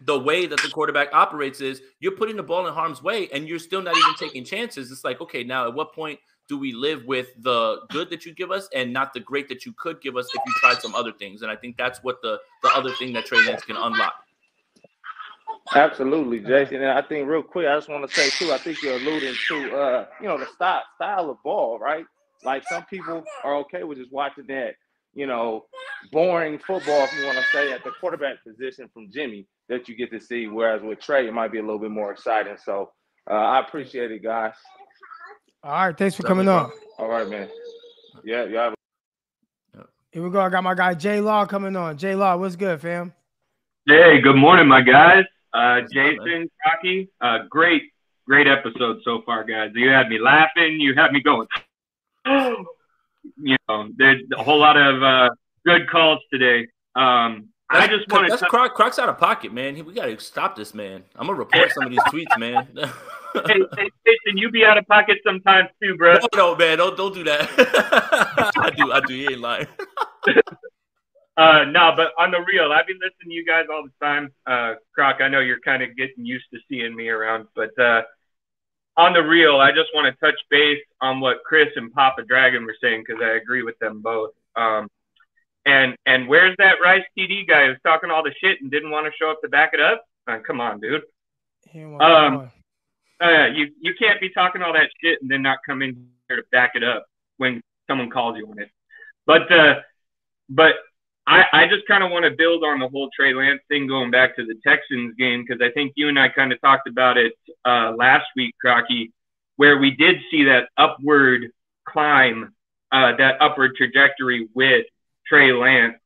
the 0.03 0.17
way 0.17 0.47
that 0.47 0.61
the 0.63 0.69
quarterback 0.69 1.09
operates 1.13 1.61
is 1.61 1.81
you're 2.01 2.13
putting 2.13 2.37
the 2.37 2.43
ball 2.43 2.67
in 2.67 2.75
harm's 2.75 3.03
way 3.03 3.29
and 3.33 3.49
you're 3.49 3.59
still 3.59 3.83
not 3.83 3.97
even 3.97 4.15
taking 4.17 4.45
chances. 4.45 4.93
It's 4.93 5.03
like, 5.03 5.21
okay, 5.23 5.43
now 5.43 5.67
at 5.67 5.75
what 5.75 5.95
point 5.95 6.21
do 6.49 6.59
we 6.59 6.73
live 6.73 7.05
with 7.07 7.29
the 7.43 7.81
good 7.89 8.11
that 8.11 8.25
you 8.25 8.35
give 8.35 8.51
us 8.51 8.69
and 8.75 8.93
not 8.93 9.15
the 9.15 9.21
great 9.21 9.49
that 9.49 9.65
you 9.65 9.73
could 9.77 10.01
give 10.01 10.17
us 10.17 10.29
if 10.35 10.41
you 10.47 10.53
tried 10.61 10.81
some 10.81 10.95
other 10.95 11.13
things? 11.13 11.43
And 11.43 11.51
I 11.51 11.57
think 11.57 11.77
that's 11.77 12.05
what 12.05 12.21
the 12.23 12.39
the 12.63 12.69
other 12.69 12.93
thing 12.93 13.15
that 13.15 13.25
Trey 13.25 13.45
Lance 13.47 13.63
can 13.63 13.77
unlock. 13.77 14.15
Absolutely, 15.75 16.41
Jason. 16.41 16.77
And 16.77 16.91
I 16.91 17.03
think 17.03 17.27
real 17.29 17.43
quick, 17.43 17.67
I 17.67 17.75
just 17.75 17.89
want 17.89 18.09
to 18.09 18.15
say 18.15 18.29
too, 18.31 18.53
I 18.53 18.59
think 18.59 18.83
you're 18.83 18.97
alluding 18.97 19.35
to 19.49 19.77
uh, 19.77 20.07
you 20.21 20.29
know, 20.29 20.39
the 20.39 20.47
style 20.47 20.83
style 20.95 21.31
of 21.31 21.43
ball, 21.43 21.79
right? 21.79 22.05
Like 22.45 22.69
some 22.69 22.85
people 22.85 23.25
are 23.43 23.57
okay 23.57 23.83
with 23.83 23.99
just 23.99 24.13
watching 24.13 24.47
that, 24.49 24.75
you 25.17 25.27
know, 25.27 25.65
boring 26.13 26.59
football, 26.59 27.05
if 27.05 27.19
you 27.19 27.25
want 27.25 27.39
to 27.39 27.45
say, 27.51 27.73
at 27.73 27.83
the 27.83 27.91
quarterback 27.99 28.45
position 28.45 28.89
from 28.93 29.11
Jimmy 29.11 29.49
that 29.69 29.89
you 29.89 29.97
get 29.97 30.11
to 30.13 30.21
see. 30.21 30.47
Whereas 30.47 30.83
with 30.83 31.01
Trey, 31.01 31.27
it 31.27 31.33
might 31.33 31.51
be 31.51 31.59
a 31.59 31.63
little 31.63 31.79
bit 31.79 31.91
more 31.91 32.13
exciting. 32.13 32.57
So 32.63 32.93
uh, 33.29 33.35
I 33.35 33.61
appreciate 33.61 34.13
it, 34.13 34.23
guys. 34.23 34.53
All 35.65 35.73
right, 35.73 35.97
thanks 35.97 36.15
for 36.15 36.23
coming 36.23 36.47
on. 36.49 36.71
All 36.99 37.09
right, 37.09 37.29
man. 37.29 37.49
Yeah, 38.25 38.45
you 38.45 38.57
have 38.57 38.75
Here 40.13 40.23
we 40.23 40.31
go. 40.31 40.41
I 40.41 40.51
got 40.51 40.63
my 40.63 40.75
guy 40.75 40.95
J 40.95 41.21
Law 41.21 41.47
coming 41.47 41.75
on. 41.77 41.97
J 41.97 42.15
Law, 42.15 42.37
what's 42.37 42.55
good, 42.55 42.81
fam? 42.81 43.15
Hey, 43.87 44.21
good 44.21 44.37
morning, 44.37 44.69
my 44.69 44.83
guys. 44.83 45.25
Uh, 45.55 45.81
What's 45.81 45.93
up, 45.93 45.97
man? 45.97 46.19
Jason, 46.25 46.51
Rocky, 46.67 47.09
uh, 47.23 47.39
great, 47.49 47.85
great 48.27 48.47
episode 48.47 48.99
so 49.03 49.23
far, 49.25 49.45
guys. 49.45 49.71
You 49.75 49.89
had 49.89 50.09
me 50.09 50.19
laughing. 50.19 50.79
You 50.79 50.95
had 50.95 51.13
me 51.13 51.23
going. 51.23 51.49
you 53.37 53.57
know, 53.69 53.89
there's 53.97 54.23
a 54.37 54.43
whole 54.43 54.59
lot 54.59 54.77
of 54.77 55.03
uh, 55.03 55.31
good 55.65 55.89
calls 55.89 56.21
today. 56.33 56.67
Um, 56.95 57.49
I 57.69 57.81
That's- 57.81 57.99
just 57.99 58.11
want 58.13 58.29
that's 58.29 58.43
to. 58.43 58.49
Croc, 58.49 58.75
Croc's 58.75 58.99
out 58.99 59.09
of 59.09 59.19
pocket, 59.19 59.53
man. 59.53 59.85
We 59.85 59.93
gotta 59.93 60.19
stop 60.21 60.55
this 60.55 60.73
man. 60.73 61.03
I'm 61.17 61.27
gonna 61.27 61.39
report 61.39 61.73
some 61.73 61.85
of 61.85 61.91
these 61.91 61.99
tweets, 62.03 62.39
man. 62.39 62.69
hey, 62.77 63.61
hey, 63.77 63.91
Jason, 64.07 64.39
you 64.39 64.51
be 64.51 64.65
out 64.65 64.79
of 64.79 64.87
pocket 64.87 65.19
sometimes 65.27 65.69
too, 65.83 65.97
bro. 65.97 66.15
no, 66.15 66.29
no, 66.37 66.57
man, 66.57 66.79
don't 66.79 66.97
don't 66.97 67.13
do 67.13 67.25
that. 67.25 67.49
I 68.57 68.71
do, 68.71 68.93
I 68.93 69.01
do. 69.01 69.15
He 69.15 69.25
ain't 69.33 69.41
lying. 69.41 69.67
Uh, 71.39 71.65
no, 71.71 71.93
but 71.95 72.13
on 72.19 72.31
the 72.31 72.41
real, 72.41 72.73
I've 72.73 72.87
been 72.87 72.97
listening 72.97 73.29
to 73.29 73.35
you 73.35 73.45
guys 73.45 73.67
all 73.71 73.85
the 73.85 73.93
time. 74.07 74.33
Uh, 74.47 74.77
Croc, 74.95 75.21
I 75.21 75.29
know 75.29 75.41
you're 75.41 75.61
kind 75.61 75.83
of 75.83 75.95
getting 75.95 76.25
used 76.25 76.47
to 76.55 76.59
seeing 76.67 76.97
me 76.97 77.09
around, 77.09 77.47
but 77.55 77.79
uh, 77.79 78.03
on 78.97 79.13
the 79.13 79.23
real, 79.23 79.59
I 79.59 79.73
just 79.73 79.91
want 79.95 80.13
to 80.13 80.25
touch 80.25 80.39
base 80.51 80.83
on 81.01 81.21
what 81.21 81.39
Chris 81.45 81.69
and 81.77 81.93
Papa 81.93 82.23
Dragon 82.23 82.65
were 82.65 82.77
saying 82.81 83.05
because 83.07 83.23
I 83.23 83.37
agree 83.37 83.63
with 83.63 83.79
them 83.79 84.01
both. 84.01 84.31
Um, 84.57 84.89
and 85.67 85.97
and 86.07 86.29
where's 86.29 86.55
that 86.59 86.77
Rice 86.83 87.05
TD 87.19 87.49
guy 87.49 87.67
who's 87.67 87.79
talking 87.85 88.11
all 88.11 88.23
the 88.23 88.35
shit 88.41 88.61
and 88.61 88.71
didn't 88.71 88.91
want 88.91 89.07
to 89.07 89.13
show 89.21 89.31
up 89.31 89.41
to 89.43 89.49
back 89.49 89.71
it 89.73 89.81
up? 89.81 90.05
Uh, 90.27 90.39
come 90.47 90.61
on, 90.61 90.81
dude. 90.81 91.03
He 91.69 91.81
ain't 91.81 91.91
wanna 91.91 92.05
Um. 92.05 92.51
Uh, 93.21 93.47
you 93.47 93.73
you 93.81 93.95
can't 93.99 94.21
be 94.21 94.29
talking 94.31 94.63
all 94.63 94.75
that 94.75 94.91
shit 95.03 95.21
and 95.23 95.31
then 95.31 95.43
not 95.43 95.59
come 95.67 95.83
in 95.83 96.07
here 96.29 96.37
to 96.37 96.43
back 96.53 96.73
it 96.75 96.85
up 96.85 97.07
when 97.39 97.63
someone 97.89 98.11
calls 98.11 98.37
you 98.37 98.47
on 98.49 98.59
it. 98.59 98.71
But 99.27 99.51
uh, 99.51 99.81
but 100.49 100.75
I 101.27 101.45
I 101.53 101.67
just 101.67 101.87
kind 101.87 102.05
of 102.05 102.11
want 102.11 102.25
to 102.25 102.31
build 102.31 102.63
on 102.65 102.79
the 102.79 102.89
whole 102.89 103.11
Trey 103.15 103.35
Lance 103.35 103.61
thing 103.69 103.87
going 103.87 104.11
back 104.11 104.37
to 104.37 104.45
the 104.45 104.55
Texans 104.67 105.15
game 105.19 105.45
because 105.47 105.61
I 105.63 105.73
think 105.73 105.93
you 105.97 106.09
and 106.09 106.19
I 106.19 106.29
kind 106.29 106.53
of 106.53 106.61
talked 106.61 106.89
about 106.89 107.17
it 107.17 107.33
uh, 107.65 107.93
last 107.97 108.27
week, 108.37 108.55
Crocky, 108.61 109.13
where 109.57 109.79
we 109.79 109.91
did 109.91 110.17
see 110.31 110.45
that 110.45 110.69
upward 110.77 111.51
climb, 111.89 112.55
uh, 112.93 113.17
that 113.17 113.41
upward 113.41 113.73
trajectory 113.77 114.49
with 114.55 114.87
Trey 115.27 115.53
Lance, 115.53 115.97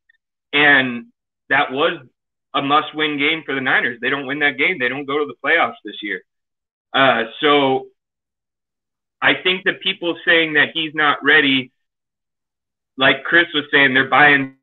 and 0.53 1.07
that 1.51 1.73
was 1.73 2.01
a 2.55 2.63
must-win 2.63 3.19
game 3.19 3.43
for 3.45 3.55
the 3.55 3.61
Niners. 3.61 3.99
They 4.01 4.11
don't 4.11 4.27
win 4.27 4.41
that 4.41 4.59
game, 4.59 4.79
they 4.79 4.89
don't 4.89 5.05
go 5.05 5.19
to 5.19 5.27
the 5.27 5.35
playoffs 5.45 5.75
this 5.85 5.97
year. 6.03 6.23
Uh, 6.93 7.25
so 7.41 7.87
I 9.23 9.35
think 9.35 9.65
the 9.65 9.75
people 9.75 10.17
saying 10.25 10.55
that 10.55 10.71
he's 10.75 10.95
not 10.95 11.19
ready, 11.23 11.73
like 12.97 13.25
Chris 13.25 13.47
was 13.55 13.65
saying, 13.71 13.95
they're 13.95 14.09
buying 14.09 14.57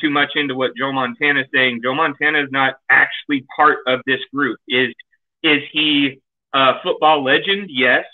too 0.00 0.10
much 0.10 0.30
into 0.34 0.54
what 0.54 0.76
Joe 0.76 0.92
Montana 0.92 1.40
is 1.40 1.46
saying. 1.52 1.80
Joe 1.82 1.94
Montana 1.94 2.42
is 2.42 2.50
not 2.50 2.74
actually 2.90 3.46
part 3.54 3.78
of 3.86 4.00
this 4.06 4.20
group. 4.32 4.58
Is 4.68 4.94
is 5.42 5.62
he 5.72 6.20
a 6.52 6.74
football 6.82 7.24
legend? 7.24 7.70
Yes, 7.70 8.04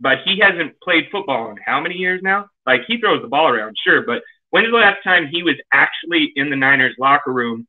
but 0.00 0.18
he 0.24 0.38
hasn't 0.38 0.80
played 0.80 1.08
football 1.10 1.50
in 1.50 1.56
how 1.64 1.80
many 1.80 1.96
years 1.96 2.20
now? 2.22 2.46
Like 2.66 2.82
he 2.86 2.98
throws 2.98 3.22
the 3.22 3.28
ball 3.28 3.48
around, 3.48 3.76
sure, 3.82 4.02
but 4.02 4.22
when's 4.50 4.70
the 4.70 4.76
last 4.76 5.02
time 5.04 5.28
he 5.28 5.42
was 5.42 5.56
actually 5.72 6.32
in 6.36 6.50
the 6.50 6.56
Niners 6.56 6.94
locker 6.98 7.32
room 7.32 7.66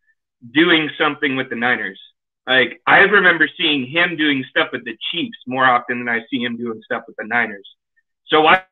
doing 0.53 0.89
something 0.97 1.35
with 1.35 1.49
the 1.49 1.55
Niners? 1.55 1.99
Like 2.45 2.81
I 2.87 2.99
remember 2.99 3.49
seeing 3.57 3.85
him 3.87 4.15
doing 4.17 4.43
stuff 4.49 4.69
with 4.71 4.85
the 4.85 4.97
Chiefs 5.11 5.37
more 5.45 5.65
often 5.65 5.99
than 5.99 6.09
I 6.09 6.21
see 6.29 6.41
him 6.43 6.57
doing 6.57 6.81
stuff 6.83 7.03
with 7.07 7.15
the 7.17 7.25
Niners. 7.25 7.67
So 8.27 8.41
why 8.41 8.63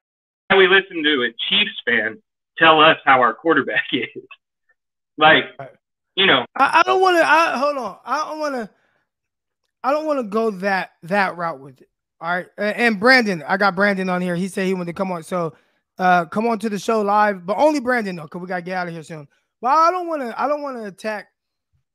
we 0.56 0.68
listen 0.68 1.04
to 1.04 1.24
a 1.24 1.34
Chiefs 1.50 1.82
fan 1.86 2.22
tell 2.58 2.82
us 2.82 2.98
how 3.06 3.22
our 3.22 3.34
quarterback 3.34 3.86
is? 3.94 4.08
Like, 5.18 5.46
you 6.16 6.26
know, 6.26 6.46
I, 6.58 6.80
I 6.80 6.84
don't 6.84 7.02
want 7.02 7.18
to. 7.18 7.26
I 7.26 7.58
hold 7.58 7.78
on. 7.78 7.98
I 8.06 8.18
don't 8.30 8.40
want 8.40 8.56
to. 8.56 8.70
I 9.84 9.92
don't 9.92 10.06
want 10.06 10.20
to 10.20 10.24
go 10.24 10.52
that 10.52 10.92
that 11.04 11.38
route 11.38 11.60
with 11.60 11.82
it. 11.82 11.90
All 12.22 12.30
right. 12.30 12.48
And 12.58 13.00
Brandon, 13.00 13.44
I 13.48 13.58
got 13.58 13.76
Brandon 13.76 14.10
on 14.10 14.22
here. 14.22 14.36
He 14.36 14.48
said 14.48 14.66
he 14.66 14.74
wanted 14.74 14.88
to 14.88 14.94
come 14.94 15.12
on. 15.12 15.24
So, 15.24 15.54
uh, 16.00 16.26
come 16.26 16.48
on 16.48 16.60
to 16.60 16.70
the 16.70 16.80
show 16.80 17.02
live, 17.02 17.46
but 17.46 17.58
only 17.58 17.80
Brandon 17.80 18.16
though, 18.16 18.28
cause 18.28 18.42
we 18.42 18.48
gotta 18.48 18.62
get 18.62 18.78
out 18.78 18.88
of 18.88 18.94
here 18.94 19.04
soon. 19.04 19.28
But 19.62 19.70
I 19.70 19.92
don't 19.92 20.08
want 20.08 20.22
to. 20.22 20.42
I 20.42 20.48
don't 20.48 20.62
want 20.62 20.78
to 20.78 20.86
attack. 20.86 21.28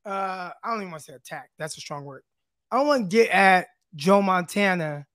Uh, 0.04 0.50
I 0.62 0.70
don't 0.70 0.80
even 0.80 0.90
want 0.92 1.02
to 1.04 1.12
say 1.12 1.16
attack. 1.16 1.50
That's 1.58 1.76
a 1.76 1.80
strong 1.80 2.04
word. 2.04 2.22
I 2.70 2.76
don't 2.76 2.86
want 2.86 3.10
to 3.10 3.16
get 3.16 3.30
at 3.30 3.66
Joe 3.96 4.22
Montana 4.22 5.06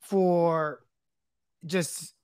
for 0.00 0.80
just, 1.64 2.14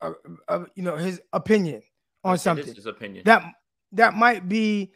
uh, 0.00 0.12
uh, 0.48 0.64
you 0.74 0.82
know, 0.82 0.96
his 0.96 1.20
opinion 1.32 1.82
on 2.24 2.32
It 2.32 2.34
is 2.36 2.42
something 2.42 2.74
his 2.74 2.86
opinion. 2.86 3.24
that 3.26 3.44
that 3.92 4.14
might 4.14 4.48
be 4.48 4.92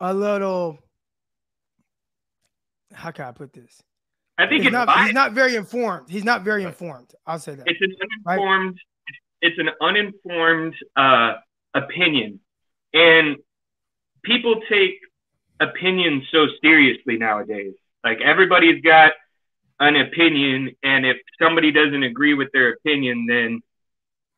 a 0.00 0.12
little 0.14 0.78
how 2.92 3.10
can 3.10 3.26
I 3.26 3.32
put 3.32 3.52
this? 3.52 3.82
I 4.38 4.46
think 4.46 4.62
He's 4.62 4.66
it's 4.66 4.72
not, 4.72 4.86
biased. 4.86 5.04
he's 5.06 5.14
not 5.14 5.32
very 5.32 5.54
informed. 5.54 6.08
He's 6.10 6.24
not 6.24 6.42
very 6.42 6.64
informed. 6.64 7.12
I'll 7.26 7.38
say 7.38 7.54
that. 7.54 7.66
it's 7.66 7.80
an 7.80 7.94
uninformed 8.26 8.78
it's 9.42 9.58
an 9.58 9.70
uninformed 9.80 10.74
uh, 10.96 11.34
opinion 11.74 12.40
and 12.92 13.36
people 14.22 14.60
take 14.68 14.96
opinions 15.60 16.24
so 16.32 16.46
seriously 16.62 17.16
nowadays 17.16 17.72
like 18.04 18.20
everybody's 18.20 18.82
got 18.82 19.12
an 19.78 19.96
opinion 19.96 20.74
and 20.82 21.06
if 21.06 21.16
somebody 21.40 21.70
doesn't 21.72 22.02
agree 22.02 22.34
with 22.34 22.48
their 22.52 22.70
opinion 22.72 23.26
then 23.26 23.60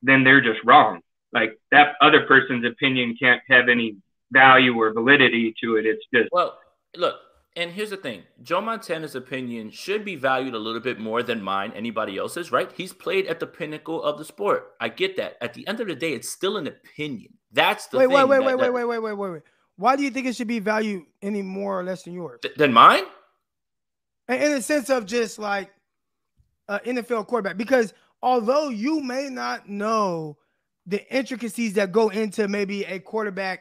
then 0.02 0.22
they're 0.24 0.40
just 0.40 0.60
wrong 0.64 1.00
like 1.32 1.58
that 1.70 1.94
other 2.00 2.26
person's 2.26 2.64
opinion 2.64 3.16
can't 3.20 3.40
have 3.48 3.68
any 3.68 3.96
value 4.30 4.74
or 4.76 4.92
validity 4.92 5.54
to 5.62 5.76
it 5.76 5.86
it's 5.86 6.04
just 6.14 6.28
Well, 6.32 6.58
look, 6.96 7.16
and 7.56 7.70
here's 7.70 7.90
the 7.90 7.96
thing: 7.98 8.22
Joe 8.42 8.60
Montana's 8.62 9.14
opinion 9.14 9.70
should 9.70 10.04
be 10.06 10.16
valued 10.16 10.54
a 10.54 10.58
little 10.58 10.80
bit 10.80 10.98
more 10.98 11.22
than 11.22 11.42
mine, 11.42 11.72
anybody 11.76 12.16
else's, 12.16 12.50
right? 12.50 12.70
He's 12.74 12.92
played 12.94 13.26
at 13.26 13.40
the 13.40 13.46
pinnacle 13.46 14.02
of 14.02 14.16
the 14.18 14.24
sport. 14.24 14.72
I 14.80 14.88
get 14.88 15.16
that. 15.18 15.36
At 15.42 15.52
the 15.52 15.66
end 15.68 15.80
of 15.80 15.86
the 15.88 15.94
day, 15.94 16.12
it's 16.14 16.30
still 16.30 16.56
an 16.56 16.66
opinion. 16.66 17.34
That's 17.52 17.86
the 17.88 17.98
Wait, 17.98 18.06
thing. 18.06 18.14
wait, 18.14 18.24
wait, 18.24 18.38
that- 18.38 18.44
wait, 18.46 18.56
wait, 18.56 18.62
that- 18.66 18.72
wait, 18.72 18.84
wait, 18.84 18.98
wait, 19.02 19.14
wait, 19.18 19.30
wait. 19.32 19.42
Why 19.76 19.96
do 19.96 20.02
you 20.02 20.10
think 20.10 20.26
it 20.26 20.34
should 20.36 20.48
be 20.48 20.60
valued 20.60 21.02
any 21.20 21.42
more 21.42 21.78
or 21.78 21.84
less 21.84 22.04
than 22.04 22.14
yours? 22.14 22.40
th- 22.42 22.54
Than 22.54 22.72
mine? 22.72 23.04
In 24.28 24.36
in 24.40 24.52
the 24.52 24.62
sense 24.62 24.88
of 24.88 25.04
just 25.04 25.38
like 25.38 25.70
uh, 26.68 26.78
NFL 26.86 27.26
quarterback, 27.26 27.56
because 27.58 27.92
although 28.22 28.68
you 28.70 29.00
may 29.02 29.28
not 29.28 29.68
know 29.68 30.38
the 30.86 31.14
intricacies 31.14 31.74
that 31.74 31.92
go 31.92 32.08
into 32.08 32.48
maybe 32.48 32.84
a 32.84 32.98
quarterback 32.98 33.60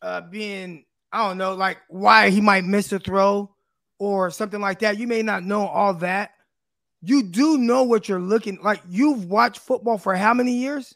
uh, 0.00 0.20
being, 0.22 0.84
I 1.12 1.28
don't 1.28 1.38
know, 1.38 1.54
like 1.54 1.78
why 1.88 2.30
he 2.30 2.40
might 2.40 2.64
miss 2.64 2.92
a 2.92 2.98
throw 2.98 3.54
or 3.98 4.30
something 4.30 4.60
like 4.60 4.80
that, 4.80 4.98
you 4.98 5.06
may 5.06 5.22
not 5.22 5.44
know 5.44 5.66
all 5.66 5.94
that. 5.94 6.32
You 7.02 7.22
do 7.22 7.58
know 7.58 7.82
what 7.82 8.08
you're 8.08 8.20
looking 8.20 8.58
like. 8.62 8.80
You've 8.88 9.26
watched 9.26 9.60
football 9.60 9.98
for 9.98 10.14
how 10.14 10.32
many 10.34 10.52
years? 10.52 10.94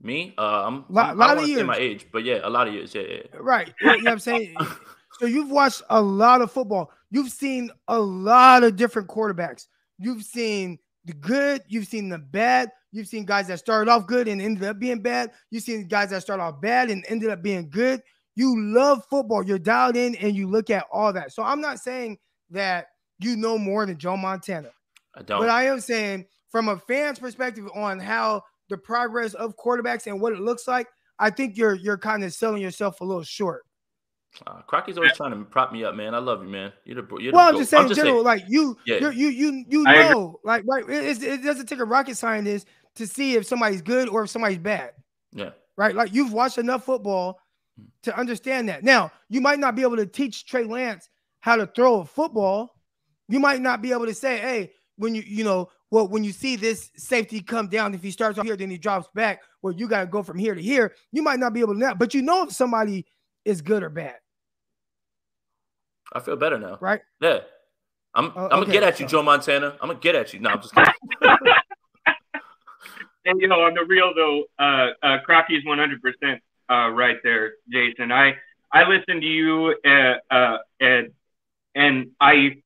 Me? 0.00 0.32
Uh, 0.38 0.66
I'm. 0.66 0.84
Lot- 0.88 1.10
I'm 1.10 1.18
lot 1.18 1.30
I 1.30 1.32
of 1.32 1.38
don't 1.38 1.44
want 1.44 1.48
to 1.48 1.56
say 1.56 1.62
my 1.64 1.76
age, 1.76 2.06
but 2.12 2.24
yeah, 2.24 2.40
a 2.44 2.50
lot 2.50 2.68
of 2.68 2.74
years. 2.74 2.94
Yeah, 2.94 3.02
yeah. 3.02 3.16
yeah. 3.32 3.38
Right. 3.40 3.74
You 3.80 3.86
know 3.88 3.96
what 3.96 4.08
I'm 4.08 4.18
saying? 4.20 4.54
so 5.18 5.26
you've 5.26 5.50
watched 5.50 5.82
a 5.90 6.00
lot 6.00 6.40
of 6.40 6.52
football. 6.52 6.90
You've 7.10 7.30
seen 7.30 7.70
a 7.88 7.98
lot 7.98 8.62
of 8.62 8.76
different 8.76 9.08
quarterbacks. 9.08 9.66
You've 9.98 10.22
seen 10.22 10.78
the 11.04 11.14
good, 11.14 11.62
you've 11.68 11.88
seen 11.88 12.08
the 12.08 12.18
bad, 12.18 12.70
you've 12.92 13.08
seen 13.08 13.24
guys 13.24 13.48
that 13.48 13.58
started 13.58 13.90
off 13.90 14.06
good 14.06 14.28
and 14.28 14.40
ended 14.40 14.64
up 14.64 14.78
being 14.78 15.00
bad, 15.00 15.30
you've 15.50 15.62
seen 15.62 15.86
guys 15.88 16.10
that 16.10 16.22
started 16.22 16.42
off 16.42 16.60
bad 16.60 16.90
and 16.90 17.04
ended 17.08 17.30
up 17.30 17.42
being 17.42 17.68
good. 17.70 18.02
You 18.34 18.54
love 18.72 19.04
football, 19.10 19.42
you're 19.42 19.58
dialed 19.58 19.96
in 19.96 20.14
and 20.16 20.34
you 20.34 20.46
look 20.48 20.70
at 20.70 20.86
all 20.92 21.12
that. 21.12 21.32
So 21.32 21.42
I'm 21.42 21.60
not 21.60 21.78
saying 21.80 22.18
that 22.50 22.86
you 23.18 23.36
know 23.36 23.58
more 23.58 23.84
than 23.84 23.98
Joe 23.98 24.16
Montana. 24.16 24.70
I 25.16 25.22
don't. 25.22 25.40
But 25.40 25.50
I 25.50 25.64
am 25.64 25.80
saying, 25.80 26.26
from 26.50 26.68
a 26.68 26.78
fan's 26.78 27.18
perspective, 27.18 27.68
on 27.74 27.98
how 27.98 28.42
the 28.68 28.78
progress 28.78 29.34
of 29.34 29.56
quarterbacks 29.56 30.06
and 30.06 30.20
what 30.20 30.32
it 30.32 30.40
looks 30.40 30.68
like, 30.68 30.86
I 31.18 31.30
think 31.30 31.56
you're 31.56 31.74
you're 31.74 31.98
kind 31.98 32.22
of 32.22 32.32
selling 32.32 32.62
yourself 32.62 33.00
a 33.00 33.04
little 33.04 33.24
short. 33.24 33.64
Uh, 34.46 34.60
Crocky's 34.66 34.96
always 34.98 35.16
trying 35.16 35.32
to 35.32 35.38
prop 35.44 35.72
me 35.72 35.84
up, 35.84 35.94
man. 35.94 36.14
I 36.14 36.18
love 36.18 36.42
you, 36.42 36.48
man. 36.48 36.72
You're 36.84 37.02
the 37.02 37.16
you're 37.16 37.32
the 37.32 37.36
Well, 37.36 37.48
I'm 37.48 37.54
goat. 37.54 37.60
just 37.60 37.70
saying, 37.70 37.88
general, 37.94 38.22
like 38.22 38.44
you, 38.46 38.76
Yeah. 38.86 38.98
you're, 38.98 39.12
you, 39.12 39.28
you, 39.28 39.64
you 39.68 39.82
know, 39.84 40.38
like 40.44 40.64
right, 40.66 40.84
it, 40.88 41.22
it 41.22 41.42
doesn't 41.42 41.66
take 41.66 41.80
a 41.80 41.84
rocket 41.84 42.16
scientist 42.16 42.68
to 42.98 43.06
see 43.06 43.34
if 43.34 43.46
somebody's 43.46 43.82
good 43.82 44.08
or 44.08 44.24
if 44.24 44.30
somebody's 44.30 44.58
bad, 44.58 44.92
yeah. 45.32 45.50
right? 45.76 45.94
Like 45.94 46.12
you've 46.12 46.32
watched 46.32 46.58
enough 46.58 46.84
football 46.84 47.40
to 48.02 48.16
understand 48.16 48.68
that. 48.68 48.84
Now, 48.84 49.10
you 49.28 49.40
might 49.40 49.58
not 49.58 49.74
be 49.74 49.82
able 49.82 49.96
to 49.96 50.06
teach 50.06 50.46
Trey 50.46 50.64
Lance 50.64 51.08
how 51.40 51.56
to 51.56 51.66
throw 51.66 52.00
a 52.00 52.04
football. 52.04 52.74
You 53.28 53.40
might 53.40 53.60
not 53.60 53.82
be 53.82 53.92
able 53.92 54.06
to 54.06 54.14
say, 54.14 54.38
hey, 54.38 54.72
when 54.96 55.14
you, 55.14 55.22
you 55.26 55.44
know, 55.44 55.70
well, 55.90 56.08
when 56.08 56.24
you 56.24 56.32
see 56.32 56.56
this 56.56 56.90
safety 56.96 57.40
come 57.40 57.68
down, 57.68 57.94
if 57.94 58.02
he 58.02 58.10
starts 58.10 58.38
off 58.38 58.44
here, 58.44 58.56
then 58.56 58.70
he 58.70 58.78
drops 58.78 59.08
back, 59.14 59.40
well, 59.62 59.72
you 59.72 59.88
got 59.88 60.00
to 60.00 60.06
go 60.06 60.22
from 60.22 60.38
here 60.38 60.54
to 60.54 60.60
here. 60.60 60.94
You 61.12 61.22
might 61.22 61.38
not 61.38 61.54
be 61.54 61.60
able 61.60 61.74
to 61.74 61.80
know, 61.80 61.94
but 61.94 62.14
you 62.14 62.22
know 62.22 62.42
if 62.44 62.52
somebody 62.52 63.06
is 63.44 63.62
good 63.62 63.82
or 63.82 63.88
bad, 63.88 64.16
I 66.12 66.20
feel 66.20 66.36
better 66.36 66.58
now. 66.58 66.78
right? 66.80 67.00
Yeah. 67.20 67.40
I'm 68.14 68.32
Oh, 68.34 68.44
I'm 68.44 68.60
gonna 68.62 68.72
get 68.72 68.82
at 68.82 68.98
you, 68.98 69.06
Joe 69.06 69.22
Montana. 69.22 69.76
I'm 69.80 69.88
gonna 69.88 70.00
get 70.00 70.14
at 70.14 70.32
you. 70.32 70.40
No, 70.40 70.50
I'm 70.50 70.62
just 70.62 70.74
kidding. 70.74 70.92
And 73.28 73.42
you 73.42 73.46
know, 73.46 73.60
on 73.60 73.74
the 73.74 73.84
real 73.84 74.14
though, 74.14 74.44
uh, 74.58 74.92
uh, 75.02 75.18
Crocky's 75.22 75.62
100% 75.62 76.40
uh, 76.70 76.90
right 76.90 77.18
there, 77.22 77.52
Jason. 77.70 78.10
I 78.10 78.36
I 78.72 78.88
listen 78.88 79.20
to 79.20 79.26
you, 79.26 79.74
uh, 79.86 80.34
uh, 80.34 80.58
and 80.80 81.10
and 81.74 82.10
I 82.18 82.62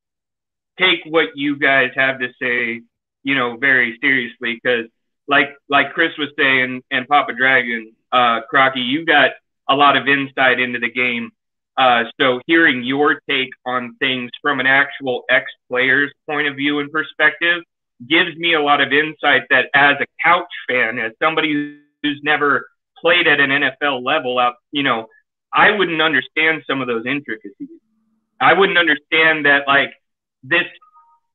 take 0.79 1.01
what 1.05 1.31
you 1.35 1.59
guys 1.59 1.91
have 1.97 2.21
to 2.21 2.29
say, 2.41 2.83
you 3.25 3.35
know, 3.35 3.57
very 3.57 3.99
seriously 4.01 4.61
because, 4.63 4.87
like 5.27 5.49
like 5.69 5.95
Chris 5.95 6.13
was 6.17 6.29
saying, 6.39 6.81
and 6.93 7.09
Papa 7.09 7.33
Dragon, 7.33 7.93
uh, 8.13 8.43
Crocky, 8.49 8.83
you 8.83 9.05
got 9.05 9.33
a 9.69 9.75
lot 9.75 9.97
of 9.97 10.07
insight 10.07 10.61
into 10.61 10.79
the 10.79 10.91
game. 10.91 11.33
Uh, 11.77 12.05
so 12.21 12.41
hearing 12.47 12.85
your 12.85 13.21
take 13.29 13.51
on 13.67 13.97
things 13.99 14.31
from 14.41 14.61
an 14.61 14.67
actual 14.67 15.25
ex-player's 15.29 16.13
point 16.29 16.47
of 16.47 16.55
view 16.55 16.79
and 16.79 16.93
perspective 16.93 17.63
gives 18.09 18.37
me 18.37 18.55
a 18.55 18.61
lot 18.61 18.81
of 18.81 18.93
insight 18.93 19.43
that 19.51 19.67
as 19.75 19.97
a 20.01 20.07
couch 20.25 20.53
fan, 20.69 20.99
as 20.99 21.13
somebody 21.21 21.79
who's 22.03 22.21
never 22.23 22.69
played 22.99 23.27
at 23.27 23.41
an 23.41 23.51
NFL 23.51 24.05
level 24.05 24.39
out, 24.39 24.55
you 24.71 24.83
know, 24.83 25.07
I 25.53 25.71
wouldn't 25.71 26.01
understand 26.01 26.63
some 26.67 26.81
of 26.81 26.87
those 26.87 27.05
intricacies. 27.07 27.69
I 28.41 28.55
wouldn't 28.55 28.79
understand 28.79 29.47
that 29.47 29.67
like 29.67 29.93
this 30.43 30.65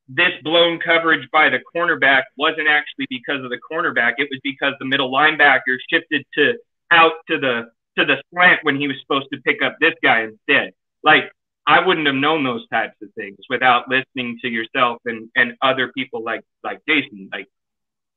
this 0.10 0.32
blown 0.44 0.80
coverage 0.80 1.28
by 1.32 1.50
the 1.50 1.60
cornerback 1.76 2.24
wasn't 2.38 2.68
actually 2.70 3.08
because 3.10 3.44
of 3.44 3.50
the 3.50 3.60
cornerback. 3.72 4.14
It 4.18 4.30
was 4.32 4.40
because 4.42 4.74
the 4.80 4.86
middle 4.86 5.12
linebacker 5.12 5.78
shifted 5.90 6.26
to 6.36 6.54
out 6.92 7.14
to 7.30 7.38
the 7.38 7.70
to 7.98 8.06
the 8.06 8.22
slant 8.32 8.60
when 8.64 8.80
he 8.80 8.88
was 8.88 8.98
supposed 9.02 9.28
to 9.34 9.42
pick 9.42 9.62
up 9.62 9.76
this 9.80 9.94
guy 10.02 10.22
instead. 10.24 10.72
Like 11.04 11.32
I 11.68 11.86
wouldn't 11.86 12.08
have 12.08 12.16
known 12.16 12.46
those 12.46 12.66
types 12.70 12.96
of 13.04 13.10
things 13.14 13.38
without 13.50 13.90
listening 13.90 14.40
to 14.42 14.48
yourself 14.48 15.02
and, 15.06 15.30
and 15.36 15.56
other 15.62 15.92
people 15.96 16.24
like 16.24 16.42
like 16.64 16.80
Jason. 16.88 17.30
Like 17.32 17.48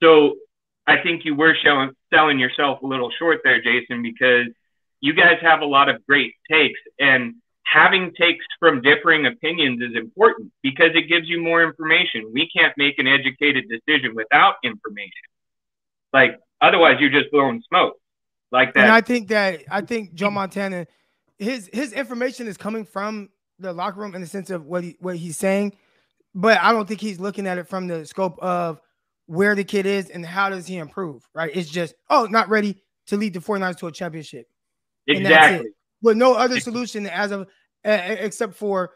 so 0.02 0.36
I 0.86 1.02
think 1.02 1.24
you 1.24 1.34
were 1.34 1.56
showing 1.62 1.90
selling 2.14 2.38
yourself 2.38 2.80
a 2.82 2.86
little 2.86 3.10
short 3.18 3.40
there, 3.42 3.60
Jason, 3.60 4.02
because 4.02 4.46
you 5.00 5.14
guys 5.14 5.38
have 5.42 5.60
a 5.60 5.66
lot 5.66 5.88
of 5.88 6.06
great 6.06 6.34
takes 6.50 6.78
and 6.98 7.34
having 7.64 8.12
takes 8.14 8.44
from 8.58 8.82
differing 8.82 9.26
opinions 9.26 9.80
is 9.82 9.96
important 9.96 10.52
because 10.62 10.90
it 10.94 11.08
gives 11.08 11.28
you 11.28 11.40
more 11.40 11.62
information. 11.62 12.30
We 12.32 12.48
can't 12.54 12.74
make 12.76 12.98
an 12.98 13.06
educated 13.06 13.64
decision 13.68 14.14
without 14.14 14.56
information. 14.62 15.10
Like 16.12 16.38
otherwise 16.60 16.96
you're 17.00 17.10
just 17.10 17.32
blowing 17.32 17.62
smoke. 17.68 17.96
Like 18.52 18.74
that. 18.74 18.80
And 18.80 18.92
I 18.92 19.00
think 19.00 19.28
that 19.28 19.62
I 19.70 19.80
think 19.80 20.14
Joe 20.14 20.30
Montana, 20.30 20.86
his 21.38 21.70
his 21.72 21.92
information 21.92 22.48
is 22.48 22.56
coming 22.56 22.84
from 22.84 23.28
the 23.60 23.72
locker 23.72 24.00
room 24.00 24.14
in 24.14 24.20
the 24.20 24.26
sense 24.26 24.50
of 24.50 24.66
what 24.66 24.82
he 24.82 24.96
what 25.00 25.16
he's 25.16 25.36
saying, 25.36 25.76
but 26.34 26.58
I 26.60 26.72
don't 26.72 26.88
think 26.88 27.00
he's 27.00 27.20
looking 27.20 27.46
at 27.46 27.58
it 27.58 27.68
from 27.68 27.86
the 27.86 28.06
scope 28.06 28.38
of 28.40 28.80
where 29.26 29.54
the 29.54 29.64
kid 29.64 29.86
is 29.86 30.10
and 30.10 30.24
how 30.24 30.48
does 30.48 30.66
he 30.66 30.78
improve. 30.78 31.28
Right? 31.34 31.50
It's 31.54 31.70
just 31.70 31.94
oh, 32.08 32.26
not 32.26 32.48
ready 32.48 32.82
to 33.06 33.16
lead 33.16 33.34
the 33.34 33.40
49ers 33.40 33.78
to 33.78 33.86
a 33.86 33.92
championship. 33.92 34.48
and 35.06 35.24
that's 35.24 35.30
it. 35.30 35.36
exactly. 35.36 35.70
With 36.02 36.16
no 36.16 36.34
other 36.34 36.58
solution 36.60 37.06
as 37.06 37.30
of 37.30 37.42
uh, 37.84 37.98
except 38.00 38.54
for 38.54 38.92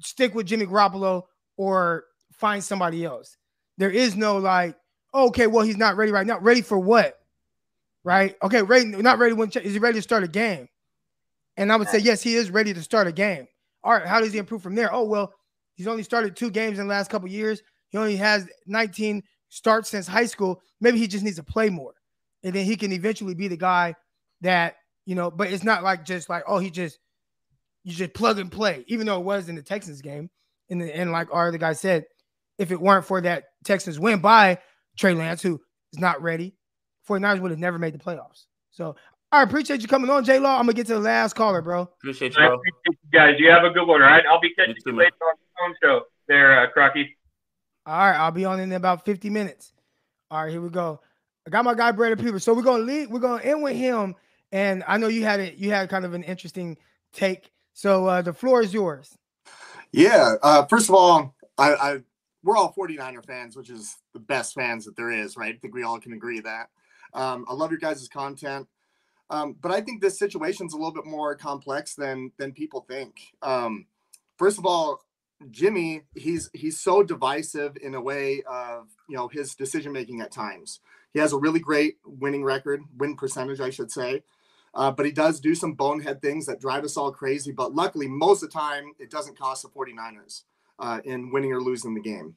stick 0.00 0.34
with 0.34 0.46
Jimmy 0.46 0.66
Garoppolo 0.66 1.24
or 1.56 2.04
find 2.32 2.62
somebody 2.62 3.04
else. 3.04 3.36
There 3.76 3.90
is 3.90 4.16
no 4.16 4.38
like, 4.38 4.76
okay, 5.14 5.46
well 5.46 5.64
he's 5.64 5.76
not 5.76 5.96
ready 5.96 6.12
right 6.12 6.26
now. 6.26 6.38
Ready 6.40 6.62
for 6.62 6.78
what? 6.78 7.18
Right? 8.02 8.36
Okay, 8.42 8.62
ready. 8.62 8.86
Not 8.86 9.18
ready 9.18 9.34
when 9.34 9.50
is 9.50 9.72
he 9.72 9.78
ready 9.78 9.98
to 9.98 10.02
start 10.02 10.24
a 10.24 10.28
game? 10.28 10.68
And 11.60 11.70
I 11.70 11.76
would 11.76 11.88
say 11.88 11.98
yes, 11.98 12.22
he 12.22 12.36
is 12.36 12.50
ready 12.50 12.72
to 12.72 12.82
start 12.82 13.06
a 13.06 13.12
game. 13.12 13.46
All 13.84 13.92
right, 13.92 14.06
how 14.06 14.18
does 14.18 14.32
he 14.32 14.38
improve 14.38 14.62
from 14.62 14.74
there? 14.74 14.92
Oh 14.92 15.04
well, 15.04 15.34
he's 15.74 15.86
only 15.86 16.02
started 16.02 16.34
two 16.34 16.50
games 16.50 16.78
in 16.78 16.88
the 16.88 16.90
last 16.90 17.10
couple 17.10 17.28
years. 17.28 17.62
He 17.90 17.98
only 17.98 18.16
has 18.16 18.48
19 18.66 19.22
starts 19.50 19.90
since 19.90 20.06
high 20.06 20.24
school. 20.24 20.62
Maybe 20.80 20.98
he 20.98 21.06
just 21.06 21.22
needs 21.22 21.36
to 21.36 21.42
play 21.42 21.68
more, 21.68 21.92
and 22.42 22.54
then 22.54 22.64
he 22.64 22.76
can 22.76 22.92
eventually 22.92 23.34
be 23.34 23.46
the 23.46 23.58
guy 23.58 23.94
that 24.40 24.76
you 25.04 25.14
know. 25.14 25.30
But 25.30 25.52
it's 25.52 25.62
not 25.62 25.82
like 25.82 26.02
just 26.02 26.30
like 26.30 26.44
oh 26.46 26.60
he 26.60 26.70
just 26.70 26.98
you 27.84 27.92
just 27.92 28.14
plug 28.14 28.38
and 28.38 28.50
play, 28.50 28.82
even 28.88 29.06
though 29.06 29.18
it 29.18 29.24
was 29.24 29.50
in 29.50 29.54
the 29.54 29.62
Texans 29.62 30.00
game. 30.00 30.30
And 30.70 30.80
the, 30.80 30.96
and 30.96 31.12
like 31.12 31.28
our 31.30 31.48
other 31.48 31.58
guy 31.58 31.74
said, 31.74 32.06
if 32.56 32.70
it 32.70 32.80
weren't 32.80 33.04
for 33.04 33.20
that 33.20 33.44
Texans 33.64 33.98
win 33.98 34.20
by 34.20 34.58
Trey 34.96 35.12
Lance, 35.12 35.42
who 35.42 35.60
is 35.92 35.98
not 35.98 36.22
ready, 36.22 36.54
49ers 37.06 37.40
would 37.40 37.50
have 37.50 37.60
never 37.60 37.78
made 37.78 37.92
the 37.92 37.98
playoffs. 37.98 38.46
So 38.70 38.96
I 39.32 39.42
appreciate 39.42 39.80
you 39.80 39.88
coming 39.88 40.10
on, 40.10 40.24
J 40.24 40.38
Law. 40.40 40.56
I'm 40.58 40.62
gonna 40.62 40.72
get 40.72 40.86
to 40.88 40.94
the 40.94 41.00
last 41.00 41.34
caller, 41.34 41.62
bro. 41.62 41.82
Appreciate 41.82 42.32
you, 42.32 42.38
bro. 42.38 42.54
appreciate 42.54 42.98
you 43.04 43.10
guys. 43.12 43.34
You 43.38 43.50
have 43.50 43.64
a 43.64 43.70
good 43.70 43.86
one, 43.86 44.02
all 44.02 44.08
right? 44.08 44.24
I'll 44.28 44.40
be 44.40 44.52
catching 44.54 44.74
You 44.76 44.82
too, 44.82 44.90
you 44.90 44.96
man. 44.96 45.04
later 45.06 45.14
on 45.22 45.34
the 45.38 45.46
phone 45.58 45.74
show 45.82 46.04
there, 46.26 46.60
uh, 46.60 46.70
Crocky. 46.70 47.16
All 47.86 47.96
right, 47.96 48.16
I'll 48.16 48.32
be 48.32 48.44
on 48.44 48.58
in 48.60 48.72
about 48.72 49.04
50 49.04 49.30
minutes. 49.30 49.72
All 50.30 50.42
right, 50.42 50.50
here 50.50 50.60
we 50.60 50.68
go. 50.68 51.00
I 51.46 51.50
got 51.50 51.64
my 51.64 51.74
guy 51.74 51.92
Brandon 51.92 52.22
Peeper. 52.24 52.38
So 52.40 52.52
we're 52.54 52.62
gonna 52.62 52.82
lead, 52.82 53.08
we're 53.10 53.20
gonna 53.20 53.42
end 53.42 53.62
with 53.62 53.76
him. 53.76 54.14
And 54.52 54.82
I 54.86 54.98
know 54.98 55.06
you 55.08 55.24
had 55.24 55.38
it, 55.40 55.56
you 55.56 55.70
had 55.70 55.88
kind 55.88 56.04
of 56.04 56.12
an 56.14 56.22
interesting 56.24 56.76
take. 57.12 57.50
So 57.72 58.06
uh 58.06 58.22
the 58.22 58.32
floor 58.32 58.60
is 58.62 58.74
yours. 58.74 59.16
Yeah. 59.92 60.34
Uh, 60.42 60.66
first 60.66 60.88
of 60.88 60.94
all, 60.94 61.34
I, 61.56 61.74
I 61.74 61.98
we're 62.42 62.56
all 62.56 62.72
49er 62.76 63.24
fans, 63.24 63.56
which 63.56 63.70
is 63.70 63.96
the 64.12 64.20
best 64.20 64.54
fans 64.54 64.84
that 64.86 64.96
there 64.96 65.10
is, 65.10 65.36
right? 65.36 65.54
I 65.54 65.58
think 65.58 65.74
we 65.74 65.82
all 65.82 65.98
can 66.00 66.12
agree 66.12 66.40
that. 66.40 66.68
Um, 67.14 67.44
I 67.48 67.54
love 67.54 67.70
your 67.70 67.80
guys' 67.80 68.08
content. 68.08 68.66
Um, 69.30 69.56
but 69.60 69.70
I 69.70 69.80
think 69.80 70.02
this 70.02 70.18
situation's 70.18 70.74
a 70.74 70.76
little 70.76 70.92
bit 70.92 71.06
more 71.06 71.34
complex 71.36 71.94
than 71.94 72.32
than 72.36 72.52
people 72.52 72.84
think. 72.88 73.32
Um, 73.42 73.86
first 74.36 74.58
of 74.58 74.66
all, 74.66 75.00
Jimmy, 75.50 76.02
he's 76.14 76.50
he's 76.52 76.80
so 76.80 77.02
divisive 77.02 77.76
in 77.80 77.94
a 77.94 78.00
way 78.00 78.42
of 78.50 78.88
you 79.08 79.16
know 79.16 79.28
his 79.28 79.54
decision 79.54 79.92
making 79.92 80.20
at 80.20 80.32
times. 80.32 80.80
He 81.14 81.20
has 81.20 81.32
a 81.32 81.38
really 81.38 81.60
great 81.60 81.98
winning 82.04 82.44
record, 82.44 82.82
win 82.98 83.16
percentage, 83.16 83.60
I 83.60 83.70
should 83.70 83.90
say. 83.90 84.22
Uh, 84.72 84.90
but 84.90 85.06
he 85.06 85.10
does 85.10 85.40
do 85.40 85.54
some 85.54 85.72
bonehead 85.72 86.22
things 86.22 86.46
that 86.46 86.60
drive 86.60 86.84
us 86.84 86.96
all 86.96 87.10
crazy. 87.10 87.50
But 87.50 87.74
luckily, 87.74 88.06
most 88.06 88.42
of 88.42 88.50
the 88.50 88.58
time, 88.58 88.92
it 89.00 89.10
doesn't 89.10 89.38
cost 89.38 89.62
the 89.62 89.68
49ers 89.68 90.42
uh, 90.78 91.00
in 91.04 91.32
winning 91.32 91.52
or 91.52 91.60
losing 91.60 91.94
the 91.94 92.00
game. 92.00 92.36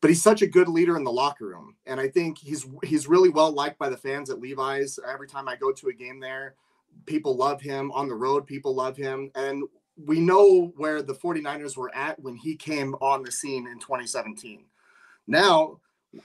But 0.00 0.10
he's 0.10 0.22
such 0.22 0.42
a 0.42 0.46
good 0.46 0.68
leader 0.68 0.96
in 0.96 1.04
the 1.04 1.10
locker 1.10 1.46
room, 1.46 1.74
and 1.86 1.98
I 1.98 2.08
think 2.08 2.38
he's 2.38 2.66
he's 2.84 3.08
really 3.08 3.30
well 3.30 3.50
liked 3.50 3.78
by 3.78 3.88
the 3.88 3.96
fans 3.96 4.30
at 4.30 4.40
Levi's. 4.40 4.98
Every 5.06 5.26
time 5.26 5.48
I 5.48 5.56
go 5.56 5.72
to 5.72 5.88
a 5.88 5.92
game 5.92 6.20
there, 6.20 6.54
people 7.06 7.34
love 7.34 7.60
him. 7.60 7.90
On 7.92 8.08
the 8.08 8.14
road, 8.14 8.46
people 8.46 8.74
love 8.74 8.96
him, 8.96 9.30
and 9.34 9.64
we 10.06 10.20
know 10.20 10.72
where 10.76 11.02
the 11.02 11.14
49ers 11.14 11.76
were 11.76 11.92
at 11.94 12.20
when 12.20 12.36
he 12.36 12.54
came 12.54 12.94
on 13.00 13.24
the 13.24 13.32
scene 13.32 13.66
in 13.66 13.80
2017. 13.80 14.64
Now 15.26 15.80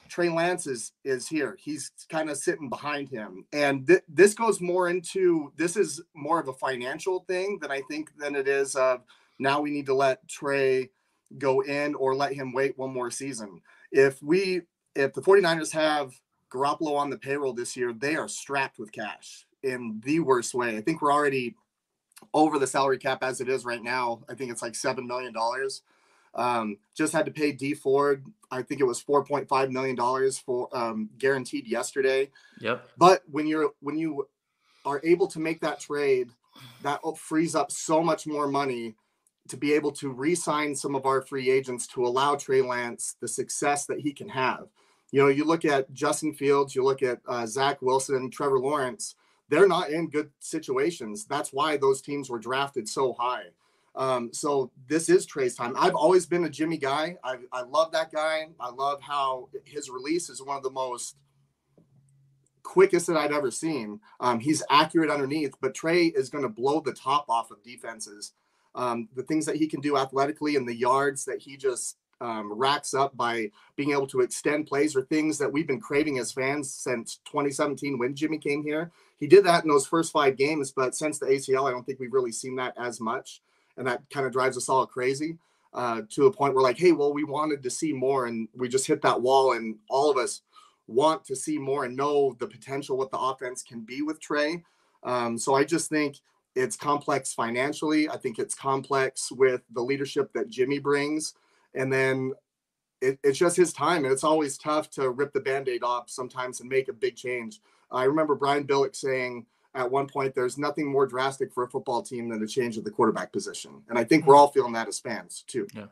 Trey 0.07 0.29
Lance 0.29 0.67
is 0.67 0.93
is 1.03 1.27
here. 1.27 1.57
He's 1.59 1.91
kind 2.09 2.29
of 2.29 2.37
sitting 2.37 2.69
behind 2.69 3.09
him, 3.09 3.45
and 3.51 3.85
th- 3.85 4.03
this 4.07 4.33
goes 4.33 4.61
more 4.61 4.89
into 4.89 5.51
this 5.57 5.75
is 5.75 6.01
more 6.15 6.39
of 6.39 6.47
a 6.47 6.53
financial 6.53 7.21
thing 7.27 7.59
than 7.61 7.71
I 7.71 7.81
think 7.89 8.11
than 8.17 8.35
it 8.35 8.47
is 8.47 8.75
of 8.75 9.01
now 9.39 9.59
we 9.59 9.71
need 9.71 9.85
to 9.87 9.93
let 9.93 10.27
Trey 10.27 10.89
go 11.37 11.61
in 11.61 11.95
or 11.95 12.15
let 12.15 12.33
him 12.33 12.53
wait 12.53 12.77
one 12.77 12.93
more 12.93 13.11
season. 13.11 13.61
If 13.91 14.21
we 14.21 14.61
if 14.95 15.13
the 15.13 15.21
49ers 15.21 15.71
have 15.71 16.13
Garoppolo 16.51 16.95
on 16.95 17.09
the 17.09 17.17
payroll 17.17 17.53
this 17.53 17.75
year, 17.75 17.93
they 17.93 18.15
are 18.15 18.27
strapped 18.27 18.77
with 18.77 18.91
cash 18.91 19.45
in 19.63 19.99
the 20.03 20.19
worst 20.19 20.53
way. 20.53 20.77
I 20.77 20.81
think 20.81 21.01
we're 21.01 21.13
already 21.13 21.55
over 22.33 22.59
the 22.59 22.67
salary 22.67 22.97
cap 22.97 23.23
as 23.23 23.41
it 23.41 23.49
is 23.49 23.65
right 23.65 23.81
now. 23.81 24.21
I 24.29 24.35
think 24.35 24.51
it's 24.51 24.61
like 24.61 24.75
seven 24.75 25.07
million 25.07 25.33
dollars. 25.33 25.81
Um, 26.35 26.77
just 26.95 27.13
had 27.13 27.25
to 27.25 27.31
pay 27.31 27.51
Dee 27.51 27.75
Ford. 27.75 28.25
I 28.49 28.61
think 28.61 28.81
it 28.81 28.85
was 28.85 29.01
four 29.01 29.23
point 29.23 29.47
five 29.47 29.71
million 29.71 29.95
dollars 29.95 30.37
for 30.37 30.69
um, 30.75 31.09
guaranteed 31.17 31.67
yesterday. 31.67 32.29
Yep. 32.59 32.87
But 32.97 33.23
when 33.29 33.47
you're 33.47 33.71
when 33.81 33.97
you 33.97 34.27
are 34.85 35.01
able 35.03 35.27
to 35.27 35.39
make 35.39 35.61
that 35.61 35.79
trade, 35.79 36.29
that 36.81 37.01
frees 37.17 37.55
up 37.55 37.71
so 37.71 38.03
much 38.03 38.27
more 38.27 38.47
money 38.47 38.95
to 39.49 39.57
be 39.57 39.73
able 39.73 39.91
to 39.91 40.11
re-sign 40.11 40.75
some 40.75 40.95
of 40.95 41.05
our 41.05 41.21
free 41.21 41.49
agents 41.49 41.87
to 41.87 42.05
allow 42.05 42.35
Trey 42.35 42.61
Lance 42.61 43.15
the 43.19 43.27
success 43.27 43.85
that 43.85 43.99
he 43.99 44.13
can 44.13 44.29
have. 44.29 44.67
You 45.11 45.21
know, 45.21 45.27
you 45.27 45.45
look 45.45 45.65
at 45.65 45.93
Justin 45.93 46.33
Fields, 46.33 46.75
you 46.75 46.83
look 46.83 47.03
at 47.03 47.19
uh, 47.27 47.45
Zach 47.45 47.81
Wilson, 47.81 48.31
Trevor 48.31 48.59
Lawrence. 48.59 49.15
They're 49.49 49.67
not 49.67 49.89
in 49.89 50.09
good 50.09 50.31
situations. 50.39 51.25
That's 51.25 51.53
why 51.53 51.77
those 51.77 52.01
teams 52.01 52.29
were 52.29 52.39
drafted 52.39 52.89
so 52.89 53.13
high. 53.13 53.47
Um, 53.95 54.31
so 54.33 54.71
this 54.87 55.09
is 55.09 55.25
Trey's 55.25 55.55
time. 55.55 55.75
I've 55.77 55.93
always 55.93 56.25
been 56.25 56.45
a 56.45 56.49
Jimmy 56.49 56.77
guy. 56.77 57.17
I, 57.23 57.35
I 57.51 57.61
love 57.61 57.91
that 57.91 58.11
guy. 58.11 58.47
I 58.59 58.71
love 58.71 59.01
how 59.01 59.49
his 59.65 59.89
release 59.89 60.29
is 60.29 60.41
one 60.41 60.57
of 60.57 60.63
the 60.63 60.71
most 60.71 61.17
quickest 62.63 63.05
that 63.07 63.17
I've 63.17 63.31
ever 63.31 63.51
seen. 63.51 63.99
Um, 64.19 64.39
he's 64.39 64.63
accurate 64.71 65.11
underneath, 65.11 65.53
but 65.61 65.75
Trey 65.75 66.05
is 66.05 66.29
going 66.29 66.43
to 66.43 66.49
blow 66.49 66.79
the 66.79 66.93
top 66.93 67.25
off 67.29 67.51
of 67.51 67.61
defenses. 67.61 68.33
Um, 68.75 69.07
the 69.15 69.23
things 69.23 69.45
that 69.45 69.55
he 69.55 69.67
can 69.67 69.81
do 69.81 69.97
athletically 69.97 70.55
and 70.55 70.67
the 70.67 70.75
yards 70.75 71.25
that 71.25 71.39
he 71.39 71.57
just 71.57 71.97
um, 72.21 72.53
racks 72.53 72.93
up 72.93 73.15
by 73.17 73.51
being 73.75 73.91
able 73.91 74.07
to 74.07 74.21
extend 74.21 74.65
plays 74.65 74.95
are 74.95 75.01
things 75.01 75.37
that 75.37 75.51
we've 75.51 75.67
been 75.67 75.81
craving 75.81 76.19
as 76.19 76.31
fans 76.31 76.73
since 76.73 77.19
2017 77.25 77.99
when 77.99 78.15
Jimmy 78.15 78.37
came 78.37 78.63
here. 78.63 78.91
He 79.19 79.27
did 79.27 79.43
that 79.45 79.63
in 79.63 79.69
those 79.69 79.85
first 79.85 80.11
five 80.11 80.37
games, 80.37 80.71
but 80.71 80.95
since 80.95 81.19
the 81.19 81.25
ACL, 81.25 81.67
I 81.67 81.71
don't 81.71 81.85
think 81.85 81.99
we've 81.99 82.13
really 82.13 82.31
seen 82.31 82.55
that 82.55 82.73
as 82.77 82.99
much. 82.99 83.41
And 83.77 83.85
that 83.87 84.03
kind 84.11 84.25
of 84.25 84.31
drives 84.31 84.57
us 84.57 84.69
all 84.69 84.85
crazy 84.85 85.37
uh, 85.73 86.01
to 86.11 86.27
a 86.27 86.31
point 86.31 86.53
where, 86.53 86.63
like, 86.63 86.77
hey, 86.77 86.91
well, 86.91 87.13
we 87.13 87.23
wanted 87.23 87.63
to 87.63 87.69
see 87.69 87.91
more 87.91 88.27
and 88.27 88.47
we 88.55 88.69
just 88.69 88.87
hit 88.87 89.01
that 89.01 89.21
wall, 89.21 89.53
and 89.53 89.75
all 89.89 90.11
of 90.11 90.17
us 90.17 90.41
want 90.87 91.25
to 91.25 91.35
see 91.35 91.57
more 91.57 91.85
and 91.85 91.95
know 91.95 92.35
the 92.39 92.47
potential 92.47 92.97
what 92.97 93.11
the 93.11 93.17
offense 93.17 93.63
can 93.63 93.81
be 93.81 94.01
with 94.01 94.19
Trey. 94.19 94.63
Um, 95.03 95.37
so 95.37 95.55
I 95.55 95.63
just 95.63 95.89
think 95.89 96.17
it's 96.55 96.75
complex 96.75 97.33
financially. 97.33 98.09
I 98.09 98.17
think 98.17 98.39
it's 98.39 98.55
complex 98.55 99.31
with 99.31 99.61
the 99.73 99.81
leadership 99.81 100.31
that 100.33 100.49
Jimmy 100.49 100.79
brings. 100.79 101.33
And 101.73 101.91
then 101.91 102.33
it, 103.01 103.19
it's 103.23 103.37
just 103.37 103.57
his 103.57 103.73
time. 103.73 104.03
And 104.03 104.13
it's 104.13 104.23
always 104.23 104.57
tough 104.57 104.89
to 104.91 105.09
rip 105.09 105.33
the 105.33 105.39
band 105.39 105.67
aid 105.67 105.83
off 105.83 106.09
sometimes 106.09 106.59
and 106.59 106.69
make 106.69 106.87
a 106.89 106.93
big 106.93 107.15
change. 107.15 107.59
I 107.91 108.03
remember 108.05 108.35
Brian 108.35 108.65
Billick 108.65 108.95
saying 108.95 109.45
at 109.75 109.89
one 109.89 110.07
point, 110.07 110.35
there's 110.35 110.57
nothing 110.57 110.87
more 110.91 111.07
drastic 111.07 111.51
for 111.51 111.63
a 111.63 111.67
football 111.67 112.03
team 112.03 112.29
than 112.29 112.43
a 112.43 112.47
change 112.47 112.77
of 112.77 112.83
the 112.83 112.91
quarterback 112.91 113.31
position. 113.31 113.81
And 113.89 113.97
I 113.97 114.03
think 114.03 114.27
we're 114.27 114.35
all 114.35 114.49
feeling 114.49 114.73
that 114.73 114.87
as 114.87 114.99
fans 114.99 115.43
too. 115.47 115.67
Yeah. 115.75 115.85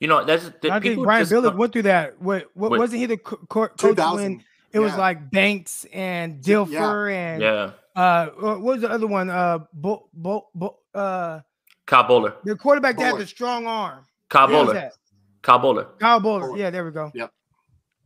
You 0.00 0.08
know, 0.08 0.24
that's 0.24 0.50
I 0.64 0.80
think 0.80 1.02
Brian 1.02 1.22
just- 1.22 1.32
Billick 1.32 1.56
went 1.56 1.72
through 1.72 1.82
that. 1.82 2.20
What, 2.20 2.50
what 2.54 2.72
Wait. 2.72 2.78
wasn't 2.78 3.00
he 3.00 3.06
the 3.06 3.16
co- 3.16 3.36
co- 3.48 3.68
coach 3.68 3.82
when 3.82 3.94
2000. 3.94 4.44
it 4.72 4.80
was 4.80 4.96
like 4.96 5.30
Banks 5.30 5.86
and 5.92 6.42
Dilfer 6.42 7.14
and 7.14 7.40
yeah, 7.40 7.70
uh 7.96 8.26
what 8.38 8.60
was 8.60 8.80
the 8.80 8.90
other 8.90 9.06
one? 9.06 9.30
Uh 9.30 9.60
Bo, 9.72 10.08
Bo, 10.12 10.48
Bo, 10.54 10.78
uh 10.94 11.40
Kyle 11.86 12.04
Boller, 12.04 12.34
the 12.44 12.56
quarterback 12.56 12.96
that 12.96 13.04
had 13.04 13.14
Boller. 13.14 13.18
the 13.18 13.26
strong 13.26 13.66
arm. 13.66 14.04
Kyle 14.28 14.46
Who 14.48 14.54
was 14.54 14.68
Boller. 14.68 14.90
Kyle 15.42 15.58
Boller. 15.60 15.98
Kyle 15.98 16.20
Boller. 16.20 16.42
Boller. 16.42 16.58
Yeah, 16.58 16.70
there 16.70 16.84
we 16.84 16.90
go. 16.90 17.10
Yep. 17.14 17.32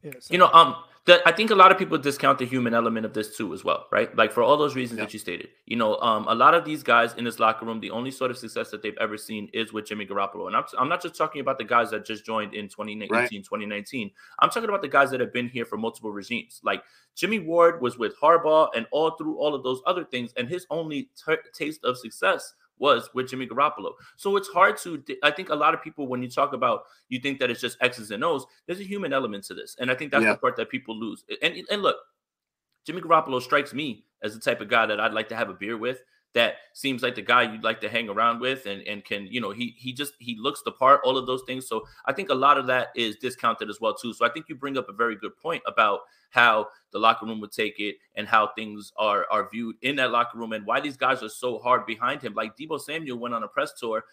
Yeah, 0.03 0.13
You 0.31 0.39
know, 0.39 0.51
um, 0.53 0.77
the, 1.07 1.23
I 1.27 1.31
think 1.33 1.51
a 1.51 1.55
lot 1.55 1.71
of 1.71 1.79
people 1.79 1.97
discount 1.99 2.39
the 2.39 2.45
human 2.45 2.75
element 2.75 3.07
of 3.07 3.15
this 3.15 3.37
too, 3.37 3.55
as 3.55 3.63
well, 3.65 3.87
right? 3.93 4.15
Like 4.17 4.33
for 4.33 4.43
all 4.43 4.57
those 4.57 4.75
reasons 4.75 4.99
Yeah. 4.99 5.05
that 5.05 5.13
you 5.13 5.21
stated. 5.21 5.49
You 5.65 5.77
know, 5.77 5.97
um, 6.01 6.27
a 6.29 6.35
lot 6.35 6.53
of 6.55 6.65
these 6.65 6.83
guys 6.83 7.15
in 7.15 7.23
this 7.25 7.39
locker 7.39 7.65
room, 7.65 7.79
the 7.81 7.91
only 7.93 8.11
sort 8.11 8.31
of 8.33 8.37
success 8.39 8.71
that 8.73 8.83
they've 8.83 8.99
ever 9.01 9.17
seen 9.17 9.49
is 9.53 9.73
with 9.73 9.87
Jimmy 9.87 10.05
Garoppolo, 10.05 10.49
and 10.49 10.57
I'm, 10.57 10.65
I'm 10.79 10.89
not 10.89 11.01
just 11.01 11.15
talking 11.17 11.41
about 11.41 11.59
the 11.59 11.65
guys 11.65 11.91
that 11.91 12.05
just 12.05 12.25
joined 12.27 12.55
in 12.55 12.69
2018, 12.69 13.09
Right. 13.11 13.31
2019. 13.31 14.11
I'm 14.41 14.51
talking 14.51 14.69
about 14.69 14.83
the 14.83 14.89
guys 14.89 15.11
that 15.13 15.21
have 15.21 15.33
been 15.33 15.49
here 15.49 15.65
for 15.65 15.77
multiple 15.77 16.11
regimes. 16.11 16.61
Like 16.65 16.83
Jimmy 17.15 17.39
Ward 17.39 17.81
was 17.81 17.97
with 17.99 18.15
Harbaugh, 18.21 18.69
and 18.75 18.87
all 18.91 19.13
through 19.13 19.37
all 19.39 19.55
of 19.55 19.63
those 19.63 19.81
other 19.87 20.05
things, 20.05 20.33
and 20.37 20.49
his 20.49 20.67
only 20.71 21.09
t- 21.25 21.37
taste 21.55 21.85
of 21.85 21.97
success 21.97 22.55
was 22.79 23.09
with 23.15 23.29
Jimmy 23.29 23.47
Garoppolo. 23.47 23.93
So 24.17 24.37
it's 24.37 24.49
hard 24.49 24.77
to. 24.79 25.03
I 25.23 25.31
think 25.31 25.49
a 25.51 25.55
lot 25.55 25.75
of 25.75 25.83
people, 25.83 26.07
when 26.07 26.23
you 26.23 26.29
talk 26.29 26.53
about, 26.53 26.83
you 27.09 27.19
think 27.21 27.39
that 27.41 27.51
it's 27.51 27.61
just 27.61 27.79
X's 27.81 28.11
and 28.11 28.23
O's. 28.25 28.45
There's 28.67 28.81
a 28.81 28.85
human 28.85 29.13
element 29.13 29.45
to 29.45 29.55
this, 29.55 29.77
and 29.79 29.91
I 29.91 29.95
think 29.95 30.11
that's 30.13 30.25
Yeah. 30.25 30.33
the 30.33 30.39
part 30.39 30.57
that 30.57 30.69
people 30.71 30.97
lose. 30.99 31.25
And 31.43 31.63
and 31.71 31.83
look, 31.83 31.97
Jimmy 32.87 33.01
Garoppolo 33.01 33.41
strikes 33.43 33.73
me 33.75 34.05
as 34.23 34.35
the 34.35 34.41
type 34.41 34.61
of 34.61 34.69
guy 34.69 34.87
that 34.87 35.01
I'd 35.01 35.13
like 35.13 35.29
to 35.31 35.37
have 35.37 35.49
a 35.51 35.55
beer 35.55 35.77
with. 35.77 36.03
That 36.35 36.57
seems 36.75 37.03
like 37.03 37.15
the 37.15 37.23
guy 37.23 37.51
you'd 37.51 37.65
like 37.65 37.81
to 37.81 37.89
hang 37.89 38.11
around 38.11 38.41
with, 38.41 38.67
and 38.67 38.83
and 38.83 39.03
can 39.05 39.27
you 39.27 39.41
know 39.41 39.53
he 39.53 39.75
he 39.79 39.93
just 39.93 40.13
he 40.19 40.37
looks 40.39 40.61
the 40.63 40.73
part, 40.73 41.01
all 41.03 41.17
of 41.17 41.27
those 41.27 41.43
things. 41.47 41.67
So 41.67 41.87
I 42.05 42.13
think 42.13 42.29
a 42.29 42.35
lot 42.35 42.59
of 42.59 42.67
that 42.67 42.89
is 42.95 43.17
discounted 43.17 43.71
as 43.71 43.81
well 43.81 43.95
too. 43.95 44.13
So 44.13 44.27
I 44.27 44.29
think 44.29 44.47
you 44.49 44.55
bring 44.55 44.77
up 44.77 44.89
a 44.91 44.93
very 44.93 45.17
good 45.17 45.35
point 45.39 45.63
about 45.67 46.01
how 46.31 46.69
the 46.93 46.99
locker 46.99 47.27
room 47.27 47.41
would 47.41 47.53
take 47.53 47.79
it 47.79 47.97
and 48.15 48.27
how 48.27 48.49
things 48.57 48.93
are 48.97 49.27
are 49.31 49.49
viewed 49.51 49.77
in 49.83 49.97
that 49.97 50.11
locker 50.11 50.39
room 50.39 50.53
and 50.53 50.65
why 50.65 50.81
these 50.81 50.97
guys 50.97 51.23
are 51.23 51.29
so 51.29 51.59
hard 51.59 51.85
behind 51.85 52.23
him. 52.23 52.33
Like 52.33 52.57
Deebo 52.57 52.81
Samuel 52.81 53.19
went 53.19 53.35
on 53.35 53.43
a 53.43 53.49
press 53.49 53.73
tour 53.79 54.05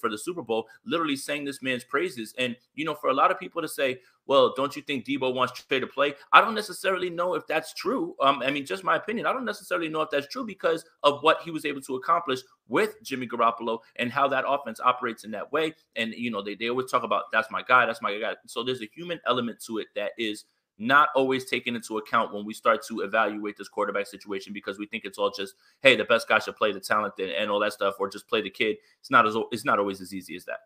for 0.00 0.10
the 0.10 0.18
Super 0.18 0.42
Bowl, 0.42 0.66
literally 0.84 1.16
sang 1.16 1.44
this 1.44 1.62
man's 1.62 1.84
praises. 1.84 2.34
And 2.38 2.56
you 2.74 2.84
know, 2.84 2.94
for 2.94 3.10
a 3.10 3.14
lot 3.14 3.30
of 3.30 3.38
people 3.38 3.62
to 3.62 3.68
say, 3.68 4.00
"Well, 4.26 4.54
don't 4.56 4.74
you 4.74 4.82
think 4.82 5.04
Deebo 5.04 5.32
wants 5.32 5.52
Trey 5.52 5.78
to 5.78 5.86
play?" 5.86 6.14
I 6.32 6.40
don't 6.40 6.54
necessarily 6.54 7.10
know 7.10 7.34
if 7.34 7.46
that's 7.46 7.72
true. 7.74 8.16
Um, 8.20 8.42
I 8.42 8.50
mean, 8.50 8.66
just 8.66 8.82
my 8.82 8.96
opinion. 8.96 9.26
I 9.26 9.32
don't 9.32 9.44
necessarily 9.44 9.88
know 9.88 10.00
if 10.02 10.10
that's 10.10 10.26
true 10.26 10.44
because 10.44 10.84
of 11.04 11.22
what 11.22 11.42
he 11.42 11.52
was 11.52 11.64
able 11.64 11.82
to 11.82 11.94
accomplish 11.94 12.40
with 12.66 12.96
Jimmy 13.02 13.28
Garoppolo 13.28 13.78
and 13.96 14.10
how 14.10 14.26
that 14.28 14.44
offense 14.48 14.80
operates 14.80 15.24
in 15.24 15.30
that 15.32 15.52
way. 15.52 15.74
And 15.94 16.12
you 16.14 16.30
know, 16.30 16.42
they 16.42 16.54
they 16.54 16.70
always 16.70 16.90
talk 16.90 17.02
about 17.02 17.24
that's 17.32 17.50
my 17.50 17.62
guy, 17.62 17.86
that's 17.86 18.02
my 18.02 18.18
guy. 18.18 18.34
So 18.46 18.64
there's 18.64 18.82
a 18.82 18.90
human 18.92 19.20
element 19.26 19.62
to 19.66 19.78
it 19.78 19.88
that 19.94 20.12
is 20.18 20.44
not 20.82 21.08
always 21.14 21.44
taken 21.44 21.76
into 21.76 21.98
account 21.98 22.32
when 22.32 22.44
we 22.44 22.52
start 22.52 22.84
to 22.86 23.00
evaluate 23.00 23.56
this 23.56 23.68
quarterback 23.68 24.06
situation 24.06 24.52
because 24.52 24.78
we 24.78 24.86
think 24.86 25.04
it's 25.04 25.18
all 25.18 25.30
just 25.30 25.54
hey 25.82 25.96
the 25.96 26.04
best 26.04 26.28
guy 26.28 26.38
should 26.38 26.56
play 26.56 26.72
the 26.72 26.80
talent 26.80 27.14
and, 27.18 27.30
and 27.30 27.50
all 27.50 27.60
that 27.60 27.72
stuff 27.72 27.94
or 27.98 28.08
just 28.08 28.28
play 28.28 28.40
the 28.40 28.50
kid 28.50 28.76
it's 29.00 29.10
not 29.10 29.26
as 29.26 29.36
it's 29.50 29.64
not 29.64 29.78
always 29.78 30.00
as 30.00 30.12
easy 30.12 30.36
as 30.36 30.44
that 30.44 30.60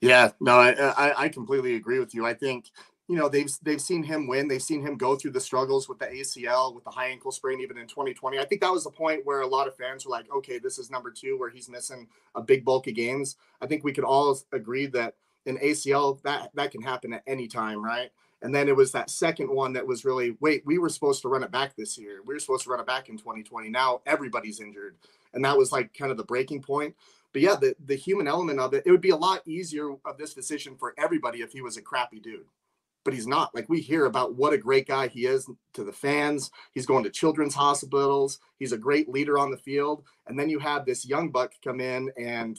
Yeah, 0.00 0.30
no, 0.40 0.58
I, 0.58 1.24
I 1.24 1.28
completely 1.28 1.74
agree 1.74 1.98
with 1.98 2.14
you. 2.14 2.26
I 2.26 2.34
think 2.34 2.70
you 3.08 3.16
know 3.16 3.28
they've 3.28 3.50
they've 3.62 3.80
seen 3.80 4.02
him 4.02 4.26
win. 4.26 4.48
They've 4.48 4.62
seen 4.62 4.82
him 4.82 4.96
go 4.96 5.16
through 5.16 5.30
the 5.32 5.40
struggles 5.40 5.88
with 5.88 5.98
the 5.98 6.06
ACL, 6.06 6.74
with 6.74 6.84
the 6.84 6.90
high 6.90 7.08
ankle 7.08 7.32
sprain, 7.32 7.60
even 7.60 7.78
in 7.78 7.86
2020. 7.86 8.38
I 8.38 8.44
think 8.44 8.60
that 8.60 8.72
was 8.72 8.84
the 8.84 8.90
point 8.90 9.24
where 9.24 9.42
a 9.42 9.46
lot 9.46 9.68
of 9.68 9.76
fans 9.76 10.04
were 10.04 10.10
like, 10.10 10.26
okay, 10.34 10.58
this 10.58 10.78
is 10.78 10.90
number 10.90 11.10
two, 11.10 11.38
where 11.38 11.50
he's 11.50 11.68
missing 11.68 12.08
a 12.34 12.42
big 12.42 12.64
bulk 12.64 12.88
of 12.88 12.94
games. 12.94 13.36
I 13.60 13.66
think 13.66 13.84
we 13.84 13.92
could 13.92 14.04
all 14.04 14.36
agree 14.52 14.86
that 14.86 15.14
an 15.46 15.58
ACL 15.58 16.20
that 16.22 16.50
that 16.54 16.72
can 16.72 16.82
happen 16.82 17.12
at 17.12 17.22
any 17.26 17.46
time, 17.46 17.82
right? 17.84 18.10
And 18.46 18.54
then 18.54 18.68
it 18.68 18.76
was 18.76 18.92
that 18.92 19.10
second 19.10 19.50
one 19.50 19.72
that 19.74 19.86
was 19.86 20.04
really 20.04 20.36
wait, 20.40 20.62
we 20.64 20.78
were 20.78 20.88
supposed 20.88 21.20
to 21.22 21.28
run 21.28 21.42
it 21.42 21.50
back 21.50 21.76
this 21.76 21.98
year. 21.98 22.20
We 22.24 22.34
were 22.34 22.40
supposed 22.40 22.64
to 22.64 22.70
run 22.70 22.80
it 22.80 22.86
back 22.86 23.08
in 23.08 23.18
2020. 23.18 23.68
Now 23.68 24.00
everybody's 24.06 24.60
injured, 24.60 24.96
and 25.34 25.44
that 25.44 25.58
was 25.58 25.72
like 25.72 25.92
kind 25.92 26.10
of 26.10 26.16
the 26.16 26.24
breaking 26.24 26.62
point 26.62 26.94
but 27.36 27.42
yeah, 27.42 27.56
the, 27.56 27.76
the 27.84 27.96
human 27.96 28.26
element 28.26 28.58
of 28.58 28.72
it, 28.72 28.84
it 28.86 28.90
would 28.90 29.02
be 29.02 29.10
a 29.10 29.16
lot 29.16 29.46
easier 29.46 29.90
of 30.06 30.16
this 30.16 30.32
decision 30.32 30.74
for 30.74 30.94
everybody 30.96 31.42
if 31.42 31.52
he 31.52 31.60
was 31.60 31.76
a 31.76 31.82
crappy 31.82 32.18
dude. 32.18 32.46
But 33.04 33.12
he's 33.12 33.26
not. 33.26 33.54
Like 33.54 33.68
we 33.68 33.82
hear 33.82 34.06
about 34.06 34.36
what 34.36 34.54
a 34.54 34.58
great 34.58 34.88
guy 34.88 35.08
he 35.08 35.26
is 35.26 35.46
to 35.74 35.84
the 35.84 35.92
fans. 35.92 36.50
He's 36.72 36.86
going 36.86 37.04
to 37.04 37.10
children's 37.10 37.54
hospitals. 37.54 38.40
He's 38.58 38.72
a 38.72 38.78
great 38.78 39.10
leader 39.10 39.38
on 39.38 39.50
the 39.50 39.58
field. 39.58 40.04
And 40.26 40.38
then 40.38 40.48
you 40.48 40.58
have 40.60 40.86
this 40.86 41.04
young 41.04 41.28
buck 41.28 41.52
come 41.62 41.78
in 41.78 42.10
and 42.18 42.58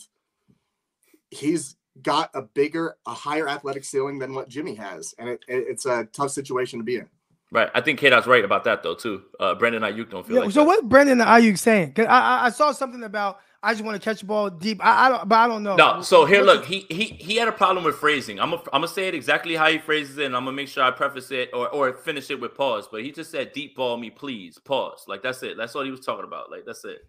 he's 1.31 1.76
got 2.03 2.30
a 2.34 2.41
bigger, 2.44 2.98
a 3.06 3.14
higher 3.14 3.48
athletic 3.49 3.84
ceiling 3.86 4.19
than 4.19 4.34
what 4.34 4.49
Jimmy 4.49 4.76
has. 4.76 5.15
And 5.19 5.30
it, 5.30 5.41
it- 5.48 5.65
it's 5.69 5.86
a 5.86 6.06
tough 6.14 6.32
situation 6.32 6.80
to 6.80 6.86
be 6.86 6.98
in. 6.98 7.07
right 7.52 7.69
i 7.76 7.82
think 7.82 7.99
K-Dot's 7.99 8.28
right 8.28 8.44
about 8.45 8.64
that 8.65 8.84
though 8.84 8.95
too 8.95 9.24
uh 9.40 9.56
brandon 9.56 9.84
Aiyuk 9.84 10.10
don't 10.10 10.26
feel 10.28 10.38
Yeah, 10.38 10.41
like 10.44 10.52
so 10.52 10.61
that. 10.61 10.68
what 10.68 10.90
Brandon 10.90 11.19
Aiyuk 11.19 11.57
saying? 11.57 11.94
'Cause 11.94 12.06
I, 12.07 12.19
I 12.19 12.45
I 12.48 12.49
saw 12.49 12.72
something 12.72 13.03
about 13.03 13.40
I 13.64 13.74
just 13.74 13.84
want 13.84 14.02
to 14.02 14.06
catch 14.10 14.19
the 14.22 14.28
ball 14.28 14.49
deep. 14.52 14.80
I, 14.86 15.07
I 15.07 15.10
don't, 15.10 15.28
but 15.30 15.36
I 15.36 15.48
don't 15.48 15.64
know. 15.64 15.76
No, 15.76 16.02
so 16.02 16.26
here, 16.26 16.44
What's 16.45 16.60
look, 16.60 16.65
he 16.65 16.86
he 16.90 17.06
he 17.06 17.36
had 17.38 17.48
a 17.48 17.52
problem 17.52 17.84
with 17.86 17.95
phrasing. 17.95 18.40
I'm 18.40 18.52
gonna 18.52 18.61
I'm 18.72 18.82
gonna 18.82 18.88
say 18.88 19.07
it 19.07 19.15
exactly 19.15 19.56
how 19.56 19.68
he 19.68 19.80
phrases 19.80 20.18
it, 20.19 20.26
and 20.28 20.36
I'm 20.36 20.44
gonna 20.45 20.56
make 20.56 20.68
sure 20.69 20.84
I 20.84 20.91
preface 20.91 21.32
it 21.32 21.49
or 21.53 21.68
or 21.69 21.94
finish 21.94 22.30
it 22.32 22.40
with 22.40 22.53
pause. 22.56 22.88
But 22.91 23.03
he 23.03 23.11
just 23.11 23.32
said, 23.32 23.53
"Deep 23.53 23.76
ball 23.76 23.98
me, 23.98 24.11
please." 24.11 24.60
Pause. 24.60 25.06
Like 25.07 25.24
that's 25.24 25.41
it. 25.44 25.57
That's 25.57 25.76
all 25.76 25.84
he 25.84 25.91
was 25.91 26.02
talking 26.02 26.24
about. 26.26 26.52
Like 26.52 26.65
that's 26.65 26.86
it. 26.86 26.99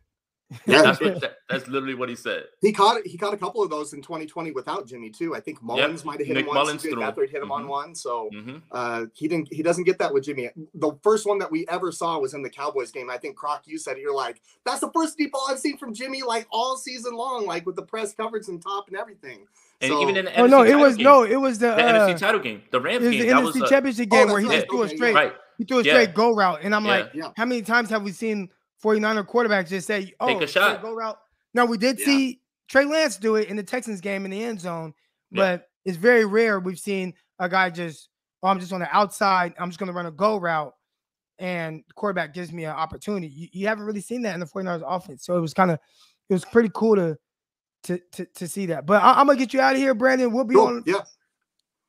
Yeah. 0.66 0.82
That's 0.82 1.00
what. 1.00 1.38
That's 1.50 1.68
literally 1.68 1.94
what 1.94 2.08
he 2.08 2.16
said. 2.16 2.44
He 2.62 2.72
caught 2.72 3.02
he 3.06 3.18
caught 3.18 3.34
a 3.34 3.36
couple 3.36 3.62
of 3.62 3.68
those 3.70 3.92
in 3.92 4.00
2020 4.00 4.50
without 4.52 4.86
Jimmy 4.86 5.10
too. 5.10 5.34
I 5.34 5.40
think 5.40 5.62
Mullens 5.62 6.04
might 6.06 6.18
have 6.20 6.26
hit 6.26 6.34
Nick 6.36 6.46
him 6.46 6.54
Mullens 6.54 6.82
once. 6.82 6.82
CJ 6.84 6.90
threw 6.90 7.02
him. 7.02 7.12
Beathard 7.12 7.30
hit 7.30 7.42
him 7.42 7.52
on 7.52 7.64
Mhm. 7.64 7.68
one. 7.68 7.94
So 7.94 8.30
hmm 8.32 8.56
uh, 8.72 9.06
he 9.14 9.28
didn't 9.28 9.52
he 9.52 9.62
doesn't 9.62 9.84
get 9.84 9.98
that 9.98 10.12
with 10.12 10.24
Jimmy. 10.24 10.48
The 10.74 10.92
first 11.02 11.26
one 11.26 11.38
that 11.38 11.50
we 11.50 11.66
ever 11.68 11.92
saw 11.92 12.18
was 12.18 12.32
in 12.34 12.42
the 12.42 12.48
Cowboys 12.50 12.90
game. 12.90 13.10
I 13.10 13.18
think 13.18 13.36
Croc, 13.36 13.62
you 13.66 13.76
said 13.78 13.98
it, 13.98 14.00
you're 14.00 14.14
like, 14.14 14.40
that's 14.64 14.80
the 14.80 14.90
first 14.92 15.18
deep 15.18 15.32
ball 15.32 15.46
I've 15.50 15.58
seen 15.58 15.76
from 15.76 15.92
Jimmy 15.92 16.22
like 16.22 16.46
all 16.50 16.76
season 16.78 17.14
long, 17.14 17.44
like 17.46 17.66
with 17.66 17.76
the 17.76 17.82
press 17.82 18.14
coverage 18.14 18.48
and 18.48 18.62
top 18.62 18.88
and 18.88 18.96
everything. 18.96 19.46
And 19.82 19.92
So- 19.92 20.00
even 20.02 20.16
in 20.16 20.24
the 20.26 20.40
Oh 20.40 20.44
NFC 20.44 20.50
no, 20.50 20.62
it 20.64 20.74
was 20.76 20.96
game, 20.96 21.04
no, 21.04 21.22
it 21.24 21.36
was 21.36 21.58
the, 21.58 21.66
the 21.68 21.84
uh, 21.86 22.08
NFC 22.08 22.18
title 22.18 22.40
game, 22.40 22.62
the 22.70 22.80
Rams 22.80 23.04
it 23.04 23.08
was 23.08 23.16
game. 23.16 23.26
the 23.26 23.32
That 23.34 23.42
NFC 23.42 23.60
was 23.60 23.70
championship 23.70 24.08
Oh, 24.10 24.16
game 24.16 24.26
that's 24.28 24.32
where 24.32 24.40
he 24.40 24.46
right. 24.48 24.54
just 24.56 24.66
threw 24.70 24.80
a 24.80 24.84
Okay, 24.86 24.96
straight, 24.96 25.14
right. 25.14 25.32
he 25.58 25.64
threw 25.64 25.78
a 25.78 25.82
Yeah. 25.82 25.92
straight 25.92 26.14
go 26.14 26.34
route, 26.34 26.60
and 26.62 26.74
I'm 26.74 26.84
Yeah. 26.84 26.90
like, 26.90 27.10
Yeah. 27.14 27.30
how 27.36 27.44
many 27.44 27.62
times 27.62 27.90
have 27.90 28.02
we 28.02 28.12
seen 28.12 28.48
49er 28.84 29.26
quarterbacks 29.26 29.68
just 29.68 29.86
say, 29.86 30.14
"Oh, 30.20 30.26
Take 30.28 30.42
a 30.42 30.46
shot. 30.46 30.82
go 30.82 30.94
route"? 30.94 31.18
Now 31.54 31.64
we 31.66 31.78
did 31.78 31.98
Yeah. 31.98 32.04
see 32.04 32.40
Trey 32.68 32.84
Lance 32.84 33.16
do 33.16 33.36
it 33.36 33.48
in 33.48 33.56
the 33.56 33.62
Texans 33.62 34.00
game 34.00 34.24
in 34.24 34.30
the 34.30 34.42
end 34.42 34.60
zone, 34.60 34.94
Yeah. 35.30 35.42
but 35.42 35.68
it's 35.84 35.96
very 35.96 36.24
rare 36.24 36.60
we've 36.60 36.78
seen 36.78 37.14
a 37.38 37.48
guy 37.48 37.70
just, 37.70 38.08
oh, 38.42 38.48
I'm 38.48 38.60
just 38.60 38.72
on 38.72 38.80
the 38.80 38.94
outside. 38.94 39.54
I'm 39.58 39.70
just 39.70 39.78
going 39.78 39.86
to 39.86 39.92
run 39.94 40.06
a 40.06 40.10
go 40.10 40.36
route 40.36 40.74
and 41.38 41.82
the 41.86 41.94
quarterback 41.94 42.34
gives 42.34 42.52
me 42.52 42.64
an 42.64 42.72
opportunity. 42.72 43.28
You, 43.28 43.48
you 43.52 43.66
haven't 43.68 43.84
really 43.84 44.00
seen 44.00 44.22
that 44.22 44.34
in 44.34 44.40
the 44.40 44.46
49ers 44.46 44.82
offense. 44.86 45.24
So 45.24 45.36
it 45.36 45.40
was 45.40 45.54
kind 45.54 45.70
of, 45.70 45.78
it 46.28 46.34
was 46.34 46.44
pretty 46.44 46.70
cool 46.74 46.96
to, 46.96 47.16
to, 47.84 47.98
to, 48.12 48.26
to 48.26 48.48
see 48.48 48.66
that. 48.66 48.84
But 48.86 49.02
I, 49.02 49.20
am 49.20 49.26
going 49.26 49.38
to 49.38 49.42
get 49.44 49.54
you 49.54 49.60
out 49.60 49.74
of 49.76 49.80
here, 49.80 49.94
Brandon. 49.94 50.30
We'll 50.32 50.44
be 50.44 50.56
Cool. 50.56 50.66
on. 50.66 50.82
Yeah. 50.84 51.02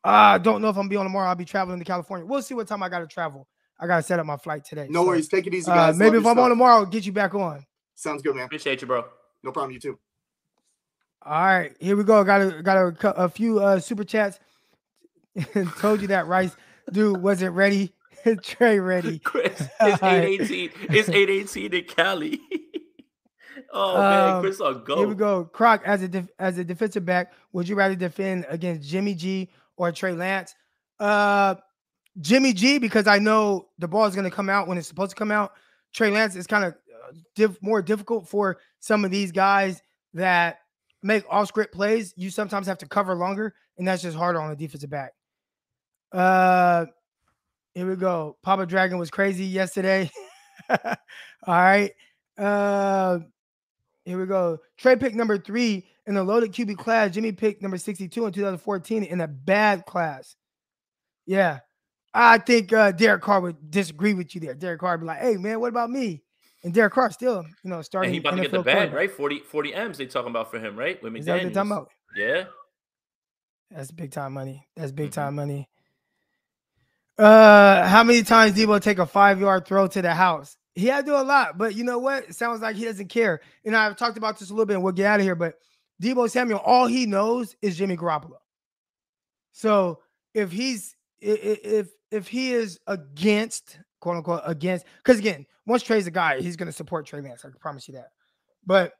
I 0.03 0.36
uh, 0.36 0.38
don't 0.38 0.61
know 0.61 0.70
if 0.70 0.76
I'm 0.78 0.84
gonna 0.84 0.90
be 0.90 0.95
on 0.95 1.06
tomorrow. 1.06 1.28
I'll 1.28 1.36
be 1.36 1.44
traveling 1.44 1.80
to 1.80 1.84
California. 1.86 2.26
We'll 2.26 2.41
see 2.41 2.53
what 2.53 2.68
time 2.70 2.82
I 2.82 2.88
got 2.88 2.99
to 2.99 3.07
travel. 3.07 3.49
I 3.80 3.88
got 3.88 3.98
to 3.98 4.04
set 4.04 4.20
up 4.20 4.26
my 4.26 4.38
flight 4.38 4.66
today. 4.66 4.88
No 4.90 5.02
So, 5.04 5.08
worries. 5.08 5.28
Take 5.30 5.48
it 5.48 5.54
easy, 5.54 5.72
Uh, 5.72 5.76
guys. 5.76 5.98
maybe 5.98 6.18
Love 6.18 6.24
if 6.26 6.28
I'm 6.28 6.40
on 6.40 6.50
tomorrow, 6.50 6.76
I'll 6.78 6.86
get 6.86 7.06
you 7.06 7.12
back 7.14 7.34
on. 7.36 7.66
Sounds 7.96 8.22
good, 8.22 8.36
man. 8.36 8.46
Appreciate 8.46 8.82
you, 8.82 8.88
bro. 8.88 9.06
No 9.44 9.52
problem. 9.52 9.72
You 9.74 9.80
too. 9.80 10.00
All 11.22 11.34
right, 11.44 11.76
here 11.80 11.96
we 11.98 12.04
go. 12.04 12.24
Got 12.24 12.42
a 12.42 12.62
got 12.62 12.78
a, 12.78 13.14
a 13.24 13.30
few 13.30 13.60
uh, 13.60 13.80
super 13.80 14.04
chats. 14.06 14.40
Told 15.80 16.02
you 16.02 16.08
that 16.08 16.28
Rice 16.28 16.56
dude 16.92 17.22
wasn't 17.22 17.56
ready. 17.56 17.94
Trey 18.44 18.80
ready. 18.80 19.20
Chris, 19.24 19.62
All 19.80 19.88
it's 19.94 20.02
right. 20.02 20.24
818. 20.24 20.72
It's 20.90 21.10
818 21.10 21.74
in 21.74 21.84
Cali. 21.86 22.42
oh 23.74 23.98
man, 23.98 24.30
Um, 24.36 24.42
Chris 24.42 24.60
on 24.62 24.84
go. 24.84 24.98
Here 24.98 25.08
we 25.08 25.16
go. 25.16 25.46
Croc 25.46 25.82
as 25.86 26.02
a 26.04 26.08
def- 26.08 26.30
as 26.40 26.58
a 26.58 26.64
defensive 26.64 27.06
back, 27.06 27.32
would 27.54 27.68
you 27.68 27.76
rather 27.76 27.96
defend 27.96 28.46
against 28.50 28.88
Jimmy 28.90 29.14
G 29.14 29.50
or 29.78 29.92
Trey 29.92 30.14
Lance? 30.14 30.56
Uh, 31.00 31.56
Jimmy 32.22 32.53
G 32.53 32.80
because 32.80 33.07
I 33.07 33.19
know 33.19 33.69
the 33.77 33.88
ball 33.88 34.06
is 34.06 34.15
going 34.15 34.30
to 34.30 34.36
come 34.36 34.49
out 34.49 34.68
when 34.68 34.77
it's 34.77 34.88
supposed 34.88 35.11
to 35.11 35.15
come 35.15 35.31
out. 35.31 35.53
Trey 35.94 36.10
Lance 36.10 36.36
is 36.36 36.48
kind 36.48 36.65
of 36.65 36.73
uh, 36.73 37.14
diff- 37.36 37.61
more 37.61 37.81
difficult 37.81 38.27
for 38.27 38.60
some 38.80 39.06
of 39.06 39.11
these 39.11 39.31
guys 39.31 39.81
that 40.14 40.60
make 41.03 41.23
off 41.30 41.48
script 41.48 41.73
plays. 41.73 42.14
You 42.18 42.30
sometimes 42.30 42.68
have 42.68 42.77
to 42.80 42.88
cover 42.88 43.15
longer, 43.15 43.53
and 43.77 43.88
that's 43.88 44.02
just 44.02 44.18
harder 44.18 44.41
on 44.41 44.49
the 44.49 44.56
defensive 44.56 44.90
back. 44.90 45.14
Uh, 46.11 46.86
here 47.73 47.88
we 47.88 47.95
go. 47.95 48.38
Papa 48.44 48.65
Dragon 48.65 48.98
was 48.98 49.10
crazy 49.10 49.45
yesterday. 49.45 50.10
All 50.69 50.77
right. 51.48 51.91
Uh, 52.38 53.19
here 54.06 54.19
we 54.19 54.26
go. 54.26 54.57
Trey 54.77 54.95
pick 54.95 55.14
number 55.14 55.38
three 55.38 55.86
in 56.07 56.15
the 56.15 56.23
loaded 56.23 56.52
QB 56.52 56.77
class. 56.77 57.11
Jimmy 57.11 57.31
picked 57.31 57.61
number 57.61 57.77
62 57.77 58.26
in 58.26 58.34
2014 58.34 59.03
in 59.03 59.22
a 59.22 59.27
bad 59.27 59.86
class. 59.86 60.36
Yeah. 61.26 61.60
I 62.14 62.38
think 62.40 62.73
uh, 62.73 62.91
Derek 62.91 63.22
Carr 63.22 63.41
would 63.41 63.69
disagree 63.72 64.14
with 64.14 64.34
you 64.34 64.41
there. 64.41 64.56
Derek 64.56 64.80
Carr 64.80 64.94
would 64.94 65.02
be 65.02 65.07
like, 65.07 65.19
hey, 65.19 65.38
man, 65.38 65.60
what 65.60 65.69
about 65.69 65.90
me? 65.90 66.23
And 66.64 66.73
Derek 66.73 66.94
Carr 66.94 67.11
still, 67.11 67.44
you 67.64 67.69
know, 67.69 67.81
starting. 67.81 68.07
and 68.10 68.14
he 68.15 68.19
about 68.19 68.36
to 68.36 68.41
get 68.41 68.52
the 68.52 68.61
bag, 68.64 68.91
right? 68.91 69.10
40, 69.10 69.40
40 69.40 69.73
M's 69.73 69.98
they 69.98 70.06
talking 70.07 70.30
about 70.31 70.52
for 70.52 70.60
him, 70.60 70.76
right? 70.76 71.02
With 71.02 71.14
what 71.14 71.53
talking 71.53 71.72
about? 71.72 71.90
Yeah. 72.15 72.45
That's 73.72 73.91
big 73.91 74.11
time 74.11 74.34
money. 74.34 74.68
That's 74.76 74.91
big 74.91 75.11
Mm-hmm. 75.11 75.22
time 75.22 75.36
money. 75.36 75.69
Uh, 77.18 77.86
how 77.88 78.03
many 78.03 78.23
times 78.23 78.53
Deebo 78.56 78.81
take 78.81 78.98
a 78.99 79.06
five 79.06 79.40
yard 79.40 79.65
throw 79.65 79.88
to 79.88 80.02
the 80.02 80.14
house? 80.14 80.57
He 80.76 80.88
had 80.88 81.06
to 81.06 81.11
do 81.11 81.18
a 81.18 81.23
lot, 81.23 81.57
but 81.57 81.76
you 81.76 81.84
know 81.84 81.99
what? 81.99 82.30
It 82.30 82.36
sounds 82.36 82.61
like 82.61 82.76
he 82.77 82.86
doesn't 82.86 83.10
care. 83.10 83.41
And 83.65 83.76
I've 83.76 83.98
talked 83.98 84.18
about 84.18 84.40
this 84.40 84.49
a 84.49 84.53
little 84.53 84.65
bit. 84.65 84.76
And 84.76 84.84
we'll 84.84 84.94
get 84.94 85.06
out 85.07 85.19
of 85.19 85.26
here. 85.26 85.36
But 85.36 85.56
Deebo 86.02 86.30
Samuel, 86.30 86.60
all 86.60 86.88
he 86.88 87.06
knows 87.06 87.56
is 87.61 87.77
Jimmy 87.77 87.98
Garoppolo. 87.98 88.38
So 89.52 89.99
if 90.34 90.52
he's 90.52 90.95
if 91.19 91.90
if 92.11 92.27
he 92.27 92.52
is 92.53 92.80
against 92.88 93.80
quote 93.99 94.18
unquote 94.18 94.41
against, 94.45 94.86
because 95.03 95.19
again, 95.19 95.45
once 95.65 95.84
Trey's 95.84 96.07
a 96.07 96.11
guy, 96.11 96.41
he's 96.41 96.56
gonna 96.56 96.72
support 96.72 97.06
Trey 97.06 97.22
Lance. 97.22 97.44
I 97.45 97.49
can 97.49 97.60
promise 97.60 97.88
you 97.88 97.95
that. 97.95 98.10
But 98.65 98.94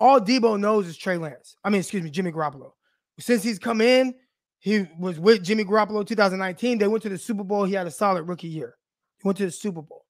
all 0.00 0.20
Deebo 0.20 0.58
knows 0.58 0.86
is 0.86 0.96
Trey 0.96 1.16
Lance. 1.16 1.56
I 1.64 1.70
mean, 1.70 1.80
excuse 1.80 2.02
me, 2.02 2.10
Jimmy 2.10 2.32
Garoppolo. 2.32 2.72
Since 3.18 3.42
he's 3.42 3.58
come 3.58 3.80
in, 3.80 4.14
he 4.60 4.86
was 4.98 5.18
with 5.18 5.42
Jimmy 5.42 5.64
Garoppolo 5.64 6.06
2019. 6.06 6.78
They 6.78 6.88
went 6.88 7.02
to 7.02 7.08
the 7.08 7.18
Super 7.18 7.44
Bowl. 7.44 7.64
He 7.64 7.74
had 7.74 7.86
a 7.86 7.90
solid 7.90 8.22
rookie 8.22 8.48
year. 8.48 8.76
He 9.20 9.26
went 9.26 9.38
to 9.38 9.46
the 9.46 9.50
Super 9.50 9.82
Bowl. 9.82 10.04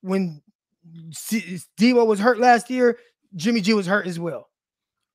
When 0.00 0.42
Deebo 1.78 2.06
was 2.06 2.18
hurt 2.18 2.38
last 2.38 2.70
year, 2.70 2.98
Jimmy 3.34 3.60
G 3.60 3.74
was 3.74 3.86
hurt 3.86 4.06
as 4.06 4.18
well. 4.18 4.48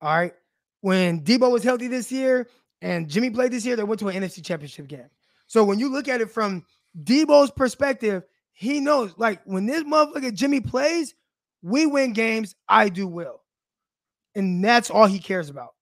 All 0.00 0.14
right. 0.14 0.32
When 0.80 1.22
Deebo 1.22 1.50
was 1.50 1.64
healthy 1.64 1.88
this 1.88 2.12
year 2.12 2.48
and 2.82 3.08
Jimmy 3.08 3.30
played 3.30 3.52
this 3.52 3.64
year, 3.64 3.74
they 3.74 3.84
went 3.84 4.00
to 4.00 4.08
an 4.08 4.22
NFC 4.22 4.44
championship 4.44 4.86
game. 4.86 5.08
So 5.46 5.64
when 5.64 5.78
you 5.78 5.90
look 5.90 6.08
at 6.08 6.20
it 6.20 6.30
from 6.30 6.64
Deebo's 7.02 7.50
perspective, 7.50 8.24
he 8.52 8.80
knows 8.80 9.14
like 9.16 9.40
when 9.44 9.66
this 9.66 9.82
motherfucker 9.82 10.32
Jimmy 10.32 10.60
plays, 10.60 11.14
we 11.62 11.86
win 11.86 12.12
games, 12.12 12.54
I 12.68 12.88
do 12.88 13.08
well. 13.08 13.42
And 14.34 14.64
that's 14.64 14.90
all 14.90 15.06
he 15.06 15.18
cares 15.18 15.48
about. 15.48 15.74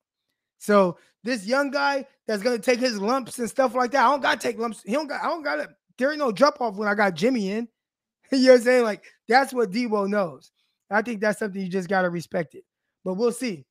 So 0.59 0.99
this 1.25 1.47
young 1.47 1.71
guy 1.71 2.07
that's 2.27 2.43
gonna 2.43 2.59
take 2.59 2.81
his 2.81 2.99
lumps 2.99 3.39
and 3.39 3.49
stuff 3.49 3.75
like 3.75 3.91
that. 3.93 4.05
I 4.05 4.11
don't 4.11 4.23
gotta 4.23 4.41
take 4.41 4.59
lumps. 4.59 4.83
He 4.85 4.93
don't 4.93 5.07
got 5.07 5.23
I 5.23 5.27
don't 5.27 5.43
gotta 5.43 5.69
there 5.99 6.11
ain't 6.11 6.19
no 6.19 6.33
drop 6.33 6.61
off 6.61 6.77
when 6.77 6.89
I 6.89 6.95
got 6.95 7.15
Jimmy 7.15 7.51
in. 7.51 7.69
you 8.33 8.39
know 8.39 8.53
what 8.53 8.59
I'm 8.59 8.65
saying? 8.65 8.85
Like 8.85 9.05
that's 9.29 9.53
what 9.53 9.71
Debo 9.71 10.09
knows. 10.09 10.51
I 10.91 11.03
think 11.03 11.21
that's 11.21 11.39
something 11.39 11.61
you 11.61 11.69
just 11.69 11.89
gotta 11.89 12.11
respect 12.11 12.55
it. 12.55 12.65
But 13.05 13.15
we'll 13.15 13.33
see. 13.33 13.67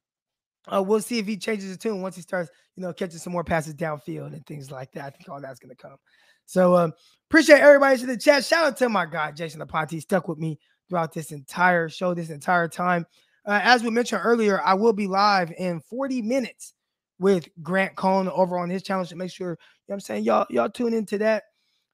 Uh, 0.68 0.82
we'll 0.82 1.02
see 1.02 1.18
if 1.18 1.26
he 1.26 1.38
changes 1.38 1.70
his 1.70 1.78
tune 1.78 2.02
once 2.02 2.16
he 2.16 2.22
starts, 2.22 2.50
you 2.76 2.84
know, 2.84 2.94
catching 2.94 3.18
some 3.18 3.34
more 3.34 3.44
passes 3.44 3.74
downfield 3.74 4.34
and 4.34 4.46
things 4.46 4.72
like 4.72 4.92
that. 4.92 5.06
I 5.06 5.10
think 5.10 5.30
all 5.30 5.42
that's 5.42 5.60
gonna 5.60 5.76
come. 5.76 5.98
So 6.46 6.76
um, 6.76 6.94
appreciate 7.30 7.62
everybody 7.62 8.02
in 8.02 8.08
the 8.08 8.18
chat. 8.18 8.46
Shout 8.46 8.66
out 8.66 8.78
to 8.78 8.90
my 8.90 9.06
guy 9.06 9.32
Jason 9.32 9.62
Aponte. 9.62 10.02
Stuck 10.02 10.28
with 10.28 10.38
me 10.38 10.60
throughout 10.90 11.14
this 11.14 11.32
entire 11.32 11.90
show, 11.90 12.14
this 12.14 12.30
entire 12.30 12.68
time. 12.68 13.06
Uh, 13.46 13.60
as 13.64 13.84
we 13.84 13.90
mentioned 13.90 14.22
earlier, 14.24 14.62
I 14.62 14.76
will 14.76 14.94
be 14.94 15.08
live 15.08 15.52
in 15.58 15.80
40 15.82 16.22
minutes 16.22 16.74
with 17.18 17.48
Grant 17.62 17.96
Cohn 17.96 18.30
over 18.30 18.58
on 18.58 18.70
his 18.70 18.84
channel. 18.84 19.06
So 19.06 19.16
make 19.16 19.32
sure, 19.32 19.52
you 19.52 19.54
know 19.54 19.58
what 19.88 19.96
I'm 19.96 20.00
saying, 20.02 20.24
y'all, 20.26 20.46
y'all 20.50 20.70
tune 20.70 20.94
into 20.94 21.18
that. 21.20 21.44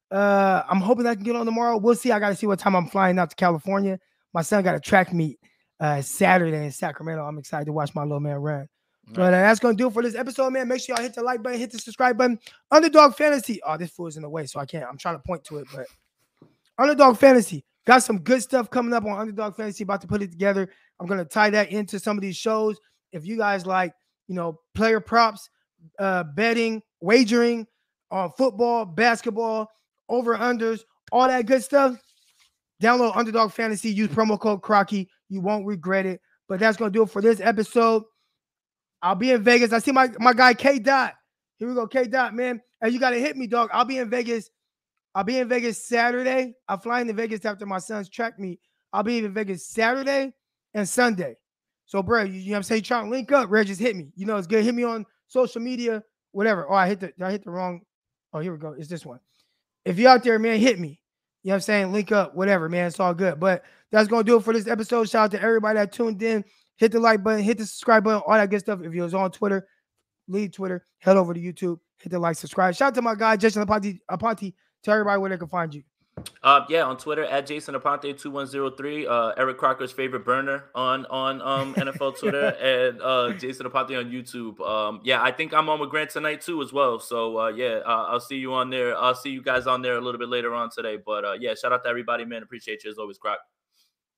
Uh, 0.10 0.64
I'm 0.70 0.80
hoping 0.80 1.06
I 1.06 1.16
can 1.16 1.24
get 1.24 1.36
on 1.36 1.46
tomorrow. 1.46 1.78
We'll 1.78 1.96
see. 1.96 2.12
I 2.12 2.20
got 2.20 2.30
to 2.30 2.36
see 2.36 2.48
what 2.48 2.60
time 2.60 2.76
I'm 2.76 2.88
flying 2.88 3.20
out 3.20 3.30
to 3.30 3.36
California. 3.36 4.00
My 4.34 4.42
son 4.42 4.64
got 4.64 4.76
a 4.76 4.80
track 4.80 5.14
meet 5.14 5.40
uh, 5.80 6.02
Saturday 6.02 6.66
in 6.66 6.72
Sacramento. 6.72 7.24
I'm 7.24 7.38
excited 7.38 7.66
to 7.66 7.74
watch 7.74 7.94
my 7.96 8.04
little 8.04 8.20
man 8.20 8.38
run. 8.38 8.68
But 9.14 9.34
uh, 9.34 9.40
that's 9.40 9.60
gonna 9.60 9.76
do 9.76 9.88
it 9.88 9.94
for 9.94 10.04
this 10.04 10.16
episode, 10.16 10.50
man. 10.50 10.68
Make 10.68 10.82
sure 10.82 10.96
y'all 10.96 11.04
hit 11.04 11.14
the 11.14 11.24
like 11.24 11.42
button, 11.42 11.60
hit 11.60 11.72
the 11.72 11.80
subscribe 11.80 12.18
button. 12.18 12.40
Underdog 12.72 13.16
Fantasy. 13.16 13.62
Oh, 13.66 13.78
this 13.78 13.92
fool 13.92 14.08
is 14.08 14.18
in 14.18 14.24
the 14.24 14.30
way, 14.30 14.46
so 14.46 14.60
I 14.60 14.66
can't. 14.66 14.84
I'm 14.84 14.98
trying 14.98 15.16
to 15.16 15.22
point 15.22 15.46
to 15.46 15.60
it, 15.60 15.68
but 15.74 15.88
Underdog 16.78 17.18
Fantasy 17.18 17.64
got 17.86 18.04
some 18.04 18.20
good 18.20 18.42
stuff 18.42 18.70
coming 18.70 18.94
up 18.94 19.06
on 19.06 19.18
Underdog 19.18 19.56
Fantasy. 19.56 19.84
About 19.84 20.02
to 20.02 20.08
put 20.08 20.22
it 20.22 20.32
together. 20.32 20.70
I'm 21.00 21.08
gonna 21.08 21.24
tie 21.24 21.50
that 21.52 21.72
into 21.72 22.00
some 22.00 22.18
of 22.18 22.22
these 22.22 22.36
shows. 22.36 22.78
If 23.14 23.26
you 23.26 23.38
guys 23.38 23.66
like, 23.66 23.94
you 24.28 24.36
know, 24.36 24.60
player 24.76 25.00
props, 25.00 25.50
uh, 26.00 26.24
betting, 26.24 26.82
wagering 27.00 27.66
on 28.12 28.32
football, 28.38 28.84
basketball, 28.84 29.70
over 30.10 30.36
unders, 30.36 30.82
all 31.14 31.28
that 31.28 31.46
good 31.46 31.64
stuff. 31.64 31.98
Download 32.82 33.16
Underdog 33.16 33.54
Fantasy. 33.54 33.90
Use 33.90 34.10
promo 34.10 34.38
code 34.40 34.62
Crocky. 34.62 35.10
You 35.30 35.42
won't 35.42 35.66
regret 35.66 36.06
it. 36.06 36.22
But 36.48 36.60
that's 36.60 36.78
gonna 36.78 36.92
do 36.92 37.04
it 37.04 37.10
for 37.10 37.22
this 37.22 37.40
episode. 37.40 38.04
I'll 39.02 39.16
be 39.16 39.32
in 39.32 39.44
Vegas. 39.44 39.74
I 39.74 39.80
see 39.80 39.92
my, 39.92 40.10
my 40.20 40.34
guy 40.34 40.54
K 40.54 40.80
Dot. 40.80 41.14
Here 41.58 41.68
we 41.68 41.74
go, 41.74 41.88
K 41.88 42.06
Dot, 42.08 42.34
man. 42.34 42.62
And 42.82 42.94
you 42.94 43.00
gotta 43.00 43.18
hit 43.18 43.36
me, 43.38 43.48
dog. 43.48 43.70
I'll 43.74 43.86
be 43.86 43.98
in 43.98 44.10
Vegas. 44.10 44.50
I'll 45.14 45.24
be 45.24 45.40
in 45.40 45.50
Vegas 45.50 45.84
Saturday. 45.84 46.54
I'm 46.68 46.80
flying 46.80 47.08
to 47.08 47.14
Vegas 47.14 47.44
after 47.46 47.66
my 47.66 47.80
son's 47.80 48.10
track 48.10 48.40
meet. 48.40 48.60
I'll 48.94 49.04
be 49.04 49.18
in 49.18 49.34
Vegas 49.34 49.68
Saturday 49.68 50.32
and 50.74 50.88
Sunday. 50.88 51.36
So, 51.86 52.04
bro, 52.04 52.24
you, 52.24 52.34
you 52.34 52.46
know 52.48 52.52
what 52.52 52.58
I'm 52.58 52.64
saying? 52.64 52.84
Try 52.84 53.02
to 53.02 53.10
link 53.10 53.32
up, 53.32 53.50
Red, 53.50 53.68
just 53.68 53.82
hit 53.82 53.96
me. 53.96 54.12
You 54.16 54.26
know, 54.26 54.38
it's 54.38 54.48
good. 54.48 54.64
Hit 54.64 54.76
me 54.76 54.84
on 54.84 55.06
social 55.28 55.62
media, 55.62 56.04
whatever. 56.32 56.70
Oh, 56.70 56.76
I 56.76 56.88
hit 56.88 57.00
the 57.00 57.14
I 57.22 57.32
hit 57.32 57.44
the 57.44 57.52
wrong. 57.52 57.82
Oh, 58.34 58.40
here 58.40 58.52
we 58.52 58.60
go. 58.60 58.76
It's 58.78 58.90
this 58.90 59.06
one. 59.06 59.20
If 59.86 59.98
you're 59.98 60.12
out 60.12 60.24
there, 60.24 60.38
man, 60.38 60.60
hit 60.60 60.80
me. 60.80 61.00
You 61.48 61.52
know 61.52 61.54
what 61.54 61.58
I'm 61.60 61.62
saying? 61.62 61.94
Link 61.94 62.12
up, 62.12 62.36
whatever, 62.36 62.68
man. 62.68 62.88
It's 62.88 63.00
all 63.00 63.14
good. 63.14 63.40
But 63.40 63.64
that's 63.90 64.10
gonna 64.10 64.26
do 64.26 64.36
it 64.36 64.44
for 64.44 64.52
this 64.52 64.68
episode. 64.68 65.10
Shout 65.10 65.24
out 65.24 65.32
to 65.32 65.42
everybody 65.42 65.80
that 65.80 65.94
tuned 65.94 66.22
in. 66.22 66.44
Hit 66.76 66.92
the 66.92 67.00
like 67.00 67.24
button, 67.24 67.42
hit 67.42 67.58
the 67.58 67.66
subscribe 67.66 68.04
button, 68.04 68.22
all 68.28 68.34
that 68.34 68.50
good 68.50 68.60
stuff. 68.60 68.82
If 68.84 68.94
you 68.94 69.04
was 69.04 69.14
on 69.14 69.32
Twitter, 69.32 69.66
leave 70.28 70.52
Twitter, 70.52 70.86
head 71.00 71.16
over 71.16 71.34
to 71.34 71.40
YouTube, 71.40 71.80
hit 72.00 72.10
the 72.10 72.20
like, 72.20 72.36
subscribe. 72.36 72.76
Shout 72.76 72.88
out 72.88 72.96
to 72.96 73.02
my 73.02 73.16
guy 73.16 73.38
Jason 73.38 73.66
Aponte. 73.66 73.98
Aponte. 74.12 74.56
Tell 74.84 74.94
everybody 74.94 75.22
where 75.22 75.30
they 75.30 75.38
can 75.38 75.48
find 75.48 75.74
you. 75.74 75.84
Uh, 76.44 76.66
yeah, 76.70 76.84
on 76.84 76.98
Twitter 76.98 77.26
at 77.26 77.46
Jason 77.46 77.76
Aponte 77.76 78.20
two 78.20 78.32
one 78.32 78.48
zero 78.48 78.70
three. 78.70 79.06
Uh, 79.06 79.34
Eric 79.38 79.58
Crocker's 79.58 79.92
favorite 79.92 80.24
burner 80.26 80.66
on 80.74 81.06
on 81.08 81.42
um 81.42 81.74
NFL 81.78 82.18
Twitter 82.20 82.48
and 82.62 83.02
uh 83.02 83.34
Jason 83.34 83.66
Aponte 83.66 83.98
on 83.98 84.10
YouTube. 84.12 84.60
Um, 84.62 85.02
yeah, 85.04 85.22
I 85.22 85.32
think 85.32 85.54
I'm 85.54 85.70
on 85.70 85.80
with 85.80 85.90
Grant 85.90 86.10
tonight 86.10 86.42
too 86.42 86.62
as 86.62 86.72
well. 86.74 87.00
So 87.00 87.40
uh, 87.40 87.48
yeah, 87.50 87.82
uh, 87.86 88.06
I'll 88.10 88.20
see 88.20 88.38
you 88.38 88.54
on 88.54 88.70
there. 88.70 88.98
I'll 88.98 89.16
see 89.16 89.30
you 89.30 89.42
guys 89.42 89.68
on 89.68 89.82
there 89.82 89.98
a 89.98 90.02
little 90.02 90.20
bit 90.20 90.30
later 90.30 90.54
on 90.54 90.70
today. 90.70 90.98
But 91.04 91.26
uh, 91.26 91.34
yeah, 91.40 91.54
shout 91.54 91.74
out 91.74 91.84
to 91.84 91.90
everybody, 91.90 92.26
man. 92.26 92.44
Appreciate 92.44 92.84
you 92.84 92.92
as 92.92 92.98
always, 92.98 93.18
Croc. 93.18 93.40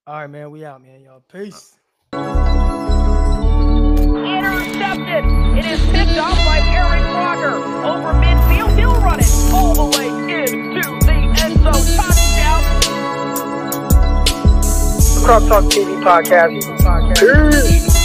All 0.07 0.15
right, 0.15 0.27
man. 0.27 0.51
We 0.51 0.65
out, 0.65 0.81
man. 0.81 1.01
Y'all. 1.01 1.23
Peace. 1.31 1.75
Intercepted. 4.19 5.25
It 5.57 5.65
is 5.65 5.79
picked 5.91 6.17
off 6.17 6.37
by 6.45 6.59
Aaron 6.59 7.03
Crocker. 7.13 7.55
Over 7.85 8.13
midfield, 8.13 8.77
he'll 8.77 9.01
run 9.01 9.19
it 9.19 9.29
all 9.53 9.73
the 9.75 9.97
way 9.97 10.07
into 10.43 10.98
Croc 15.23 15.47
Talk 15.47 15.63
TV 15.65 16.01
podcast. 16.01 16.65
Peace. 17.19 17.98